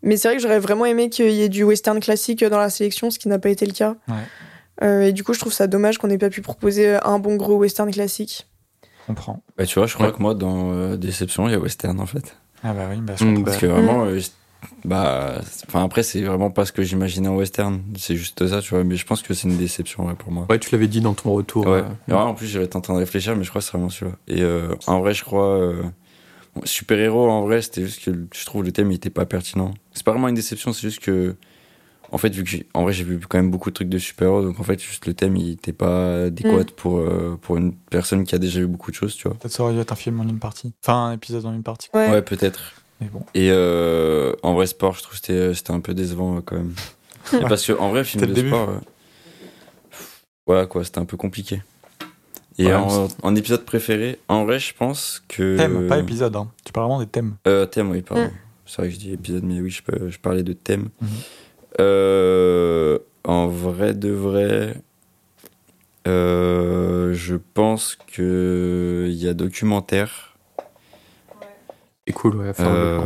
Mais 0.03 0.17
c'est 0.17 0.27
vrai 0.27 0.37
que 0.37 0.43
j'aurais 0.43 0.59
vraiment 0.59 0.85
aimé 0.87 1.11
qu'il 1.11 1.31
y 1.31 1.43
ait 1.43 1.49
du 1.49 1.63
western 1.63 2.01
classique 2.01 2.43
dans 2.45 2.59
la 2.59 2.71
sélection, 2.71 3.13
ce 3.13 3.21
qui 3.21 3.29
n'a 3.29 3.39
pas 3.39 3.51
été 3.51 3.67
le 3.67 3.73
cas. 3.73 3.95
Ouais. 4.09 4.15
Euh, 4.83 5.03
et 5.03 5.13
du 5.13 5.23
coup, 5.23 5.33
je 5.33 5.39
trouve 5.39 5.53
ça 5.53 5.69
dommage 5.69 5.99
qu'on 5.99 6.09
n'ait 6.09 6.19
pas 6.19 6.31
pu 6.31 6.41
proposer 6.41 6.97
un 7.05 7.21
bon 7.21 7.37
gros 7.37 7.55
western 7.57 7.89
classique. 7.93 8.48
Je 9.09 9.15
comprends. 9.15 9.43
Bah, 9.57 9.65
tu 9.65 9.79
vois, 9.79 9.87
je 9.87 9.95
crois 9.95 10.09
Ouais. 10.09 10.13
que 10.13 10.21
moi, 10.21 10.35
dans 10.35 10.73
euh, 10.73 10.97
Déception, 10.97 11.49
il 11.49 11.53
y 11.53 11.55
a 11.55 11.59
Western 11.59 11.99
en 11.99 12.05
fait. 12.07 12.37
Ah 12.63 12.75
bah 12.75 12.89
oui, 12.91 12.99
bah, 13.01 13.15
je 13.17 13.25
comprends. 13.25 13.41
bah, 13.41 13.45
Parce 13.47 13.57
que 13.59 13.67
vraiment, 13.67 14.05
euh, 14.05 14.21
bah, 14.85 15.41
enfin 15.67 15.85
après, 15.85 16.03
c'est 16.03 16.21
vraiment 16.23 16.51
pas 16.51 16.67
ce 16.67 16.73
que 16.73 16.83
j'imaginais 16.83 17.29
en 17.29 17.37
Western. 17.37 17.81
C'est 17.97 18.17
juste 18.17 18.47
ça, 18.47 18.61
tu 18.61 18.75
vois. 18.75 18.85
Mais 18.85 18.97
je 18.97 19.07
pense 19.07 19.23
que 19.23 19.33
c'est 19.33 19.49
une 19.49 19.57
déception 19.57 20.07
ouais, 20.07 20.15
pour 20.15 20.31
moi. 20.31 20.47
Ouais, 20.51 20.59
tu 20.59 20.69
l'avais 20.73 20.89
dit 20.89 21.01
dans 21.01 21.15
ton 21.15 21.33
retour. 21.33 21.67
Ouais. 21.67 21.79
euh, 21.83 21.85
Et 22.09 22.13
ouais, 22.13 22.19
en 22.19 22.35
plus, 22.35 22.47
j'étais 22.49 22.77
en 22.77 22.81
train 22.83 22.95
de 22.95 22.99
réfléchir, 22.99 23.35
mais 23.37 23.45
je 23.45 23.49
crois 23.51 23.61
que 23.61 23.65
c'est 23.67 23.73
vraiment 23.73 23.89
celui-là. 23.89 24.17
Et 24.29 24.43
euh, 24.43 24.75
en 24.87 25.01
vrai, 25.01 25.15
je 25.15 25.25
crois. 25.25 25.47
euh, 25.59 25.83
Super-héros, 26.65 27.31
en 27.31 27.43
vrai, 27.43 27.63
c'était 27.63 27.83
juste 27.83 28.05
que 28.05 28.11
je 28.35 28.45
trouve 28.45 28.65
le 28.65 28.73
thème 28.73 28.91
il 28.91 28.97
était 28.97 29.11
pas 29.11 29.27
pertinent. 29.27 29.73
C'est 29.93 30.03
pas 30.05 30.11
vraiment 30.13 30.29
une 30.29 30.35
déception, 30.35 30.73
c'est 30.73 30.83
juste 30.89 31.01
que. 31.01 31.37
En 32.11 32.17
fait, 32.19 32.31
vu 32.31 32.43
que 32.43 32.49
j'ai, 32.49 32.67
en 32.73 32.83
vrai, 32.85 32.93
j'ai 32.95 33.05
vu 33.05 33.19
quand 33.29 33.37
même 33.39 33.51
beaucoup 33.51 33.69
de 33.71 33.75
trucs 33.75 33.89
de 33.91 33.99
super-héros, 33.99 34.43
donc 34.43 34.59
en 34.59 34.63
fait, 34.63 34.81
juste 34.81 35.05
le 35.07 35.13
thème 35.15 35.37
il 35.37 35.51
était 35.53 35.73
pas 35.75 36.25
adéquat 36.25 36.63
Mm. 36.63 36.71
pour, 36.77 36.99
euh, 36.99 37.39
pour 37.43 37.57
une 37.59 37.75
personne 37.75 38.25
qui 38.25 38.35
a 38.35 38.39
déjà 38.39 38.61
vu 38.61 38.67
beaucoup 38.67 38.91
de 38.91 38.97
choses, 38.97 39.15
tu 39.15 39.29
vois. 39.29 39.37
Peut-être 39.37 39.53
ça 39.53 39.63
aurait 39.63 39.75
dû 39.75 39.81
être 39.81 39.93
un 39.93 39.97
film 39.97 40.19
en 40.21 40.25
une 40.25 40.39
partie. 40.39 40.73
Enfin, 40.83 41.07
un 41.09 41.13
épisode 41.13 41.45
en 41.45 41.53
une 41.53 41.63
partie. 41.63 41.89
Ouais. 41.93 42.11
Ouais, 42.11 42.23
peut-être. 42.23 42.73
Mais 43.01 43.09
bon. 43.09 43.21
Et 43.35 43.51
euh, 43.53 44.33
en 44.43 44.55
vrai 44.55 44.67
sport, 44.67 44.95
je 44.95 45.03
trouve 45.03 45.13
que 45.21 45.27
c'était 45.27 45.55
c'était 45.55 45.71
un 45.73 45.81
peu 45.81 45.93
décevant 45.95 46.39
euh, 46.39 46.41
quand 46.45 46.57
même. 46.57 46.73
Et 47.35 47.41
parce 47.41 47.65
que 47.67 47.73
en 47.73 47.91
vrai 47.91 48.03
film 48.05 48.25
de 48.27 48.33
début. 48.33 48.49
sport, 48.49 48.71
euh, 48.71 48.79
voilà 50.47 50.67
quoi, 50.67 50.83
c'était 50.85 50.99
un 50.99 51.05
peu 51.05 51.17
compliqué. 51.17 51.63
Et 52.59 52.67
Ouais, 52.67 52.75
en, 52.75 53.07
en 53.23 53.37
épisode 53.37 53.65
préféré, 53.65 54.19
en 54.29 54.45
vrai, 54.45 54.59
je 54.59 54.75
pense 54.75 55.23
que 55.29 55.57
Thème, 55.57 55.87
pas 55.87 55.99
épisode. 55.99 56.35
Hein. 56.35 56.49
Tu 56.65 56.73
parles 56.73 56.87
vraiment 56.87 57.01
des 57.01 57.07
thèmes. 57.07 57.37
Euh, 57.47 57.67
thème, 57.67 57.91
oui, 57.91 58.03
pardon. 58.03 58.25
Mm. 58.25 58.31
C'est 58.67 58.77
vrai 58.83 58.89
que 58.89 58.95
je 58.95 58.99
dis 58.99 59.13
épisode, 59.13 59.45
mais 59.45 59.61
oui, 59.61 59.71
je, 59.71 59.83
peux, 59.83 60.09
je 60.11 60.19
parlais 60.19 60.43
de 60.43 60.53
thème. 60.55 60.89
Mhm. 61.01 61.09
Euh, 61.81 62.99
en 63.25 63.47
vrai 63.47 63.95
de 63.95 64.11
vrai, 64.11 64.75
euh, 66.07 67.13
je 67.13 67.37
pense 67.37 67.97
que 67.97 69.07
il 69.09 69.17
y 69.17 69.29
a 69.29 69.35
documentaire. 69.35 70.37
C'est 72.07 72.15
cool, 72.15 72.37
ouais. 72.37 72.53
Euh... 72.61 72.99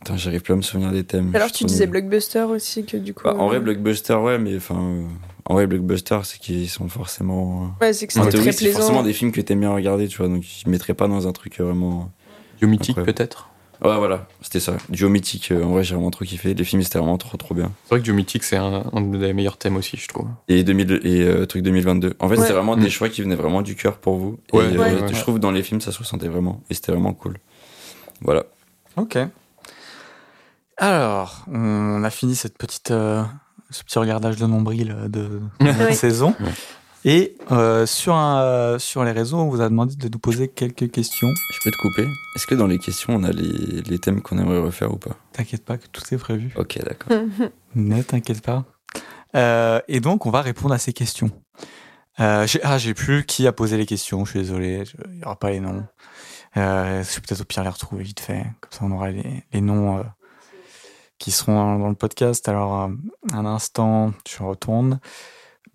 Attends, 0.00 0.16
j'arrive 0.16 0.40
plus 0.40 0.54
à 0.54 0.56
me 0.56 0.62
souvenir 0.62 0.90
des 0.90 1.04
thèmes. 1.04 1.30
Alors 1.34 1.52
tu 1.52 1.64
disais 1.64 1.86
blockbuster 1.86 2.42
aussi 2.42 2.84
que 2.84 2.96
du 2.96 3.14
coup. 3.14 3.24
Bah, 3.24 3.36
en 3.38 3.46
vrai, 3.46 3.60
blockbuster, 3.60 4.14
ouais, 4.14 4.38
mais 4.38 4.56
enfin, 4.56 4.80
euh, 4.80 5.04
en 5.44 5.54
vrai, 5.54 5.66
blockbuster, 5.66 6.18
c'est 6.24 6.40
qu'ils 6.40 6.68
sont 6.68 6.88
forcément. 6.88 7.74
Ouais, 7.80 7.92
c'est 7.92 8.06
que 8.06 8.14
théorie, 8.14 8.30
très 8.30 8.52
c'est 8.52 8.72
forcément 8.72 8.88
plaisant. 8.88 9.02
des 9.04 9.12
films 9.12 9.32
que 9.32 9.40
t'aimes 9.40 9.60
bien 9.60 9.72
regarder, 9.72 10.08
tu 10.08 10.18
vois, 10.18 10.28
donc 10.28 10.42
je 10.42 10.68
mettrais 10.68 10.94
pas 10.94 11.06
dans 11.06 11.28
un 11.28 11.32
truc 11.32 11.60
vraiment. 11.60 12.10
Duo 12.58 12.68
mythique 12.68 12.98
Après. 12.98 13.12
peut-être? 13.12 13.51
Ouais, 13.84 13.96
voilà, 13.96 14.28
c'était 14.42 14.60
ça. 14.60 14.76
Duo 14.90 15.08
mythique, 15.08 15.50
euh, 15.50 15.64
en 15.64 15.70
vrai, 15.70 15.82
j'ai 15.82 15.94
vraiment 15.96 16.12
trop 16.12 16.24
kiffé. 16.24 16.54
Les 16.54 16.62
films, 16.64 16.82
c'était 16.82 16.98
vraiment 17.00 17.18
trop, 17.18 17.36
trop 17.36 17.52
bien. 17.54 17.72
C'est 17.84 17.88
vrai 17.90 17.98
que 17.98 18.04
Duo 18.04 18.14
mythique 18.14 18.44
c'est 18.44 18.56
un, 18.56 18.84
un 18.92 19.00
des 19.00 19.32
meilleurs 19.32 19.56
thèmes 19.56 19.76
aussi, 19.76 19.96
je 19.96 20.06
trouve. 20.06 20.28
Et, 20.46 20.62
2000, 20.62 21.00
et 21.02 21.22
euh, 21.22 21.46
truc 21.46 21.62
2022. 21.62 22.14
En 22.20 22.28
fait, 22.28 22.36
Ouais. 22.36 22.40
c'était 22.42 22.52
vraiment 22.52 22.76
Mm. 22.76 22.80
des 22.80 22.90
choix 22.90 23.08
qui 23.08 23.22
venaient 23.22 23.34
vraiment 23.34 23.60
du 23.60 23.74
cœur 23.74 23.96
pour 23.98 24.16
vous. 24.18 24.38
Ouais, 24.52 24.66
et 24.72 24.76
euh, 24.76 24.78
ouais, 24.78 25.02
ouais. 25.02 25.08
je 25.12 25.20
trouve 25.20 25.34
que 25.34 25.40
dans 25.40 25.50
les 25.50 25.64
films, 25.64 25.80
ça 25.80 25.90
se 25.90 25.98
ressentait 25.98 26.28
vraiment. 26.28 26.62
Et 26.70 26.74
c'était 26.74 26.92
vraiment 26.92 27.12
cool. 27.12 27.38
Voilà. 28.20 28.44
Ok. 28.96 29.18
Alors, 30.76 31.44
on 31.52 32.02
a 32.04 32.10
fini 32.10 32.34
cette 32.34 32.56
petite, 32.58 32.90
euh, 32.92 33.22
ce 33.70 33.82
petit 33.84 33.98
regardage 33.98 34.36
de 34.36 34.46
nombril 34.46 34.96
de, 35.08 35.08
de 35.28 35.40
la 35.60 35.92
saison. 35.92 36.34
Et 37.04 37.36
euh, 37.50 37.84
sur, 37.84 38.14
un, 38.14 38.40
euh, 38.42 38.78
sur 38.78 39.02
les 39.02 39.10
réseaux, 39.10 39.38
on 39.38 39.48
vous 39.48 39.60
a 39.60 39.68
demandé 39.68 39.96
de 39.96 40.08
nous 40.08 40.18
poser 40.20 40.46
quelques 40.48 40.88
questions. 40.90 41.28
Je 41.52 41.58
peux 41.64 41.70
te 41.72 41.76
couper 41.78 42.08
Est-ce 42.36 42.46
que 42.46 42.54
dans 42.54 42.68
les 42.68 42.78
questions, 42.78 43.14
on 43.14 43.24
a 43.24 43.30
les, 43.32 43.82
les 43.82 43.98
thèmes 43.98 44.22
qu'on 44.22 44.38
aimerait 44.38 44.60
refaire 44.60 44.92
ou 44.92 44.98
pas? 44.98 45.16
T'inquiète 45.32 45.64
pas 45.64 45.78
que 45.78 45.86
tout 45.88 46.02
est 46.12 46.18
prévu. 46.18 46.52
Ok, 46.56 46.78
d'accord. 46.84 47.16
Ne 47.74 48.02
t'inquiète 48.02 48.42
pas. 48.42 48.64
Euh, 49.34 49.80
et 49.88 50.00
donc, 50.00 50.26
on 50.26 50.30
va 50.30 50.42
répondre 50.42 50.74
à 50.74 50.78
ces 50.78 50.92
questions. 50.92 51.30
Euh, 52.20 52.46
j'ai- 52.46 52.60
ah, 52.62 52.76
j'ai 52.78 52.92
plus 52.94 53.24
qui 53.24 53.46
a 53.46 53.52
posé 53.52 53.76
les 53.78 53.86
questions. 53.86 54.24
Je 54.24 54.30
suis 54.30 54.40
désolé. 54.40 54.84
Il 55.06 55.16
n'y 55.18 55.24
aura 55.24 55.36
pas 55.38 55.50
les 55.50 55.60
noms. 55.60 55.84
Euh, 56.58 57.02
je 57.02 57.14
vais 57.14 57.20
peut-être 57.22 57.40
au 57.40 57.44
pire 57.44 57.62
les 57.64 57.70
retrouver 57.70 58.04
vite 58.04 58.20
fait. 58.20 58.44
Comme 58.60 58.70
ça, 58.70 58.80
on 58.82 58.92
aura 58.92 59.10
les, 59.10 59.42
les 59.52 59.60
noms 59.62 59.98
euh, 59.98 60.02
qui 61.18 61.30
seront 61.32 61.54
dans, 61.54 61.78
dans 61.78 61.88
le 61.88 61.94
podcast. 61.94 62.46
Alors, 62.48 62.90
un 63.32 63.46
instant, 63.46 64.12
je 64.28 64.42
retourne. 64.42 65.00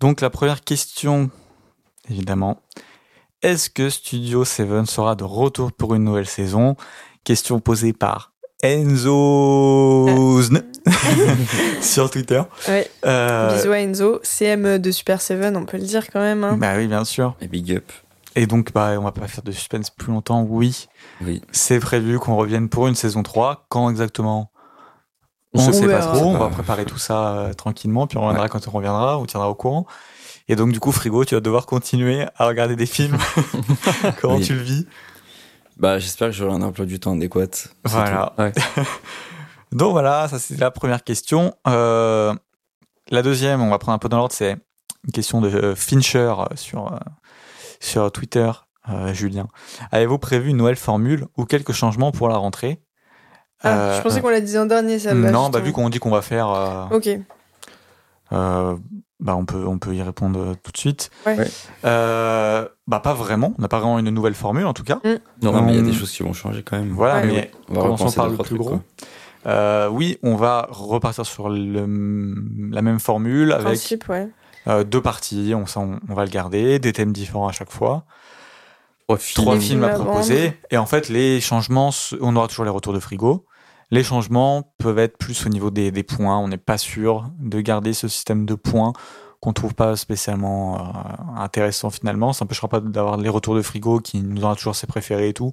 Donc, 0.00 0.20
la 0.20 0.30
première 0.30 0.62
question, 0.62 1.30
évidemment. 2.10 2.62
Est-ce 3.42 3.70
que 3.70 3.88
Studio 3.90 4.44
7 4.44 4.86
sera 4.86 5.14
de 5.14 5.24
retour 5.24 5.72
pour 5.72 5.94
une 5.94 6.04
nouvelle 6.04 6.26
saison? 6.26 6.76
Question 7.24 7.60
posée 7.60 7.92
par 7.92 8.32
Enzo 8.62 10.40
sur 11.80 12.10
Twitter. 12.10 12.42
Ouais. 12.68 12.90
Euh, 13.04 13.56
Bisous 13.56 13.72
à 13.72 13.78
Enzo, 13.80 14.20
CM 14.22 14.78
de 14.78 14.90
Super 14.90 15.20
Seven, 15.20 15.56
on 15.56 15.64
peut 15.64 15.76
le 15.76 15.84
dire 15.84 16.08
quand 16.10 16.20
même. 16.20 16.42
hein. 16.44 16.56
Bah 16.58 16.74
oui, 16.76 16.86
bien 16.88 17.04
sûr. 17.04 17.36
Et 17.40 17.46
big 17.48 17.72
up. 17.72 17.84
Et 18.34 18.46
donc, 18.46 18.72
bah, 18.72 18.92
on 18.98 19.02
va 19.02 19.12
pas 19.12 19.26
faire 19.28 19.42
de 19.44 19.52
suspense 19.52 19.90
plus 19.90 20.12
longtemps. 20.12 20.42
Oui, 20.48 20.88
Oui. 21.22 21.42
c'est 21.52 21.80
prévu 21.80 22.18
qu'on 22.18 22.36
revienne 22.36 22.68
pour 22.68 22.86
une 22.88 22.94
saison 22.94 23.22
3. 23.22 23.66
Quand 23.68 23.90
exactement? 23.90 24.50
On 25.58 25.66
ne 25.66 25.72
sait 25.72 25.86
pas 25.86 26.00
trop. 26.00 26.26
On 26.26 26.38
va 26.38 26.48
préparer 26.48 26.84
tout 26.84 26.98
ça 26.98 27.28
euh, 27.30 27.52
tranquillement, 27.52 28.06
puis 28.06 28.18
on 28.18 28.22
reviendra 28.22 28.48
quand 28.48 28.66
on 28.68 28.70
reviendra. 28.70 29.18
On 29.18 29.26
tiendra 29.26 29.48
au 29.50 29.54
courant. 29.54 29.86
Et 30.48 30.56
donc, 30.56 30.72
du 30.72 30.80
coup, 30.80 30.92
Frigo, 30.92 31.24
tu 31.24 31.34
vas 31.34 31.40
devoir 31.40 31.66
continuer 31.66 32.24
à 32.36 32.46
regarder 32.46 32.76
des 32.76 32.86
films. 32.86 33.18
Comment 34.20 34.36
Oui. 34.36 34.44
tu 34.44 34.54
le 34.54 34.62
vis? 34.62 34.86
Bah, 35.76 35.98
j'espère 35.98 36.28
que 36.28 36.34
j'aurai 36.34 36.54
un 36.54 36.62
emploi 36.62 36.86
du 36.86 36.98
temps 36.98 37.14
adéquat. 37.14 37.46
Voilà. 37.84 38.32
Ouais. 38.38 38.52
Donc 39.72 39.92
voilà, 39.92 40.26
ça 40.28 40.38
c'est 40.38 40.58
la 40.58 40.70
première 40.70 41.04
question. 41.04 41.54
Euh, 41.66 42.34
la 43.10 43.22
deuxième, 43.22 43.60
on 43.62 43.70
va 43.70 43.78
prendre 43.78 43.94
un 43.94 43.98
peu 43.98 44.08
dans 44.08 44.16
l'ordre, 44.16 44.34
c'est 44.34 44.56
une 45.04 45.12
question 45.12 45.40
de 45.40 45.48
euh, 45.48 45.74
Fincher 45.76 46.34
sur, 46.54 46.92
euh, 46.92 46.98
sur 47.78 48.10
Twitter, 48.10 48.50
euh, 48.88 49.12
Julien. 49.12 49.46
Avez-vous 49.92 50.18
prévu 50.18 50.50
une 50.50 50.56
nouvelle 50.56 50.76
formule 50.76 51.26
ou 51.36 51.44
quelques 51.44 51.72
changements 51.72 52.12
pour 52.12 52.28
la 52.28 52.36
rentrée? 52.36 52.80
Ah, 53.62 53.68
Euh, 53.76 53.96
je 53.98 54.02
pensais 54.02 54.20
qu'on 54.20 54.28
l'a 54.30 54.40
dit 54.40 54.56
en 54.58 54.66
dernier, 54.66 54.98
ça. 54.98 55.14
Non, 55.14 55.48
bah 55.50 55.60
vu 55.60 55.72
qu'on 55.72 55.88
dit 55.88 55.98
qu'on 55.98 56.10
va 56.10 56.22
faire, 56.22 56.48
euh, 56.50 56.84
Ok. 56.96 57.08
euh, 58.32 58.76
bah 59.20 59.34
on 59.36 59.44
peut 59.46 59.64
on 59.66 59.78
peut 59.78 59.94
y 59.94 60.02
répondre 60.02 60.54
tout 60.62 60.70
de 60.70 60.76
suite. 60.76 61.10
Ouais. 61.26 61.36
Ouais. 61.38 61.48
Euh, 61.84 62.68
bah 62.86 63.00
pas 63.00 63.14
vraiment, 63.14 63.54
on 63.58 63.62
n'a 63.62 63.68
pas 63.68 63.78
vraiment 63.78 63.98
une 63.98 64.10
nouvelle 64.10 64.34
formule 64.34 64.66
en 64.66 64.74
tout 64.74 64.84
cas. 64.84 65.00
Non, 65.42 65.62
mais 65.62 65.72
il 65.72 65.76
y 65.76 65.80
a 65.80 65.82
des 65.82 65.92
choses 65.92 66.12
qui 66.12 66.22
vont 66.22 66.32
changer 66.32 66.62
quand 66.62 66.78
même. 66.78 66.90
Voilà, 66.90 67.20
Ouais. 67.20 67.26
mais 67.26 67.50
On 67.70 67.74
va 67.74 67.82
Commençons 67.82 68.12
par 68.12 68.28
le 68.28 68.36
plus 68.36 68.44
trucs, 68.44 68.58
gros. 68.58 68.80
euh, 69.46 69.88
oui, 69.88 70.18
on 70.22 70.36
va 70.36 70.68
repartir 70.70 71.26
sur 71.26 71.48
le, 71.48 71.86
la 72.70 72.82
même 72.82 73.00
formule 73.00 73.52
avec 73.52 73.64
Principe. 73.64 74.04
Euh, 74.66 74.84
deux 74.84 75.00
parties, 75.00 75.54
on, 75.56 75.64
on 76.08 76.14
va 76.14 76.24
le 76.24 76.30
garder, 76.30 76.78
des 76.78 76.92
thèmes 76.92 77.12
différents 77.12 77.48
à 77.48 77.52
chaque 77.52 77.70
fois, 77.72 78.04
Trois 79.08 79.56
films 79.58 79.60
films 79.60 79.84
à 79.84 79.88
proposer, 79.90 80.52
et 80.70 80.76
en 80.76 80.86
fait 80.86 81.08
les 81.08 81.40
changements, 81.40 81.90
on 82.20 82.36
aura 82.36 82.46
toujours 82.48 82.64
les 82.66 82.70
retours 82.70 82.92
de 82.92 83.00
frigo. 83.00 83.46
Les 83.90 84.02
changements 84.04 84.74
peuvent 84.76 84.98
être 84.98 85.16
plus 85.16 85.46
au 85.46 85.48
niveau 85.48 85.70
des, 85.70 85.90
des 85.90 86.02
points, 86.02 86.36
on 86.38 86.48
n'est 86.48 86.58
pas 86.58 86.76
sûr 86.76 87.30
de 87.38 87.60
garder 87.62 87.94
ce 87.94 88.06
système 88.06 88.44
de 88.44 88.54
points 88.54 88.92
qu'on 89.40 89.52
trouve 89.52 89.74
pas 89.74 89.96
spécialement 89.96 90.78
euh, 90.78 91.40
intéressant 91.40 91.90
finalement. 91.90 92.32
Ça 92.32 92.44
n'empêchera 92.44 92.68
pas 92.68 92.80
d'avoir 92.80 93.16
les 93.16 93.28
retours 93.28 93.54
de 93.54 93.62
frigo 93.62 94.00
qui 94.00 94.20
nous 94.20 94.44
aura 94.44 94.56
toujours 94.56 94.74
ses 94.76 94.86
préférés 94.86 95.28
et 95.28 95.32
tout. 95.32 95.52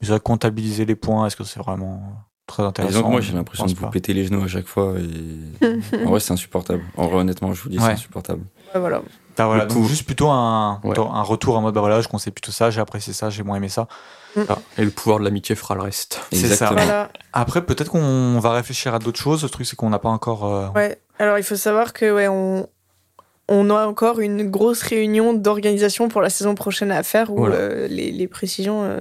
Mais 0.00 0.08
ça, 0.08 0.18
comptabiliser 0.18 0.84
les 0.84 0.96
points, 0.96 1.26
est-ce 1.26 1.36
que 1.36 1.44
c'est 1.44 1.60
vraiment 1.60 2.02
très 2.46 2.64
intéressant? 2.64 2.92
Disons 2.98 3.06
que 3.06 3.12
moi, 3.12 3.20
j'ai 3.20 3.32
l'impression 3.32 3.66
de 3.66 3.72
vous 3.74 3.80
pas. 3.82 3.88
péter 3.90 4.12
les 4.14 4.24
genoux 4.24 4.42
à 4.42 4.48
chaque 4.48 4.66
fois. 4.66 4.94
Et... 4.98 6.04
en 6.04 6.10
vrai, 6.10 6.20
c'est 6.20 6.32
insupportable. 6.32 6.82
En 6.96 7.06
vrai, 7.06 7.20
honnêtement, 7.20 7.52
je 7.54 7.62
vous 7.62 7.68
dis, 7.68 7.78
Ouais. 7.78 7.84
c'est 7.84 7.92
insupportable. 7.92 8.42
Ouais, 8.74 8.80
voilà. 8.80 9.00
Bah 9.40 9.46
voilà, 9.46 9.64
Le 9.64 9.68
donc 9.70 9.82
coup- 9.82 9.88
juste 9.88 10.04
plutôt 10.04 10.28
un, 10.28 10.80
Ouais. 10.84 10.98
un 10.98 11.22
retour 11.22 11.56
en 11.56 11.60
mode 11.60 11.74
bah 11.74 11.80
voilà, 11.80 12.00
je 12.00 12.08
conseille 12.08 12.32
plutôt 12.32 12.52
ça, 12.52 12.70
j'ai 12.70 12.80
apprécié 12.80 13.12
ça, 13.12 13.30
j'ai 13.30 13.42
moins 13.42 13.56
aimé 13.56 13.68
ça. 13.68 13.86
Ah, 14.48 14.58
Et 14.78 14.84
le 14.84 14.90
pouvoir 14.90 15.18
de 15.18 15.24
l'amitié 15.24 15.54
fera 15.56 15.74
le 15.74 15.80
reste. 15.82 16.20
C'est 16.30 16.38
ça. 16.38 16.46
Exactement. 16.46 16.80
Voilà. 16.84 17.10
Après, 17.32 17.62
peut-être 17.64 17.90
qu'on 17.90 18.38
va 18.38 18.52
réfléchir 18.52 18.94
à 18.94 18.98
d'autres 19.00 19.18
choses. 19.18 19.42
Le 19.42 19.48
truc, 19.48 19.66
c'est 19.66 19.74
qu'on 19.76 19.90
n'a 19.90 19.98
pas 19.98 20.08
encore. 20.08 20.44
euh, 20.46 20.68
Ouais. 20.76 20.98
Alors, 21.18 21.36
il 21.38 21.42
faut 21.44 21.56
savoir 21.56 21.92
que, 21.92 22.12
ouais, 22.14 22.28
on. 22.28 22.68
On 23.52 23.68
a 23.68 23.84
encore 23.84 24.20
une 24.20 24.48
grosse 24.48 24.82
réunion 24.82 25.32
d'organisation 25.34 26.08
pour 26.08 26.20
la 26.22 26.30
saison 26.30 26.54
prochaine 26.54 26.92
à 26.92 27.02
faire 27.02 27.32
où 27.32 27.38
Voilà. 27.38 27.56
euh, 27.56 27.88
les, 27.88 28.12
les 28.12 28.28
précisions 28.28 28.84
euh, 28.84 29.00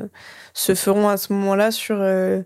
se 0.55 0.73
feront 0.73 1.07
à 1.07 1.17
ce 1.17 1.31
moment-là 1.33 1.69
sur 1.69 1.97
euh, 1.99 2.41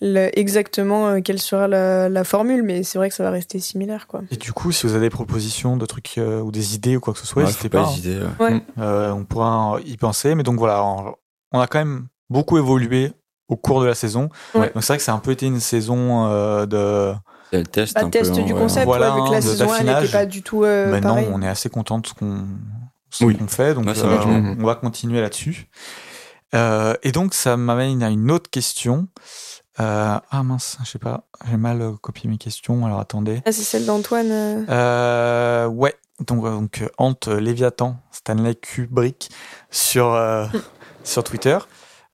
le- 0.00 0.30
exactement 0.38 1.08
euh, 1.08 1.20
quelle 1.20 1.38
sera 1.40 1.68
la, 1.68 2.08
la 2.08 2.24
formule, 2.24 2.62
mais 2.62 2.82
c'est 2.82 2.98
vrai 2.98 3.08
que 3.08 3.14
ça 3.14 3.22
va 3.24 3.30
rester 3.30 3.58
similaire, 3.60 4.06
quoi. 4.06 4.22
Et 4.30 4.36
du 4.36 4.52
coup, 4.52 4.72
si 4.72 4.86
vous 4.86 4.92
avez 4.94 5.06
des 5.06 5.10
propositions 5.10 5.76
de 5.76 5.86
trucs 5.86 6.18
euh, 6.18 6.40
ou 6.40 6.50
des 6.52 6.74
idées 6.74 6.96
ou 6.96 7.00
quoi 7.00 7.12
que 7.14 7.18
ce 7.20 7.26
soit, 7.26 7.42
Ouais, 7.42 7.48
n'hésitez 7.48 7.68
pas 7.68 7.82
pas. 7.82 7.88
hein. 7.88 7.92
hésiter. 7.92 8.18
ouais. 8.40 8.62
Euh, 8.78 9.10
on 9.12 9.24
pourra 9.24 9.78
y 9.84 9.96
penser. 9.96 10.34
Mais 10.34 10.42
donc 10.42 10.58
voilà, 10.58 10.84
on, 10.84 11.14
on 11.52 11.60
a 11.60 11.66
quand 11.66 11.78
même 11.78 12.06
beaucoup 12.30 12.58
évolué 12.58 13.12
au 13.48 13.56
cours 13.56 13.80
de 13.80 13.86
la 13.86 13.94
saison. 13.94 14.28
Ouais. 14.54 14.70
Donc 14.74 14.82
c'est 14.82 14.88
vrai 14.92 14.98
que 14.98 15.04
ça 15.04 15.12
a 15.12 15.14
un 15.14 15.20
peu 15.20 15.30
été 15.30 15.46
une 15.46 15.60
saison 15.60 16.26
euh, 16.30 16.66
de. 16.66 17.14
Le 17.52 17.62
test. 17.62 17.96
Un 17.96 18.10
peu, 18.10 18.20
du 18.22 18.40
ouais. 18.52 18.58
concept, 18.58 18.84
Voilà, 18.86 19.14
ouais, 19.14 19.20
vu 19.22 19.28
que 19.28 19.32
la 19.34 19.40
de- 19.40 19.44
saison 19.46 19.64
1 19.66 19.68
d'affinage. 19.68 20.02
n'était 20.02 20.12
pas 20.12 20.26
du 20.26 20.42
tout 20.42 20.64
euh, 20.64 20.90
Maintenant, 20.90 21.10
pareil. 21.14 21.28
on 21.32 21.40
est 21.42 21.48
assez 21.48 21.68
content 21.68 22.00
de 22.00 22.06
ce 22.08 22.12
qu'on 22.12 22.44
Oui. 23.22 23.38
fait. 23.46 23.72
Donc 23.74 23.86
euh, 23.86 23.92
bien. 23.92 24.20
on, 24.26 24.56
on 24.60 24.66
va 24.66 24.74
continuer 24.74 25.20
là-dessus. 25.20 25.68
Euh, 26.54 26.94
et 27.04 27.12
donc 27.12 27.34
ça 27.34 27.56
m'amène 27.56 28.02
à 28.02 28.10
une 28.10 28.30
autre 28.32 28.50
question. 28.50 29.06
Euh, 29.78 30.18
ah 30.30 30.42
mince, 30.42 30.78
je 30.84 30.90
sais 30.90 30.98
pas, 30.98 31.24
j'ai 31.50 31.56
mal 31.58 31.82
euh, 31.82 31.92
copié 32.00 32.30
mes 32.30 32.38
questions. 32.38 32.86
Alors 32.86 33.00
attendez. 33.00 33.42
Ah, 33.44 33.52
c'est 33.52 33.62
celle 33.62 33.84
d'Antoine. 33.86 34.30
euh, 34.30 35.66
ouais, 35.66 35.94
donc, 36.26 36.44
donc 36.44 36.82
Ant 36.98 37.14
euh, 37.28 37.38
Léviathan, 37.40 37.96
Stanley 38.10 38.54
Kubrick 38.54 39.28
sur, 39.70 40.12
euh, 40.14 40.46
sur 41.04 41.24
Twitter. 41.24 41.58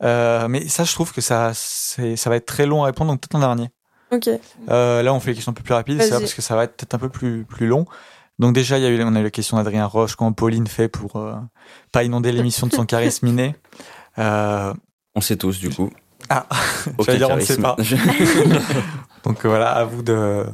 Euh, 0.02 0.48
mais 0.48 0.66
ça, 0.68 0.82
je 0.82 0.92
trouve 0.92 1.12
que 1.12 1.20
ça, 1.20 1.52
c'est- 1.54 2.16
ça 2.16 2.28
va 2.30 2.36
être 2.36 2.46
très 2.46 2.66
long 2.66 2.82
à 2.82 2.86
répondre, 2.86 3.12
donc 3.12 3.20
peut-être 3.20 3.34
l'an 3.34 3.40
dernier. 3.54 3.70
Ok. 4.10 4.28
Euh, 4.68 5.02
là, 5.02 5.14
on 5.14 5.20
fait 5.20 5.30
les 5.30 5.34
questions 5.36 5.52
un 5.52 5.54
peu 5.54 5.62
plus 5.62 5.72
rapides, 5.74 6.02
c'est 6.02 6.10
parce 6.18 6.34
que 6.34 6.42
ça 6.42 6.56
va 6.56 6.64
être 6.64 6.76
peut-être 6.76 6.94
un 6.94 6.98
peu 6.98 7.08
plus, 7.08 7.44
plus 7.44 7.66
long. 7.68 7.86
Donc 8.40 8.54
déjà, 8.54 8.76
il 8.78 8.82
y 8.82 8.86
a 8.86 8.90
eu, 8.90 9.00
on 9.04 9.14
a 9.14 9.20
eu 9.20 9.22
la 9.22 9.30
question 9.30 9.56
d'Adrien 9.56 9.86
Roche, 9.86 10.16
comment 10.16 10.32
Pauline 10.32 10.66
fait 10.66 10.88
pour 10.88 11.16
euh, 11.16 11.34
pas 11.92 12.02
inonder 12.02 12.32
l'émission 12.32 12.66
de 12.66 12.74
son 12.74 12.84
charisme 12.86 13.28
inné. 13.28 13.54
Euh, 14.18 14.74
On 15.14 15.20
sait 15.20 15.36
tous, 15.36 15.60
du 15.60 15.70
coup. 15.70 15.90
Ah, 16.28 16.46
j'allais 17.04 17.18
dire, 17.18 17.30
on 17.30 17.36
ne 17.36 17.40
sait 17.40 17.56
charisme. 17.56 18.58
Donc 19.24 19.44
voilà, 19.46 19.70
à 19.72 19.84
vous 19.84 20.02
de, 20.02 20.44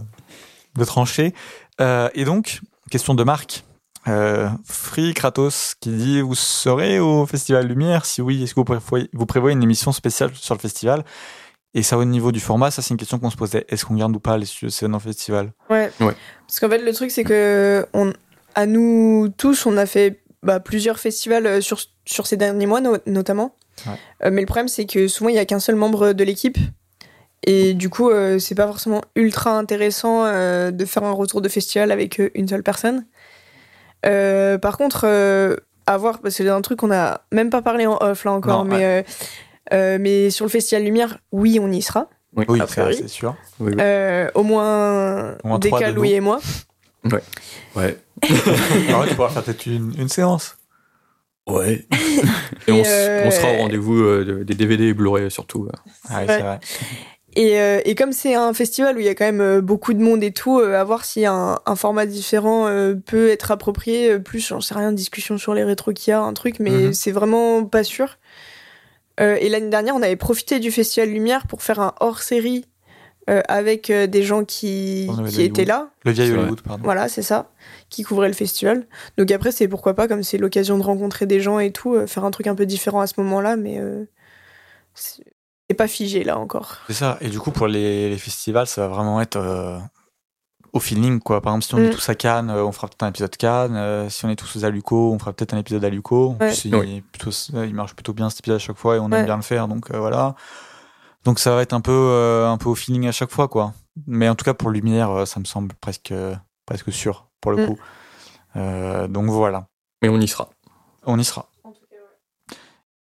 de 0.77 0.85
trancher. 0.85 1.35
Euh, 1.81 2.09
et 2.15 2.25
donc, 2.25 2.61
question 2.91 3.15
de 3.15 3.25
Marc. 3.25 3.65
Euh, 4.07 4.49
Free 4.65 5.13
Kratos 5.13 5.75
qui 5.81 5.91
dit 5.91 6.21
Vous 6.21 6.35
serez 6.35 6.99
au 7.01 7.27
Festival 7.27 7.67
Lumière? 7.67 8.05
Si 8.07 8.23
oui, 8.23 8.43
est-ce 8.43 8.55
que 8.55 8.61
vous 8.61 8.65
prévoyez, 8.65 9.09
vous 9.13 9.27
prévoyez 9.27 9.55
une 9.57 9.63
émission 9.63 9.93
spéciale 9.93 10.31
sur 10.35 10.55
le 10.55 10.61
festival? 10.61 11.05
Et 11.75 11.83
ça, 11.83 11.99
au 11.99 12.05
niveau 12.05 12.33
du 12.33 12.41
format, 12.41 12.71
ça, 12.71 12.81
c'est 12.81 12.91
une 12.91 12.97
question 12.97 13.19
qu'on 13.19 13.31
se 13.31 13.37
posait. 13.37 13.67
Est-ce 13.69 13.85
qu'on 13.85 13.95
garde 13.95 14.15
ou 14.17 14.21
pas 14.21 14.39
les 14.39 14.47
studios 14.47 14.71
Seven 14.71 14.95
en 14.95 14.99
festival? 14.99 15.53
Ouais. 15.69 15.93
Ouais. 16.01 16.15
Parce 16.47 16.61
qu'en 16.61 16.69
fait, 16.71 16.79
le 16.79 16.93
truc, 16.95 17.11
c'est 17.11 17.25
que 17.25 17.87
on, 17.93 18.13
à 18.55 18.65
nous 18.67 19.29
tous, 19.37 19.67
on 19.67 19.77
a 19.77 19.85
fait 19.85 20.23
bah, 20.43 20.61
plusieurs 20.61 20.99
festivals 20.99 21.47
euh, 21.47 21.61
sur, 21.61 21.79
sur 22.07 22.27
ces 22.27 22.39
derniers 22.39 22.67
mois, 22.67 22.81
no- 22.81 22.97
notamment. 23.07 23.55
Ouais. 23.87 23.93
Euh, 24.25 24.31
mais 24.33 24.41
le 24.41 24.47
problème, 24.47 24.69
c'est 24.69 24.87
que 24.87 25.09
souvent, 25.09 25.31
il 25.31 25.35
n'y 25.35 25.39
a 25.39 25.45
qu'un 25.45 25.61
seul 25.61 25.77
membre 25.77 26.13
de 26.13 26.25
l'équipe. 26.25 26.59
Et 27.45 27.75
du 27.75 27.89
coup, 27.89 28.11
euh, 28.11 28.39
c'est 28.39 28.55
pas 28.55 28.67
forcément 28.67 29.01
ultra 29.15 29.57
intéressant 29.57 30.25
euh, 30.25 30.71
de 30.71 30.85
faire 30.85 31.05
un 31.05 31.13
retour 31.13 31.41
de 31.41 31.49
festival 31.49 31.93
avec 31.93 32.19
euh, 32.21 32.31
une 32.35 32.49
seule 32.49 32.63
personne. 32.63 33.07
Euh, 34.07 34.59
par 34.59 34.77
contre, 34.77 35.03
euh, 35.05 35.57
à 35.87 35.97
voir, 35.97 36.19
parce 36.19 36.37
que 36.37 36.45
c'est 36.45 36.51
un 36.51 36.61
truc 36.61 36.81
qu'on 36.81 36.93
a 36.93 37.23
même 37.33 37.51
pas 37.51 37.63
parlé 37.63 37.87
en 37.87 37.97
off 38.01 38.25
là 38.25 38.33
encore, 38.33 38.65
Non, 38.65 38.71
mais, 38.71 38.85
euh, 38.85 39.03
euh, 39.73 39.99
mais 40.01 40.31
sur 40.31 40.45
le 40.45 40.51
festival 40.51 40.85
Lumière, 40.85 41.19
oui, 41.33 41.59
on 41.61 41.71
y 41.71 41.81
sera. 41.81 42.09
Oui. 42.37 42.45
C'est 42.93 43.09
sûr. 43.09 43.37
Oui, 43.59 43.73
oui. 43.75 43.81
Euh, 43.81 44.29
au 44.35 44.43
moins, 44.43 45.37
Au 45.43 45.49
moins 45.49 45.59
des 45.59 45.71
cas, 45.71 45.91
Louis 45.91 46.13
et 46.13 46.21
moi. 46.21 46.41
Ouais. 47.75 47.97
Alors, 48.89 49.07
tu 49.09 49.15
pourras 49.15 49.31
faire 49.31 49.43
peut-être 49.43 49.67
une, 49.67 49.95
une 49.99 50.09
séance. 50.09 50.58
Ouais. 51.49 51.87
Et 52.69 52.73
on, 52.73 52.77
Et, 52.77 52.83
euh, 52.87 53.23
on 53.27 53.31
sera 53.31 53.53
au 53.53 53.57
rendez-vous 53.57 53.97
euh, 54.03 54.25
de- 54.25 54.43
des 54.45 54.55
DVD 54.55 54.85
et 54.89 54.95
Blu-ray 54.95 55.31
surtout. 55.31 55.65
euh. 55.65 55.73
Ah, 56.09 56.19
oui, 56.21 56.25
vrai. 56.27 56.37
c'est 56.37 56.43
vrai. 56.43 56.61
Et, 57.37 57.61
euh, 57.61 57.81
et 57.85 57.95
comme 57.95 58.13
c'est 58.13 58.35
un 58.35 58.53
festival 58.53 58.97
où 58.97 59.01
il 59.01 59.07
y 59.07 59.09
a 59.09 59.15
quand 59.15 59.25
même 59.25 59.41
euh, 59.41 59.61
beaucoup 59.61 59.93
de 59.95 60.01
monde 60.03 60.23
et 60.25 60.33
tout, 60.33 60.59
euh, 60.59 60.75
à 60.79 60.83
voir 60.85 61.05
si 61.05 61.25
un, 61.25 61.59
un 61.67 61.77
format 61.77 62.05
différent 62.07 62.67
euh, 62.67 62.95
peut 62.95 63.29
être 63.29 63.51
approprié, 63.51 64.13
euh, 64.13 64.19
plus, 64.19 64.47
j'en 64.49 64.61
sais 64.61 64.75
rien, 64.75 64.93
discussion 64.93 65.39
sur 65.39 65.55
les 65.55 65.63
rétros 65.63 65.93
qu'il 65.93 66.11
y 66.11 66.15
a, 66.15 66.21
un 66.21 66.33
truc, 66.33 66.59
mais 66.59 66.71
Mhm. 66.71 66.93
c'est 66.95 67.13
vraiment 67.13 67.65
pas 67.65 67.85
sûr. 67.85 68.19
Euh, 69.21 69.37
et 69.41 69.49
l'année 69.49 69.69
dernière, 69.71 69.95
on 69.95 70.03
avait 70.03 70.17
profité 70.17 70.59
du 70.59 70.71
Festival 70.71 71.11
Lumière 71.11 71.47
pour 71.47 71.63
faire 71.63 71.81
un 71.81 71.95
hors-série 72.01 72.65
euh, 73.29 73.43
avec 73.49 73.91
euh, 73.91 74.07
des 74.07 74.23
gens 74.23 74.45
qui, 74.45 75.09
étaient 75.39 75.65
là. 75.65 75.91
Le 76.05 76.13
vieil. 76.13 76.33
Hollywood, 76.33 76.63
pardon. 76.63 76.83
Voilà, 76.85 77.09
c'est 77.09 77.23
ça, 77.23 77.51
qui 77.91 78.03
couvrait 78.03 78.29
le 78.29 78.35
festival. 78.35 78.87
Donc 79.19 79.31
après, 79.31 79.53
c'est 79.53 79.69
pourquoi 79.69 79.95
pas, 79.95 80.09
comme 80.09 80.23
c'est 80.23 80.39
l'occasion 80.39 80.79
de 80.79 80.83
rencontrer 80.83 81.27
des 81.27 81.41
gens 81.41 81.59
et 81.59 81.71
tout, 81.73 81.95
euh, 81.95 82.07
faire 82.07 82.25
un 82.25 82.31
truc 82.31 82.47
un 82.47 82.55
peu 82.55 82.67
différent 82.67 83.01
à 83.01 83.07
ce 83.07 83.15
moment-là, 83.19 83.57
mais 83.57 83.79
euh, 83.79 84.05
c'est 84.95 85.25
pas 85.77 85.89
figé 85.89 86.25
là 86.25 86.39
encore. 86.39 86.79
C'est 86.87 86.95
ça. 86.95 87.19
Et 87.21 87.29
du 87.29 87.39
coup, 87.39 87.51
pour 87.51 87.67
les, 87.67 88.09
les 88.11 88.19
festivals, 88.19 88.67
ça 88.67 88.83
va 88.83 88.89
vraiment 88.89 89.21
être 89.21 89.37
euh, 89.37 89.79
au 90.73 90.81
feeling, 90.81 91.21
quoi. 91.21 91.41
Par 91.43 91.53
exemple, 91.53 91.67
si 91.67 91.75
on 91.75 91.79
est 91.79 91.89
Mm. 91.89 91.95
tous 91.95 92.09
à 92.09 92.15
Cannes, 92.15 92.51
on 92.51 92.73
fera 92.73 92.87
peut-être 92.89 93.03
un 93.03 93.09
épisode 93.09 93.37
Cannes. 93.37 93.77
Euh, 93.77 94.09
si 94.09 94.25
on 94.25 94.31
est 94.31 94.37
tous 94.37 94.65
à 94.65 94.71
Luco, 94.71 95.13
on 95.13 95.19
fera 95.19 95.33
peut-être 95.35 95.53
un 95.55 95.59
épisode 95.59 95.85
à 95.85 95.91
Luco. 95.91 96.31
En 96.31 96.43
Ouais. 96.43 96.49
plus, 96.49 96.65
il, 96.65 96.75
Oui. 96.75 96.97
est 96.97 97.01
plutôt, 97.03 97.31
il 97.63 97.75
marche 97.75 97.95
plutôt 97.95 98.13
bien 98.15 98.31
cet 98.31 98.41
épisode 98.41 98.57
à 98.57 98.59
chaque 98.59 98.77
fois 98.79 98.97
et 98.97 98.99
on 98.99 99.11
Ouais. 99.11 99.19
aime 99.19 99.25
bien 99.27 99.37
le 99.37 99.43
faire, 99.43 99.69
donc 99.69 99.91
euh, 99.91 99.99
voilà. 99.99 100.35
Donc 101.25 101.39
ça 101.39 101.55
va 101.55 101.63
être 101.63 101.73
un 101.73 101.81
peu, 101.81 101.93
euh, 101.93 102.49
un 102.49 102.57
peu 102.59 102.69
au 102.69 102.75
feeling 102.75 103.07
à 103.07 103.13
chaque 103.13 103.31
fois, 103.31 103.49
quoi. 103.49 103.75
Mais 104.07 104.29
en 104.29 104.35
tout 104.35 104.45
cas, 104.45 104.55
pour 104.55 104.71
Lumière, 104.71 105.11
euh, 105.11 105.25
ça 105.27 105.41
me 105.41 105.45
semble 105.45 105.75
presque, 105.81 106.15
presque 106.67 106.93
sûr, 106.93 107.29
pour 107.41 107.53
le 107.53 107.65
Mm. 107.65 107.67
coup. 107.67 107.79
Euh, 108.57 109.09
donc 109.09 109.27
voilà. 109.27 109.67
Mais 110.03 110.09
on 110.09 110.19
y 110.21 110.29
sera. 110.29 110.49
On 111.05 111.19
y 111.19 111.25
sera. 111.25 111.49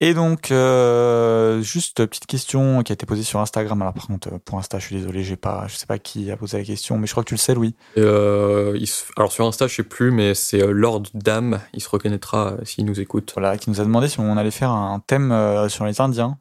Et 0.03 0.15
donc, 0.15 0.51
euh, 0.51 1.61
juste 1.61 2.07
petite 2.07 2.25
question 2.25 2.83
qui 2.83 2.91
a 2.91 2.95
été 2.95 3.05
posée 3.05 3.23
sur 3.23 3.39
Instagram. 3.41 3.83
Alors 3.83 3.93
par 3.93 4.07
contre, 4.07 4.31
pour 4.39 4.59
Insta, 4.59 4.79
je 4.79 4.87
suis 4.87 4.97
désolé, 4.97 5.23
j'ai 5.23 5.37
pas, 5.37 5.67
je 5.69 5.77
sais 5.77 5.85
pas 5.85 5.99
qui 5.99 6.31
a 6.31 6.39
posé 6.39 6.57
la 6.57 6.65
question, 6.65 6.97
mais 6.97 7.07
je 7.07 7.13
crois 7.13 7.23
que 7.23 7.29
tu 7.29 7.35
le 7.35 7.39
sais, 7.39 7.53
Louis. 7.55 7.75
Et, 7.97 8.01
euh, 8.01 8.75
il 8.81 8.87
se- 8.87 9.05
Alors 9.19 9.31
sur 9.31 9.45
Insta, 9.47 9.67
je 9.67 9.75
sais 9.75 9.83
plus, 9.83 10.11
mais 10.11 10.35
c'est 10.35 10.67
Lord 10.67 11.03
Dame. 11.13 11.61
Il 11.75 11.83
se 11.83 11.89
reconnaîtra 11.91 12.55
s'il 12.65 12.87
nous 12.87 12.99
écoute. 12.99 13.31
Voilà, 13.37 13.59
qui 13.59 13.69
nous 13.69 13.79
a 13.83 13.85
demandé 13.85 14.09
si 14.09 14.19
on 14.21 14.39
allait 14.39 14.51
faire 14.51 14.71
un 14.71 15.01
thème 15.07 15.33
euh, 15.33 15.69
sur 15.69 15.85
les 15.85 16.01
Indiens, 16.01 16.39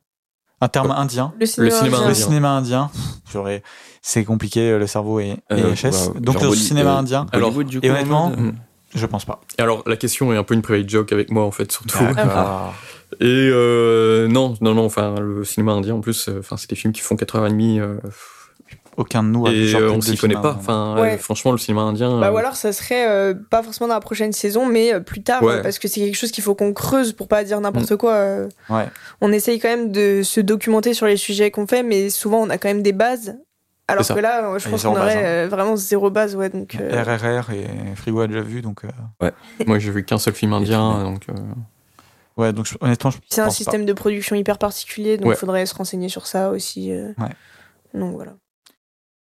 un 0.62 0.68
terme 0.68 0.92
indien, 0.92 1.34
Le 1.40 1.46
cinéma, 1.46 1.72
cinéma 1.72 1.98
indien. 1.98 2.10
le 2.10 2.14
cinéma 2.14 2.50
indien. 2.50 2.92
J'aurais, 3.32 3.64
c'est 4.02 4.24
compliqué, 4.26 4.78
le 4.78 4.88
cerveau 4.88 5.20
est, 5.20 5.38
est 5.50 5.54
Euh, 5.54 5.74
HS. 5.74 6.20
Donc 6.20 6.42
le 6.42 6.52
cinéma 6.56 6.96
euh, 6.96 7.00
indien, 7.00 7.26
Alors, 7.32 7.50
Hollywood, 7.50 7.68
du 7.68 7.78
et 7.78 7.82
coup, 7.82 7.88
honnêtement, 7.88 8.32
je 8.96 9.06
pense 9.06 9.26
pas. 9.26 9.40
Et 9.58 9.62
alors 9.62 9.84
la 9.86 9.96
question 9.98 10.34
est 10.34 10.38
un 10.38 10.44
peu 10.44 10.54
une 10.54 10.62
private 10.62 10.90
joke 10.90 11.12
avec 11.14 11.32
moi 11.32 11.44
en 11.44 11.52
fait 11.52 11.72
surtout. 11.72 11.98
Et 13.22 13.26
euh, 13.26 14.28
non, 14.28 14.54
non, 14.62 14.76
non. 14.76 14.86
Enfin, 14.86 15.16
le 15.20 15.44
cinéma 15.44 15.72
indien 15.72 15.96
en 15.96 16.00
plus, 16.00 16.30
euh, 16.30 16.40
enfin, 16.40 16.58
c'est 16.58 16.70
des 16.70 16.76
films 16.76 16.94
qui 16.94 17.02
font 17.02 17.16
4h30 17.16 17.80
euh, 17.80 17.98
Aucun 19.00 19.24
de 19.24 19.30
nous 19.30 19.48
a 19.48 19.52
vu 19.52 19.70
et 19.70 19.76
euh, 19.76 19.92
on 19.94 20.02
s'y 20.02 20.18
connaît 20.18 20.34
pas. 20.34 20.56
Enfin, 20.60 20.96
Ouais. 21.00 21.14
euh, 21.14 21.18
franchement, 21.18 21.54
le 21.54 21.58
cinéma 21.58 21.82
indien. 21.84 22.20
Bah, 22.20 22.28
euh, 22.28 22.32
ou 22.32 22.38
alors, 22.38 22.58
ça 22.58 22.74
serait 22.74 23.10
euh, 23.10 23.34
pas 23.50 23.64
forcément 23.64 23.88
dans 23.88 23.94
la 23.94 24.02
prochaine 24.02 24.34
saison, 24.34 24.66
mais 24.66 24.94
euh, 24.94 25.00
plus 25.00 25.24
tard, 25.24 25.42
Ouais. 25.42 25.54
euh, 25.54 25.62
parce 25.64 25.80
que 25.80 25.88
c'est 25.88 26.02
quelque 26.02 26.16
chose 26.18 26.32
qu'il 26.32 26.44
faut 26.44 26.54
qu'on 26.54 26.74
creuse 26.74 27.14
pour 27.14 27.30
pas 27.30 27.46
dire 27.46 27.62
n'importe 27.62 27.96
quoi. 27.96 28.14
euh. 28.16 28.50
Ouais. 28.70 28.88
On 29.22 29.32
essaye 29.32 29.58
quand 29.60 29.70
même 29.70 29.92
de 29.94 30.22
se 30.24 30.42
documenter 30.42 30.94
sur 30.94 31.06
les 31.06 31.16
sujets 31.16 31.50
qu'on 31.50 31.66
fait, 31.66 31.82
mais 31.82 32.10
souvent 32.10 32.40
on 32.42 32.50
a 32.50 32.58
quand 32.58 32.68
même 32.68 32.84
des 32.84 32.92
bases. 32.92 33.38
Alors 33.88 34.06
que 34.06 34.20
là, 34.20 34.58
je 34.60 34.68
Et 34.68 34.70
pense 34.72 34.84
qu'on 34.84 34.92
base, 34.94 35.02
aurait 35.02 35.16
hein. 35.18 35.46
euh, 35.46 35.48
vraiment 35.50 35.76
zéro 35.78 36.10
base, 36.12 36.36
ouais. 36.36 36.50
Donc, 36.50 36.76
euh, 36.80 37.02
RRR 37.02 37.52
et 37.52 37.66
Frigo 37.96 38.20
a 38.20 38.28
déjà 38.28 38.42
vu, 38.42 38.62
donc 38.62 38.82
euh, 39.24 39.32
Moi, 39.66 39.80
j'ai 39.80 39.92
vu 39.92 40.04
qu'un 40.04 40.20
seul 40.20 40.34
film 40.36 40.52
indien, 40.54 41.04
donc. 41.06 41.24
euh, 41.30 41.34
ouais, 42.38 42.54
donc 42.54 42.66
je- 42.68 42.76
honnêtement, 42.82 43.10
je 43.12 43.18
c'est 43.30 43.40
un 43.42 43.46
pas. 43.46 43.50
système 43.50 43.86
de 43.86 43.94
production 43.94 44.36
hyper 44.36 44.58
particulier, 44.58 45.18
donc 45.18 45.26
il 45.26 45.30
Ouais. 45.30 45.36
faudrait 45.36 45.66
se 45.66 45.74
renseigner 45.74 46.10
sur 46.10 46.28
ça 46.28 46.50
aussi. 46.52 46.92
Ouais. 46.92 47.14
Donc 48.00 48.14
voilà. 48.16 48.34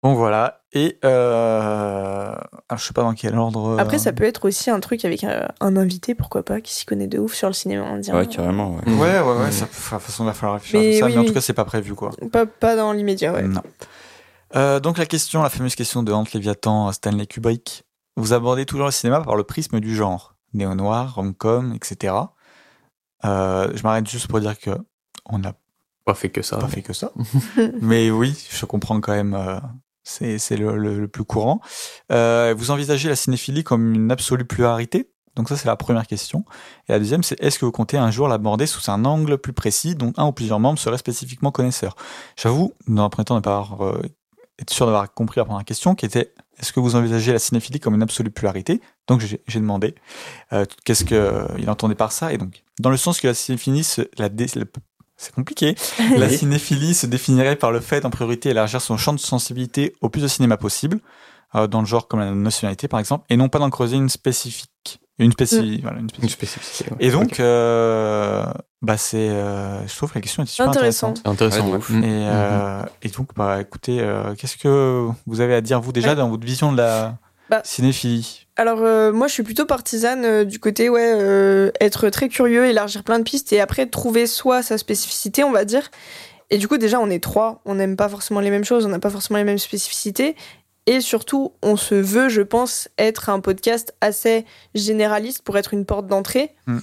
Bon 0.04 0.14
voilà. 0.14 0.62
Et 0.74 1.00
euh, 1.06 2.32
alors, 2.70 2.78
je 2.78 2.84
sais 2.86 2.94
pas 2.94 3.02
dans 3.02 3.14
quel 3.14 3.36
ordre. 3.38 3.78
Après, 3.80 3.96
euh, 3.96 4.00
ça 4.00 4.14
peut 4.14 4.26
être 4.26 4.46
aussi 4.48 4.70
un 4.70 4.80
truc 4.80 5.04
avec 5.06 5.24
euh, 5.24 5.46
un 5.60 5.76
invité, 5.76 6.14
pourquoi 6.14 6.44
pas, 6.44 6.62
qui 6.62 6.74
s'y 6.74 6.86
connaît 6.86 7.08
de 7.08 7.18
ouf 7.18 7.34
sur 7.34 7.48
le 7.48 7.54
cinéma 7.54 7.84
indien. 7.88 8.16
Ouais, 8.16 8.28
carrément, 8.28 8.76
ouais. 8.76 8.94
Ouais, 8.94 9.20
ouais, 9.20 9.38
ouais. 9.44 9.52
Ça, 9.52 9.66
de 9.66 9.70
toute 9.72 9.80
façon, 9.80 10.24
il 10.24 10.28
va 10.28 10.34
falloir 10.34 10.60
réfléchir 10.60 10.80
Mais 10.80 10.88
à 10.88 10.92
tout 10.94 11.00
ça, 11.00 11.06
oui, 11.08 11.12
mais 11.14 11.18
en 11.18 11.22
oui. 11.22 11.28
tout 11.28 11.34
cas, 11.34 11.42
c'est 11.42 11.54
pas 11.54 11.66
prévu, 11.66 11.96
quoi. 11.96 12.12
Pas, 12.32 12.46
pas 12.46 12.76
dans 12.76 12.92
l'immédiat, 12.94 13.34
ouais. 13.34 13.44
Non. 13.44 13.62
Euh, 14.56 14.80
donc 14.80 14.98
la 14.98 15.06
question, 15.06 15.42
la 15.42 15.50
fameuse 15.50 15.76
question 15.76 16.04
de 16.04 16.12
Hante 16.14 16.32
Léviathan, 16.34 16.92
Stanley 16.92 17.26
Kubrick. 17.26 17.84
Vous 18.16 18.34
abordez 18.34 18.66
toujours 18.66 18.86
le 18.86 18.92
cinéma 18.92 19.22
par 19.22 19.36
le 19.36 19.44
prisme 19.44 19.80
du 19.80 19.96
genre, 19.96 20.36
néo-noir, 20.54 21.16
rom-com, 21.16 21.74
etc. 21.76 22.14
Euh, 23.26 23.68
je 23.76 23.84
m'arrête 23.84 24.08
juste 24.08 24.28
pour 24.28 24.40
dire 24.40 24.58
que 24.60 24.72
on 25.26 25.40
n'a 25.40 25.54
Pas 26.06 26.14
fait 26.14 26.30
que 26.30 26.42
ça. 26.42 26.58
pas 26.58 26.68
fait 26.68 26.82
que 26.82 26.94
ça. 26.94 27.12
Mais 27.82 28.10
oui, 28.12 28.38
je 28.52 28.66
comprends 28.66 29.02
quand 29.02 29.14
même. 29.14 29.34
euh, 29.34 29.60
c'est 30.08 30.58
le, 30.58 30.78
le- 30.78 31.00
le 31.00 31.08
plus 31.08 31.24
courant. 31.26 31.60
Euh, 32.12 32.54
vous 32.58 32.72
envisagez 32.72 33.10
la 33.10 33.16
cinéphilie 33.16 33.64
comme 33.64 33.94
une 33.94 34.12
absolue 34.12 34.46
pluralité? 34.46 35.10
Donc 35.36 35.50
ça, 35.50 35.56
c'est 35.56 35.68
la 35.68 35.76
première 35.76 36.08
question. 36.08 36.46
Et 36.88 36.94
la 36.94 37.00
deuxième, 37.00 37.22
c'est 37.22 37.40
est-ce 37.44 37.60
que 37.60 37.66
vous 37.66 37.72
comptez 37.72 37.98
un 37.98 38.10
jour 38.10 38.28
l'aborder 38.28 38.66
sous 38.66 38.90
un 38.90 39.06
angle 39.06 39.38
plus 39.38 39.54
précis, 39.54 39.94
dont 39.94 40.12
un 40.18 40.26
ou 40.26 40.32
plusieurs 40.32 40.60
membres 40.60 40.80
seraient 40.80 40.98
spécifiquement 40.98 41.52
connaisseurs? 41.52 41.96
J'avoue, 42.36 42.74
dans 42.88 43.04
un 43.04 43.10
premier 43.10 43.26
temps, 43.26 43.36
ne 43.36 43.42
pas 43.42 43.58
avoir, 43.58 43.86
euh, 43.86 44.02
être 44.60 44.72
sûr 44.72 44.88
d'avoir 44.88 45.14
compris 45.14 45.40
la 45.40 45.46
première 45.46 45.64
question, 45.64 45.94
qui 45.94 46.08
était 46.08 46.34
est-ce 46.60 46.74
que 46.74 46.80
vous 46.80 46.96
envisagez 46.96 47.32
la 47.34 47.38
cinéphilie 47.38 47.80
comme 47.80 47.94
une 47.94 48.02
absolue 48.02 48.32
pluralité? 48.32 48.82
Donc 49.08 49.22
j'ai 49.22 49.60
demandé 49.60 49.94
euh, 50.54 50.66
qu'est-ce 50.86 51.06
que 51.06 51.14
euh, 51.14 51.46
il 51.60 51.70
entendait 51.70 51.94
par 51.94 52.12
ça, 52.12 52.34
et 52.34 52.40
donc 52.40 52.64
dans 52.80 52.90
le 52.90 52.98
sens 52.98 53.20
que 53.22 53.28
la 53.28 53.36
cinéphilie, 53.36 53.88
la, 54.18 54.30
dé- 54.30 54.48
c'est 55.18 55.34
compliqué. 55.34 55.76
La 56.18 56.30
cinéphilie 56.30 56.94
se 56.94 57.06
définirait 57.08 57.56
par 57.56 57.72
le 57.72 57.80
fait 57.80 58.06
en 58.06 58.10
priorité 58.10 58.50
élargir 58.50 58.82
son 58.82 58.98
champ 58.98 59.14
de 59.14 59.20
sensibilité 59.20 59.96
au 60.02 60.10
plus 60.10 60.22
de 60.22 60.28
cinéma 60.28 60.58
possible, 60.58 61.00
euh, 61.56 61.68
dans 61.68 61.80
le 61.82 61.86
genre 61.88 62.08
comme 62.08 62.20
la 62.20 62.32
nationalité 62.32 62.88
par 62.88 63.00
exemple, 63.00 63.26
et 63.30 63.38
non 63.38 63.50
pas 63.50 63.60
d'en 63.60 63.70
creuser 63.70 63.96
une 63.98 64.10
spécifique. 64.10 64.70
Une, 65.20 65.32
spéci... 65.32 65.80
voilà, 65.82 65.98
une 65.98 66.04
Une 66.04 66.10
spécifique. 66.30 66.32
spécificité. 66.32 66.92
ouais. 66.92 66.98
Et 67.00 67.10
donc, 67.10 67.40
euh, 67.40 68.46
bah 68.84 68.98
c'est, 68.98 69.30
euh, 69.30 69.86
je 69.88 69.96
trouve 69.96 70.12
que 70.12 70.16
la 70.20 70.22
question 70.22 70.44
est 70.44 70.46
super 70.46 70.70
Intéressant. 70.70 71.08
intéressante. 71.10 71.22
C'est 71.40 71.44
intéressant. 71.46 71.70
Ouais, 71.72 71.78
ouf. 71.78 71.90
Mm. 71.90 72.04
Et, 72.04 72.28
euh, 72.30 72.84
et 73.02 73.10
donc, 73.10 73.30
bah 73.36 73.60
écoutez, 73.60 74.00
euh, 74.00 74.36
qu'est-ce 74.36 74.58
que 74.58 75.08
vous 75.26 75.42
avez 75.42 75.56
à 75.56 75.62
dire 75.62 75.82
vous 75.82 75.92
déjà 75.92 76.10
Ouais. 76.10 76.16
dans 76.16 76.30
votre 76.30 76.46
vision 76.46 76.72
de 76.72 76.78
la 76.78 77.18
Bah, 77.50 77.62
cinéphilie? 77.64 78.47
Alors 78.58 78.82
euh, 78.82 79.14
moi 79.14 79.28
je 79.28 79.34
suis 79.34 79.44
plutôt 79.44 79.68
partisane 79.68 80.26
euh, 80.26 80.44
du 80.44 80.60
côté 80.60 80.90
ouais 80.90 81.14
euh, 81.16 81.72
être 81.80 82.10
très 82.10 82.28
curieux, 82.28 82.66
élargir 82.66 83.04
plein 83.04 83.20
de 83.20 83.24
pistes 83.24 83.54
et 83.54 83.62
après 83.62 83.86
trouver 83.86 84.26
soit 84.26 84.64
sa 84.64 84.80
spécificité 84.80 85.44
on 85.44 85.52
va 85.52 85.64
dire. 85.64 85.92
Et 86.50 86.58
du 86.58 86.68
coup 86.68 86.80
déjà 86.80 87.00
on 87.00 87.10
est 87.12 87.24
trois, 87.24 87.62
on 87.66 87.76
n'aime 87.76 87.96
pas 87.96 88.10
forcément 88.10 88.40
les 88.40 88.50
mêmes 88.50 88.64
choses, 88.64 88.86
on 88.88 88.90
n'a 88.90 89.00
pas 89.00 89.12
forcément 89.12 89.38
les 89.38 89.44
mêmes 89.44 89.60
spécificités 89.60 90.36
et 90.88 91.02
surtout 91.02 91.54
on 91.62 91.78
se 91.78 91.94
veut 91.94 92.30
je 92.30 92.42
pense 92.42 92.90
être 92.98 93.30
un 93.30 93.42
podcast 93.42 93.94
assez 94.02 94.44
généraliste 94.74 95.44
pour 95.44 95.58
être 95.60 95.76
une 95.76 95.86
porte 95.86 96.08
d'entrée. 96.08 96.56
Mm. 96.66 96.80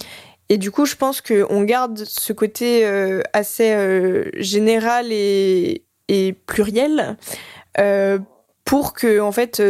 Et 0.47 0.57
du 0.57 0.71
coup 0.71 0.85
je 0.85 0.95
pense 0.95 1.19
que 1.19 1.45
on 1.49 1.63
garde 1.63 2.05
ce 2.05 2.31
côté 2.31 2.85
assez 3.33 4.31
général 4.37 5.07
et, 5.11 5.83
et 6.07 6.31
pluriel 6.45 7.17
pour 8.63 8.93
que 8.93 9.19
en 9.19 9.31
fait 9.33 9.61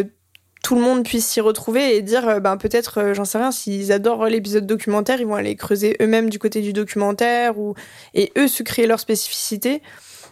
tout 0.66 0.74
le 0.74 0.82
monde 0.82 1.04
puisse 1.04 1.28
s'y 1.28 1.42
retrouver 1.42 1.96
et 1.96 2.02
dire 2.02 2.28
euh, 2.28 2.40
ben 2.40 2.58
peut-être 2.58 2.98
euh, 2.98 3.14
j'en 3.14 3.24
sais 3.24 3.38
rien 3.38 3.52
s'ils 3.52 3.92
adorent 3.92 4.26
l'épisode 4.26 4.66
documentaire 4.66 5.22
ils 5.22 5.28
vont 5.28 5.36
aller 5.36 5.56
creuser 5.56 5.96
eux-mêmes 6.02 6.28
du 6.28 6.40
côté 6.40 6.62
du 6.62 6.74
documentaire 6.74 7.60
ou 7.60 7.76
et 8.16 8.32
eux 8.36 8.48
se 8.48 8.64
créer 8.64 8.88
leur 8.88 9.00
spécificité 9.00 9.84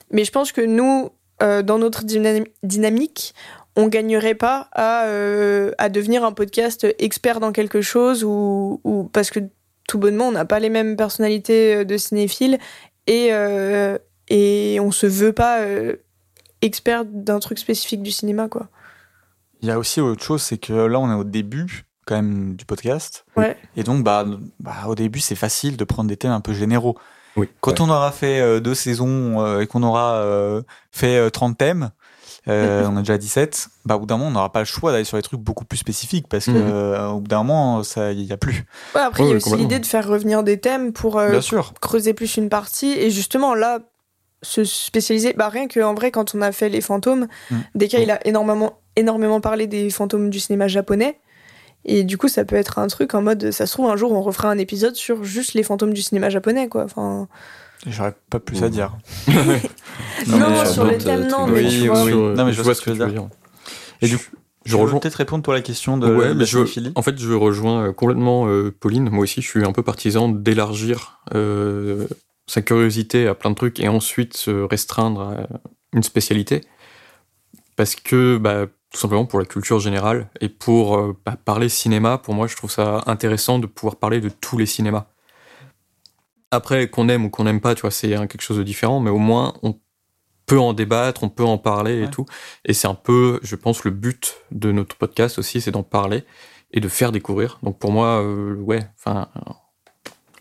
mais 0.09 0.25
je 0.25 0.31
pense 0.31 0.51
que 0.51 0.61
nous 0.61 1.11
euh, 1.43 1.61
dans 1.61 1.77
notre 1.77 2.03
dynam- 2.03 2.47
dynamique 2.63 3.35
on 3.75 3.85
gagnerait 3.85 4.33
pas 4.33 4.69
à, 4.71 5.05
à 5.77 5.89
devenir 5.89 6.25
un 6.25 6.31
podcast 6.31 6.87
expert 6.97 7.39
dans 7.39 7.51
quelque 7.51 7.81
chose 7.81 8.23
ou, 8.23 9.09
parce 9.13 9.29
que 9.29 9.39
tout 9.87 9.99
bonnement 9.99 10.29
on 10.29 10.31
n'a 10.31 10.45
pas 10.45 10.59
les 10.59 10.69
mêmes 10.69 10.95
personnalités 10.95 11.85
de 11.85 11.97
cinéphiles 11.97 12.57
et 13.05 13.29
euh, 13.33 13.99
et 14.29 14.79
on 14.79 14.91
se 14.91 15.05
veut 15.05 15.33
pas 15.33 15.59
expert 16.63 17.05
d'un 17.05 17.39
truc 17.39 17.59
spécifique 17.59 18.01
du 18.01 18.11
cinéma, 18.11 18.47
quoi. 18.47 18.69
Il 19.63 19.69
y 19.69 19.71
a 19.71 19.79
aussi 19.79 20.01
autre 20.01 20.21
chose, 20.23 20.41
c'est 20.41 20.57
que 20.57 20.73
là, 20.73 20.99
on 20.99 21.09
est 21.09 21.15
au 21.15 21.23
début 21.23 21.85
quand 22.05 22.15
même 22.15 22.55
du 22.55 22.65
podcast. 22.65 23.25
Ouais. 23.37 23.57
Et 23.77 23.83
donc, 23.83 24.03
bah, 24.03 24.25
bah 24.59 24.73
au 24.87 24.93
début, 24.95 25.19
c'est 25.21 25.35
facile 25.35 25.77
de 25.77 25.83
prendre 25.85 26.09
des 26.09 26.17
thèmes 26.17 26.31
un 26.33 26.41
peu 26.41 26.53
généraux. 26.53 26.97
Oui. 27.37 27.47
Quand 27.61 27.79
on 27.79 27.89
aura 27.89 28.11
fait 28.11 28.41
euh, 28.41 28.59
deux 28.59 28.75
saisons 28.75 29.41
euh, 29.41 29.61
et 29.61 29.67
qu'on 29.67 29.81
aura 29.83 30.15
euh, 30.15 30.61
fait 30.91 31.15
euh, 31.17 31.29
30 31.29 31.57
thèmes, 31.57 31.91
euh, 32.49 32.85
on 32.91 32.97
a 32.97 32.99
déjà 32.99 33.17
17, 33.17 33.69
bah, 33.85 33.95
au 33.95 33.99
bout 34.01 34.05
d'un 34.05 34.17
moment, 34.17 34.29
on 34.29 34.33
n'aura 34.33 34.51
pas 34.51 34.59
le 34.59 34.65
choix 34.65 34.91
d'aller 34.91 35.05
sur 35.05 35.17
des 35.17 35.21
trucs 35.23 35.39
beaucoup 35.39 35.63
plus 35.63 35.77
spécifiques 35.77 36.27
parce 36.27 36.45
que 36.47 37.07
au 37.09 37.21
bout 37.21 37.27
d'un 37.29 37.43
moment, 37.43 37.83
ça, 37.83 38.11
il 38.11 38.21
y 38.21 38.33
a 38.33 38.37
plus. 38.37 38.65
Ouais, 38.93 39.01
après, 39.01 39.23
il 39.23 39.29
y 39.29 39.33
a 39.33 39.35
aussi 39.37 39.55
l'idée 39.55 39.79
de 39.79 39.85
faire 39.85 40.05
revenir 40.05 40.43
des 40.43 40.59
thèmes 40.59 40.91
pour 40.91 41.17
euh, 41.17 41.29
Bien 41.31 41.41
sûr. 41.41 41.73
creuser 41.79 42.13
plus 42.13 42.35
une 42.35 42.49
partie. 42.49 42.91
Et 42.91 43.09
justement, 43.11 43.55
là, 43.55 43.79
se 44.41 44.65
spécialiser, 44.65 45.31
bah, 45.37 45.47
rien 45.47 45.69
qu'en 45.69 45.93
vrai, 45.93 46.11
quand 46.11 46.35
on 46.35 46.41
a 46.41 46.51
fait 46.51 46.67
les 46.67 46.81
fantômes, 46.81 47.27
Mm. 47.49 47.55
Deka, 47.75 47.99
il 47.99 48.11
a 48.11 48.27
énormément, 48.27 48.73
énormément 48.95 49.41
parlé 49.41 49.67
des 49.67 49.89
fantômes 49.89 50.29
du 50.29 50.39
cinéma 50.39 50.67
japonais. 50.67 51.19
Et 51.85 52.03
du 52.03 52.17
coup, 52.17 52.27
ça 52.29 52.45
peut 52.45 52.55
être 52.55 52.79
un 52.79 52.87
truc 52.87 53.13
en 53.13 53.21
mode, 53.21 53.51
ça 53.51 53.65
se 53.65 53.73
trouve, 53.73 53.89
un 53.89 53.97
jour, 53.97 54.11
on 54.13 54.21
refera 54.21 54.49
un 54.49 54.57
épisode 54.57 54.95
sur 54.95 55.23
juste 55.25 55.53
les 55.53 55.63
fantômes 55.63 55.93
du 55.93 56.01
cinéma 56.01 56.29
japonais, 56.29 56.69
quoi. 56.69 56.83
Enfin, 56.85 57.27
J'aurais 57.85 58.13
pas 58.29 58.39
plus 58.39 58.63
à 58.63 58.69
dire. 58.69 58.95
non, 59.27 60.49
mais 60.49 60.65
sur 60.65 60.83
euh, 60.85 60.91
non, 61.29 61.45
trucs. 61.45 61.53
mais 61.53 61.63
Oui, 61.63 61.69
tu 61.69 61.81
oui, 61.81 61.87
vois. 61.87 62.03
oui. 62.03 62.11
Sur- 62.11 62.35
Non, 62.35 62.45
mais 62.45 62.51
je 62.53 62.57
je 62.57 62.61
vois 62.61 62.73
ce 62.73 62.81
que 62.81 62.85
que 62.91 62.95
tu 62.95 62.99
veux 62.99 63.05
dire. 63.11 63.21
dire. 63.23 63.29
Et 64.01 64.07
du 64.07 64.17
coup, 64.17 64.23
je 64.65 64.77
rejoins. 64.77 64.99
peut-être 65.01 65.15
répondre 65.15 65.43
toi 65.43 65.53
à 65.55 65.57
la 65.57 65.61
question 65.61 65.97
de, 65.97 66.07
ouais, 66.15 66.33
la 66.33 66.45
je, 66.45 66.59
en 66.95 67.01
fait, 67.01 67.17
je 67.19 67.33
rejoins 67.33 67.87
euh, 67.87 67.91
complètement 67.91 68.47
euh, 68.47 68.73
Pauline. 68.79 69.09
Moi 69.09 69.23
aussi, 69.23 69.41
je 69.41 69.47
suis 69.49 69.65
un 69.65 69.73
peu 69.73 69.83
partisan 69.83 70.29
d'élargir 70.29 71.19
euh, 71.35 72.07
sa 72.47 72.61
curiosité 72.61 73.27
à 73.27 73.33
plein 73.35 73.49
de 73.49 73.55
trucs 73.55 73.81
et 73.81 73.89
ensuite 73.89 74.37
se 74.37 74.51
restreindre 74.51 75.19
à 75.21 75.35
une 75.93 76.03
spécialité. 76.03 76.61
Parce 77.75 77.95
que, 77.95 78.37
bah, 78.37 78.67
tout 78.93 78.99
simplement 78.99 79.25
pour 79.25 79.39
la 79.39 79.45
culture 79.45 79.79
générale 79.79 80.29
et 80.39 80.49
pour 80.49 80.97
euh, 80.97 81.17
bah, 81.25 81.35
parler 81.43 81.67
cinéma, 81.67 82.19
pour 82.19 82.35
moi, 82.35 82.45
je 82.45 82.55
trouve 82.55 82.71
ça 82.71 83.01
intéressant 83.07 83.57
de 83.57 83.65
pouvoir 83.65 83.95
parler 83.95 84.21
de 84.21 84.29
tous 84.29 84.57
les 84.57 84.67
cinémas. 84.67 85.07
Après, 86.51 86.87
qu'on 86.87 87.09
aime 87.09 87.25
ou 87.25 87.29
qu'on 87.31 87.45
n'aime 87.45 87.59
pas, 87.59 87.73
tu 87.73 87.81
vois, 87.81 87.89
c'est 87.89 88.09
quelque 88.09 88.41
chose 88.41 88.57
de 88.57 88.63
différent, 88.63 88.99
mais 88.99 89.09
au 89.09 89.17
moins, 89.17 89.55
on 89.63 89.79
peut 90.45 90.59
en 90.59 90.73
débattre, 90.73 91.23
on 91.23 91.29
peut 91.29 91.43
en 91.43 91.57
parler 91.57 92.03
et 92.03 92.09
tout. 92.09 92.25
Et 92.65 92.73
c'est 92.73 92.87
un 92.87 92.93
peu, 92.93 93.39
je 93.41 93.55
pense, 93.55 93.83
le 93.83 93.89
but 93.89 94.35
de 94.51 94.71
notre 94.71 94.95
podcast 94.95 95.39
aussi, 95.39 95.59
c'est 95.59 95.71
d'en 95.71 95.81
parler 95.81 96.23
et 96.71 96.79
de 96.79 96.87
faire 96.87 97.11
découvrir. 97.11 97.57
Donc 97.63 97.79
pour 97.79 97.91
moi, 97.91 98.21
euh, 98.21 98.55
ouais, 98.57 98.81
enfin, 98.99 99.27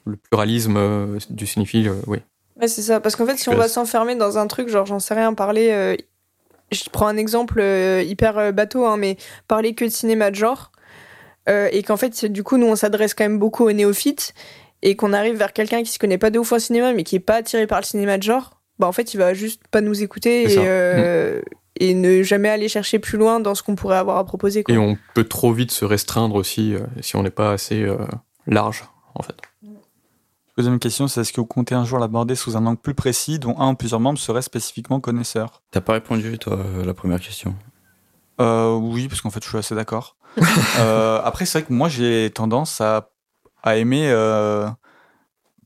le 0.04 0.16
pluralisme 0.16 0.76
euh, 0.76 1.18
du 1.30 1.46
cinéphile, 1.46 1.90
oui. 2.06 2.18
Ouais, 2.60 2.68
c'est 2.68 2.82
ça. 2.82 3.00
Parce 3.00 3.16
qu'en 3.16 3.24
fait, 3.24 3.38
si 3.38 3.48
on 3.48 3.56
va 3.56 3.68
s'enfermer 3.68 4.14
dans 4.14 4.36
un 4.36 4.46
truc, 4.46 4.68
genre, 4.68 4.84
j'en 4.84 4.98
sais 4.98 5.14
rien, 5.14 5.32
parler. 5.32 5.96
Je 6.72 6.88
prends 6.90 7.06
un 7.06 7.16
exemple 7.16 7.60
euh, 7.60 8.02
hyper 8.02 8.38
euh, 8.38 8.52
bateau, 8.52 8.86
hein, 8.86 8.96
mais 8.96 9.16
parler 9.48 9.74
que 9.74 9.84
de 9.84 9.90
cinéma 9.90 10.30
de 10.30 10.36
genre. 10.36 10.72
euh, 11.48 11.68
et 11.72 11.82
qu'en 11.82 11.96
fait, 11.96 12.26
du 12.26 12.42
coup, 12.42 12.56
nous, 12.56 12.66
on 12.66 12.76
s'adresse 12.76 13.14
quand 13.14 13.24
même 13.24 13.38
beaucoup 13.38 13.64
aux 13.64 13.72
néophytes. 13.72 14.34
Et 14.84 14.96
qu'on 14.96 15.12
arrive 15.12 15.36
vers 15.36 15.52
quelqu'un 15.52 15.84
qui 15.84 15.92
se 15.92 15.98
connaît 16.00 16.18
pas 16.18 16.30
de 16.30 16.40
ouf 16.40 16.52
en 16.52 16.58
cinéma, 16.58 16.92
mais 16.92 17.04
qui 17.04 17.14
est 17.14 17.20
pas 17.20 17.36
attiré 17.36 17.68
par 17.68 17.80
le 17.80 17.84
cinéma 17.84 18.18
de 18.18 18.24
genre. 18.24 18.58
Bah, 18.80 18.88
en 18.88 18.92
fait, 18.92 19.14
il 19.14 19.16
va 19.16 19.32
juste 19.32 19.62
pas 19.70 19.80
nous 19.80 20.02
écouter 20.02 20.58
et, 21.80 21.94
ne 21.94 22.22
jamais 22.22 22.48
aller 22.48 22.68
chercher 22.68 22.98
plus 22.98 23.16
loin 23.16 23.38
dans 23.38 23.54
ce 23.54 23.62
qu'on 23.62 23.76
pourrait 23.76 23.96
avoir 23.96 24.18
à 24.18 24.24
proposer. 24.24 24.64
Quoi. 24.64 24.74
Et 24.74 24.78
on 24.78 24.98
peut 25.14 25.24
trop 25.24 25.52
vite 25.52 25.70
se 25.70 25.84
restreindre 25.84 26.34
aussi 26.34 26.74
si 27.00 27.14
on 27.14 27.22
n'est 27.22 27.30
pas 27.30 27.52
assez 27.52 27.86
large, 28.46 28.84
en 29.14 29.22
fait. 29.22 29.36
Deuxième 30.58 30.78
question, 30.78 31.08
c'est 31.08 31.22
est-ce 31.22 31.32
que 31.32 31.40
vous 31.40 31.46
comptez 31.46 31.74
un 31.74 31.84
jour 31.84 31.98
l'aborder 31.98 32.34
sous 32.34 32.56
un 32.58 32.66
angle 32.66 32.78
plus 32.80 32.94
précis, 32.94 33.38
dont 33.38 33.58
un 33.58 33.70
ou 33.70 33.74
plusieurs 33.74 34.00
membres 34.00 34.18
seraient 34.18 34.42
spécifiquement 34.42 35.00
connaisseurs? 35.00 35.62
T'as 35.70 35.80
pas 35.80 35.94
répondu, 35.94 36.38
toi, 36.38 36.58
à 36.80 36.84
la 36.84 36.92
première 36.94 37.20
question? 37.20 37.54
Euh, 38.40 38.74
Oui, 38.76 39.08
parce 39.08 39.22
qu'en 39.22 39.30
fait, 39.30 39.42
je 39.42 39.48
suis 39.48 39.58
assez 39.58 39.74
d'accord. 39.74 40.16
Euh, 40.78 41.20
après, 41.24 41.44
c'est 41.46 41.60
vrai 41.60 41.68
que 41.68 41.72
moi, 41.72 41.88
j'ai 41.88 42.30
tendance 42.34 42.80
à, 42.80 43.10
à 43.62 43.76
aimer 43.76 44.08
euh, 44.10 44.68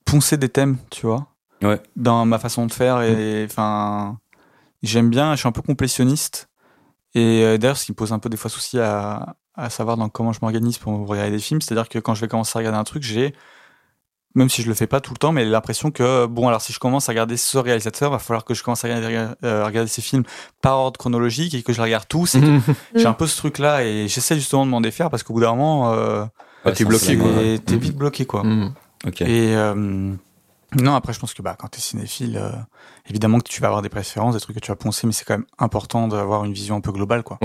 poncer 0.05 0.37
des 0.37 0.49
thèmes, 0.49 0.77
tu 0.91 1.07
vois, 1.07 1.27
Ouais. 1.63 1.81
dans 1.97 2.25
ma 2.27 2.39
façon 2.39 2.67
de 2.67 2.73
faire. 2.73 3.03
Et 3.03 3.45
enfin, 3.49 4.19
j'aime 4.83 5.11
bien, 5.11 5.33
je 5.35 5.41
suis 5.41 5.49
un 5.49 5.53
peu 5.53 5.63
complétionniste. 5.63 6.49
Et 7.15 7.43
euh, 7.45 7.59
d'ailleurs, 7.59 7.77
ce 7.77 7.87
qui 7.87 7.93
me 7.93 7.97
pose 7.97 8.13
un 8.13 8.19
peu 8.19 8.29
des 8.29 8.37
fois 8.37 8.51
souci 8.51 8.79
à, 8.79 9.37
à 9.55 9.71
savoir 9.71 9.97
dans 9.97 10.09
comment 10.09 10.33
je 10.33 10.39
m'organise 10.43 10.79
pour 10.79 11.07
regarder 11.09 11.31
des 11.33 11.39
films, 11.39 11.61
c'est-à-dire 11.61 11.89
que 11.89 11.99
quand 11.99 12.15
je 12.15 12.21
vais 12.21 12.29
commencer 12.29 12.57
à 12.57 12.61
regarder 12.61 12.79
un 12.79 12.85
truc, 12.85 13.03
j'ai 13.03 13.35
même 14.37 14.49
si 14.49 14.63
je 14.63 14.69
le 14.69 14.75
fais 14.75 14.87
pas 14.87 15.01
tout 15.01 15.13
le 15.13 15.19
temps, 15.19 15.33
mais 15.33 15.45
l'impression 15.45 15.91
que 15.91 16.27
bon 16.27 16.47
alors 16.47 16.61
si 16.63 16.73
je 16.73 16.79
commence 16.79 17.09
à 17.09 17.13
regarder 17.13 17.37
ce 17.37 17.59
réalisateur, 17.59 18.11
va 18.13 18.19
falloir 18.21 18.45
que 18.45 18.55
je 18.55 18.63
commence 18.63 18.85
à 18.85 18.89
regarder, 18.89 19.35
euh, 19.45 19.65
regarder 19.65 19.89
ces 19.91 20.03
films 20.03 20.23
par 20.63 20.79
ordre 20.79 20.99
chronologique 20.99 21.55
et 21.55 21.63
que 21.65 21.73
je 21.73 21.79
les 21.79 21.85
regarde 21.85 22.07
tous. 22.09 22.37
J'ai 22.95 23.07
un 23.07 23.13
peu 23.15 23.27
ce 23.27 23.37
truc 23.37 23.59
là 23.59 23.83
et 23.85 24.07
j'essaie 24.07 24.37
justement 24.37 24.65
de 24.65 24.71
m'en 24.71 24.81
défaire 24.81 25.11
parce 25.11 25.23
qu'au 25.25 25.33
bout 25.35 25.41
d'un 25.41 25.55
moment, 25.57 25.93
euh, 25.93 26.25
Ah, 26.65 26.71
t'es 26.73 26.85
bloqué, 26.85 27.17
quoi. 27.19 27.29
t'es 27.39 27.59
t'es 27.65 27.75
Mhm. 27.75 27.81
vite 27.81 27.97
bloqué 27.97 28.27
quoi. 28.27 28.45
Mm. 28.45 28.75
Et 29.21 29.55
euh, 29.57 30.13
non, 30.75 30.95
après, 30.95 31.13
je 31.13 31.21
pense 31.21 31.33
que 31.33 31.43
bah, 31.43 31.57
quand 31.59 31.69
tu 31.69 31.79
es 31.79 31.81
cinéphile, 31.81 32.39
euh, 32.43 32.51
évidemment 33.09 33.39
que 33.39 33.49
tu 33.49 33.61
vas 33.61 33.69
avoir 33.69 33.83
des 33.83 33.89
préférences, 33.89 34.35
des 34.35 34.41
trucs 34.41 34.57
que 34.57 34.61
tu 34.61 34.71
vas 34.71 34.77
poncer, 34.77 35.07
mais 35.07 35.13
c'est 35.13 35.25
quand 35.25 35.35
même 35.35 35.47
important 35.59 36.09
d'avoir 36.09 36.45
une 36.45 36.53
vision 36.53 36.77
un 36.77 36.81
peu 36.81 36.93
globale. 36.93 37.23
quoi. 37.23 37.39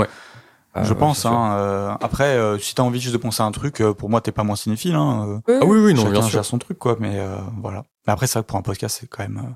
Je 0.76 0.93
ouais, 0.93 0.99
pense. 0.99 1.26
Hein, 1.26 1.53
euh, 1.57 1.91
après, 2.02 2.38
euh, 2.38 2.57
si 2.57 2.76
tu 2.76 2.81
as 2.81 2.84
envie 2.85 2.99
juste 3.02 3.14
de 3.14 3.18
poncer 3.18 3.41
un 3.43 3.52
truc, 3.52 3.81
euh, 3.81 3.93
pour 3.93 4.10
moi, 4.10 4.22
t'es 4.22 4.31
pas 4.31 4.43
moins 4.43 4.56
cinéphile. 4.56 4.95
Hein, 4.95 5.41
euh, 5.49 5.60
Ah 5.61 5.65
oui, 5.65 5.80
oui, 5.80 5.93
non, 5.93 6.02
chacun 6.03 6.11
bien 6.14 6.22
sûr. 6.22 6.30
gère 6.31 6.45
son 6.45 6.57
truc, 6.60 6.77
quoi. 6.80 6.95
Mais 6.99 7.19
euh, 7.19 7.35
voilà. 7.61 7.84
Mais 8.07 8.14
après, 8.14 8.27
c'est 8.27 8.34
vrai 8.39 8.43
que 8.43 8.48
pour 8.48 8.57
un 8.57 8.61
podcast, 8.61 8.98
c'est 9.02 9.07
quand 9.07 9.23
même 9.23 9.38
euh, 9.38 9.53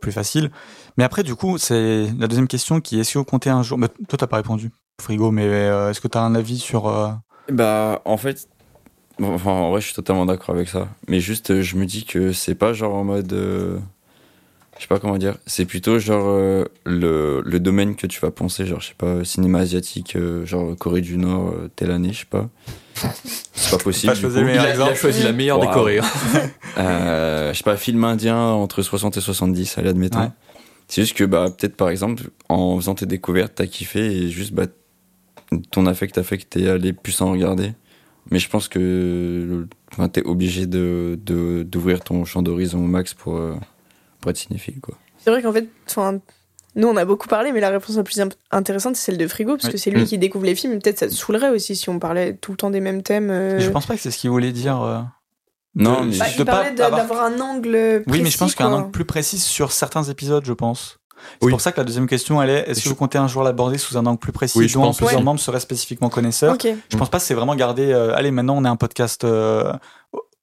plus 0.00 0.12
facile. 0.12 0.50
Mais 0.96 1.04
après, 1.04 1.22
du 1.22 1.34
coup, 1.34 1.58
c'est 1.58 2.06
la 2.18 2.26
deuxième 2.26 2.48
question 2.48 2.80
qui 2.80 2.96
est 2.98 3.00
est-ce 3.00 3.12
que 3.14 3.18
vous 3.18 3.24
comptez 3.24 3.50
un 3.50 3.62
jour. 3.62 3.76
Mais 3.78 3.88
toi, 4.08 4.16
t'as 4.18 4.26
pas 4.26 4.36
répondu, 4.36 4.70
Frigo, 5.00 5.30
mais 5.30 5.44
euh, 5.46 5.90
est-ce 5.90 6.00
que 6.00 6.08
tu 6.08 6.16
as 6.18 6.22
un 6.22 6.34
avis 6.34 6.58
sur. 6.58 6.88
euh, 6.88 7.10
Bah, 7.52 8.00
en 8.06 8.16
fait, 8.16 8.48
bon, 9.18 9.34
enfin, 9.34 9.50
en 9.50 9.70
vrai, 9.70 9.80
je 9.82 9.86
suis 9.86 9.94
totalement 9.94 10.24
d'accord 10.26 10.54
avec 10.54 10.68
ça. 10.68 10.88
Mais 11.08 11.20
juste, 11.20 11.60
je 11.60 11.76
me 11.76 11.84
dis 11.86 12.04
que 12.06 12.32
c'est 12.32 12.54
pas 12.54 12.72
genre 12.72 12.94
en 12.94 13.04
mode. 13.04 13.32
Je 14.76 14.82
sais 14.82 14.88
pas 14.88 14.98
comment 14.98 15.18
dire. 15.18 15.36
C'est 15.46 15.64
plutôt 15.64 15.98
genre 15.98 16.26
euh, 16.28 16.64
le, 16.84 17.42
le 17.44 17.60
domaine 17.60 17.96
que 17.96 18.06
tu 18.06 18.20
vas 18.20 18.30
penser, 18.30 18.66
genre, 18.66 18.80
je 18.80 18.88
sais 18.88 18.94
pas, 18.96 19.24
cinéma 19.24 19.60
asiatique, 19.60 20.16
euh, 20.16 20.44
genre 20.44 20.76
Corée 20.76 21.00
du 21.00 21.16
Nord, 21.18 21.48
euh, 21.48 21.70
telle 21.76 21.90
année, 21.90 22.12
je 22.12 22.20
sais 22.20 22.26
pas. 22.28 22.48
C'est 23.54 23.76
pas 23.76 23.82
possible. 23.82 24.12
Pas 24.12 24.18
du 24.18 24.26
coup. 24.26 24.32
Il 24.36 24.44
meilleur 24.44 24.64
a, 24.64 24.66
il 24.66 24.68
a 24.68 24.72
exemple. 24.72 24.94
choisi 24.96 25.22
la 25.22 25.32
meilleure 25.32 25.60
des 25.60 25.66
Wow. 25.66 25.72
Corées. 25.72 26.00
Euh, 26.78 27.54
je 27.54 27.56
sais 27.58 27.64
pas, 27.64 27.76
film 27.78 28.04
indien 28.04 28.38
entre 28.38 28.82
60 28.82 29.16
et 29.16 29.20
70, 29.22 29.78
allez, 29.78 29.88
admettons. 29.88 30.20
Ouais. 30.20 30.28
C'est 30.88 31.00
juste 31.00 31.16
que, 31.16 31.24
bah, 31.24 31.48
peut-être 31.56 31.74
par 31.74 31.88
exemple, 31.88 32.24
en 32.50 32.76
faisant 32.76 32.94
tes 32.94 33.06
découvertes, 33.06 33.54
t'as 33.54 33.66
kiffé 33.66 34.00
et 34.04 34.28
juste, 34.28 34.52
bah, 34.52 34.66
ton 35.70 35.86
affect 35.86 36.18
a 36.18 36.22
fait 36.22 36.36
que 36.36 36.44
t'es 36.44 36.68
allé 36.68 36.92
plus 36.92 37.18
en 37.22 37.32
regarder. 37.32 37.72
Mais 38.30 38.38
je 38.38 38.48
pense 38.50 38.68
que 38.68 39.66
enfin, 39.92 40.08
t'es 40.08 40.22
obligé 40.22 40.66
de, 40.66 41.18
de, 41.24 41.62
d'ouvrir 41.62 42.00
ton 42.00 42.24
champ 42.26 42.42
d'horizon 42.42 42.78
au 42.80 42.88
max 42.88 43.14
pour, 43.14 43.36
euh, 43.36 43.54
pour 44.26 44.30
être 44.30 44.36
cinéphile, 44.38 44.80
quoi. 44.80 44.94
C'est 45.22 45.30
vrai 45.30 45.40
qu'en 45.40 45.52
fait, 45.52 45.68
enfin, 45.88 46.18
nous 46.74 46.88
on 46.88 46.96
a 46.96 47.04
beaucoup 47.04 47.28
parlé, 47.28 47.52
mais 47.52 47.60
la 47.60 47.70
réponse 47.70 47.96
la 47.96 48.02
plus 48.02 48.18
imp- 48.20 48.34
intéressante 48.50 48.96
c'est 48.96 49.06
celle 49.12 49.18
de 49.18 49.28
Frigo, 49.28 49.52
parce 49.52 49.66
Oui. 49.66 49.72
que 49.72 49.78
c'est 49.78 49.90
lui 49.92 50.02
Mm. 50.02 50.06
qui 50.06 50.18
découvre 50.18 50.44
les 50.44 50.54
films. 50.56 50.72
et 50.72 50.78
Peut-être 50.80 50.98
ça 50.98 51.06
te 51.06 51.12
saoulerait 51.14 51.50
aussi 51.50 51.76
si 51.76 51.88
on 51.88 51.98
parlait 52.00 52.34
tout 52.34 52.50
le 52.50 52.56
temps 52.56 52.70
des 52.70 52.80
mêmes 52.80 53.02
thèmes. 53.02 53.30
euh. 53.30 53.60
Je 53.60 53.70
pense 53.70 53.86
pas 53.86 53.94
que 53.94 54.00
c'est 54.00 54.10
ce 54.10 54.18
qu'il 54.18 54.30
voulait 54.30 54.50
dire. 54.52 54.82
euh, 54.82 54.98
Non, 55.76 56.00
de- 56.00 56.06
mais- 56.10 56.16
Bah, 56.18 56.24
de 56.26 56.30
il 56.38 56.44
pas 56.44 56.52
parlait 56.52 56.72
de- 56.72 56.82
avoir- 56.82 57.00
d'avoir 57.02 57.24
un 57.24 57.38
angle. 57.40 58.02
Oui, 58.08 58.20
mais 58.22 58.30
je 58.30 58.38
pense 58.38 58.54
qu'il 58.54 58.64
y 58.64 58.68
a 58.68 58.70
un 58.70 58.72
quoi. 58.72 58.80
angle 58.80 58.90
plus 58.90 59.04
précis 59.04 59.38
sur 59.38 59.70
certains 59.72 60.02
épisodes, 60.04 60.44
je 60.44 60.52
pense. 60.54 60.98
C'est 61.40 61.46
Oui. 61.46 61.50
pour 61.50 61.60
ça 61.60 61.72
que 61.72 61.78
la 61.80 61.84
deuxième 61.84 62.06
question, 62.06 62.42
elle 62.42 62.50
est 62.50 62.68
est-ce 62.70 62.82
que 62.84 62.88
vous 62.90 62.94
comptez 62.94 63.16
un 63.18 63.26
jour 63.28 63.42
l'aborder 63.42 63.78
sous 63.78 63.96
un 63.96 64.04
angle 64.06 64.18
plus 64.18 64.32
précis 64.32 64.58
Oui, 64.58 64.68
je 64.68 64.74
dont 64.74 64.82
pense 64.82 64.96
plusieurs 64.98 65.22
membres 65.22 65.40
seraient 65.40 65.60
spécifiquement 65.60 66.08
connaisseurs 66.10 66.54
Ok. 66.54 66.66
Je 66.90 66.96
pense 66.96 67.08
pas 67.10 67.18
que 67.18 67.24
c'est 67.24 67.34
vraiment 67.34 67.54
garder. 67.56 67.90
euh, 67.92 68.14
allez, 68.14 68.30
maintenant 68.30 68.56
on 68.58 68.64
est 68.64 68.68
un 68.68 68.76
podcast 68.76 69.24
euh, 69.24 69.72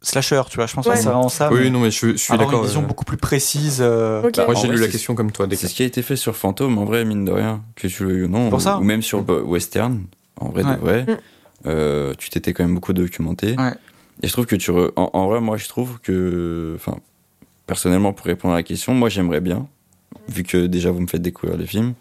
slasher, 0.04 0.42
tu 0.50 0.58
vois. 0.58 0.68
Je 0.68 0.74
pense 0.76 0.86
Ouais. 0.86 0.94
que 0.94 1.00
c'est 1.00 1.06
vraiment 1.06 1.30
ça. 1.30 1.52
Oui, 1.52 1.62
mais 1.64 1.70
non, 1.72 1.80
mais 1.80 1.90
je, 1.92 2.12
je 2.12 2.16
suis 2.18 2.38
d'accord. 2.38 2.60
une 2.62 2.66
vision 2.68 2.82
euh, 2.84 2.86
beaucoup 2.86 3.06
plus 3.06 3.18
précise. 3.18 3.80
euh, 3.82 4.22
Ok. 4.24 4.36
Bah, 4.38 4.46
Moi, 4.46 4.56
j'ai 4.56 4.68
lu 4.68 4.78
la 4.78 4.88
question 4.88 5.16
comme 5.16 5.32
toi. 5.32 5.48
C'est 5.52 5.68
ce 5.68 5.74
qui 5.74 5.82
a 5.82 5.86
été 5.86 6.02
fait 6.04 6.16
sur 6.16 6.36
Fantôme, 6.36 6.78
en 6.78 6.86
vrai, 6.86 7.06
mine 7.06 7.26
de 7.26 7.32
rien, 7.32 7.64
que 7.76 7.88
tu 7.88 8.06
le 8.06 8.28
non. 8.28 8.50
Pour 8.50 8.60
ou, 8.60 8.62
ça. 8.62 8.78
ou 8.78 8.84
même 8.84 9.02
sur 9.02 9.24
bah, 9.24 9.40
Western, 9.42 10.04
en 10.40 10.50
vrai 10.50 10.64
Ouais. 10.64 10.76
de 10.76 10.80
vrai. 10.80 11.04
Mm. 11.08 11.18
Euh, 11.66 12.14
tu 12.18 12.30
t'étais 12.30 12.54
quand 12.54 12.64
même 12.64 12.76
beaucoup 12.76 12.94
documenté. 12.94 13.56
Ouais. 13.58 13.74
Et 14.22 14.28
je 14.28 14.34
trouve 14.34 14.46
que 14.46 14.56
tu. 14.58 14.70
re- 14.72 14.92
En, 14.96 15.10
en 15.14 15.28
vrai, 15.28 15.40
moi, 15.42 15.58
je 15.58 15.68
trouve 15.68 16.00
que. 16.02 16.74
Enfin, 16.76 16.98
personnellement, 17.66 18.14
pour 18.14 18.26
répondre 18.26 18.54
à 18.54 18.58
la 18.58 18.64
question, 18.64 18.94
moi, 18.94 19.10
j'aimerais 19.10 19.40
bien, 19.42 19.68
vu 20.28 20.44
que 20.44 20.68
déjà 20.68 20.92
vous 20.92 21.00
me 21.00 21.08
faites 21.08 21.22
découvrir 21.22 21.58
les 21.58 21.66
films, 21.66 21.94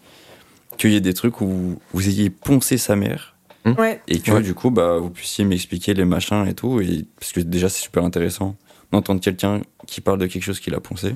qu'il 0.79 0.91
y 0.91 0.97
ait 0.97 1.01
des 1.01 1.15
trucs 1.15 1.41
où 1.41 1.79
vous 1.95 2.09
ayez 2.09 2.29
poncé 2.31 2.77
sa 2.79 2.97
mère 2.97 3.32
Ouais. 3.65 4.01
et 4.09 4.19
que 4.21 4.33
Ouais. 4.33 4.41
du 4.43 4.55
coup, 4.55 4.71
bah, 4.71 4.99
vous 4.99 5.11
puissiez 5.11 5.45
m'expliquer 5.45 5.95
les 5.95 6.05
machins 6.05 6.47
et 6.47 6.55
tout. 6.55 6.81
Et, 6.81 7.05
parce 7.19 7.33
que 7.33 7.41
déjà, 7.41 7.69
c'est 7.69 7.83
super 7.83 8.03
intéressant 8.05 8.57
d'entendre 8.91 9.21
quelqu'un 9.21 9.61
qui 9.87 10.01
parle 10.01 10.19
de 10.19 10.27
quelque 10.27 10.43
chose 10.43 10.61
qu'il 10.61 10.75
a 10.75 10.81
poncé. 10.81 11.15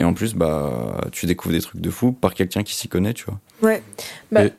Et 0.00 0.04
en 0.04 0.14
plus, 0.14 0.34
bah, 0.34 1.00
tu 1.12 1.26
découvres 1.26 1.54
des 1.54 1.60
trucs 1.60 1.80
de 1.80 1.90
fou 1.90 2.12
par 2.12 2.34
quelqu'un 2.34 2.62
qui 2.62 2.74
s'y 2.74 2.88
connaît, 2.88 3.14
tu 3.14 3.24
vois. 3.24 3.38
Ouais. 3.62 3.82
Bah, 4.30 4.44
Mais- 4.44 4.52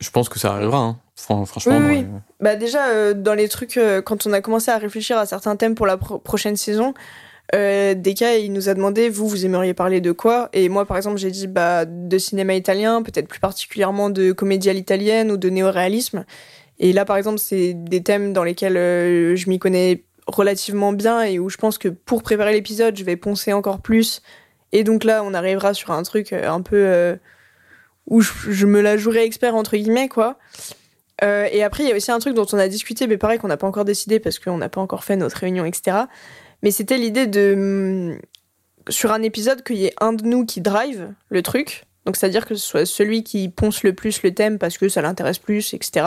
Je 0.00 0.10
pense 0.10 0.28
que 0.28 0.38
ça 0.38 0.52
arrivera. 0.54 0.78
hein. 0.78 0.98
Fran- 1.14 1.44
Franchement, 1.46 1.78
Oui, 1.78 1.86
oui. 1.88 1.98
euh, 2.00 2.18
Bah 2.40 2.56
déjà, 2.56 2.88
euh, 2.88 3.14
dans 3.14 3.34
les 3.34 3.48
trucs, 3.48 3.76
euh, 3.76 4.02
quand 4.02 4.26
on 4.26 4.32
a 4.32 4.40
commencé 4.40 4.70
à 4.72 4.78
réfléchir 4.78 5.16
à 5.18 5.26
certains 5.26 5.54
thèmes 5.54 5.74
pour 5.76 5.86
la 5.86 5.96
pro- 5.96 6.18
prochaine 6.18 6.56
saison, 6.56 6.94
Euh, 7.54 7.94
Deka, 7.94 8.38
il 8.38 8.52
nous 8.52 8.68
a 8.68 8.74
demandé, 8.74 9.08
vous, 9.10 9.28
vous 9.28 9.44
aimeriez 9.44 9.74
parler 9.74 10.00
de 10.00 10.12
quoi? 10.12 10.48
Et 10.52 10.68
moi, 10.68 10.86
par 10.86 10.96
exemple, 10.96 11.18
j'ai 11.18 11.30
dit 11.30 11.46
bah, 11.46 11.84
de 11.84 12.18
cinéma 12.18 12.54
italien, 12.54 13.02
peut-être 13.02 13.28
plus 13.28 13.40
particulièrement 13.40 14.08
de 14.10 14.32
comédie 14.32 14.70
à 14.70 14.72
l'italienne 14.72 15.30
ou 15.30 15.36
de 15.36 15.50
néoréalisme. 15.50 16.24
Et 16.78 16.92
là, 16.92 17.04
par 17.04 17.16
exemple, 17.16 17.38
c'est 17.38 17.74
des 17.74 18.02
thèmes 18.02 18.32
dans 18.32 18.42
lesquels 18.42 18.76
euh, 18.76 19.36
je 19.36 19.48
m'y 19.48 19.58
connais 19.58 20.02
relativement 20.26 20.92
bien 20.92 21.22
et 21.22 21.38
où 21.38 21.48
je 21.48 21.56
pense 21.56 21.78
que 21.78 21.88
pour 21.88 22.22
préparer 22.22 22.52
l'épisode, 22.52 22.96
je 22.96 23.04
vais 23.04 23.16
poncer 23.16 23.52
encore 23.52 23.80
plus. 23.80 24.22
Et 24.72 24.82
donc 24.82 25.04
là, 25.04 25.22
on 25.24 25.34
arrivera 25.34 25.74
sur 25.74 25.90
un 25.92 26.02
truc 26.02 26.32
euh, 26.32 26.50
un 26.50 26.62
peu 26.62 26.76
euh, 26.76 27.16
où 28.06 28.20
je, 28.20 28.66
me 28.66 28.80
la 28.80 28.96
jouerai 28.96 29.24
expert, 29.24 29.54
entre 29.54 29.76
guillemets, 29.76 30.08
quoi. 30.08 30.38
Et 31.22 31.62
après, 31.62 31.84
il 31.84 31.88
y 31.88 31.92
a 31.92 31.94
aussi 31.94 32.10
un 32.10 32.18
truc 32.18 32.34
dont 32.34 32.46
on 32.52 32.58
a 32.58 32.66
discuté, 32.66 33.06
mais 33.06 33.16
pareil 33.16 33.38
qu'on 33.38 33.46
n'a 33.46 33.56
pas 33.56 33.68
encore 33.68 33.84
décidé 33.84 34.18
parce 34.18 34.40
qu'on 34.40 34.58
n'a 34.58 34.68
pas 34.68 34.80
encore 34.80 35.04
fait 35.04 35.14
notre 35.14 35.36
réunion, 35.36 35.64
etc. 35.64 35.98
Mais 36.62 36.70
c'était 36.70 36.98
l'idée 36.98 37.26
de 37.26 37.54
hum, 38.12 38.18
sur 38.88 39.12
un 39.12 39.22
épisode 39.22 39.62
qu'il 39.62 39.76
y 39.76 39.86
ait 39.86 39.94
un 40.00 40.12
de 40.12 40.24
nous 40.24 40.44
qui 40.44 40.60
drive 40.60 41.12
le 41.28 41.42
truc. 41.42 41.84
Donc 42.04 42.16
c'est-à-dire 42.16 42.46
que 42.46 42.54
ce 42.54 42.66
soit 42.66 42.86
celui 42.86 43.22
qui 43.22 43.48
ponce 43.48 43.82
le 43.84 43.92
plus 43.94 44.22
le 44.22 44.34
thème 44.34 44.58
parce 44.58 44.76
que 44.78 44.88
ça 44.88 45.02
l'intéresse 45.02 45.38
plus, 45.38 45.72
etc. 45.74 46.06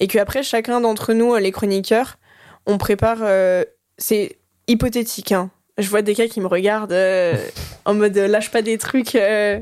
Et 0.00 0.06
qu'après 0.06 0.42
chacun 0.44 0.80
d'entre 0.80 1.12
nous, 1.12 1.34
les 1.36 1.50
chroniqueurs, 1.50 2.18
on 2.66 2.78
prépare. 2.78 3.18
euh, 3.22 3.64
c'est 3.98 4.38
hypothétique, 4.68 5.32
hein. 5.32 5.50
Je 5.76 5.88
vois 5.90 6.02
des 6.02 6.14
cas 6.14 6.26
qui 6.28 6.40
me 6.40 6.46
regardent 6.46 6.92
euh, 6.92 7.34
en 7.84 7.94
mode 7.94 8.16
euh, 8.16 8.26
lâche 8.28 8.50
pas 8.50 8.62
des 8.62 8.78
trucs 8.78 9.14
euh, 9.14 9.60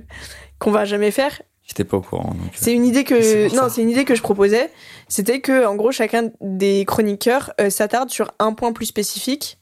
qu'on 0.59 0.71
va 0.71 0.85
jamais 0.87 1.11
faire. 1.11 1.41
J'étais 1.67 1.85
pas 1.85 1.97
au 1.99 2.01
courant. 2.01 2.35
euh, 2.35 2.49
C'est 2.55 2.73
une 2.73 2.85
idée 2.87 3.05
que 3.05 3.55
non, 3.55 3.69
c'est 3.71 3.83
une 3.83 3.91
idée 3.91 4.05
que 4.05 4.15
je 4.15 4.23
proposais. 4.23 4.71
C'était 5.09 5.41
que 5.41 5.67
en 5.67 5.75
gros 5.75 5.93
chacun 5.93 6.31
des 6.41 6.85
chroniqueurs 6.87 7.53
euh, 7.61 7.71
s'attarde 7.71 8.11
sur 8.11 8.31
un 8.39 8.53
point 8.55 8.73
plus 8.73 8.87
spécifique, 8.87 9.59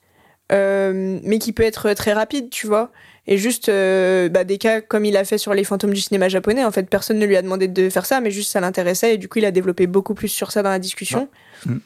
euh, 0.53 1.19
mais 1.23 1.39
qui 1.39 1.53
peut 1.53 1.63
être 1.63 1.93
très 1.95 2.13
rapide, 2.13 2.51
tu 2.51 2.67
vois. 2.67 2.91
Et 3.27 3.39
juste 3.39 3.69
euh, 3.71 4.29
bah, 4.29 4.45
des 4.45 4.59
cas 4.59 4.81
comme 4.83 5.05
il 5.07 5.17
a 5.17 5.25
fait 5.25 5.39
sur 5.39 5.55
les 5.55 5.65
fantômes 5.65 5.95
du 5.95 6.01
cinéma 6.01 6.29
japonais. 6.29 6.65
En 6.65 6.71
fait, 6.71 6.89
personne 6.91 7.19
ne 7.19 7.25
lui 7.25 7.37
a 7.37 7.43
demandé 7.43 7.69
de 7.69 7.89
faire 7.89 8.05
ça, 8.05 8.21
mais 8.21 8.31
juste 8.31 8.51
ça 8.53 8.61
l'intéressait 8.61 9.15
et 9.15 9.19
du 9.19 9.29
coup 9.29 9.39
il 9.39 9.47
a 9.47 9.51
développé 9.51 9.87
beaucoup 9.87 10.15
plus 10.15 10.29
sur 10.29 10.53
ça 10.53 10.63
dans 10.63 10.71
la 10.71 10.79
discussion. 10.79 11.29
Mm. 11.65 11.77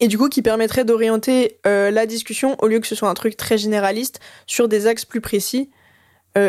Et 0.00 0.08
du 0.08 0.18
coup, 0.18 0.28
qui 0.28 0.42
permettrait 0.42 0.84
d'orienter 0.84 1.58
euh, 1.66 1.90
la 1.90 2.04
discussion 2.04 2.56
au 2.60 2.66
lieu 2.66 2.80
que 2.80 2.86
ce 2.86 2.94
soit 2.94 3.08
un 3.08 3.14
truc 3.14 3.36
très 3.36 3.56
généraliste 3.56 4.20
sur 4.46 4.68
des 4.68 4.86
axes 4.86 5.04
plus 5.04 5.20
précis 5.20 5.70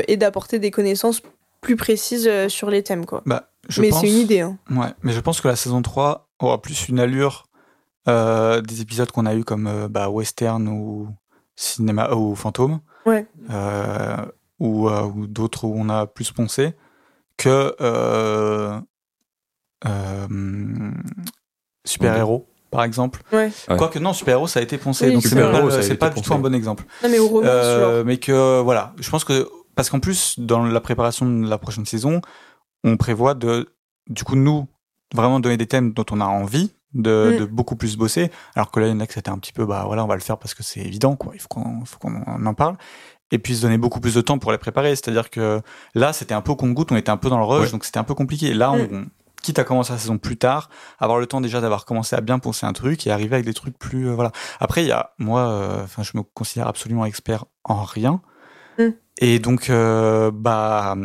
et 0.09 0.17
d'apporter 0.17 0.59
des 0.59 0.69
connaissances 0.69 1.21
plus 1.61 1.77
précises 1.77 2.29
sur 2.49 2.69
les 2.69 2.83
thèmes, 2.83 3.05
quoi. 3.05 3.21
Bah, 3.25 3.51
je 3.69 3.81
mais 3.81 3.89
pense- 3.89 4.01
c'est 4.01 4.09
une 4.09 4.17
idée. 4.17 4.41
Hein. 4.41 4.57
Ouais, 4.69 4.87
mais 5.01 5.13
je 5.13 5.19
pense 5.21 5.39
que 5.39 5.47
la 5.47 5.55
saison 5.55 5.81
3 5.81 6.27
aura 6.39 6.61
plus 6.61 6.89
une 6.89 6.99
allure 6.99 7.47
euh, 8.07 8.61
des 8.61 8.81
épisodes 8.81 9.11
qu'on 9.11 9.25
a 9.25 9.35
eu 9.35 9.43
comme 9.43 9.67
euh, 9.67 9.87
bah, 9.89 10.09
western 10.09 10.67
ou 10.67 11.09
cinéma 11.57 12.13
ou 12.13 12.35
fantôme, 12.35 12.79
Ouais. 13.05 13.25
euh, 13.51 14.15
ou, 14.59 14.87
euh, 14.87 15.01
ou 15.03 15.27
d'autres 15.27 15.65
où 15.65 15.73
on 15.75 15.89
a 15.89 16.05
plus 16.07 16.31
poncé 16.31 16.73
que 17.37 17.75
euh, 17.81 18.79
euh, 19.85 20.91
super 21.85 22.15
héros 22.17 22.47
par 22.69 22.83
exemple. 22.83 23.21
Ouais. 23.31 23.51
Quoique 23.77 23.97
non, 23.99 24.13
super 24.13 24.33
héros 24.35 24.47
ça 24.47 24.59
a 24.59 24.63
été 24.63 24.77
poncé, 24.77 25.07
Oui, 25.07 25.13
donc 25.13 25.23
c'est 25.23 25.29
Super 25.29 25.51
pas, 25.51 26.09
du 26.09 26.15
poncé. 26.15 26.27
tout 26.27 26.33
un 26.33 26.39
bon 26.39 26.53
exemple. 26.53 26.83
Non, 27.03 27.09
mais 27.09 27.19
au 27.19 27.27
romance, 27.27 27.49
Euh, 27.49 27.95
genre. 27.97 28.05
mais 28.05 28.17
que 28.17 28.59
voilà, 28.61 28.93
je 28.99 29.09
pense 29.09 29.23
que 29.23 29.47
parce 29.75 29.89
qu'en 29.89 29.99
plus 29.99 30.37
dans 30.39 30.63
la 30.65 30.81
préparation 30.81 31.25
de 31.29 31.47
la 31.49 31.57
prochaine 31.57 31.85
saison, 31.85 32.21
on 32.83 32.97
prévoit 32.97 33.33
de 33.35 33.73
du 34.09 34.23
coup 34.23 34.35
nous 34.35 34.67
vraiment 35.13 35.39
donner 35.39 35.55
des 35.57 35.67
thèmes 35.67 35.93
dont 35.93 36.05
on 36.11 36.19
a 36.19 36.25
envie 36.25 36.73
de, 36.93 37.33
Mm. 37.33 37.39
de 37.39 37.45
beaucoup 37.45 37.75
plus 37.75 37.97
bosser, 37.97 38.31
alors 38.55 38.71
que 38.71 38.79
là 38.79 38.87
il 38.87 38.91
y 38.91 38.93
en 38.93 38.99
a 38.99 39.07
que 39.07 39.13
c'était 39.13 39.29
un 39.29 39.37
petit 39.39 39.53
peu 39.53 39.65
bah 39.65 39.83
voilà 39.85 40.03
on 40.03 40.07
va 40.07 40.15
le 40.15 40.21
faire 40.21 40.37
parce 40.37 40.53
que 40.53 40.63
c'est 40.63 40.79
évident 40.79 41.15
quoi, 41.15 41.33
il 41.35 41.39
faut 41.39 41.47
qu'on 41.49 41.83
faut 41.85 41.99
qu'on 41.99 42.45
en 42.45 42.53
parle 42.53 42.77
et 43.31 43.39
puis 43.39 43.55
se 43.57 43.61
donner 43.63 43.77
beaucoup 43.77 43.99
plus 43.99 44.13
de 44.15 44.21
temps 44.21 44.39
pour 44.39 44.51
les 44.53 44.57
préparer, 44.57 44.95
c'est-à-dire 44.95 45.29
que 45.29 45.61
là 45.95 46.13
c'était 46.13 46.33
un 46.33 46.41
peu 46.41 46.51
au 46.53 46.55
compte-goutte, 46.55 46.91
on 46.93 46.95
était 46.95 47.09
un 47.09 47.17
peu 47.17 47.29
dans 47.29 47.37
le 47.39 47.43
rush 47.43 47.65
Ouais. 47.65 47.71
donc 47.71 47.83
c'était 47.83 47.99
un 47.99 48.05
peu 48.05 48.13
compliqué. 48.15 48.53
Là 48.53 48.71
on, 48.71 48.87
on- 48.91 49.05
quitte 49.43 49.59
à 49.59 49.63
commencer 49.63 49.93
la 49.93 49.99
saison 49.99 50.17
plus 50.17 50.35
tard, 50.37 50.69
avoir 50.99 51.19
le 51.19 51.25
temps 51.25 51.39
déjà 51.41 51.61
d'avoir 51.61 51.85
commencé 51.85 52.15
à 52.15 52.21
bien 52.21 52.39
poncer 52.39 52.65
un 52.65 52.73
truc 52.73 53.05
et 53.07 53.11
arriver 53.11 53.35
avec 53.35 53.45
des 53.45 53.53
trucs 53.53 53.77
plus 53.77 54.07
euh, 54.09 54.13
voilà. 54.15 54.31
Après 54.59 54.83
il 54.83 54.87
y 54.87 54.91
a 54.91 55.11
moi 55.19 55.41
euh, 55.41 55.83
enfin 55.83 56.03
je 56.03 56.11
me 56.15 56.23
considère 56.23 56.67
absolument 56.67 57.05
expert 57.05 57.45
en 57.63 57.83
rien. 57.83 58.21
Mm. 58.79 58.83
Et 59.19 59.39
donc 59.39 59.69
euh, 59.69 60.31
bah 60.33 60.95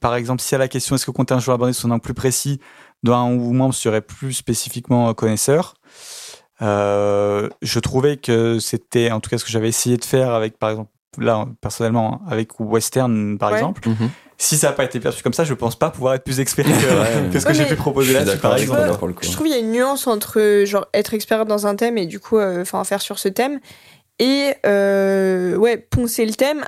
par 0.00 0.14
exemple, 0.14 0.40
si 0.40 0.54
à 0.54 0.58
la 0.58 0.68
question 0.68 0.94
est-ce 0.94 1.04
que 1.06 1.10
compter 1.10 1.34
un 1.34 1.40
joueur 1.40 1.56
abonné 1.56 1.72
soit 1.72 1.88
un 1.90 1.92
angle 1.92 2.02
plus 2.02 2.14
précis, 2.14 2.60
dont 3.02 3.14
un 3.14 3.32
ou 3.34 3.52
membre 3.52 3.74
serait 3.74 4.00
plus 4.02 4.32
spécifiquement 4.32 5.08
euh, 5.08 5.12
connaisseur, 5.12 5.74
euh, 6.60 7.48
je 7.62 7.78
trouvais 7.78 8.16
que 8.16 8.58
c'était 8.58 9.10
en 9.10 9.20
tout 9.20 9.30
cas 9.30 9.38
ce 9.38 9.44
que 9.44 9.50
j'avais 9.50 9.68
essayé 9.68 9.96
de 9.96 10.04
faire 10.04 10.30
avec, 10.32 10.58
par 10.58 10.70
exemple, 10.70 10.90
là 11.18 11.46
personnellement, 11.60 12.22
avec 12.28 12.58
Western 12.60 13.36
par 13.38 13.50
Ouais. 13.50 13.56
exemple. 13.58 13.88
Mhm. 13.88 14.10
Si 14.38 14.56
ça 14.58 14.68
n'a 14.68 14.72
pas 14.72 14.84
été 14.84 14.98
perçu 14.98 15.22
comme 15.22 15.32
ça, 15.34 15.44
je 15.44 15.54
pense 15.54 15.76
pas 15.76 15.90
pouvoir 15.90 16.14
être 16.14 16.24
plus 16.24 16.40
expert 16.40 16.64
que, 16.64 16.70
Ouais. 16.70 17.30
que 17.32 17.38
ce 17.38 17.46
que 17.46 17.52
j'ai 17.52 17.66
pu 17.66 17.76
proposer 17.76 18.12
Je 18.12 18.18
là-dessus 18.18 18.38
par 18.38 18.56
exemple. 18.56 19.06
le 19.06 19.12
coup. 19.12 19.24
Je 19.24 19.30
trouve 19.30 19.46
qu'il 19.46 19.54
y 19.54 19.58
a 19.58 19.60
une 19.60 19.70
nuance 19.72 20.06
entre 20.06 20.64
genre 20.64 20.86
être 20.94 21.14
expert 21.14 21.46
dans 21.46 21.66
un 21.66 21.76
thème 21.76 21.96
et 21.98 22.06
du 22.06 22.18
coup 22.18 22.38
euh, 22.38 22.62
enfin 22.62 22.82
faire 22.84 23.02
sur 23.02 23.18
ce 23.18 23.28
thème 23.28 23.60
et 24.18 24.54
euh, 24.66 25.54
ouais 25.56 25.76
poncer 25.76 26.24
le 26.26 26.32
thème 26.32 26.64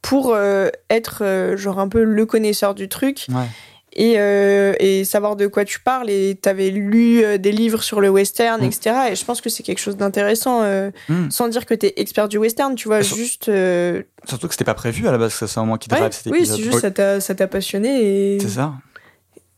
pour 0.00 0.32
euh, 0.34 0.68
être 0.90 1.22
euh, 1.22 1.56
genre 1.56 1.78
un 1.80 1.88
peu 1.88 2.02
le 2.04 2.24
connaisseur 2.26 2.74
du 2.74 2.88
truc 2.88 3.26
Ouais. 3.30 3.46
Et, 3.94 4.14
euh, 4.18 4.74
et 4.80 5.04
savoir 5.04 5.34
de 5.36 5.46
quoi 5.46 5.64
tu 5.64 5.80
parles 5.80 6.10
et 6.10 6.34
t'avais 6.40 6.70
lu 6.70 7.24
euh, 7.24 7.38
des 7.38 7.52
livres 7.52 7.82
sur 7.82 8.00
le 8.00 8.08
western 8.10 8.60
Mm. 8.60 8.64
etc 8.64 8.96
et 9.10 9.16
je 9.16 9.24
pense 9.24 9.40
que 9.40 9.48
c'est 9.50 9.62
quelque 9.62 9.78
chose 9.80 9.96
d'intéressant 9.96 10.62
euh, 10.62 10.90
Mm. 11.08 11.30
sans 11.30 11.48
dire 11.48 11.64
que 11.66 11.74
t'es 11.74 11.94
expert 11.96 12.28
du 12.28 12.38
western 12.38 12.74
tu 12.74 12.88
vois 12.88 13.02
sur- 13.02 13.16
juste 13.16 13.48
euh, 13.48 14.02
Surtout 14.26 14.46
que 14.48 14.54
c'était 14.54 14.64
pas 14.64 14.74
prévu 14.74 15.08
à 15.08 15.12
la 15.12 15.18
base 15.18 15.36
que 15.38 15.46
c'est 15.46 15.60
moi 15.64 15.78
qui 15.78 15.88
ouais, 15.92 16.10
cet 16.12 16.32
oui 16.32 16.44
c'est 16.46 16.58
juste 16.62 16.80
ça 16.80 16.90
t'a 16.90 17.20
ça 17.20 17.34
t'a 17.34 17.46
passionné 17.48 18.34
et 18.34 18.40
C'est 18.40 18.48
ça. 18.48 18.74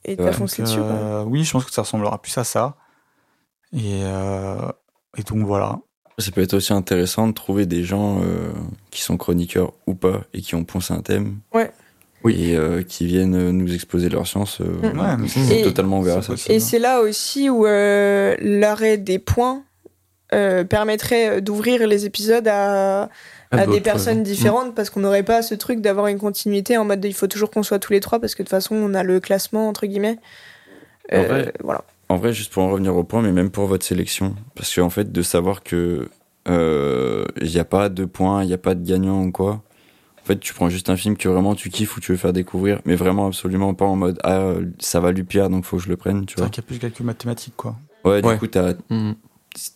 et 0.04 0.16
t'as 0.16 0.24
Ouais. 0.24 0.32
foncé 0.32 0.62
dessus 0.62 0.78
quoi. 0.78 0.86
euh, 0.86 1.24
oui, 1.26 1.44
je 1.44 1.50
pense 1.52 1.64
que 1.64 1.72
ça 1.72 1.82
ressemblera 1.82 2.20
plus 2.22 2.36
à 2.38 2.44
ça. 2.44 2.76
Et, 3.72 4.00
euh, 4.02 4.56
et 5.16 5.22
donc 5.22 5.44
voilà. 5.46 5.78
Ça 6.18 6.30
peut 6.32 6.42
être 6.42 6.54
aussi 6.54 6.72
intéressant 6.72 7.28
de 7.28 7.32
trouver 7.32 7.66
des 7.66 7.82
gens 7.84 8.20
euh, 8.22 8.52
qui 8.90 9.00
sont 9.00 9.16
chroniqueurs 9.16 9.72
ou 9.86 9.94
pas 9.94 10.22
et 10.34 10.40
qui 10.42 10.54
ont 10.54 10.64
poncé 10.64 10.92
un 10.92 11.00
thème. 11.02 11.38
Ouais. 11.54 11.70
Oui. 12.22 12.50
Et 12.50 12.56
euh, 12.56 12.82
qui 12.82 13.06
viennent 13.06 13.34
euh, 13.34 13.50
nous 13.52 13.72
exposer 13.74 14.08
leur 14.08 14.26
science. 14.26 14.60
euh, 14.60 14.64
Mm. 14.92 14.98
Ouais, 15.22 15.28
c'est- 15.28 15.62
totalement 15.62 16.00
ouvert 16.00 16.18
à 16.18 16.22
ça. 16.22 16.34
Et 16.48 16.60
c'est 16.60 16.78
là 16.78 17.00
aussi 17.00 17.48
où 17.48 17.66
euh, 17.66 18.36
l'arrêt 18.40 18.98
des 18.98 19.18
points 19.18 19.62
euh, 20.34 20.62
permettrait 20.64 21.40
d'ouvrir 21.40 21.86
les 21.88 22.04
épisodes 22.06 22.46
à, 22.46 23.08
à 23.50 23.66
des 23.66 23.80
personnes 23.80 24.22
différentes 24.22 24.74
parce 24.76 24.88
qu'on 24.90 25.00
n'aurait 25.00 25.24
pas 25.24 25.42
ce 25.42 25.54
truc 25.56 25.80
d'avoir 25.80 26.06
une 26.06 26.18
continuité 26.18 26.76
en 26.76 26.84
mode 26.84 27.00
de, 27.00 27.08
il 27.08 27.14
faut 27.14 27.26
toujours 27.26 27.50
qu'on 27.50 27.62
soit 27.64 27.78
tous 27.80 27.92
les 27.92 27.98
trois 28.00 28.20
parce 28.20 28.34
que 28.36 28.42
de 28.42 28.46
toute 28.46 28.50
façon 28.50 28.76
on 28.76 28.94
a 28.94 29.02
le 29.02 29.18
classement 29.18 29.68
entre 29.68 29.86
guillemets. 29.86 30.18
Euh, 31.12 31.24
En 31.24 31.26
vrai. 31.26 31.52
voilà. 31.64 31.84
En 32.08 32.16
vrai, 32.16 32.32
juste 32.32 32.52
pour 32.52 32.62
en 32.64 32.70
revenir 32.70 32.94
au 32.96 33.02
point, 33.04 33.22
mais 33.22 33.32
même 33.32 33.50
pour 33.50 33.66
votre 33.66 33.84
sélection, 33.86 34.34
parce 34.56 34.74
qu'en 34.74 34.90
fait, 34.90 35.10
de 35.12 35.22
savoir 35.22 35.62
que 35.62 36.08
euh, 36.48 37.24
il 37.40 37.48
n'y 37.48 37.58
a 37.58 37.64
pas 37.64 37.88
de 37.88 38.04
points, 38.04 38.42
il 38.42 38.48
n'y 38.48 38.52
a 38.52 38.58
pas 38.58 38.74
de 38.74 38.84
gagnant 38.86 39.22
ou 39.24 39.30
quoi. 39.32 39.62
En 40.30 40.34
fait, 40.34 40.38
tu 40.38 40.54
prends 40.54 40.68
juste 40.68 40.88
un 40.90 40.96
film 40.96 41.16
que 41.16 41.28
vraiment 41.28 41.56
tu 41.56 41.70
kiffes 41.70 41.96
ou 41.96 42.00
tu 42.00 42.12
veux 42.12 42.16
faire 42.16 42.32
découvrir, 42.32 42.80
mais 42.84 42.94
vraiment 42.94 43.26
absolument 43.26 43.74
pas 43.74 43.84
en 43.84 43.96
mode 43.96 44.20
ah 44.22 44.52
ça 44.78 45.00
va 45.00 45.10
lui 45.10 45.24
plaire 45.24 45.50
donc 45.50 45.64
faut 45.64 45.76
que 45.78 45.82
je 45.82 45.88
le 45.88 45.96
prenne, 45.96 46.24
tu 46.24 46.34
C'est 46.34 46.36
vois. 46.36 46.44
vrai 46.46 46.50
qu'il 46.52 46.62
y 46.62 46.64
a 46.64 46.68
plus 46.68 46.76
de 46.76 46.80
calcul 46.82 47.04
mathématique, 47.04 47.54
quoi. 47.56 47.74
Ouais, 48.04 48.22
du 48.22 48.38
coup 48.38 48.46
t'as 48.46 48.74
Mhm. 48.90 49.16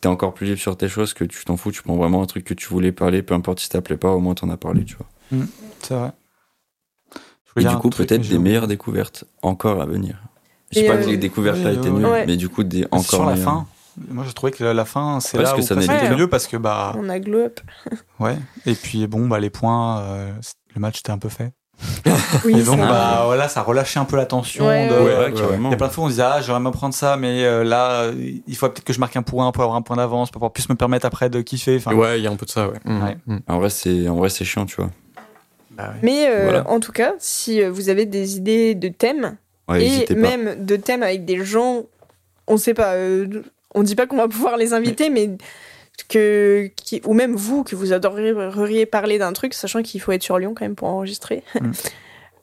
t'es 0.01 0.07
encore 0.07 0.33
plus 0.33 0.47
libre 0.47 0.61
sur 0.61 0.77
tes 0.77 0.87
choses 0.89 1.13
que 1.13 1.25
tu 1.25 1.45
t'en 1.45 1.57
fous, 1.57 1.73
tu 1.73 1.83
prends 1.83 1.97
vraiment 1.97 2.23
un 2.23 2.27
truc 2.27 2.45
que 2.45 2.55
tu 2.55 2.69
voulais 2.69 2.93
parler, 2.93 3.23
peu 3.25 3.35
importe 3.35 3.59
si 3.59 3.67
ça 3.69 3.83
plaît 3.83 3.97
pas, 3.97 4.13
au 4.13 4.21
moins 4.21 4.35
t'en 4.35 4.49
as 4.49 4.57
parlé, 4.57 4.85
tu 4.85 4.95
vois. 4.95 5.09
C'est 5.83 5.95
vrai. 5.95 6.13
Et 7.57 7.65
du 7.65 7.77
coup, 7.77 7.91
peut-être 7.91 8.29
des 8.29 8.39
meilleures 8.39 8.69
découvertes 8.69 9.25
encore 9.43 9.83
à 9.83 9.87
venir. 9.87 10.23
Je 10.71 10.79
sais 10.79 10.87
pas 10.87 10.93
euh, 10.95 11.05
que 11.05 11.11
les 11.11 11.17
découvertes 11.17 11.65
là 11.65 11.73
étaient 11.73 11.91
nulles, 11.91 12.05
ouais. 12.07 12.27
mais 12.27 12.37
du 12.37 12.49
coup 12.49 12.63
des 12.63 12.85
encore 12.93 13.03
sur 13.03 13.25
la 13.25 13.33
meilleures. 13.33 13.45
fin. 13.45 13.67
Moi, 14.09 14.25
j'ai 14.27 14.33
trouvé 14.33 14.53
que 14.53 14.65
la 14.65 14.85
fin, 14.85 15.21
c'est 15.21 15.37
Ouais, 15.39 15.45
là 15.45 15.57
où 15.57 15.63
ça 15.63 15.75
pas- 15.77 16.15
mieux 16.17 16.29
parce 16.29 16.47
que 16.47 16.57
bah 16.57 16.95
On 16.99 17.09
a 17.09 17.19
glow 17.21 17.41
up. 17.45 17.61
ouais. 18.21 18.37
Et 18.67 18.75
puis 18.75 19.07
bon 19.07 19.27
bah 19.29 19.39
les 19.41 19.51
points, 19.51 20.01
euh, 20.01 20.33
le 20.75 20.81
match 20.81 21.01
était 21.01 21.13
un 21.13 21.19
peu 21.19 21.29
fait. 21.29 21.53
Oui, 22.45 22.59
Et 22.61 22.63
donc 22.65 22.79
ça- 22.81 22.87
bah 22.87 23.23
voilà, 23.27 23.49
ça 23.49 23.63
relâchait 23.63 23.99
un 24.01 24.05
peu 24.05 24.17
la 24.17 24.27
tension. 24.27 24.67
Ouais, 24.67 24.89
de- 24.89 24.95
ouais, 24.95 25.01
Ouais, 25.01 25.19
ouais, 25.27 25.33
carrément. 25.33 25.69
Il 25.69 25.73
y 25.73 25.75
a 25.75 25.77
plein 25.77 25.87
de 25.89 25.93
fois 25.93 26.03
où 26.05 26.07
on 26.07 26.11
se 26.11 26.15
disait 26.15 26.23
ah 26.25 26.41
j'aimerais 26.41 26.61
bien 26.61 26.71
prendre 26.73 26.95
ça 26.95 27.17
mais 27.17 27.45
euh, 27.45 27.63
là 27.65 28.03
euh, 28.03 28.15
il 28.47 28.57
faut 28.57 28.69
peut-être 28.69 28.85
que 28.85 28.93
je 28.93 28.99
marque 29.01 29.17
un 29.17 29.23
point 29.23 29.51
pour 29.53 29.63
avoir 29.63 29.77
un 29.77 29.83
point 29.83 29.97
d'avance 29.97 30.31
pour 30.31 30.41
pouvoir 30.41 30.53
plus 30.53 30.69
me 30.69 30.75
permettre 30.75 31.07
après 31.07 31.31
de 31.31 31.41
kiffer. 31.41 31.77
Enfin, 31.77 31.95
Ouais, 31.95 32.19
il 32.19 32.25
y 32.25 32.27
a 32.27 32.31
un 32.31 32.37
peu 32.37 32.47
de 32.47 32.51
ça, 32.51 32.69
ouais. 32.69 32.79
Ouais. 32.85 33.17
Mhm. 33.27 33.41
En 33.49 33.59
vrai, 33.59 33.71
c'est 33.71 34.09
en 34.09 34.17
vrai 34.17 34.29
c'est 34.29 34.45
chiant, 34.45 34.67
tu 34.67 34.77
vois. 34.77 34.91
bah 35.73 35.89
ouais. 35.91 36.01
Mais 36.03 36.27
euh, 36.29 36.45
Voilà. 36.45 36.69
en 36.71 36.81
tout 36.81 36.93
cas, 36.93 37.13
si 37.19 37.63
vous 37.65 37.89
avez 37.89 38.07
des 38.07 38.37
idées 38.37 38.75
de 38.75 38.89
thèmes 38.89 39.37
Ouais, 39.69 40.05
et 40.11 40.15
même 40.15 40.65
de 40.65 40.77
thèmes 40.77 41.03
avec 41.03 41.25
des 41.25 41.43
gens, 41.45 41.85
on 42.47 42.57
sait 42.59 42.75
pas, 42.75 42.93
euh, 42.95 43.27
on 43.75 43.83
dit 43.83 43.95
pas 43.95 44.07
qu'on 44.07 44.17
va 44.17 44.29
pouvoir 44.29 44.57
les 44.57 44.73
inviter, 44.73 45.11
mais 45.11 45.31
que 46.09 46.71
qui, 46.77 47.01
ou 47.05 47.15
même 47.15 47.35
vous 47.35 47.63
que 47.65 47.77
vous 47.77 47.93
adoreriez 47.93 48.87
parler 48.87 49.19
d'un 49.19 49.33
truc, 49.33 49.55
sachant 49.55 49.83
qu'il 49.83 50.01
faut 50.01 50.13
être 50.13 50.23
sur 50.23 50.39
Lyon 50.39 50.55
quand 50.57 50.65
même 50.65 50.75
pour 50.77 50.89
enregistrer. 50.89 51.43
Mm. 51.61 51.71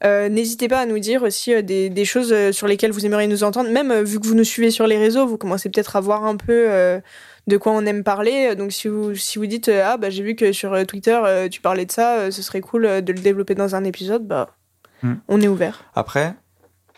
Euh, 0.03 0.29
N'hésitez 0.29 0.67
pas 0.67 0.79
à 0.79 0.87
nous 0.87 0.97
dire 0.97 1.21
aussi 1.21 1.53
euh, 1.53 1.61
des, 1.61 1.91
des 1.91 2.05
choses 2.05 2.33
euh, 2.33 2.51
sur 2.51 2.65
lesquelles 2.65 2.89
vous 2.91 3.05
aimeriez 3.05 3.27
nous 3.27 3.43
entendre. 3.43 3.69
Même 3.69 4.01
vu 4.01 4.19
que 4.19 4.25
vous 4.25 4.33
nous 4.33 4.43
suivez 4.43 4.71
sur 4.71 4.87
les 4.87 4.97
réseaux, 4.97 5.27
vous 5.27 5.37
commencez 5.37 5.69
peut-être 5.69 5.95
à 5.95 6.01
voir 6.01 6.25
un 6.25 6.37
peu 6.37 6.71
euh, 6.71 6.99
de 7.45 7.55
quoi 7.55 7.71
on 7.73 7.85
aime 7.85 8.03
parler. 8.03 8.55
Donc 8.55 8.71
si 8.71 8.87
vous, 8.87 9.13
si 9.13 9.37
vous 9.37 9.45
dites 9.45 9.69
Ah, 9.69 9.97
bah, 9.97 10.09
j'ai 10.09 10.23
vu 10.23 10.35
que 10.35 10.53
sur 10.53 10.87
Twitter, 10.87 11.19
tu 11.51 11.61
parlais 11.61 11.85
de 11.85 11.91
ça, 11.91 12.31
ce 12.31 12.41
serait 12.41 12.61
cool 12.61 13.03
de 13.03 13.13
le 13.13 13.19
développer 13.19 13.53
dans 13.53 13.75
un 13.75 13.83
épisode, 13.83 14.25
bah, 14.25 14.49
Hmm. 15.03 15.15
on 15.27 15.41
est 15.41 15.47
ouvert. 15.47 15.85
Après, 15.95 16.35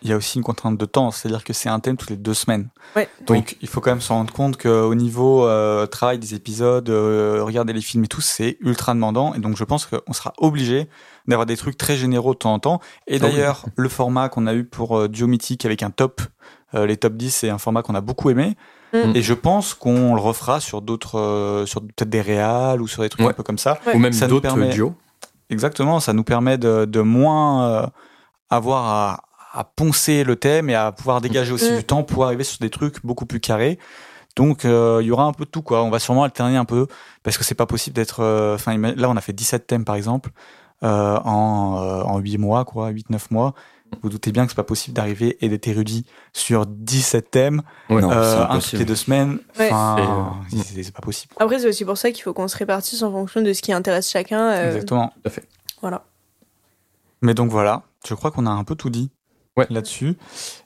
il 0.04 0.10
y 0.10 0.12
a 0.12 0.16
aussi 0.16 0.36
une 0.38 0.44
contrainte 0.44 0.76
de 0.78 0.84
temps, 0.84 1.10
c'est-à-dire 1.10 1.42
que 1.42 1.52
c'est 1.52 1.68
un 1.68 1.80
thème 1.80 1.96
toutes 1.96 2.10
les 2.10 2.16
deux 2.16 2.34
semaines. 2.34 2.68
Ouais. 2.94 3.08
Donc 3.26 3.56
il 3.62 3.68
faut 3.68 3.80
quand 3.80 3.90
même 3.90 4.00
se 4.02 4.12
rendre 4.12 4.32
compte 4.32 4.56
qu'au 4.56 4.94
niveau 4.94 5.46
euh, 5.46 5.86
travail 5.86 6.18
des 6.18 6.34
épisodes, 6.34 6.88
euh, 6.90 7.42
regarder 7.42 7.72
les 7.72 7.80
films 7.80 8.04
et 8.04 8.08
tout, 8.08 8.20
c'est 8.20 8.58
ultra 8.60 8.92
demandant. 8.94 9.34
Et 9.34 9.38
donc 9.40 9.56
je 9.56 9.64
pense 9.64 9.86
qu'on 9.86 10.12
sera 10.12 10.32
obligé 10.38 10.88
d'avoir 11.26 11.46
des 11.46 11.56
trucs 11.56 11.76
très 11.78 11.96
généraux 11.96 12.34
de 12.34 12.38
temps 12.38 12.52
en 12.52 12.58
temps. 12.58 12.80
Et 13.06 13.14
Ah 13.20 13.24
oui. 13.24 13.32
d'ailleurs, 13.32 13.64
le 13.76 13.88
format 13.88 14.28
qu'on 14.28 14.46
a 14.46 14.54
eu 14.54 14.64
pour 14.64 14.98
euh, 14.98 15.08
Duo 15.08 15.26
Mythique 15.26 15.64
avec 15.64 15.82
un 15.82 15.90
top, 15.90 16.20
euh, 16.74 16.86
les 16.86 16.96
top 16.98 17.14
10, 17.14 17.30
c'est 17.34 17.48
un 17.50 17.58
format 17.58 17.82
qu'on 17.82 17.94
a 17.94 18.00
beaucoup 18.02 18.28
aimé. 18.30 18.56
Mm. 18.92 19.12
Et 19.16 19.22
je 19.22 19.32
pense 19.34 19.72
qu'on 19.74 20.14
le 20.14 20.20
refera 20.20 20.60
sur 20.60 20.82
d'autres, 20.82 21.18
euh, 21.18 21.64
sur 21.66 21.80
peut-être 21.80 22.10
des 22.10 22.20
réals 22.20 22.80
ou 22.82 22.86
sur 22.86 23.02
des 23.02 23.08
trucs 23.08 23.24
Ouais. 23.24 23.30
un 23.32 23.34
peu 23.34 23.42
comme 23.42 23.58
ça. 23.58 23.78
Ouais. 23.86 23.94
Ou 23.96 23.98
même 23.98 24.12
Ça 24.12 24.26
nous 24.26 24.34
d'autres 24.34 24.42
permet- 24.54 24.68
duos. 24.68 24.94
Exactement, 25.50 25.98
ça 26.00 26.12
nous 26.12 26.24
permet 26.24 26.58
de, 26.58 26.84
de 26.84 27.00
moins 27.00 27.68
euh, 27.68 27.86
avoir 28.50 28.84
à, 28.86 29.20
à 29.54 29.64
poncer 29.64 30.24
le 30.24 30.36
thème 30.36 30.68
et 30.68 30.74
à 30.74 30.90
pouvoir 30.92 31.20
dégager 31.20 31.52
aussi 31.52 31.70
Mm. 31.72 31.76
du 31.76 31.84
temps 31.84 32.02
pour 32.02 32.24
arriver 32.24 32.44
sur 32.44 32.58
des 32.58 32.70
trucs 32.70 33.04
beaucoup 33.06 33.24
plus 33.26 33.40
carrés. 33.40 33.78
Donc 34.36 34.64
euh, 34.64 34.98
il 35.00 35.06
y 35.06 35.10
aura 35.12 35.24
un 35.24 35.32
peu 35.32 35.44
de 35.44 35.50
tout 35.50 35.62
quoi. 35.62 35.82
On 35.84 35.90
va 35.90 35.98
sûrement 36.00 36.24
alterner 36.24 36.56
un 36.56 36.64
peu 36.64 36.86
parce 37.22 37.38
que 37.38 37.44
c'est 37.44 37.54
pas 37.54 37.66
possible 37.66 37.94
d'être. 37.94 38.20
euh, 38.20 38.56
Enfin 38.56 38.76
là 38.76 39.08
on 39.08 39.16
a 39.16 39.20
fait 39.20 39.32
17 39.32 39.66
thèmes 39.66 39.84
par 39.84 39.94
exemple 39.94 40.30
euh, 40.82 41.16
en 41.24 41.78
euh, 41.80 42.02
en 42.02 42.18
8 42.18 42.38
mois 42.38 42.64
quoi, 42.64 42.88
8 42.88 43.10
9 43.10 43.30
mois. 43.30 43.54
Vous 44.02 44.08
doutez 44.08 44.32
bien 44.32 44.42
que 44.44 44.50
c'est 44.50 44.56
pas 44.56 44.64
possible 44.64 44.96
d'arriver 44.96 45.36
et 45.40 45.48
d'être 45.48 45.68
érudit 45.68 46.04
sur 46.32 46.66
17 46.66 47.30
thèmes, 47.30 47.62
Ouais. 47.88 48.00
Non, 48.02 48.10
c'est 48.10 48.16
un 48.16 48.58
toutes 48.58 48.72
les 48.72 48.84
deux 48.84 48.96
semaines. 48.96 49.38
Ouais. 49.56 49.68
Enfin, 49.70 50.34
c'est 50.50 50.82
c'est 50.82 50.90
pas 50.92 51.00
possible. 51.00 51.32
Après, 51.38 51.60
c'est 51.60 51.68
aussi 51.68 51.84
pour 51.84 51.96
ça 51.96 52.10
qu'il 52.10 52.24
faut 52.24 52.32
qu'on 52.32 52.48
se 52.48 52.56
répartisse 52.56 53.02
en 53.04 53.12
fonction 53.12 53.40
de 53.40 53.52
ce 53.52 53.62
qui 53.62 53.72
intéresse 53.72 54.10
chacun. 54.10 54.48
euh, 54.48 54.66
Exactement. 54.72 55.12
Tout 55.22 55.28
à 55.28 55.30
fait. 55.30 55.44
Voilà. 55.80 56.02
Mais 57.22 57.34
donc 57.34 57.50
voilà, 57.52 57.82
je 58.06 58.14
crois 58.14 58.32
qu'on 58.32 58.46
a 58.46 58.50
un 58.50 58.64
peu 58.64 58.74
tout 58.74 58.90
dit 58.90 59.10
Ouais. 59.56 59.66
là-dessus. 59.70 60.16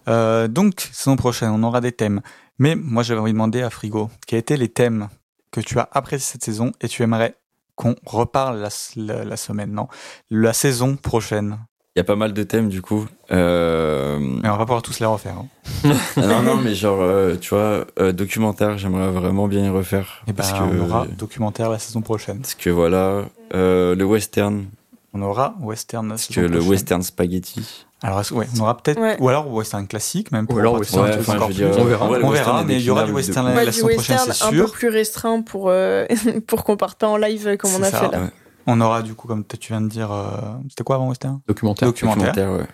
Euh, 0.08 0.48
donc, 0.48 0.88
saison 0.92 1.16
prochaine, 1.16 1.50
on 1.50 1.62
aura 1.62 1.80
des 1.80 1.92
thèmes. 1.92 2.20
Mais 2.58 2.74
moi, 2.74 3.02
j'avais 3.02 3.20
envie 3.20 3.32
de 3.32 3.36
demander 3.36 3.62
à 3.62 3.70
Frigo, 3.70 4.10
quels 4.26 4.38
étaient 4.40 4.56
les 4.56 4.68
thèmes 4.68 5.08
que 5.50 5.60
tu 5.60 5.78
as 5.78 5.88
appréciés 5.92 6.32
cette 6.32 6.44
saison 6.44 6.72
et 6.80 6.88
tu 6.88 7.02
aimerais 7.02 7.36
qu'on 7.76 7.94
reparle 8.06 8.58
la, 8.60 8.68
la, 8.96 9.24
la 9.24 9.36
semaine, 9.36 9.72
non 9.72 9.88
La 10.30 10.52
saison 10.52 10.96
prochaine? 10.96 11.58
Il 11.94 11.98
y 11.98 12.02
a 12.02 12.04
pas 12.04 12.16
mal 12.16 12.32
de 12.32 12.42
thèmes 12.44 12.68
du 12.68 12.80
coup. 12.80 13.06
Euh... 13.32 14.18
Mais 14.20 14.48
on 14.48 14.52
va 14.52 14.58
pas 14.58 14.64
pouvoir 14.66 14.82
tous 14.82 15.00
les 15.00 15.06
refaire. 15.06 15.34
hein. 15.36 15.96
non, 16.16 16.42
non, 16.42 16.56
mais 16.56 16.74
genre, 16.74 17.00
euh, 17.00 17.34
tu 17.36 17.50
vois, 17.54 17.86
euh, 17.98 18.12
documentaire, 18.12 18.78
j'aimerais 18.78 19.10
vraiment 19.10 19.48
bien 19.48 19.64
y 19.64 19.68
refaire. 19.68 20.22
Et 20.26 20.32
ben, 20.32 20.36
parce 20.36 20.52
que, 20.52 20.58
on 20.62 20.78
aura 20.80 21.06
documentaire 21.06 21.70
la 21.70 21.78
saison 21.78 22.00
prochaine. 22.00 22.40
parce 22.40 22.54
que 22.54 22.70
voilà, 22.70 23.24
euh, 23.54 23.94
le 23.96 24.04
western, 24.04 24.66
On 25.12 25.22
aura 25.22 25.56
western 25.60 26.06
la 26.06 26.12
parce 26.14 26.26
saison 26.26 26.40
que 26.40 26.46
le 26.46 26.60
western 26.60 27.02
spaghetti. 27.02 27.86
Alors, 28.02 28.20
est-ce- 28.20 28.32
ouais, 28.32 28.46
on 28.56 28.60
aura 28.60 28.76
peut-être, 28.76 29.00
Ouais. 29.00 29.16
ou 29.20 29.28
alors 29.28 29.52
western 29.52 29.86
classique 29.88 30.30
même. 30.30 30.44
Ou 30.44 30.48
pour 30.48 30.58
alors 30.60 30.74
pratiquer 30.76 30.98
western, 31.00 31.06
un 31.06 31.16
ouais, 31.16 31.20
enfin, 31.20 31.36
encore 31.36 31.48
je 31.50 31.56
dire, 31.56 31.68
on 31.78 31.84
verra. 31.84 32.08
on 32.08 32.30
verra, 32.30 32.64
mais 32.64 32.74
il 32.76 32.82
y 32.82 32.90
aura 32.90 33.04
du 33.04 33.12
western 33.12 33.46
Ouais, 33.48 33.54
la 33.56 33.66
du 33.66 33.72
saison 33.72 33.88
prochaine, 33.88 34.16
western 34.16 34.32
c'est 34.32 34.44
un 34.44 34.50
sûr. 34.50 34.64
peu 34.66 34.70
plus 34.70 34.88
restreint 34.88 35.42
pour, 35.42 35.68
euh, 35.68 36.06
pour 36.46 36.62
qu'on 36.64 36.76
parte 36.76 36.98
pas 37.00 37.08
en 37.08 37.16
live 37.16 37.56
comme 37.56 37.70
on 37.76 37.82
a 37.82 37.90
ça, 37.90 37.98
fait 38.00 38.12
là. 38.12 38.20
Ouais. 38.22 38.30
On 38.68 38.80
aura 38.80 39.02
du 39.02 39.14
coup, 39.14 39.26
comme 39.26 39.44
tu 39.44 39.72
viens 39.72 39.80
de 39.80 39.88
dire, 39.88 40.12
euh, 40.12 40.26
c'était 40.70 40.84
quoi 40.84 40.96
avant 40.96 41.08
western? 41.08 41.40
Documentaire. 41.48 41.88
Documentaire. 41.88 42.26
Documentaire, 42.34 42.52
ouais. 42.60 42.66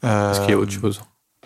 Parce 0.00 0.40
qu'il 0.40 0.50
y 0.50 0.52
a 0.52 0.56
Euh, 0.56 0.62
autre 0.62 0.72
chose? 0.72 1.00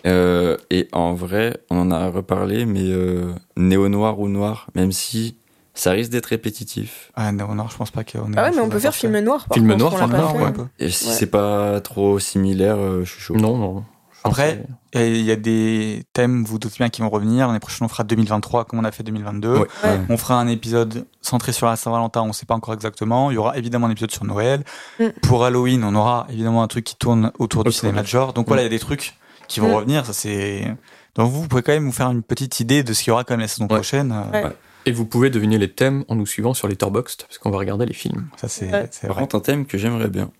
Euh, 0.07 0.57
et 0.71 0.87
en 0.93 1.13
vrai, 1.13 1.57
on 1.69 1.77
en 1.79 1.91
a 1.91 2.07
reparlé, 2.09 2.65
mais 2.65 2.81
euh, 2.85 3.33
néo-noir 3.55 4.19
ou 4.19 4.27
noir, 4.29 4.67
même 4.73 4.91
si 4.91 5.37
ça 5.81 5.91
risque 5.91 6.11
d'être 6.11 6.27
répétitif. 6.27 7.11
Ah 7.15 7.31
non, 7.31 7.55
non, 7.55 7.67
je 7.69 7.75
pense 7.77 7.91
pas 7.91 8.03
qu'on 8.03 8.31
ait 8.33 8.37
Ah 8.37 8.43
ouais, 8.43 8.51
mais 8.55 8.61
on 8.61 8.69
peut 8.69 8.79
faire 8.79 8.93
film 8.93 9.17
noir. 9.19 9.45
Par 9.47 9.55
Film 9.55 9.67
contre, 9.69 9.79
noir, 9.79 9.97
film 9.97 10.11
noir. 10.11 10.35
Ouais. 10.35 10.51
Et 10.79 10.89
si 10.89 11.07
Ouais. 11.07 11.13
c'est 11.13 11.25
pas 11.27 11.81
trop 11.81 12.19
similaire, 12.19 12.75
euh, 12.77 13.03
je 13.03 13.11
suis 13.11 13.21
chaud. 13.21 13.35
Non, 13.35 13.57
non. 13.57 13.83
Après, 14.23 14.63
il 14.93 15.21
y 15.23 15.31
a 15.31 15.35
des 15.35 16.03
thèmes, 16.13 16.43
vous 16.43 16.59
doutez 16.59 16.75
bien, 16.77 16.89
qui 16.89 17.01
vont 17.01 17.09
revenir. 17.09 17.47
L'année 17.47 17.59
prochaine, 17.59 17.85
on 17.85 17.89
fera 17.89 18.03
2023 18.03 18.65
comme 18.65 18.77
on 18.77 18.83
a 18.83 18.91
fait 18.91 19.01
2022. 19.01 19.53
Ouais. 19.53 19.67
Ouais. 19.83 19.99
On 20.09 20.17
fera 20.17 20.35
un 20.39 20.47
épisode 20.47 21.07
centré 21.21 21.51
sur 21.53 21.65
la 21.65 21.75
Saint-Valentin, 21.75 22.21
on 22.21 22.27
ne 22.27 22.33
sait 22.33 22.45
pas 22.45 22.53
encore 22.53 22.75
exactement. 22.75 23.31
Il 23.31 23.33
y 23.33 23.37
aura 23.37 23.57
évidemment 23.57 23.87
un 23.87 23.91
épisode 23.91 24.11
sur 24.11 24.23
Noël. 24.23 24.63
Mm. 24.99 25.05
Pour 25.23 25.43
Halloween, 25.43 25.83
on 25.83 25.95
aura 25.95 26.27
évidemment 26.29 26.61
un 26.61 26.67
truc 26.67 26.83
qui 26.85 26.95
tourne 26.95 27.31
autour 27.39 27.63
du 27.63 27.71
cinéma 27.71 28.03
de- 28.03 28.07
genre. 28.07 28.33
Donc 28.33 28.45
voilà, 28.47 28.61
il 28.61 28.65
y 28.65 28.67
a 28.67 28.69
des 28.69 28.77
trucs 28.79 29.15
qui 29.47 29.59
vont 29.59 29.69
Mm. 29.69 29.73
revenir. 29.75 30.05
Ça 30.05 30.13
c'est. 30.13 30.67
Donc 31.15 31.31
vous, 31.31 31.41
vous 31.41 31.47
pouvez 31.47 31.63
quand 31.63 31.71
même 31.73 31.85
vous 31.87 31.91
faire 31.91 32.11
une 32.11 32.21
petite 32.21 32.59
idée 32.59 32.83
de 32.83 32.93
ce 32.93 32.99
qu'il 33.01 33.09
y 33.09 33.11
aura 33.13 33.23
quand 33.23 33.33
même 33.33 33.41
la 33.41 33.47
saison 33.47 33.63
Ouais. 33.63 33.69
prochaine. 33.75 34.11
Euh, 34.33 34.43
Ouais. 34.43 34.51
Et 34.85 34.91
vous 34.91 35.05
pouvez 35.05 35.29
deviner 35.29 35.57
les 35.57 35.71
thèmes 35.71 36.03
en 36.07 36.15
nous 36.15 36.25
suivant 36.25 36.53
sur 36.53 36.67
Letterboxd, 36.67 37.23
parce 37.23 37.37
qu'on 37.37 37.51
va 37.51 37.57
regarder 37.59 37.85
les 37.85 37.93
films. 37.93 38.27
Ça 38.37 38.47
c'est 38.47 38.71
Ouais. 38.71 38.87
c'est 38.91 39.07
Par 39.07 39.15
vrai. 39.15 39.23
contre, 39.23 39.35
un 39.35 39.39
thème 39.41 39.65
que 39.65 39.77
j'aimerais 39.77 40.07
bien. 40.09 40.31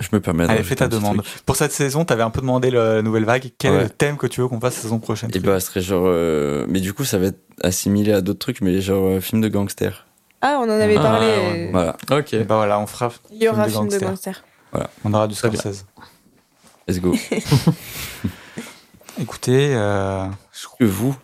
Je 0.00 0.08
me 0.12 0.20
permets. 0.20 0.44
Allez, 0.48 0.64
fais 0.64 0.74
ta 0.74 0.88
demande. 0.88 1.22
truc. 1.22 1.42
Pour 1.46 1.54
cette 1.54 1.70
saison, 1.70 2.04
t'avais 2.04 2.22
un 2.24 2.30
peu 2.30 2.40
demandé 2.40 2.70
le- 2.70 2.96
la 2.96 3.02
nouvelle 3.02 3.24
vague. 3.24 3.52
Quel 3.58 3.74
est 3.74 3.82
le 3.84 3.88
thème 3.90 4.16
que 4.16 4.26
tu 4.26 4.40
veux 4.40 4.48
qu'on 4.48 4.58
fasse 4.58 4.74
la 4.76 4.82
saison 4.82 4.98
prochaine? 4.98 5.30
Et 5.34 5.38
bah, 5.38 5.60
ce 5.60 5.66
serait 5.68 5.80
genre. 5.82 6.04
euh, 6.06 6.66
Mais 6.68 6.80
du 6.80 6.92
coup, 6.92 7.04
ça 7.04 7.18
va 7.18 7.26
être 7.26 7.38
assimilé 7.62 8.12
à 8.12 8.20
d'autres 8.20 8.40
trucs, 8.40 8.60
mais 8.60 8.80
genre 8.80 9.06
euh, 9.06 9.20
film 9.20 9.40
de 9.40 9.46
gangster. 9.48 10.06
Ah, 10.40 10.58
on 10.60 10.64
en 10.64 10.68
avait 10.70 10.96
Ah, 10.96 11.00
parlé. 11.02 11.26
ouais. 11.26 11.68
Voilà, 11.70 11.96
Ok. 12.10 12.34
Et 12.34 12.42
bah 12.44 12.56
voilà, 12.56 12.80
on 12.80 12.86
fera. 12.86 13.12
Il 13.30 13.40
y 13.42 13.48
aura 13.48 13.68
Film 13.68 13.84
de 13.86 13.98
gangster. 13.98 14.08
gangster. 14.08 14.44
On 15.04 15.14
aura 15.14 15.28
du. 15.28 15.34
Scorsese. 15.36 15.84
let's 16.88 17.00
go. 17.00 17.14
Écoutez, 19.20 19.74
euh, 19.76 20.26
je 20.52 20.66
crois- 20.66 20.78
que 20.80 20.84
vous, 20.84 21.14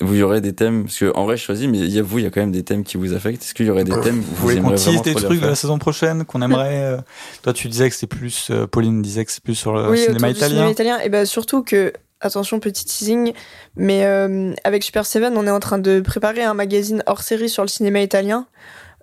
vous 0.00 0.14
y 0.14 0.22
aurait 0.22 0.40
des 0.40 0.54
thèmes 0.54 0.84
Parce 0.84 0.98
que 0.98 1.12
en 1.14 1.24
vrai, 1.24 1.36
je 1.36 1.42
choisis, 1.44 1.68
mais 1.68 1.78
il 1.78 1.90
y 1.90 1.98
a 1.98 2.02
vous, 2.02 2.18
il 2.18 2.24
y 2.24 2.26
a 2.26 2.30
quand 2.30 2.40
même 2.40 2.52
des 2.52 2.62
thèmes 2.62 2.84
qui 2.84 2.96
vous 2.96 3.12
affectent. 3.12 3.42
Est-ce 3.42 3.54
qu'il 3.54 3.66
y 3.66 3.70
aurait 3.70 3.84
des 3.84 3.98
thèmes 4.00 4.20
vous 4.20 4.34
voulez 4.36 4.56
qu'on 4.56 4.68
aimeriez 4.68 4.76
tease 4.76 4.86
vraiment 4.86 5.02
des 5.02 5.14
trucs 5.14 5.40
de 5.40 5.46
la 5.46 5.54
saison 5.54 5.78
prochaine 5.78 6.24
qu'on 6.24 6.42
aimerait 6.42 6.82
euh, 6.82 6.98
Toi, 7.42 7.52
tu 7.52 7.68
disais 7.68 7.88
que 7.88 7.94
c'était 7.94 8.14
plus. 8.14 8.48
euh, 8.50 8.66
Pauline 8.66 9.02
disait 9.02 9.24
que 9.24 9.32
c'est 9.32 9.42
plus 9.42 9.54
sur 9.54 9.74
le 9.74 9.90
oui, 9.90 9.98
cinéma 9.98 10.30
italien. 10.30 10.48
cinéma 10.48 10.70
italien. 10.70 10.98
Et 11.00 11.08
ben 11.08 11.26
surtout 11.26 11.62
que, 11.62 11.92
attention, 12.20 12.60
petit 12.60 12.84
teasing, 12.84 13.32
mais 13.76 14.04
euh, 14.04 14.52
avec 14.64 14.82
Super 14.82 15.06
Seven, 15.06 15.36
on 15.36 15.46
est 15.46 15.50
en 15.50 15.60
train 15.60 15.78
de 15.78 16.00
préparer 16.00 16.42
un 16.42 16.54
magazine 16.54 17.02
hors 17.06 17.22
série 17.22 17.48
sur 17.48 17.62
le 17.62 17.68
cinéma 17.68 18.00
italien, 18.00 18.46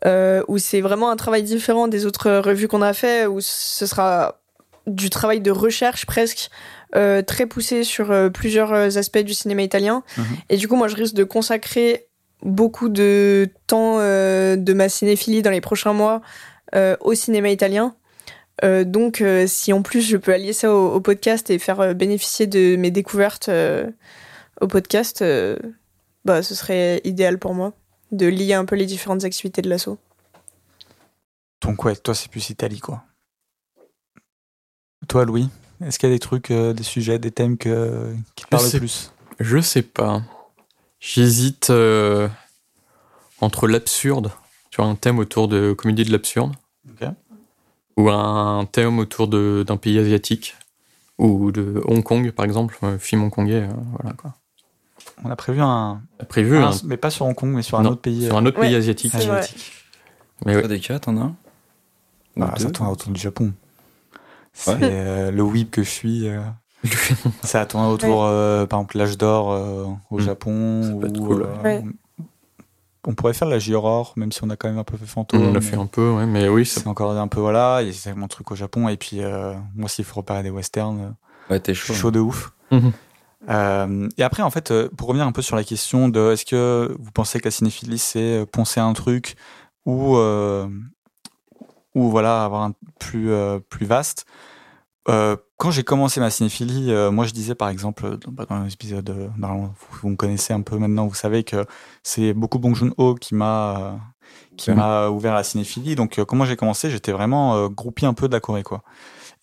euh, 0.06 0.44
où 0.48 0.58
c'est 0.58 0.82
vraiment 0.82 1.10
un 1.10 1.16
travail 1.16 1.44
différent 1.44 1.88
des 1.88 2.06
autres 2.06 2.32
revues 2.32 2.68
qu'on 2.68 2.82
a 2.82 2.94
fait, 2.94 3.26
où 3.26 3.40
ce 3.42 3.86
sera 3.86 4.40
du 4.88 5.10
travail 5.12 5.42
de 5.42 5.52
recherche 5.52 6.06
presque. 6.08 6.50
euh, 6.96 7.22
très 7.22 7.46
poussé 7.46 7.84
sur 7.84 8.12
euh, 8.12 8.30
plusieurs 8.30 8.72
euh, 8.74 8.88
aspects 8.96 9.20
du 9.20 9.34
cinéma 9.34 9.62
italien. 9.62 10.04
Mhm. 10.18 10.26
Et 10.50 10.58
du 10.58 10.68
coup, 10.68 10.76
moi, 10.76 10.88
je 10.88 10.96
risque 10.96 11.16
de 11.16 11.24
consacrer 11.26 12.08
beaucoup 12.44 12.88
de 12.88 13.50
temps 13.68 13.98
euh, 14.00 14.56
de 14.56 14.74
ma 14.74 14.90
cinéphilie 14.90 15.42
dans 15.42 15.52
les 15.52 15.62
prochains 15.62 15.94
mois 15.94 16.22
au 17.02 17.14
cinéma 17.14 17.50
italien. 17.50 17.96
Donc, 18.62 19.24
si 19.48 19.72
en 19.74 19.82
plus 19.82 20.02
je 20.02 20.18
peux 20.18 20.34
allier 20.34 20.52
ça 20.54 20.72
au, 20.74 20.96
au 20.96 21.00
podcast 21.00 21.50
et 21.50 21.60
faire 21.60 21.96
bénéficier 21.96 22.46
de 22.46 22.76
mes 22.76 22.92
découvertes 22.92 23.50
au 24.60 24.68
podcast, 24.68 25.24
bah, 26.26 26.44
ce 26.44 26.56
serait 26.56 27.00
idéal 27.06 27.40
pour 27.40 27.54
moi 27.54 27.74
de 28.12 28.28
lier 28.28 28.54
un 28.54 28.66
peu 28.66 28.76
les 28.76 28.86
différentes 28.86 29.24
activités 29.24 29.62
de 29.62 29.70
l'assaut. 29.70 29.98
Donc, 31.62 31.86
ouais, 31.86 31.96
toi, 31.96 32.14
c'est 32.14 32.30
plus 32.30 32.50
Italie, 32.50 32.80
quoi. 32.80 33.04
Toi, 35.08 35.26
Louis, 35.26 35.50
est-ce 35.86 36.00
qu'il 36.00 36.10
y 36.10 36.12
a 36.12 36.16
des 36.16 36.20
trucs, 36.20 36.52
euh, 36.52 36.74
des 36.74 36.84
sujets, 36.84 37.20
des 37.20 37.32
thèmes 37.32 37.58
que, 37.58 38.14
qui 38.36 38.44
te 38.46 38.50
parlent 38.50 38.70
le 38.72 38.80
plus? 38.80 39.12
Je 39.40 39.60
sais 39.60 39.82
pas. 39.82 40.22
J'hésite 41.00 41.70
euh, 41.70 42.28
entre 43.40 43.68
l'absurde, 43.68 44.32
tu 44.72 44.82
vois, 44.82 44.90
un 44.90 44.96
thème 44.96 45.20
autour 45.20 45.48
de 45.48 45.74
comédie 45.74 46.04
de 46.04 46.12
l'absurde, 46.12 46.54
ou 47.96 48.10
un 48.10 48.66
thème 48.72 49.00
autour 49.00 49.28
de- 49.28 49.64
d'un 49.66 49.78
pays 49.78 49.98
asiatique, 50.00 50.56
ou 51.18 51.52
de 51.52 51.82
Hong 51.86 52.04
Kong, 52.04 52.32
par 52.32 52.46
exemple, 52.46 52.78
un 52.82 52.98
film 52.98 53.24
hongkongais, 53.24 53.64
euh, 53.64 53.74
voilà 54.00 54.14
quoi. 54.16 54.34
On 55.24 55.30
a 55.32 55.36
prévu 55.36 55.62
un. 55.62 56.02
A 56.20 56.26
prévu 56.26 56.58
un- 56.58 56.72
un- 56.72 56.80
mais 56.84 56.98
pas 56.98 57.10
sur 57.10 57.26
Hong 57.26 57.34
Kong, 57.36 57.50
mais 57.52 57.62
sur 57.64 57.80
un 57.80 57.86
autre 57.86 58.02
pays. 58.02 58.26
sur 58.26 58.38
un 58.38 58.46
autre 58.46 58.60
Ouais. 58.60 58.68
pays 58.68 58.76
asiatique. 58.76 59.16
Asiatique. 59.16 59.72
Mais 60.46 60.56
ouais. 60.56 60.68
Des 60.68 60.80
cas, 60.80 61.00
t'en 61.00 61.18
as 61.18 61.22
un? 61.22 61.36
Bah, 62.36 62.54
ça 62.58 62.70
tourne 62.70 62.90
autour 62.90 63.12
du 63.12 63.20
Japon. 63.20 63.54
C'est 64.60 64.72
Ouais. 64.72 64.80
euh, 64.84 65.32
le 65.32 65.44
whip 65.44 65.70
que 65.72 65.84
je 65.84 65.90
suis. 65.90 66.28
euh, 66.28 66.42
ça 67.44 67.66
tourne 67.66 67.86
autour, 67.86 68.24
euh, 68.26 68.66
par 68.66 68.80
exemple, 68.80 68.98
l'âge 68.98 69.18
d'or 69.18 69.52
euh, 69.52 69.86
au 70.10 70.18
Mm. 70.18 70.22
Japon. 70.22 70.82
Ça 70.84 70.94
peut 71.00 71.08
être 71.08 71.20
ou, 71.22 71.28
cool. 71.28 71.44
euh, 71.44 71.64
Ouais. 71.64 71.84
On 73.06 73.14
pourrait 73.16 73.34
faire 73.34 73.48
la 73.48 73.58
J-Aurore, 73.60 74.14
même 74.18 74.32
si 74.34 74.44
on 74.44 74.50
a 74.50 74.58
quand 74.58 74.68
même 74.68 74.78
un 74.80 74.84
peu 74.84 74.98
fait 74.98 75.06
fantôme. 75.06 75.42
on 75.42 75.50
a 75.52 75.52
mais 75.54 75.62
fait 75.62 75.78
un 75.78 75.86
peu, 75.86 76.12
ouais, 76.12 76.26
mais 76.26 76.50
oui, 76.50 76.66
ça, 76.66 76.82
C'est 76.82 76.88
encore 76.88 77.12
un 77.12 77.28
peu, 77.30 77.40
voilà, 77.40 77.82
il 77.82 77.88
y 77.88 77.92
a 77.92 77.94
tellement 78.02 78.26
de 78.26 78.32
trucs 78.32 78.52
au 78.52 78.56
Japon. 78.56 78.90
Et 78.90 78.98
puis, 78.98 79.22
euh, 79.24 79.54
moi, 79.76 79.88
s'il 79.88 80.04
faut 80.04 80.16
repérer 80.20 80.44
des 80.44 80.50
westerns, 80.50 81.00
euh, 81.00 81.54
Ouais, 81.54 81.60
t'es 81.62 81.74
chaud. 81.74 81.94
chaud 81.94 82.12
de 82.12 82.20
ouf. 82.20 82.52
Mhm. 82.72 82.92
Euh, 83.50 84.10
et 84.18 84.24
après, 84.24 84.44
en 84.44 84.50
fait, 84.50 84.72
euh, 84.72 84.90
pour 84.98 85.08
revenir 85.08 85.26
un 85.26 85.32
peu 85.32 85.42
sur 85.42 85.56
la 85.56 85.64
question 85.64 86.10
de 86.10 86.34
est-ce 86.34 86.44
que 86.46 86.94
vous 87.00 87.12
pensez 87.12 87.40
que 87.40 87.46
la 87.46 87.52
cinéphilie, 87.52 87.98
c'est 88.00 88.42
euh, 88.42 88.46
poncer 88.46 88.82
un 88.82 88.92
truc 88.92 89.36
ou, 89.86 90.18
euh, 90.18 90.68
ou 91.98 92.10
voilà, 92.10 92.44
avoir 92.44 92.64
un 92.64 92.74
plus, 93.00 93.32
euh, 93.32 93.60
plus 93.60 93.86
vaste 93.86 94.26
euh, 95.10 95.38
quand 95.56 95.72
j'ai 95.72 95.84
commencé 95.84 96.20
ma 96.20 96.30
cinéphilie, 96.30 96.92
euh, 96.92 97.12
moi 97.12 97.26
je 97.26 97.32
disais 97.32 97.56
par 97.56 97.70
exemple 97.70 98.18
dans, 98.18 98.64
l'épisode, 98.64 99.10
vous, 99.38 99.72
vous 100.02 100.10
me 100.10 100.16
connaissez 100.16 100.54
un 100.54 100.62
peu 100.62 100.78
maintenant, 100.78 101.08
vous 101.08 101.16
savez 101.16 101.44
que 101.44 101.66
c'est 102.04 102.34
beaucoup 102.34 102.60
Bong 102.60 102.76
Joon-ho 102.76 103.16
qui 103.16 103.34
m'a 103.34 104.00
qui 104.58 104.72
m'a 104.72 105.08
ouvert 105.08 105.34
la 105.34 105.44
cinéphilie. 105.44 105.96
Donc 105.96 106.20
euh, 106.20 106.26
comment 106.26 106.44
j'ai 106.44 106.58
commencé, 106.58 106.90
j'étais 106.90 107.14
vraiment 107.14 107.70
groupie 107.70 108.06
un 108.06 108.14
peu 108.14 108.28
de 108.28 108.34
la 108.34 108.42
Corée 108.42 108.64
quoi. 108.64 108.84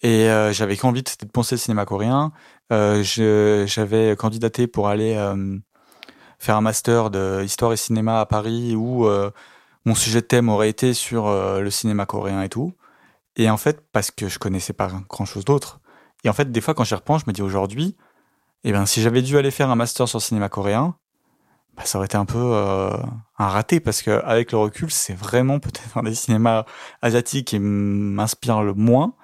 Et 0.03 0.29
euh, 0.29 0.53
j'avais 0.53 0.77
qu'envie 0.77 1.03
de, 1.03 1.27
penser 1.33 1.55
le 1.55 1.61
cinéma 1.61 1.87
coréen. 1.87 2.33
Euh, 2.73 3.03
j'avais 3.67 4.15
candidaté 4.17 4.67
pour 4.67 4.89
aller 4.89 5.15
euh, 5.17 5.59
faire 6.39 6.57
un 6.57 6.61
master 6.61 7.11
de 7.11 7.43
histoire 7.43 7.73
et 7.73 7.77
cinéma 7.77 8.21
à 8.21 8.27
Paris 8.27 8.77
où 8.77 9.09
mon 9.85 9.95
sujet 9.95 10.21
de 10.21 10.27
thème 10.27 10.49
aurait 10.49 10.71
été 10.71 10.95
sur 10.95 11.27
euh, 11.27 11.61
le 11.61 11.71
cinéma 11.71 12.07
coréen 12.07 12.43
et 12.43 12.49
tout. 12.49 12.73
Et 13.37 13.51
en 13.51 13.57
fait, 13.57 13.83
parce 13.93 14.11
que 14.11 14.29
je 14.29 14.39
connaissais 14.39 14.73
pas 14.73 14.91
grand 15.09 15.25
chose 15.25 15.45
d'autre. 15.45 15.81
Et 16.25 16.29
en 16.29 16.33
fait, 16.33 16.51
des 16.51 16.61
fois, 16.61 16.75
quand 16.75 16.85
j'y 16.85 16.95
repense, 16.95 17.23
je 17.23 17.27
me 17.27 17.33
dis 17.33 17.43
aujourd'hui, 17.43 17.97
eh 18.65 18.73
ben, 18.73 18.87
si 18.87 19.03
j'avais 19.03 19.23
dû 19.23 19.37
aller 19.37 19.51
faire 19.51 19.71
un 19.71 19.77
master 19.77 20.09
sur 20.09 20.23
cinéma 20.23 20.49
coréen, 20.49 20.97
bah, 21.77 21.85
ça 21.85 21.99
aurait 21.99 22.07
été 22.07 22.17
un 22.17 22.25
peu 22.25 22.39
euh, 22.39 22.97
un 23.39 23.49
raté 23.49 23.81
parce 23.81 24.01
que 24.01 24.23
avec 24.25 24.53
le 24.53 24.59
recul, 24.59 24.91
c'est 24.91 25.15
vraiment 25.15 25.59
peut-être 25.59 25.99
un 25.99 26.05
des 26.05 26.15
cinémas 26.15 26.65
asiatiques 27.03 27.49
qui 27.49 27.59
m'inspire 27.59 28.63
le 28.63 28.75
moins. 28.75 29.15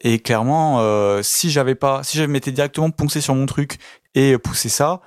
Et 0.00 0.18
clairement, 0.18 0.80
euh, 0.80 1.22
si 1.22 1.50
j'avais 1.50 1.76
pas, 1.76 2.02
si 2.02 2.18
j'avais 2.18 2.30
m'étais 2.30 2.52
directement 2.52 2.90
poncé 2.90 3.20
sur 3.20 3.34
mon 3.34 3.46
truc 3.46 3.78
et 4.14 4.36
poussé 4.38 4.68
ça, 4.68 5.00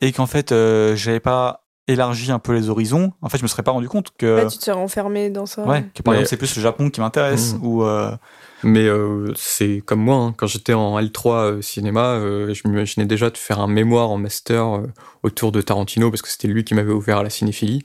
et 0.00 0.12
qu'en 0.12 0.26
fait, 0.26 0.50
j'avais 0.94 1.20
pas 1.20 1.67
élargi 1.88 2.30
un 2.30 2.38
peu 2.38 2.52
les 2.54 2.68
horizons, 2.70 3.12
en 3.22 3.28
fait, 3.28 3.38
je 3.38 3.42
me 3.42 3.48
serais 3.48 3.62
pas 3.62 3.70
rendu 3.72 3.88
compte 3.88 4.12
que, 4.16 4.26
Là, 4.26 4.46
tu 4.46 4.58
te 4.58 4.64
serais 4.64 4.76
enfermé 4.76 5.30
dans 5.30 5.46
ça. 5.46 5.64
ouais, 5.66 5.84
que 5.94 6.02
par 6.02 6.12
Mais- 6.12 6.20
exemple, 6.20 6.28
c'est 6.30 6.36
plus 6.36 6.54
le 6.56 6.62
Japon 6.62 6.90
qui 6.90 7.00
m'intéresse 7.00 7.56
ou 7.62 7.82
euh, 7.82 8.14
Mais 8.62 8.86
euh, 8.86 9.32
c'est 9.36 9.82
comme 9.84 10.00
moi, 10.00 10.16
hein. 10.16 10.34
quand 10.36 10.46
j'étais 10.46 10.74
en 10.74 10.98
L3 11.00 11.30
euh, 11.32 11.62
cinéma, 11.62 12.14
euh, 12.14 12.52
je 12.54 12.66
m'imaginais 12.68 13.06
déjà 13.06 13.30
de 13.30 13.36
faire 13.36 13.58
un 13.60 13.66
mémoire 13.68 14.10
en 14.10 14.18
master 14.18 14.64
euh, 14.76 14.86
autour 15.22 15.50
de 15.52 15.60
Tarantino 15.60 16.10
parce 16.10 16.22
que 16.22 16.28
c'était 16.28 16.48
lui 16.48 16.64
qui 16.64 16.74
m'avait 16.74 16.92
ouvert 16.92 17.18
à 17.18 17.22
la 17.22 17.30
cinéphilie. 17.30 17.84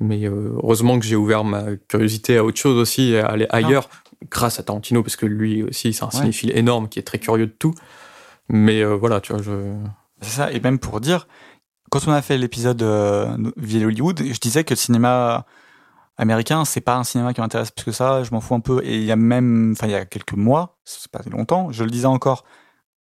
Mais 0.00 0.24
euh, 0.26 0.52
heureusement 0.62 0.98
que 0.98 1.04
j'ai 1.04 1.16
ouvert 1.16 1.42
ma 1.44 1.64
curiosité 1.88 2.36
à 2.38 2.44
autre 2.44 2.58
chose 2.58 2.76
aussi, 2.78 3.16
à 3.16 3.26
aller 3.26 3.46
ailleurs, 3.50 3.88
grâce 4.30 4.60
à 4.60 4.62
Tarantino 4.62 5.02
parce 5.02 5.16
que 5.16 5.26
lui 5.26 5.64
aussi 5.64 5.92
c'est 5.92 6.04
un 6.04 6.06
Ouais. 6.06 6.12
cinéphile 6.12 6.56
énorme 6.56 6.88
qui 6.88 6.98
est 7.00 7.02
très 7.02 7.18
curieux 7.18 7.46
de 7.46 7.52
tout. 7.58 7.74
Mais 8.48 8.82
euh, 8.82 8.94
voilà, 8.96 9.20
tu 9.20 9.32
vois, 9.32 9.42
je... 9.42 9.50
C'est 10.20 10.30
ça, 10.30 10.50
et 10.52 10.58
même 10.60 10.78
pour 10.78 11.00
dire, 11.00 11.28
quand 11.90 12.06
on 12.08 12.12
a 12.12 12.22
fait 12.22 12.38
l'épisode 12.38 12.82
euh, 12.82 13.36
Ville 13.56 13.86
Hollywood, 13.86 14.22
je 14.22 14.38
disais 14.38 14.64
que 14.64 14.70
le 14.74 14.76
cinéma 14.76 15.44
américain, 16.16 16.64
c'est 16.64 16.80
pas 16.80 16.96
un 16.96 17.04
cinéma 17.04 17.32
qui 17.34 17.40
m'intéresse 17.40 17.70
plus 17.70 17.84
que 17.84 17.92
ça, 17.92 18.22
je 18.24 18.30
m'en 18.32 18.40
fous 18.40 18.54
un 18.54 18.60
peu. 18.60 18.80
Et 18.84 18.96
il 18.98 19.04
y 19.04 19.12
a 19.12 19.16
même, 19.16 19.72
enfin, 19.72 19.86
il 19.86 19.92
y 19.92 19.94
a 19.94 20.04
quelques 20.04 20.32
mois, 20.32 20.76
c'est 20.84 21.10
pas 21.10 21.20
longtemps, 21.30 21.70
je 21.70 21.84
le 21.84 21.90
disais 21.90 22.06
encore, 22.06 22.44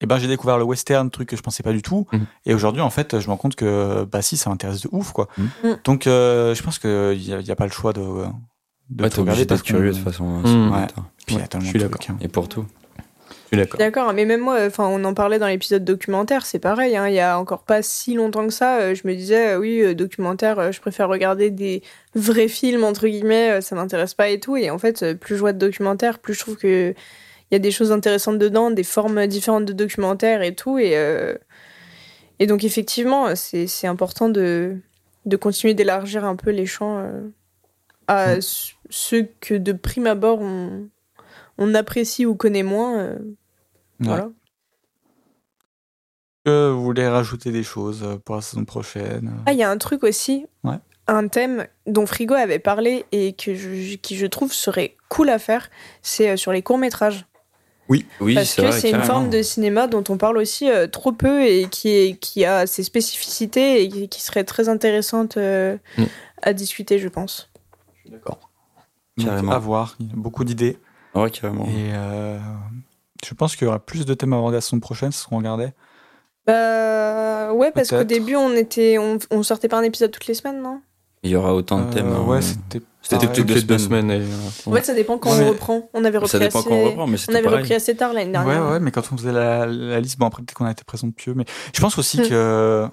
et 0.01 0.05
ben 0.05 0.19
j'ai 0.19 0.27
découvert 0.27 0.57
le 0.59 0.63
western, 0.63 1.09
truc 1.09 1.29
que 1.29 1.35
je 1.35 1.41
pensais 1.41 1.63
pas 1.63 1.71
du 1.73 1.81
tout. 1.81 2.05
Mhm. 2.13 2.25
Et 2.45 2.53
aujourd'hui, 2.53 2.81
en 2.81 2.91
fait, 2.91 3.19
je 3.19 3.25
me 3.25 3.31
rends 3.31 3.37
compte 3.37 3.55
que, 3.55 4.05
bah 4.05 4.21
si, 4.21 4.37
ça 4.37 4.49
m'intéresse 4.51 4.81
de 4.81 4.89
ouf, 4.91 5.11
quoi. 5.11 5.27
Mhm. 5.37 5.49
Mhm. 5.63 5.77
Donc, 5.83 6.05
euh, 6.07 6.53
je 6.53 6.61
pense 6.61 6.77
qu'il 6.77 7.21
y 7.23 7.33
a, 7.33 7.39
y 7.39 7.51
a 7.51 7.55
pas 7.55 7.65
le 7.65 7.71
choix 7.71 7.93
de, 7.93 8.01
de 8.91 9.03
Ouais, 9.03 9.09
t'es 9.09 9.19
obligé 9.19 9.45
d'être 9.45 9.63
curieux 9.63 9.89
de 9.91 9.95
toute 9.95 10.03
façon. 10.03 10.25
hein, 10.25 10.41
Mmh. 10.43 10.47
sur 10.69 10.73
Ouais. 10.77 10.87
Puis 11.25 11.35
il 11.35 11.37
y 11.37 11.37
a 11.39 11.41
Ouais, 11.41 11.47
tellement 11.47 11.65
je 11.65 11.69
suis 11.71 11.79
d'accord. 11.79 11.99
hein. 12.09 12.17
Et 12.21 12.27
pour 12.27 12.47
tout. 12.47 12.65
D'accord. 13.79 14.13
Mais 14.13 14.25
même 14.25 14.41
moi, 14.41 14.59
enfin, 14.65 14.87
on 14.87 15.03
en 15.03 15.13
parlait 15.13 15.39
dans 15.39 15.47
l'épisode 15.47 15.83
documentaire, 15.85 16.45
c'est 16.45 16.59
pareil. 16.59 16.95
hein, 16.97 17.07
il 17.07 17.15
y 17.15 17.19
a 17.19 17.39
encore 17.39 17.63
pas 17.63 17.81
si 17.81 18.13
longtemps 18.13 18.45
que 18.47 18.53
ça, 18.53 18.79
euh, 18.79 18.95
je 18.95 19.07
me 19.07 19.15
disais, 19.15 19.51
euh, 19.53 19.57
oui, 19.59 19.81
euh, 19.81 19.93
documentaire, 19.95 20.71
je 20.71 20.79
préfère 20.81 21.07
regarder 21.09 21.49
des 21.49 21.81
vrais 22.15 22.47
films 22.47 22.83
entre 22.83 23.07
guillemets, 23.07 23.61
ça 23.61 23.75
m'intéresse 23.75 24.13
pas 24.13 24.29
et 24.29 24.39
tout. 24.39 24.57
Et 24.57 24.69
en 24.69 24.77
fait, 24.77 25.13
plus 25.15 25.35
je 25.35 25.39
vois 25.39 25.53
de 25.53 25.59
documentaires, 25.59 26.19
plus 26.19 26.33
je 26.33 26.39
trouve 26.39 26.57
que 26.57 26.93
il 27.49 27.53
y 27.53 27.55
a 27.55 27.59
des 27.59 27.71
choses 27.71 27.91
intéressantes 27.93 28.39
dedans, 28.39 28.71
des 28.71 28.83
formes 28.83 29.25
différentes 29.27 29.65
de 29.65 29.73
documentaires 29.73 30.41
et 30.41 30.53
tout. 30.53 30.77
Et 30.79 30.97
euh, 30.97 31.35
et 32.39 32.45
donc 32.47 32.63
effectivement, 32.63 33.35
c'est 33.35 33.87
important 33.87 34.29
de 34.29 34.77
de 35.25 35.35
continuer 35.37 35.73
d'élargir 35.73 36.23
un 36.25 36.35
peu 36.35 36.51
les 36.51 36.65
champs 36.65 36.99
euh, 36.99 37.21
à 38.07 38.39
c- 38.41 38.73
ceux 38.89 39.27
que 39.41 39.55
de 39.55 39.71
prime 39.73 40.07
abord 40.07 40.39
on 40.41 40.87
on 41.57 41.73
apprécie 41.75 42.25
ou 42.25 42.35
connaît 42.35 42.63
moins. 42.63 42.97
euh, 42.99 43.17
Ouais. 43.99 44.05
Voilà. 44.07 44.29
Que 46.45 46.71
vous 46.71 46.83
voulez 46.83 47.07
rajouter 47.07 47.51
des 47.51 47.63
choses 47.63 48.03
euh, 48.03 48.17
pour 48.17 48.35
la 48.35 48.41
saison 48.41 48.63
prochaine 48.63 49.33
Ah, 49.45 49.53
il 49.53 49.59
y 49.59 49.63
a 49.63 49.69
un 49.69 49.77
truc 49.77 50.03
aussi, 50.03 50.45
Ouais. 50.63 50.77
un 51.07 51.27
thème 51.27 51.67
dont 51.87 52.05
Frigo 52.05 52.35
avait 52.35 52.59
parlé 52.59 53.05
et 53.11 53.33
que 53.33 53.53
je, 53.55 53.95
qui 53.97 54.15
je 54.15 54.25
trouve 54.27 54.53
serait 54.53 54.95
cool 55.09 55.29
à 55.29 55.39
faire, 55.39 55.69
c'est 56.01 56.29
euh, 56.29 56.37
sur 56.37 56.51
les 56.53 56.61
courts 56.61 56.77
métrages. 56.77 57.25
Oui, 57.89 58.05
Parce 58.35 58.49
c'est 58.49 58.61
que 58.63 58.71
c'est 58.71 58.87
une 58.89 58.97
carrément. 58.97 59.05
forme 59.13 59.29
de 59.29 59.41
cinéma 59.41 59.87
dont 59.87 60.03
on 60.09 60.17
parle 60.17 60.37
aussi 60.37 60.69
euh, 60.69 60.87
trop 60.87 61.13
peu 61.13 61.43
et 61.45 61.67
qui, 61.69 61.89
est, 61.89 62.17
qui 62.19 62.43
a 62.43 62.67
ses 62.67 62.83
spécificités 62.83 63.83
et 63.83 63.87
qui, 63.89 64.09
qui 64.09 64.21
serait 64.21 64.43
très 64.43 64.67
intéressante 64.69 65.37
euh, 65.37 65.77
Mm. 65.97 66.03
à 66.41 66.53
discuter, 66.53 66.99
je 66.99 67.07
pense. 67.07 67.49
D'accord. 68.05 68.51
Donc, 69.17 69.27
Carrément. 69.27 69.53
à 69.53 69.59
voir, 69.59 69.95
il 70.01 70.07
y 70.07 70.11
a 70.11 70.15
beaucoup 70.15 70.43
d'idées. 70.43 70.77
Ouais, 71.21 71.31
carrément. 71.31 71.65
Et 71.65 71.91
euh, 71.93 72.37
je 73.25 73.33
pense 73.33 73.55
qu'il 73.55 73.65
y 73.65 73.67
aura 73.67 73.79
plus 73.79 74.05
de 74.05 74.13
thèmes 74.13 74.33
à 74.33 74.37
aborder 74.37 74.55
la 74.57 74.61
saison 74.61 74.79
prochaine, 74.79 75.11
si 75.11 75.25
on 75.31 75.37
regardait? 75.37 75.73
Bah 76.45 77.51
ouais, 77.53 77.71
parce 77.71 77.89
qu'au 77.89 78.03
début 78.03 78.35
on 78.35 78.53
était, 78.55 78.97
on, 78.97 79.17
on 79.31 79.43
sortait 79.43 79.67
pas 79.67 79.77
un 79.77 79.83
épisode 79.83 80.11
toutes 80.11 80.27
les 80.27 80.33
semaines, 80.33 80.61
non? 80.61 80.81
Il 81.23 81.31
y 81.31 81.35
aura 81.35 81.53
autant 81.53 81.79
de 81.81 81.91
thèmes. 81.93 82.07
Euh, 82.11 82.15
hein. 82.15 82.25
ouais, 82.25 82.41
c'était 82.41 82.79
C'était 83.01 83.27
toutes 83.27 83.49
les 83.49 83.63
deux 83.63 83.77
semaines. 83.79 84.11
et, 84.11 84.21
euh, 84.21 84.25
En 84.67 84.71
fait, 84.71 84.83
ça 84.85 84.93
dépend 84.93 85.17
quand 85.17 85.31
Ouais, 85.31 85.43
on 85.45 85.49
reprend. 85.49 85.89
On 85.93 86.05
avait 86.05 86.19
repris 86.19 86.29
Ça 86.31 86.39
dépend 86.39 86.59
assez... 86.59 86.69
quand 86.69 86.75
on 86.75 86.85
reprend, 86.85 87.07
mais 87.07 87.17
On 87.27 87.33
avait 87.33 87.43
pareil. 87.43 87.57
repris 87.59 87.73
assez 87.73 87.95
tard 87.95 88.13
l'année 88.13 88.31
dernière. 88.31 88.63
Ouais, 88.65 88.71
ouais, 88.73 88.79
mais 88.79 88.91
quand 88.91 89.01
on 89.11 89.17
faisait 89.17 89.31
la, 89.33 89.65
la 89.65 89.99
liste, 89.99 90.19
bon 90.19 90.27
après 90.27 90.43
peut-être 90.43 90.55
qu'on 90.57 90.65
a 90.65 90.71
été 90.71 90.83
présent 90.85 91.09
plus, 91.09 91.33
mais 91.33 91.45
je 91.73 91.81
pense 91.81 91.97
aussi 91.97 92.21
Mm. 92.21 92.29
que 92.29 92.87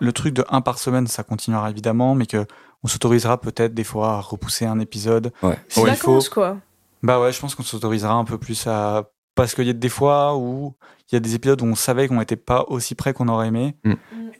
le 0.00 0.12
truc 0.12 0.34
de 0.34 0.44
un 0.50 0.60
par 0.60 0.78
semaine, 0.78 1.06
ça 1.06 1.22
continuera 1.22 1.70
évidemment, 1.70 2.14
mais 2.14 2.26
que 2.26 2.44
on 2.84 2.88
s'autorisera 2.88 3.40
peut-être 3.40 3.74
des 3.74 3.84
fois 3.84 4.14
à 4.14 4.20
repousser 4.20 4.66
un 4.66 4.80
épisode. 4.80 5.32
Ouais. 5.42 5.56
C'est 5.68 5.80
S'il 5.80 5.94
faut. 5.96 6.10
vacances, 6.12 6.28
quoi. 6.28 6.58
Bah 7.02 7.20
ouais, 7.20 7.32
je 7.32 7.40
pense 7.40 7.54
qu'on 7.54 7.62
s'autorisera 7.62 8.12
un 8.14 8.24
peu 8.24 8.38
plus 8.38 8.66
à 8.66 9.10
parce 9.34 9.54
qu'il 9.54 9.66
y 9.66 9.70
a 9.70 9.74
des 9.74 9.88
fois 9.88 10.36
où 10.36 10.74
il 11.10 11.14
y 11.14 11.16
a 11.16 11.20
des 11.20 11.36
épisodes 11.36 11.62
où 11.62 11.64
on 11.64 11.76
savait 11.76 12.08
qu'on 12.08 12.16
n'était 12.18 12.34
pas 12.36 12.64
aussi 12.68 12.96
près 12.96 13.12
qu'on 13.12 13.28
aurait 13.28 13.46
aimé, 13.48 13.76
Mm. 13.84 13.94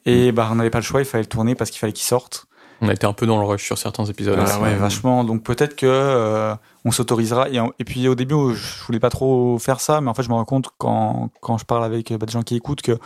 et 0.07 0.33
bah 0.33 0.49
on 0.51 0.57
n'avait 0.57 0.71
pas 0.71 0.79
le 0.79 0.85
choix, 0.85 1.01
il 1.01 1.05
fallait 1.05 1.23
le 1.23 1.29
tourner 1.29 1.55
parce 1.55 1.71
qu'il 1.71 1.79
fallait 1.79 1.93
qu'il 1.93 2.05
sorte. 2.05 2.47
On 2.81 2.89
a 2.89 2.93
été 2.93 3.07
un 3.07 3.13
peu 3.13 3.27
dans 3.27 3.39
le 3.41 3.45
rush 3.47 3.65
sur 3.65 3.77
certains 3.79 4.05
épisodes. 4.05 4.39
Ah 4.41 4.45
aussi. 4.45 4.59
ouais, 4.63 4.75
vachement. 4.77 5.25
Donc 5.25 5.43
peut-être 5.43 5.75
que 5.75 5.87
euh, 5.87 6.55
on 6.85 6.93
s'autorisera. 6.93 7.49
Et, 7.51 7.85
puis 7.85 8.07
au 8.07 8.15
début, 8.15 8.55
je 8.55 8.85
voulais 8.87 9.01
pas 9.01 9.11
trop 9.11 9.59
faire 9.59 9.81
ça, 9.81 10.01
mais 10.01 10.09
en 10.09 10.15
fait, 10.15 10.23
je 10.23 10.29
me 10.29 10.35
rends 10.35 10.45
compte 10.45 10.69
quand 10.79 11.31
quand 11.41 11.59
je 11.59 11.65
parle 11.65 11.85
avec 11.85 12.13
bah, 12.13 12.27
des 12.27 12.33
gens 12.33 12.43
qui 12.43 12.55
écoutent 12.55 12.83
que 12.83 12.97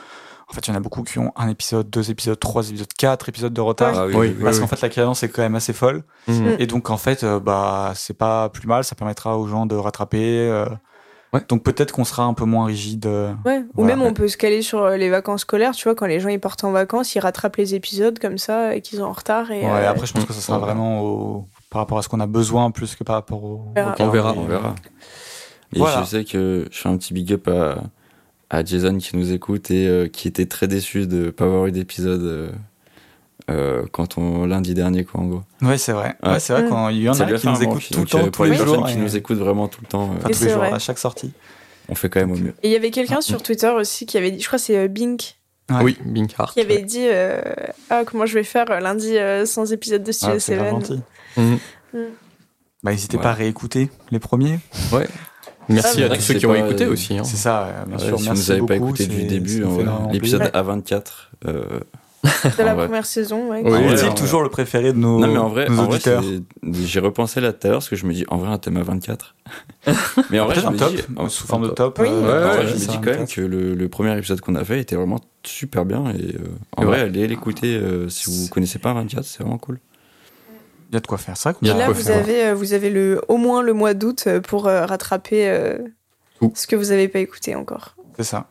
en 0.53 0.55
fait, 0.55 0.66
il 0.66 0.70
y 0.70 0.73
en 0.74 0.77
a 0.77 0.81
beaucoup 0.81 1.03
qui 1.03 1.19
ont 1.19 1.33
un 1.35 1.49
épisode, 1.49 1.89
deux 1.89 2.11
épisodes, 2.11 2.39
trois 2.39 2.69
épisodes, 2.69 2.93
quatre 2.99 3.31
épides 3.31 3.47
de 3.47 3.61
retard. 3.62 3.95
Ah 3.97 4.07
oui, 4.07 4.15
Oui, 4.15 4.27
oui, 4.29 4.35
oui. 4.37 4.45
Parce 4.45 4.57
oui. 4.57 4.61
qu'en 4.62 4.66
fait, 4.69 4.81
la 4.83 4.91
cadence 4.91 5.23
est 5.23 5.31
quand 5.31 5.41
même 5.43 5.55
assez 5.55 5.73
folle. 5.73 6.03
Mhm. 6.29 6.57
Et 6.59 6.66
donc, 6.66 6.91
en 6.91 6.99
fait, 6.99 7.24
euh, 7.24 7.41
bah, 7.41 7.93
c'est 7.95 8.12
pas 8.16 8.51
plus 8.51 8.66
mal. 8.69 8.85
Ça 8.85 8.95
permettra 8.95 9.39
aux 9.39 9.47
gens 9.49 9.65
de 9.65 9.74
rattraper. 9.74 10.39
euh. 10.51 10.66
Ouais. 11.33 11.41
Donc, 11.49 11.62
peut-être 11.62 11.93
qu'on 11.93 12.05
sera 12.05 12.24
un 12.24 12.35
peu 12.35 12.45
moins 12.45 12.66
rigide. 12.66 13.07
euh. 13.07 13.33
Ouais. 13.47 13.61
Ou 13.61 13.83
Voilà. 13.85 13.97
même 13.97 14.05
on 14.07 14.12
peut 14.12 14.29
se 14.29 14.37
caler 14.37 14.61
sur 14.61 14.83
euh, 14.83 14.99
les 14.99 15.09
vacances 15.09 15.41
scolaires, 15.41 15.73
tu 15.73 15.85
vois, 15.85 15.95
quand 15.95 16.05
les 16.05 16.20
gens 16.20 16.29
ils 16.29 16.39
partent 16.39 16.65
en 16.65 16.73
vacances, 16.73 17.15
ils 17.15 17.20
rattrapent 17.20 17.57
les 17.57 17.74
épisodes 17.74 18.19
comme 18.19 18.37
ça 18.37 18.77
et 18.77 18.83
qu'ils 18.83 18.99
sont 18.99 19.05
en 19.05 19.12
retard. 19.12 19.51
Et, 19.51 19.62
Ouais, 19.65 19.70
euh, 19.70 19.91
après, 19.91 20.07
je 20.07 20.12
pense 20.12 20.27
que 20.27 20.35
ça 20.35 20.41
sera 20.43 20.59
Ouais. 20.59 20.65
vraiment 20.66 21.01
au- 21.01 21.47
par 21.70 21.81
rapport 21.81 21.97
à 21.97 22.03
ce 22.03 22.11
qu'on 22.11 22.20
a 22.20 22.27
besoin 22.27 22.70
plus 22.70 22.95
que 22.95 23.05
par 23.05 23.15
rapport 23.15 23.43
au. 23.43 23.65
On 23.69 23.73
verra. 23.73 23.95
au 23.99 24.03
On 24.03 24.11
verra. 24.11 24.33
calendrier. 24.33 24.45
On 24.45 24.61
verra. 24.61 24.74
Et 25.74 25.79
Voilà. 25.79 26.03
je 26.03 26.07
sais 26.11 26.24
que 26.27 26.69
je 26.70 26.79
fais 26.79 26.91
un 26.91 26.99
petit 26.99 27.15
big 27.15 27.33
up 27.33 27.49
à, 27.49 27.77
à 28.53 28.62
Jason 28.65 28.99
qui 28.99 29.16
nous 29.16 29.33
écoute 29.33 29.70
et 29.70 29.89
euh, 29.89 30.07
qui 30.09 30.29
était 30.29 30.47
très 30.47 30.69
déçu 30.69 31.07
de 31.07 31.31
pas 31.31 31.47
avoir 31.47 31.66
eu 31.66 31.73
d'épisode 31.73 32.23
euh, 32.23 32.51
euh, 33.51 33.83
quand 33.93 34.19
on 34.19 34.45
lundi 34.47 34.74
dernier 34.74 35.05
quoi 35.05 35.20
en 35.23 35.27
gros. 35.27 35.43
Ouais, 35.62 35.79
c'est 35.79 35.93
vrai. 35.93 36.15
Ouais. 36.23 36.31
Ouais, 36.33 36.41
c'est 36.41 36.53
vrai 36.53 36.62
Mm. 36.62 36.66
qu'il 36.91 37.03
y 37.03 37.09
en 37.09 37.12
a 37.19 37.33
qui 37.39 37.49
nous 37.49 37.62
écoutent 37.62 37.89
tout 37.91 38.01
le 38.01 38.07
temps, 38.07 38.19
euh, 38.19 38.24
tous 38.27 38.31
pour 38.31 38.45
les 38.45 38.51
personnes 38.53 38.66
jours. 38.74 38.87
qui 38.87 38.97
nous 38.97 39.16
écoutent 39.16 39.39
vraiment 39.39 39.69
tout 39.69 39.81
le 39.81 39.87
temps, 39.89 40.11
tous 40.23 40.29
les 40.45 40.49
jours, 40.51 40.59
vrai. 40.59 40.73
à 40.73 40.79
chaque 40.79 40.99
sortie. 40.99 41.33
on 41.89 41.95
fait 41.95 42.09
quand 42.11 42.20
même 42.20 42.31
au 42.33 42.37
mieux. 42.37 42.55
Et 42.62 42.69
il 42.69 42.73
y 42.73 42.77
avait 42.77 42.91
quelqu'un 42.93 43.16
Ah. 43.19 43.23
sur 43.23 43.43
Twitter 43.43 43.69
aussi 43.70 44.07
qui 44.07 44.16
avait 44.19 44.31
dit, 44.31 44.41
je 44.41 44.47
crois 44.47 44.59
que 44.59 44.65
c'est 44.65 44.77
euh, 44.79 44.87
Bink, 44.89 45.39
Ouais. 45.70 45.83
Oui, 45.83 45.99
Bink 46.05 46.35
Hart. 46.39 46.53
qui 46.55 46.61
avait 46.61 46.83
dit 46.83 47.07
euh, 47.11 47.41
Ah, 47.89 48.03
comment 48.05 48.27
je 48.27 48.35
vais 48.35 48.45
faire 48.45 48.66
lundi 48.81 49.16
euh, 49.16 49.47
sans 49.47 49.73
épisode 49.73 50.03
de 50.03 50.12
Studio 50.12 50.35
Ah, 50.37 50.41
7 50.41 50.59
gentil. 50.59 51.01
Mhm. 51.37 51.59
Bah, 52.83 52.91
n'hésitez 52.91 53.16
Ouais. 53.16 53.23
pas 53.23 53.31
à 53.31 53.35
réécouter 53.35 53.91
les 54.11 54.19
premiers. 54.19 54.59
Merci 55.73 56.03
Ah, 56.03 56.07
à 56.12 56.16
tous 56.16 56.23
ceux 56.23 56.35
qui 56.35 56.47
ont 56.47 56.55
écouté 56.55 56.85
euh, 56.85 56.93
aussi. 56.93 57.19
hein. 57.19 57.24
C'est 57.24 57.36
ça, 57.36 57.65
euh, 57.66 57.85
bien 57.86 57.97
Ouais, 57.99 58.05
sûr. 58.05 58.19
si 58.19 58.24
vous 58.24 58.31
merci 58.31 58.51
nous 58.51 58.57
avez 58.57 58.66
pas 58.66 58.77
écouté 58.77 59.07
du 59.07 59.24
début, 59.24 59.57
énormément 59.59 60.09
l'épisode 60.12 60.51
plaisir. 60.51 60.62
A24. 60.62 61.03
euh, 61.49 61.65
de 62.24 62.62
la 62.62 62.73
en 62.73 62.77
vrai. 62.77 62.85
première 62.86 63.05
saison. 63.07 63.51
Ouais, 63.51 63.62
Oui, 63.65 63.70
ouais, 63.73 64.01
ouais. 64.01 64.15
toujours 64.15 64.43
le 64.43 64.49
préféré 64.49 64.93
de 64.93 64.99
nos, 64.99 65.19
Non 65.19 65.27
mais 65.27 65.39
en 65.39 65.49
vrai, 65.49 65.69
nos 65.69 65.81
en 65.81 65.89
auditeurs 65.89 66.23
j'ai 66.85 67.01
repensé 67.01 67.40
là 67.40 67.53
tout 67.53 67.66
à 67.66 67.70
l'heure 67.70 67.78
parce 67.81 67.89
que 67.89 67.97
je 67.97 68.07
me 68.07 68.12
dis 68.12 68.24
en 68.28 68.36
vrai 68.36 68.49
un 68.49 68.59
thème 68.59 68.77
à 68.77 68.82
24. 68.85 69.35
mais 70.31 70.39
en 70.39 70.47
vrai, 70.47 70.55
je 70.61 70.66
un 70.66 70.70
me 70.70 70.77
top, 70.78 70.90
dis, 70.94 71.03
euh, 71.19 71.28
sous 71.28 71.47
forme 71.49 71.65
de 71.65 71.70
top. 71.70 71.99
Oui. 72.01 72.07
euh, 72.09 72.12
en 72.12 72.23
Ouais, 72.23 72.28
vrai, 72.55 72.59
ouais, 72.59 72.66
je 72.69 72.74
me 72.74 72.78
dis 72.78 72.86
quand 72.86 73.11
même 73.11 73.27
que 73.27 73.40
le, 73.40 73.74
le 73.74 73.89
premier 73.89 74.16
épisode 74.16 74.40
qu'on 74.40 74.55
a 74.55 74.65
fait 74.65 74.78
était 74.81 74.94
vraiment 74.94 75.19
super 75.44 75.85
bien 75.85 76.05
et 76.11 76.36
euh, 76.36 76.39
en 76.77 76.85
vrai, 76.85 76.99
vrai. 76.99 77.09
allez 77.09 77.27
l'écouter 77.27 77.74
euh, 77.74 78.09
si 78.09 78.31
vous 78.31 78.47
connaissez 78.49 78.78
pas 78.78 78.93
24, 78.93 79.24
c'est 79.24 79.43
vraiment 79.43 79.59
cool. 79.59 79.81
Il 80.93 80.97
y 80.97 80.98
a 80.98 81.01
de 81.01 81.06
quoi 81.06 81.16
faire. 81.19 81.36
C'est 81.39 81.48
vrai 81.48 81.55
qu'on 81.55 81.60
Il 81.62 81.69
y 81.69 81.70
a 81.70 81.73
Et 81.73 81.77
de 81.77 81.78
là, 81.81 81.86
quoi 81.86 81.94
vous 81.94 82.02
faire. 82.02 82.19
avez, 82.19 82.47
euh, 82.48 82.55
vous 82.55 82.74
avez 82.74 82.90
le, 82.90 83.20
au 83.28 83.39
moins 83.39 83.62
le 83.62 83.73
mois 83.73 83.94
d'août 83.94 84.24
euh, 84.27 84.40
pour 84.40 84.69
euh, 84.69 84.85
rattraper 84.85 85.48
euh, 85.48 85.78
Tout. 86.39 86.52
ce 86.55 86.66
que 86.66 86.77
vous 86.77 86.85
n'avez 86.90 87.09
pas 87.09 87.19
écouté 87.20 87.55
encore. 87.55 87.97
C'est 88.19 88.24
ça. 88.24 88.47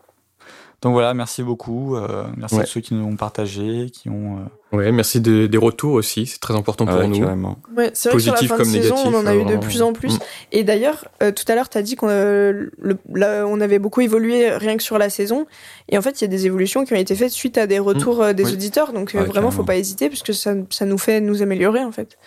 Donc 0.82 0.94
voilà, 0.94 1.14
merci 1.14 1.44
beaucoup. 1.44 1.96
euh, 1.96 2.24
merci 2.38 2.56
Ouais. 2.56 2.64
à 2.64 2.66
ceux 2.66 2.82
qui 2.82 2.96
nous 2.96 3.06
ont 3.06 3.16
partagé, 3.16 3.92
qui 3.92 4.10
ont. 4.10 4.40
euh, 4.74 4.78
Ouais, 4.78 4.92
merci 4.92 5.22
de- 5.22 5.46
des 5.46 5.58
retours 5.60 5.94
aussi, 5.94 6.26
c'est 6.26 6.40
très 6.40 6.56
important 6.56 6.86
pour 6.86 6.96
Ah 6.96 7.00
ouais, 7.02 7.08
nous. 7.08 7.20
carrément. 7.20 7.60
Ouais, 7.78 7.92
c'est 7.94 8.10
vrai 8.10 8.18
que 8.18 8.24
sur 8.24 8.32
la 8.34 8.38
Positif 8.40 8.50
fin 8.50 8.56
de 8.56 8.62
comme 8.64 8.72
saison, 8.72 8.96
négatif, 8.96 9.14
on 9.14 9.20
en 9.20 9.26
a 9.28 9.36
eu 9.36 9.46
de 9.46 9.58
plus 9.58 9.82
en 9.84 9.94
plus. 9.94 10.16
Mm. 10.16 10.20
Et 10.54 10.64
d'ailleurs, 10.64 11.06
euh, 11.22 11.32
tout 11.32 11.44
à 11.50 11.54
l'heure, 11.56 11.70
tu 11.70 11.78
as 11.78 11.84
dit 11.84 11.96
qu'on 11.96 12.08
euh, 12.10 12.70
on 13.14 13.62
avait 13.62 13.78
beaucoup 13.78 14.02
évolué 14.02 14.50
rien 14.50 14.76
que 14.76 14.82
sur 14.84 14.98
la 14.98 15.12
saison. 15.12 15.46
Et 15.90 15.98
en 16.00 16.02
fait, 16.02 16.20
il 16.20 16.24
y 16.24 16.26
a 16.26 16.30
des 16.30 16.48
évolutions 16.48 16.84
qui 16.84 16.94
ont 16.94 16.98
été 16.98 17.14
faites 17.16 17.32
suite 17.32 17.60
à 17.60 17.68
des 17.68 17.78
retours 17.78 18.22
euh, 18.24 18.34
des 18.34 18.46
Oui. 18.46 18.54
auditeurs. 18.54 18.92
Donc 18.92 19.12
Ouais, 19.14 19.24
vraiment, 19.24 19.52
faut 19.52 19.64
pas 19.64 19.76
hésiter, 19.78 20.10
puisque 20.10 20.34
ça, 20.34 20.56
ça 20.72 20.86
nous 20.86 20.98
fait 20.98 21.22
nous 21.22 21.44
améliorer, 21.44 21.84
en 21.84 21.92
fait. 21.92 22.18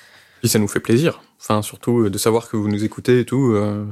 Puis 0.41 0.49
ça 0.49 0.61
nous 0.61 0.69
fait 0.69 0.81
plaisir. 0.81 1.23
Enfin, 1.41 1.61
surtout 1.63 2.09
de 2.09 2.19
savoir 2.19 2.49
que 2.49 2.57
vous 2.57 2.69
nous 2.69 2.85
écoutez 2.85 3.21
et 3.21 3.25
tout, 3.25 3.51
euh, 3.53 3.85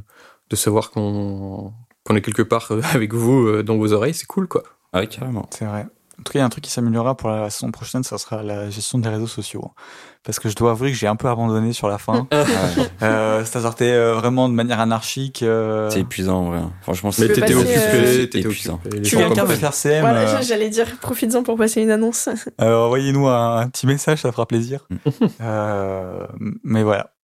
de 0.50 0.56
savoir 0.56 0.90
qu'on 0.90 1.72
qu'on 2.04 2.16
est 2.16 2.22
quelque 2.22 2.42
part 2.42 2.68
euh, 2.70 2.80
avec 2.94 3.12
vous 3.14 3.46
euh, 3.46 3.62
dans 3.62 3.76
vos 3.76 3.92
oreilles, 3.92 4.14
c'est 4.14 4.26
cool, 4.26 4.48
quoi. 4.48 4.62
Ah 4.92 5.06
carrément. 5.06 5.46
C'est 5.50 5.64
vrai. 5.64 5.86
En 6.20 6.22
tout 6.24 6.34
cas, 6.34 6.38
il 6.38 6.42
y 6.42 6.42
a 6.42 6.46
un 6.46 6.50
truc 6.50 6.62
qui 6.62 6.70
s'améliorera 6.70 7.16
pour 7.16 7.30
la 7.30 7.50
saison 7.50 7.72
prochaine, 7.72 8.04
ça 8.04 8.16
sera 8.18 8.42
la 8.44 8.70
gestion 8.70 8.98
des 8.98 9.08
réseaux 9.08 9.26
sociaux. 9.26 9.72
Parce 10.22 10.38
que 10.38 10.48
je 10.48 10.54
dois 10.54 10.70
avouer 10.72 10.92
que 10.92 10.96
j'ai 10.96 11.08
un 11.08 11.16
peu 11.16 11.26
abandonné 11.26 11.72
sur 11.72 11.88
la 11.88 11.98
fin. 11.98 12.28
Ouais. 12.32 12.86
euh, 13.02 13.44
ça 13.44 13.62
sortait 13.62 13.90
euh, 13.90 14.14
vraiment 14.14 14.48
de 14.48 14.54
manière 14.54 14.78
anarchique. 14.78 15.42
euh, 15.42 15.90
C'est 15.90 16.00
épuisant, 16.00 16.36
en 16.36 16.44
vrai. 16.50 16.60
Franchement, 16.82 17.10
Mais 17.18 17.26
c'est 17.26 17.32
t'étais 17.32 17.40
passer, 17.40 17.56
occupé, 17.56 18.28
t'étais 18.28 18.40
épuisant. 18.40 18.78
gens 19.02 19.18
quelqu'un 19.18 19.44
veut 19.44 19.56
faire 19.56 19.72
CM, 19.74 20.02
Voilà, 20.02 20.20
euh, 20.38 20.42
j'allais 20.42 20.68
dire, 20.68 20.86
profites-en 21.00 21.42
pour 21.42 21.56
passer 21.56 21.82
une 21.82 21.90
annonce. 21.90 22.28
envoyez-nous 22.58 23.26
un, 23.26 23.56
un 23.56 23.68
petit 23.68 23.86
message, 23.88 24.20
ça 24.20 24.30
fera 24.30 24.46
plaisir. 24.46 24.86
Mm. 24.90 24.96
Euh, 25.40 26.26
mais 26.62 26.84
voilà. 26.84 27.14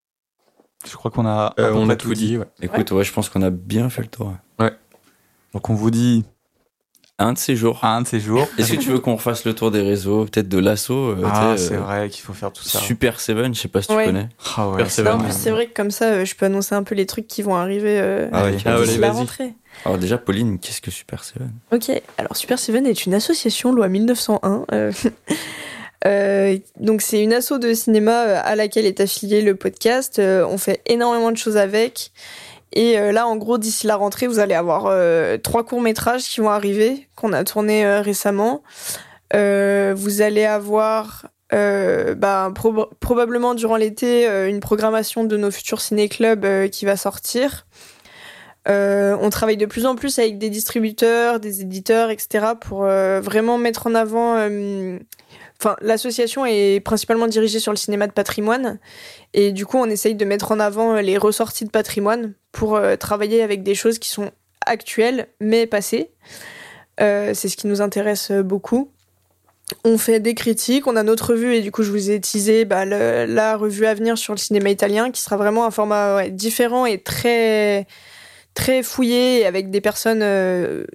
Je 0.90 0.96
crois 0.96 1.10
qu'on 1.12 1.26
a, 1.26 1.54
Euh, 1.60 1.72
on 1.74 1.88
a 1.90 1.94
tout 1.96 2.14
dit, 2.14 2.38
ouais. 2.38 2.46
Écoute, 2.62 2.90
ouais, 2.90 3.04
je 3.04 3.12
pense 3.12 3.28
qu'on 3.28 3.42
a 3.42 3.50
bien 3.50 3.90
fait 3.90 4.02
le 4.02 4.08
tour. 4.08 4.32
Donc 5.54 5.70
on 5.70 5.74
vous 5.74 5.90
dit 5.90 6.24
Un 7.18 7.32
de 7.32 7.38
ces 7.38 7.56
jours. 7.56 7.78
à 7.82 7.96
un 7.96 8.02
de 8.02 8.06
ces 8.06 8.20
jours. 8.20 8.46
Est-ce 8.58 8.72
que 8.72 8.76
tu 8.78 8.90
veux 8.90 8.98
qu'on 9.00 9.16
refasse 9.16 9.44
le 9.44 9.54
tour 9.54 9.70
des 9.70 9.80
réseaux, 9.82 10.24
peut-être 10.26 10.48
de 10.48 10.58
l'assaut 10.58 11.08
euh, 11.10 11.22
Ah, 11.24 11.54
c'est 11.56 11.74
euh, 11.74 11.80
vrai 11.80 12.08
qu'il 12.10 12.22
faut 12.22 12.32
faire 12.34 12.52
tout 12.52 12.62
ça. 12.62 12.78
Super 12.78 13.18
Seven, 13.20 13.54
je 13.54 13.60
sais 13.60 13.68
pas 13.68 13.82
si 13.82 13.90
Ouais. 13.92 14.04
tu 14.04 14.10
connais. 14.12 14.28
Ah 14.56 14.68
ouais, 14.68 14.72
Super 14.74 14.90
Seven. 14.90 15.12
en 15.14 15.18
plus, 15.18 15.32
c'est 15.32 15.50
vrai 15.50 15.66
que 15.66 15.74
comme 15.74 15.90
ça, 15.90 16.04
euh, 16.12 16.24
je 16.24 16.34
peux 16.36 16.46
annoncer 16.46 16.74
un 16.74 16.82
peu 16.82 16.94
les 16.94 17.06
trucs 17.06 17.26
qui 17.26 17.42
vont 17.42 17.56
arriver 17.56 17.98
euh, 18.00 18.28
Ah 18.32 18.44
ouais, 18.44 18.56
carrément. 18.56 18.84
Ah, 18.86 18.88
allez, 18.90 18.98
la 18.98 19.12
rentrée. 19.12 19.54
Alors 19.84 19.98
déjà, 19.98 20.18
Pauline, 20.18 20.58
qu'est-ce 20.58 20.80
que 20.80 20.90
Super 20.90 21.24
Seven? 21.24 21.50
Ok, 21.72 21.90
alors 22.18 22.36
Super 22.36 22.58
Seven 22.58 22.86
est 22.86 23.06
une 23.06 23.14
association 23.14 23.72
loi 23.72 23.88
1901. 23.88 24.64
euh, 24.72 24.92
euh, 26.06 26.56
donc 26.78 27.02
c'est 27.02 27.22
une 27.22 27.32
asso 27.32 27.52
de 27.60 27.74
cinéma 27.74 28.16
à 28.38 28.54
laquelle 28.54 28.86
est 28.86 29.00
affilié 29.00 29.42
le 29.42 29.54
podcast. 29.56 30.18
Euh, 30.18 30.46
on 30.48 30.58
fait 30.58 30.80
énormément 30.86 31.30
de 31.32 31.36
choses 31.36 31.56
avec. 31.56 32.12
Et 32.72 32.98
euh, 32.98 33.12
là, 33.12 33.26
en 33.26 33.36
gros, 33.36 33.58
d'ici 33.58 33.86
la 33.86 33.96
rentrée, 33.96 34.26
vous 34.26 34.38
allez 34.38 34.54
avoir 34.54 34.86
euh, 34.86 35.38
trois 35.38 35.64
courts 35.64 35.80
métrages 35.80 36.24
qui 36.24 36.40
vont 36.40 36.50
arriver, 36.50 37.08
qu'on 37.16 37.32
a 37.32 37.44
tournés 37.44 37.84
euh, 37.84 38.00
récemment. 38.00 38.62
Vous 39.32 40.22
allez 40.22 40.44
avoir 40.44 41.26
bah, 41.50 42.50
prob- 42.54 42.88
probablement 43.00 43.54
durant 43.54 43.76
l'été 43.76 44.26
une 44.48 44.60
programmation 44.60 45.24
de 45.24 45.36
nos 45.36 45.50
futurs 45.50 45.80
ciné-clubs 45.80 46.68
qui 46.70 46.84
va 46.86 46.96
sortir. 46.96 47.66
On 48.66 49.28
travaille 49.30 49.56
de 49.58 49.66
plus 49.66 49.84
en 49.84 49.96
plus 49.96 50.18
avec 50.18 50.38
des 50.38 50.50
distributeurs, 50.50 51.40
des 51.40 51.60
éditeurs, 51.60 52.10
etc. 52.10 52.46
pour 52.58 52.84
vraiment 52.84 53.58
mettre 53.58 53.86
en 53.86 53.94
avant. 53.94 54.36
Enfin, 55.60 55.76
l'association 55.82 56.46
est 56.46 56.80
principalement 56.80 57.26
dirigée 57.26 57.58
sur 57.58 57.72
le 57.72 57.76
cinéma 57.76 58.06
de 58.06 58.12
patrimoine 58.12 58.78
et 59.34 59.52
du 59.52 59.66
coup, 59.66 59.76
on 59.76 59.86
essaye 59.86 60.14
de 60.14 60.24
mettre 60.24 60.52
en 60.52 60.60
avant 60.60 60.94
les 60.94 61.18
ressorties 61.18 61.64
de 61.64 61.70
patrimoine 61.70 62.34
pour 62.58 62.74
euh, 62.74 62.96
travailler 62.96 63.44
avec 63.44 63.62
des 63.62 63.76
choses 63.76 64.00
qui 64.00 64.08
sont 64.08 64.32
actuelles 64.66 65.28
mais 65.40 65.64
passées. 65.66 66.10
Euh, 67.00 67.30
c'est 67.32 67.48
ce 67.48 67.56
qui 67.56 67.68
nous 67.68 67.80
intéresse 67.80 68.32
euh, 68.32 68.42
beaucoup. 68.42 68.90
On 69.84 69.96
fait 69.96 70.18
des 70.18 70.34
critiques, 70.34 70.88
on 70.88 70.96
a 70.96 71.04
notre 71.04 71.34
revue 71.34 71.54
et 71.54 71.60
du 71.60 71.70
coup 71.70 71.84
je 71.84 71.92
vous 71.92 72.10
ai 72.10 72.20
teasé 72.20 72.64
bah, 72.64 72.84
la 72.84 73.56
revue 73.56 73.86
à 73.86 73.94
venir 73.94 74.18
sur 74.18 74.32
le 74.32 74.38
cinéma 74.38 74.70
italien 74.70 75.12
qui 75.12 75.22
sera 75.22 75.36
vraiment 75.36 75.66
un 75.66 75.70
format 75.70 76.28
différent 76.30 76.84
et 76.84 76.98
très 76.98 77.86
très 78.54 78.82
fouillé 78.82 79.44
avec 79.44 79.70
des 79.70 79.82
personnes 79.82 80.24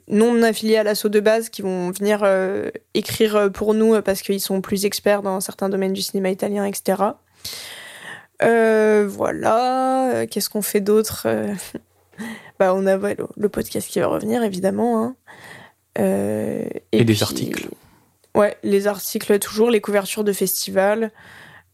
non 0.08 0.42
affiliées 0.42 0.78
à 0.78 0.84
l'assaut 0.84 1.10
de 1.10 1.20
base 1.20 1.50
qui 1.50 1.62
vont 1.62 1.92
venir 1.92 2.28
écrire 2.96 3.52
pour 3.54 3.76
nous 3.76 4.02
parce 4.02 4.24
qu'ils 4.24 4.42
sont 4.42 4.60
plus 4.60 4.86
experts 4.86 5.22
dans 5.22 5.40
certains 5.40 5.70
domaines 5.70 5.94
du 5.94 6.02
cinéma 6.02 6.32
italien, 6.32 6.66
etc. 6.66 6.96
Euh, 8.42 9.06
voilà, 9.08 10.10
Euh, 10.14 10.26
qu'est-ce 10.30 10.50
qu'on 10.50 10.62
fait 10.62 10.82
d'autre 10.82 11.24
Euh, 11.28 11.54
Bah 12.60 12.74
on 12.76 12.86
a 12.86 12.98
ouais, 12.98 13.16
le, 13.18 13.26
le 13.36 13.50
podcast 13.50 13.88
qui 13.90 14.00
va 14.00 14.08
revenir 14.08 14.44
évidemment. 14.44 15.04
hein. 15.04 15.16
Euh, 16.00 16.66
Et 16.92 17.04
des 17.04 17.14
puis- 17.14 17.24
articles. 17.24 17.68
Ouais, 18.36 18.58
les 18.64 18.88
articles 18.88 19.38
toujours, 19.40 19.70
les 19.70 19.82
couvertures 19.82 20.24
de 20.24 20.34
festivals. 20.34 21.12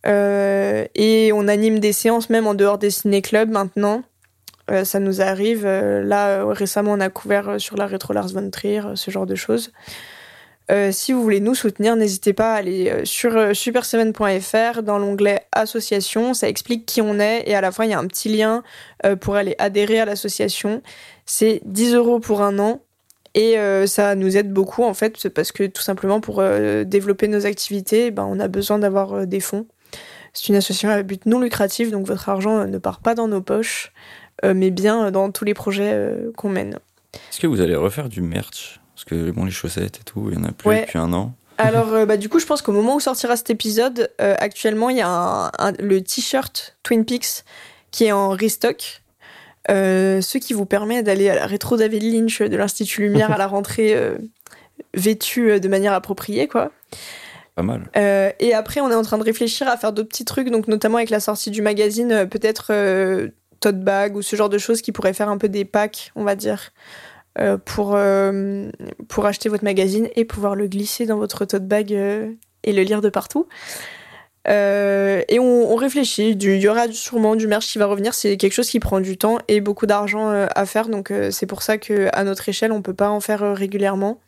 Euh, 0.06 0.86
et 0.96 1.32
on 1.34 1.48
anime 1.48 1.80
des 1.80 1.94
séances 1.94 2.30
même 2.30 2.48
en 2.48 2.54
dehors 2.54 2.78
des 2.78 2.90
ciné-clubs 2.92 3.50
maintenant. 3.50 4.04
Euh, 4.72 4.84
ça 4.86 5.00
nous 5.00 5.22
arrive. 5.22 5.66
Là, 5.66 6.46
récemment, 6.46 6.94
on 6.94 7.00
a 7.00 7.10
couvert 7.10 7.60
sur 7.60 7.76
la 7.78 7.86
rétro 7.88 8.14
Lars 8.14 8.28
von 8.30 8.50
Trier, 8.50 8.82
ce 8.96 9.10
genre 9.12 9.26
de 9.26 9.36
choses. 9.36 9.72
Euh, 10.72 10.92
si 10.92 11.14
vous 11.14 11.24
voulez 11.24 11.40
nous 11.40 11.56
soutenir, 11.56 11.96
n'hésitez 11.96 12.34
pas 12.34 12.54
à 12.54 12.58
aller 12.58 12.90
euh, 12.90 13.04
sur 13.04 13.36
euh, 13.36 13.52
super7.fr 13.52 14.84
dans 14.84 15.00
l'onglet 15.00 15.42
association. 15.52 16.34
Ça 16.34 16.48
explique 16.48 16.86
qui 16.86 17.02
on 17.02 17.20
est 17.20 17.44
et 17.48 17.56
à 17.56 17.62
la 17.62 17.72
fin, 17.72 17.86
il 17.86 17.92
y 17.92 17.94
a 17.94 18.00
un 18.00 18.08
petit 18.08 18.30
lien 18.30 18.64
pour 19.22 19.36
aller 19.36 19.56
adhérer 19.60 20.00
à 20.00 20.06
l'association. 20.06 20.82
C'est 21.26 21.62
10 21.66 21.96
euros 21.96 22.20
pour 22.20 22.42
un 22.42 22.60
an. 22.60 22.82
Et 23.36 23.56
ça 23.86 24.16
nous 24.16 24.38
aide 24.38 24.52
beaucoup 24.52 24.84
en 24.84 24.94
fait, 24.94 25.30
parce 25.30 25.52
que 25.52 25.64
tout 25.68 25.84
simplement 25.84 26.20
pour 26.20 26.44
développer 26.86 27.28
nos 27.28 27.46
activités, 27.46 28.12
ben, 28.12 28.28
on 28.28 28.40
a 28.40 28.48
besoin 28.48 28.80
d'avoir 28.80 29.28
des 29.28 29.40
fonds. 29.40 29.68
C'est 30.34 30.50
une 30.50 30.56
association 30.56 30.90
à 30.90 31.02
but 31.04 31.26
non 31.28 31.40
lucratif, 31.40 31.92
donc 31.92 32.08
votre 32.08 32.28
argent 32.28 32.66
ne 32.66 32.78
part 32.80 33.00
pas 33.00 33.14
dans 33.16 33.28
nos 33.28 33.42
poches, 33.42 33.94
mais 34.44 34.72
bien 34.72 35.12
dans 35.12 35.32
tous 35.32 35.46
les 35.46 35.54
projets 35.54 36.18
qu'on 36.36 36.50
mène. 36.50 36.80
Est-ce 37.14 37.40
que 37.40 37.48
vous 37.48 37.62
allez 37.62 37.76
refaire 37.76 38.10
du 38.10 38.22
merch? 38.22 38.79
Parce 39.00 39.06
que 39.06 39.32
bon, 39.32 39.46
les 39.46 39.52
chaussettes 39.52 40.00
et 40.02 40.04
tout, 40.04 40.28
il 40.30 40.38
y 40.38 40.42
en 40.42 40.44
a 40.44 40.52
plus 40.52 40.68
Ouais. 40.68 40.82
depuis 40.82 40.98
un 41.00 41.14
an. 41.14 41.34
Alors, 41.58 41.94
euh, 41.94 42.06
bah, 42.06 42.18
du 42.18 42.28
coup, 42.28 42.40
je 42.40 42.46
pense 42.46 42.62
qu'au 42.62 42.74
moment 42.74 42.96
où 42.96 43.00
sortira 43.00 43.38
cet 43.38 43.50
épisode, 43.50 44.12
euh, 44.20 44.36
actuellement, 44.40 44.90
il 44.90 44.98
y 44.98 45.02
a 45.02 45.08
un- 45.10 45.48
un- 45.58 45.72
le 45.80 46.02
t-shirt 46.02 46.76
Twin 46.84 47.06
Peaks 47.06 47.46
qui 47.92 48.06
est 48.06 48.12
en 48.12 48.30
restock. 48.32 49.02
Euh, 49.70 50.20
ce 50.22 50.38
qui 50.38 50.52
vous 50.54 50.66
permet 50.66 51.02
d'aller 51.02 51.30
à 51.30 51.36
la 51.36 51.46
rétro 51.46 51.78
David 51.78 52.04
Lynch 52.04 52.42
de 52.42 52.58
l'Institut 52.58 53.02
Lumière 53.04 53.32
à 53.32 53.38
la 53.38 53.48
rentrée 53.48 53.96
vêtu 54.94 55.60
de 55.60 55.68
manière 55.70 55.94
appropriée, 55.94 56.48
quoi. 56.48 56.72
Pas 57.56 57.64
mal. 57.64 57.90
Et 58.40 58.54
après, 58.54 58.82
on 58.82 58.90
est 58.92 58.96
en 58.96 59.02
train 59.04 59.18
de 59.18 59.24
réfléchir 59.24 59.68
à 59.70 59.78
faire 59.78 59.94
d'autres 59.94 60.10
petits 60.10 60.26
trucs, 60.26 60.50
donc 60.50 60.68
notamment 60.68 60.98
avec 60.98 61.10
la 61.10 61.20
sortie 61.20 61.52
du 61.52 61.62
magazine, 61.62 62.28
peut-être 62.30 62.74
tote 63.60 63.80
bag 63.82 64.16
ou 64.16 64.22
ce 64.22 64.36
genre 64.36 64.50
de 64.50 64.58
choses 64.58 64.82
qui 64.82 64.92
pourraient 64.92 65.14
faire 65.14 65.30
un 65.30 65.38
peu 65.38 65.50
des 65.50 65.66
packs, 65.66 66.12
on 66.16 66.24
va 66.24 66.36
dire, 66.36 66.72
pour, 67.66 67.96
euh, 67.96 68.70
pour 69.08 69.26
acheter 69.26 69.50
votre 69.50 69.64
magazine 69.64 70.10
et 70.16 70.26
pouvoir 70.26 70.56
le 70.56 70.68
glisser 70.68 71.06
dans 71.06 71.18
votre 71.18 71.46
tote 71.46 71.68
bag 71.68 71.94
euh, 71.94 72.32
et 72.64 72.74
le 72.74 72.82
lire 72.84 73.02
de 73.02 73.10
partout. 73.10 73.48
Euh, 74.48 75.22
et 75.28 75.38
on, 75.40 75.72
on 75.72 75.76
réfléchit, 75.76 76.32
il 76.32 76.62
y 76.62 76.68
aura 76.68 76.92
sûrement 76.92 77.36
du 77.36 77.46
merch 77.46 77.68
qui 77.68 77.78
va 77.78 77.86
revenir, 77.86 78.14
c'est 78.14 78.38
quelque 78.38 78.54
chose 78.54 78.70
qui 78.70 78.80
prend 78.80 79.00
du 79.00 79.18
temps 79.18 79.38
et 79.48 79.62
beaucoup 79.62 79.86
d'argent 79.86 80.30
euh, 80.30 80.48
à 80.56 80.66
faire, 80.66 80.88
donc 80.90 81.12
euh, 81.12 81.30
c'est 81.30 81.46
pour 81.46 81.62
ça 81.62 81.78
qu'à 81.78 82.24
notre 82.24 82.48
échelle, 82.50 82.72
on 82.72 82.82
peut 82.82 82.94
pas 82.94 83.10
en 83.10 83.20
faire 83.20 83.44
euh, 83.44 83.54
régulièrement, 83.54 84.20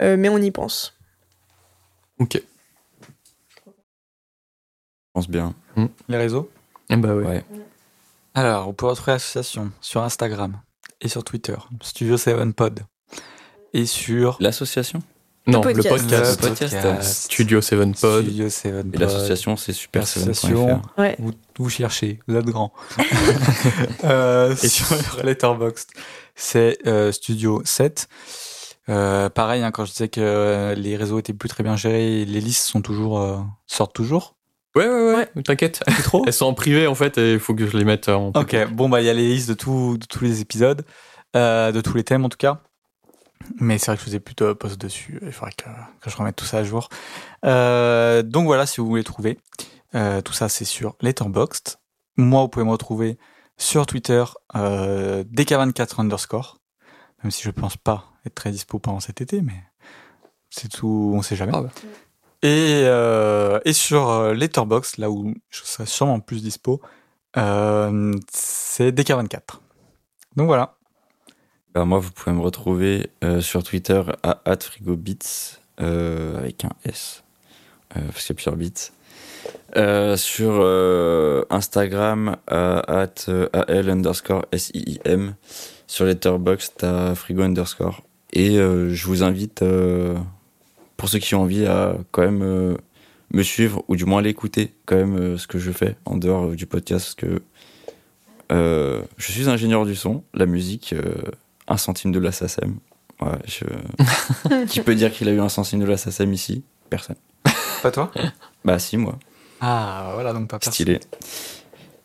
Euh, 0.00 0.16
mais 0.16 0.28
on 0.28 0.38
y 0.38 0.50
pense. 0.50 0.96
Ok. 2.18 2.42
Je 3.64 3.70
pense 5.12 5.28
bien. 5.28 5.54
Les 6.08 6.16
réseaux? 6.16 6.50
Eh 6.90 6.96
bah 6.96 7.14
ouais. 7.14 7.24
Ouais. 7.24 7.44
Alors, 8.34 8.66
vous 8.66 8.72
pouvez 8.72 8.90
retrouver 8.90 9.12
l'association 9.12 9.70
sur 9.80 10.02
Instagram 10.02 10.60
et 11.02 11.08
sur 11.08 11.24
Twitter, 11.24 11.56
Studio 11.82 12.16
7 12.16 12.52
Pod. 12.54 12.80
Et 13.74 13.86
sur 13.86 14.36
L'association 14.40 15.02
Non, 15.46 15.62
Le 15.62 15.72
le 15.72 15.82
podcast. 15.82 16.40
Le 16.42 16.48
podcast. 16.48 17.02
Studio 17.02 17.60
7 17.60 18.00
Pod. 18.00 18.22
Studio 18.24 18.48
7 18.48 18.86
Et 18.94 18.98
l'association, 18.98 19.56
c'est 19.56 19.72
L'association, 19.94 20.80
super7.fr. 20.80 21.00
Ouais. 21.00 21.16
vous, 21.18 21.32
vous 21.58 21.68
cherchez, 21.68 22.20
vous 22.28 22.36
êtes 22.36 22.46
grand. 22.46 22.72
euh, 24.04 24.54
et 24.62 24.68
sur 24.68 24.86
Letterboxd, 25.24 25.90
c'est 26.34 26.78
euh, 26.86 27.12
Studio 27.12 27.62
7. 27.64 28.08
Euh, 28.88 29.28
pareil, 29.28 29.62
hein, 29.62 29.70
quand 29.70 29.84
je 29.84 29.92
disais 29.92 30.08
que 30.08 30.20
euh, 30.20 30.74
les 30.74 30.96
réseaux 30.96 31.18
étaient 31.18 31.32
plus 31.32 31.48
très 31.48 31.62
bien 31.62 31.76
gérés, 31.76 32.24
les 32.24 32.40
listes 32.40 32.66
sont 32.66 32.82
toujours 32.82 33.18
euh, 33.20 33.38
sortent 33.66 33.94
toujours. 33.94 34.36
Ouais, 34.74 34.88
ouais, 34.88 35.14
ouais. 35.14 35.42
T'inquiète. 35.42 35.82
Trop. 36.02 36.24
Elles 36.26 36.32
sont 36.32 36.46
en 36.46 36.54
privé 36.54 36.86
en 36.86 36.94
fait 36.94 37.18
et 37.18 37.34
il 37.34 37.38
faut 37.40 37.54
que 37.54 37.66
je 37.66 37.76
les 37.76 37.84
mette 37.84 38.08
en. 38.08 38.28
Ok, 38.34 38.56
bon 38.72 38.88
bah 38.88 39.00
il 39.00 39.06
y 39.06 39.10
a 39.10 39.14
les 39.14 39.28
listes 39.28 39.48
de, 39.48 39.54
tout, 39.54 39.98
de 39.98 40.06
tous 40.06 40.24
les 40.24 40.40
épisodes, 40.40 40.84
euh, 41.36 41.72
de 41.72 41.80
tous 41.80 41.94
les 41.94 42.04
thèmes 42.04 42.24
en 42.24 42.28
tout 42.28 42.38
cas. 42.38 42.62
Mais 43.60 43.78
c'est 43.78 43.86
vrai 43.86 43.96
que 43.96 44.00
je 44.00 44.04
faisais 44.06 44.20
plutôt 44.20 44.46
un 44.46 44.54
post 44.54 44.80
dessus. 44.80 45.18
Il 45.22 45.32
faudrait 45.32 45.52
que, 45.52 45.68
que 46.00 46.10
je 46.10 46.16
remette 46.16 46.36
tout 46.36 46.44
ça 46.44 46.58
à 46.58 46.64
jour. 46.64 46.88
Euh, 47.44 48.22
donc 48.22 48.46
voilà, 48.46 48.66
si 48.66 48.80
vous 48.80 48.86
voulez 48.86 49.04
trouver, 49.04 49.38
euh, 49.94 50.20
tout 50.20 50.32
ça 50.32 50.48
c'est 50.48 50.64
sur 50.64 50.96
Letterboxd. 51.00 51.76
Moi, 52.16 52.42
vous 52.42 52.48
pouvez 52.48 52.64
me 52.64 52.70
retrouver 52.70 53.18
sur 53.56 53.86
Twitter, 53.86 54.24
euh, 54.54 55.24
DK24 55.24 56.00
underscore. 56.00 56.58
Même 57.22 57.30
si 57.30 57.42
je 57.42 57.50
pense 57.50 57.76
pas 57.76 58.12
être 58.26 58.34
très 58.34 58.50
dispo 58.50 58.78
pendant 58.78 59.00
cet 59.00 59.20
été, 59.20 59.42
mais 59.42 59.62
c'est 60.50 60.68
tout, 60.68 61.12
on 61.14 61.22
sait 61.22 61.36
jamais. 61.36 61.52
Ah 61.54 61.62
bah. 61.62 61.70
Et, 62.42 62.82
euh, 62.84 63.31
et 63.64 63.72
sur 63.72 64.08
euh, 64.08 64.34
Letterboxd, 64.34 64.98
là 64.98 65.10
où 65.10 65.34
je 65.50 65.62
serai 65.62 65.86
sûrement 65.86 66.20
plus 66.20 66.42
dispo, 66.42 66.80
euh, 67.36 68.12
c'est 68.30 68.90
DK24. 68.92 69.60
Donc 70.36 70.46
voilà. 70.46 70.76
Bah, 71.74 71.84
moi, 71.84 71.98
vous 71.98 72.10
pouvez 72.10 72.34
me 72.34 72.42
retrouver 72.42 73.10
euh, 73.24 73.40
sur 73.40 73.62
Twitter 73.62 74.02
à 74.22 74.40
@frigobits 74.58 75.58
euh, 75.80 76.36
avec 76.38 76.64
un 76.64 76.72
S 76.84 77.22
parce 77.94 78.24
qu'il 78.24 78.30
y 78.30 78.32
a 78.32 78.36
plusieurs 78.36 78.56
bits. 78.56 78.92
Sur 80.16 80.64
Instagram 81.50 82.38
à 82.46 82.78
al 82.78 83.90
underscore 83.90 84.46
S-I-I-M. 84.50 85.34
Sur 85.86 86.06
Letterboxd 86.06 86.84
à 86.84 87.14
frigo 87.14 87.42
underscore. 87.42 88.02
Et 88.32 88.56
je 88.56 89.06
vous 89.06 89.22
invite, 89.22 89.62
pour 90.96 91.10
ceux 91.10 91.18
qui 91.18 91.34
ont 91.34 91.42
envie, 91.42 91.66
à 91.66 91.98
quand 92.12 92.22
même 92.22 92.78
me 93.32 93.42
suivre 93.42 93.84
ou 93.88 93.96
du 93.96 94.04
moins 94.04 94.22
l'écouter 94.22 94.74
quand 94.86 94.96
même 94.96 95.16
euh, 95.16 95.38
ce 95.38 95.46
que 95.46 95.58
je 95.58 95.72
fais 95.72 95.96
en 96.04 96.16
dehors 96.16 96.46
euh, 96.50 96.56
du 96.56 96.66
podcast 96.66 97.06
parce 97.06 97.14
que 97.14 97.42
euh, 98.52 99.02
je 99.16 99.32
suis 99.32 99.48
ingénieur 99.48 99.86
du 99.86 99.96
son, 99.96 100.22
la 100.34 100.46
musique, 100.46 100.92
euh, 100.92 101.14
un 101.68 101.78
centime 101.78 102.12
de 102.12 102.18
la 102.18 102.32
SACEM. 102.32 102.76
Ouais, 103.20 103.38
je... 103.46 103.64
qui 104.66 104.80
peut 104.80 104.94
dire 104.94 105.12
qu'il 105.12 105.28
a 105.28 105.32
eu 105.32 105.40
un 105.40 105.48
centime 105.48 105.80
de 105.80 105.86
la 105.86 105.96
SACEM 105.96 106.32
ici 106.32 106.62
Personne. 106.90 107.16
Pas 107.82 107.90
toi? 107.90 108.12
Bah 108.64 108.78
si, 108.78 108.96
moi. 108.96 109.18
Ah, 109.60 110.10
voilà, 110.14 110.32
donc 110.32 110.48
pas 110.48 110.58
personne. 110.58 110.72
Stylé. 110.72 111.00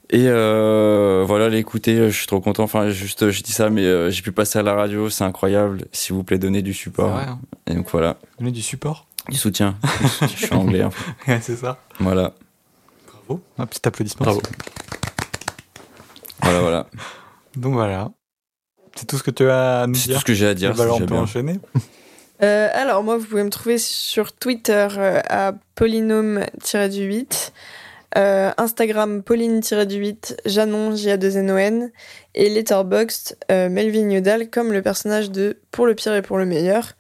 Et 0.10 0.28
euh, 0.28 1.26
voilà, 1.28 1.50
l'écouter, 1.50 2.10
je 2.10 2.18
suis 2.18 2.28
trop 2.28 2.40
content. 2.40 2.64
Enfin, 2.64 2.90
juste, 2.90 3.30
je 3.30 3.44
dis 3.44 3.52
ça, 3.52 3.70
mais 3.70 3.84
euh, 3.84 4.10
j'ai 4.10 4.22
pu 4.22 4.32
passer 4.32 4.58
à 4.60 4.64
la 4.64 4.74
radio, 4.74 5.10
c'est 5.10 5.26
incroyable. 5.26 5.86
S'il 5.92 6.16
vous 6.16 6.24
plaît, 6.24 6.38
donnez 6.38 6.62
du 6.62 6.74
support. 6.74 7.10
vrai, 7.10 7.26
hein. 7.28 7.40
Et 7.66 7.74
donc 7.74 7.90
voilà, 7.92 8.18
Donner 8.40 8.52
du 8.52 8.62
support. 8.62 9.07
Du 9.30 9.38
soutien. 9.38 9.78
je 10.22 10.28
suis 10.28 10.54
anglais. 10.54 10.82
hein. 10.82 10.90
Ouais, 11.28 11.40
c'est 11.42 11.56
ça. 11.56 11.78
Voilà, 12.00 12.34
Bravo. 13.08 13.42
Un 13.58 13.66
petit 13.66 13.82
applaudissement. 13.88 14.24
Bravo. 14.26 14.42
voilà, 16.42 16.60
voilà. 16.62 16.88
Donc 17.56 17.74
voilà. 17.74 18.12
C'est 18.96 19.06
tout 19.06 19.18
ce 19.18 19.24
que 19.24 19.32
tu 19.32 19.50
as 19.50 19.82
à 19.82 19.88
nous 19.88 19.96
C'est 19.96 20.04
tout 20.04 20.10
dire. 20.10 20.20
ce 20.22 20.26
que 20.26 20.34
j'ai 20.34 20.48
à 20.48 20.54
dire. 20.54 20.80
Alors, 20.80 21.02
on 21.02 21.06
peut 21.06 21.16
enchaîner. 21.16 21.60
Euh, 22.44 22.70
alors 22.72 23.02
moi, 23.02 23.18
vous 23.18 23.26
pouvez 23.26 23.44
me 23.44 23.50
trouver 23.50 23.80
sur 23.80 24.32
Twitter 24.32 24.88
euh, 25.00 25.22
à 25.28 25.54
polynôme-8, 25.76 27.52
euh, 28.16 28.52
Instagram 28.58 29.24
pauline-8, 29.24 30.38
Janon, 30.46 30.96
J-A-2-N-O-N, 30.96 31.92
et 32.36 32.50
Letterboxd, 32.50 33.38
euh, 33.50 33.70
Melvin 33.70 34.10
Yodal, 34.12 34.52
comme 34.52 34.72
le 34.72 34.84
personnage 34.84 35.32
de 35.32 35.60
Pour 35.72 35.88
le 35.88 35.96
pire 35.96 36.14
et 36.14 36.22
pour 36.22 36.38
le 36.38 36.46
meilleur. 36.46 36.92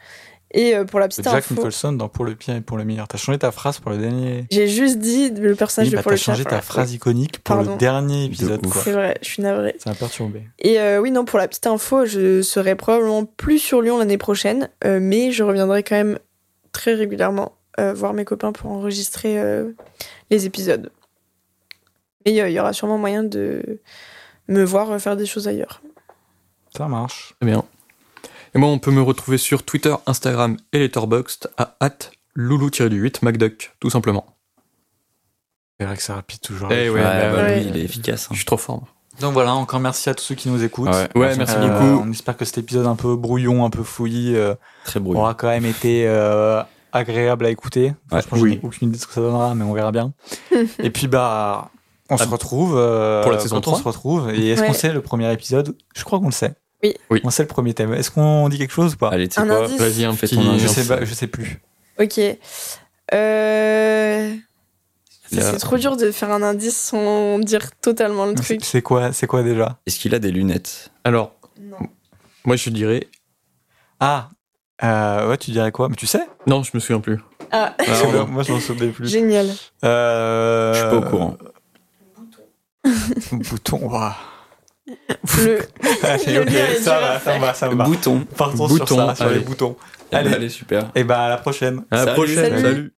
Et 0.52 0.76
euh, 0.76 0.86
pour 0.86 1.00
la 1.00 1.08
petite 1.08 1.26
Jack 1.26 1.36
info, 1.36 1.56
Nicholson 1.56 1.92
dans 1.94 2.08
Pour 2.08 2.24
le 2.24 2.36
pire 2.36 2.56
et 2.56 2.62
pour 2.62 2.78
le 2.78 2.86
meilleur. 2.86 3.08
T'as 3.08 3.18
changé 3.18 3.38
ta 3.38 3.52
phrase 3.52 3.80
pour 3.80 3.92
le 3.92 3.98
dernier. 3.98 4.46
j'ai 4.50 4.68
juste 4.68 4.98
dit 5.00 5.30
le 5.30 5.56
personnage 5.56 5.88
Oui, 5.88 5.92
de 5.92 5.96
bah, 5.98 6.04
Pour 6.04 6.12
t'as 6.12 6.16
le 6.16 6.18
pire. 6.20 6.26
changé 6.26 6.44
ta 6.44 6.50
voilà. 6.52 6.62
phrase 6.62 6.94
iconique 6.94 7.40
pour 7.40 7.56
Pardon. 7.56 7.72
le 7.74 7.78
dernier 7.78 8.26
épisode. 8.26 8.66
C'est 8.84 8.94
vrai, 8.94 9.18
je 9.22 9.28
suis 9.28 9.44
navrée. 9.44 9.76
Ça 9.80 9.90
m'a 9.90 9.96
perturbé. 9.96 10.44
Et 10.60 10.80
euh, 10.80 11.00
oui, 11.00 11.12
non, 11.12 11.26
pour 11.26 11.38
la 11.38 11.48
petite 11.48 11.68
info, 11.68 12.06
je 12.06 12.42
serai 12.42 12.76
probablement 12.76 13.26
plus 13.26 13.60
sur 13.60 13.82
Lyon 13.82 13.98
l'année 13.98 14.18
prochaine, 14.18 14.70
euh, 14.86 15.00
mais 15.02 15.32
je 15.32 15.44
reviendrai 15.44 15.84
quand 15.84 15.96
même 15.96 16.18
très 16.72 16.94
régulièrement 16.94 17.54
euh, 17.80 17.94
voir 17.94 18.14
mes 18.14 18.26
copains 18.26 18.54
pour 18.54 18.72
enregistrer 18.72 19.40
euh, 19.40 19.72
les 20.32 20.46
épisodes. 20.46 20.92
Et 22.26 22.42
euh, 22.42 22.50
il 22.50 22.54
y 22.54 22.60
aura 22.60 22.74
sûrement 22.74 22.98
moyen 22.98 23.24
de 23.24 23.80
me 24.48 24.64
voir 24.64 25.00
faire 25.00 25.16
des 25.18 25.26
choses 25.26 25.48
ailleurs. 25.48 25.82
Ça 26.76 26.88
marche. 26.88 27.36
Très 27.40 27.50
bien. 27.52 27.64
Et 28.56 28.58
moi, 28.60 28.70
on 28.70 28.80
peut 28.80 28.92
me 28.92 29.02
retrouver 29.02 29.38
sur 29.38 29.64
Twitter, 29.64 29.94
Instagram 30.06 30.58
et 30.74 30.80
Letterboxd 30.80 31.50
à 31.58 31.76
loulou-du-8 32.36 33.20
MacDuck, 33.24 33.74
tout 33.80 33.90
simplement. 33.90 34.26
C'est 35.80 35.86
vrai 35.86 35.96
que 35.98 36.02
c'est 36.04 36.14
rapide 36.14 36.40
toujours. 36.42 36.72
Eh 36.72 36.90
ouais, 36.90 36.96
Ouais, 36.96 37.04
bah, 37.04 37.32
bah, 37.32 37.44
ouais. 37.44 37.60
lui, 37.62 37.70
il 37.70 37.78
est 37.78 37.84
efficace. 37.84 38.26
hein. 38.26 38.30
Je 38.32 38.38
suis 38.38 38.46
trop 38.46 38.58
fort. 38.58 38.84
Donc 39.20 39.34
voilà, 39.34 39.54
encore 39.56 39.80
merci 39.80 40.10
à 40.10 40.16
tous 40.16 40.24
ceux 40.24 40.36
qui 40.36 40.50
nous 40.50 40.64
écoutent. 40.64 40.90
Ouais, 40.90 41.08
Ouais, 41.16 41.36
merci 41.36 41.56
Euh, 41.58 41.68
beaucoup. 41.68 42.04
On 42.08 42.12
espère 42.12 42.38
que 42.38 42.46
cet 42.46 42.60
épisode 42.60 42.86
un 42.86 42.96
peu 42.96 43.16
brouillon, 43.16 43.66
un 43.66 43.70
peu 43.72 43.82
fouillis, 43.84 44.36
euh, 44.36 44.54
Très 44.86 45.00
brouillon. 45.00 45.22
aura 45.22 45.34
quand 45.34 45.48
même 45.48 45.66
été 45.66 46.08
euh, 46.08 46.62
agréable 46.92 47.46
à 47.46 47.50
écouter. 47.50 47.94
Ouais. 48.12 48.22
Je 48.32 48.40
Oui. 48.42 48.52
n'ai 48.58 48.60
aucune 48.64 48.90
idée 48.90 48.98
de 48.98 49.02
ce 49.02 49.08
que 49.08 49.14
ça 49.14 49.22
donnera, 49.22 49.56
mais 49.56 49.64
on 49.64 49.74
verra 49.74 49.92
bien. 49.92 50.14
et 50.80 50.90
puis 50.92 51.08
bah, 51.08 51.72
on 52.12 52.18
se 52.18 52.24
Ah, 52.24 52.28
retrouve 52.28 52.76
euh, 52.78 53.24
pour 53.24 53.32
la 53.32 53.40
saison 53.40 53.56
quand 53.56 53.70
on 53.70 53.72
3. 53.72 53.80
se 53.80 53.84
retrouve. 53.88 54.30
Et 54.32 54.50
est-ce 54.50 54.62
Ouais. 54.62 54.68
qu'on 54.68 54.74
sait 54.74 54.94
le 54.94 55.02
premier 55.02 55.32
épisode? 55.34 55.76
Je 55.96 56.04
crois 56.04 56.20
qu'on 56.20 56.28
le 56.28 56.32
sait. 56.32 56.54
Oui. 56.84 56.94
Oui. 57.10 57.22
On 57.24 57.30
sait 57.30 57.44
le 57.44 57.48
premier 57.48 57.74
thème. 57.74 57.94
Est-ce 57.94 58.12
qu'on 58.12 58.48
dit 58.50 58.58
quelque 58.58 58.74
chose 58.74 58.94
ou 58.94 58.98
pas? 58.98 59.10
Allez, 59.10 59.28
tu 59.28 59.40
sais 59.42 59.48
quoi 59.48 59.64
indice. 59.66 59.80
Vas-y, 59.80 60.06
un 60.06 60.14
petit. 60.16 60.36
Je 60.36 60.40
indice. 60.42 60.72
sais 60.72 60.86
pas, 60.88 61.04
je 61.04 61.14
sais 61.14 61.28
plus. 61.28 61.60
Ok. 62.00 62.20
Euh... 63.14 64.36
C'est 65.30 65.58
trop 65.58 65.78
dur 65.78 65.98
de 65.98 66.12
faire 66.12 66.32
un 66.32 66.42
indice 66.42 66.78
sans 66.78 67.40
dire 67.40 67.72
totalement 67.82 68.26
le 68.28 68.34
truc. 68.36 68.64
c'est 68.64 68.82
quoi, 68.82 69.12
c'est 69.12 69.28
quoi 69.28 69.44
déjà? 69.44 69.78
Est-ce 69.86 70.00
qu'il 70.00 70.16
a 70.16 70.20
des 70.20 70.32
lunettes? 70.32 70.92
Alors, 71.04 71.34
Non. 71.60 71.78
moi, 72.46 72.56
je 72.56 72.70
dirais. 72.70 73.08
Ah, 74.00 74.30
euh, 74.84 75.28
ouais, 75.30 75.38
tu 75.38 75.52
dirais 75.52 75.72
quoi? 75.72 75.90
Mais 75.90 75.96
tu 75.96 76.06
sais? 76.08 76.22
Non, 76.46 76.64
je 76.64 76.72
me 76.74 76.80
souviens 76.80 77.02
plus. 77.02 77.20
Ah, 77.52 77.76
Alors, 78.10 78.28
Moi, 78.28 78.44
je 78.44 78.54
m'en 78.54 78.60
souvenais 78.60 78.90
plus. 78.92 79.08
génial. 79.10 79.48
Euh... 79.84 80.74
Je 80.74 80.80
suis 80.80 80.90
pas 80.90 80.96
au 80.98 81.10
courant. 81.10 81.38
Bouton, 83.32 83.80
waouh. 83.90 84.12
Le... 84.88 85.60
Allez, 86.04 86.56
est 86.56 86.76
ça 86.82 87.00
va, 87.00 87.20
ça 87.20 87.38
va, 87.38 87.54
ça 87.54 87.68
va. 87.70 87.84
Bouton. 87.84 88.26
Partons 88.38 88.68
Bouton, 88.68 88.86
sur 88.86 88.96
ça, 88.96 89.16
sur 89.16 89.30
les 89.30 89.40
boutons. 89.40 89.76
Allez, 90.12 90.28
Allez. 90.28 90.36
allez 90.36 90.50
super. 90.50 90.90
Et 90.96 91.04
bah 91.04 91.24
à 91.24 91.30
la 91.30 91.38
prochaine. 91.38 91.84
À 91.92 91.98
la 91.98 92.04
Salut, 92.06 92.16
prochaine. 92.16 92.62
salut. 92.62 92.94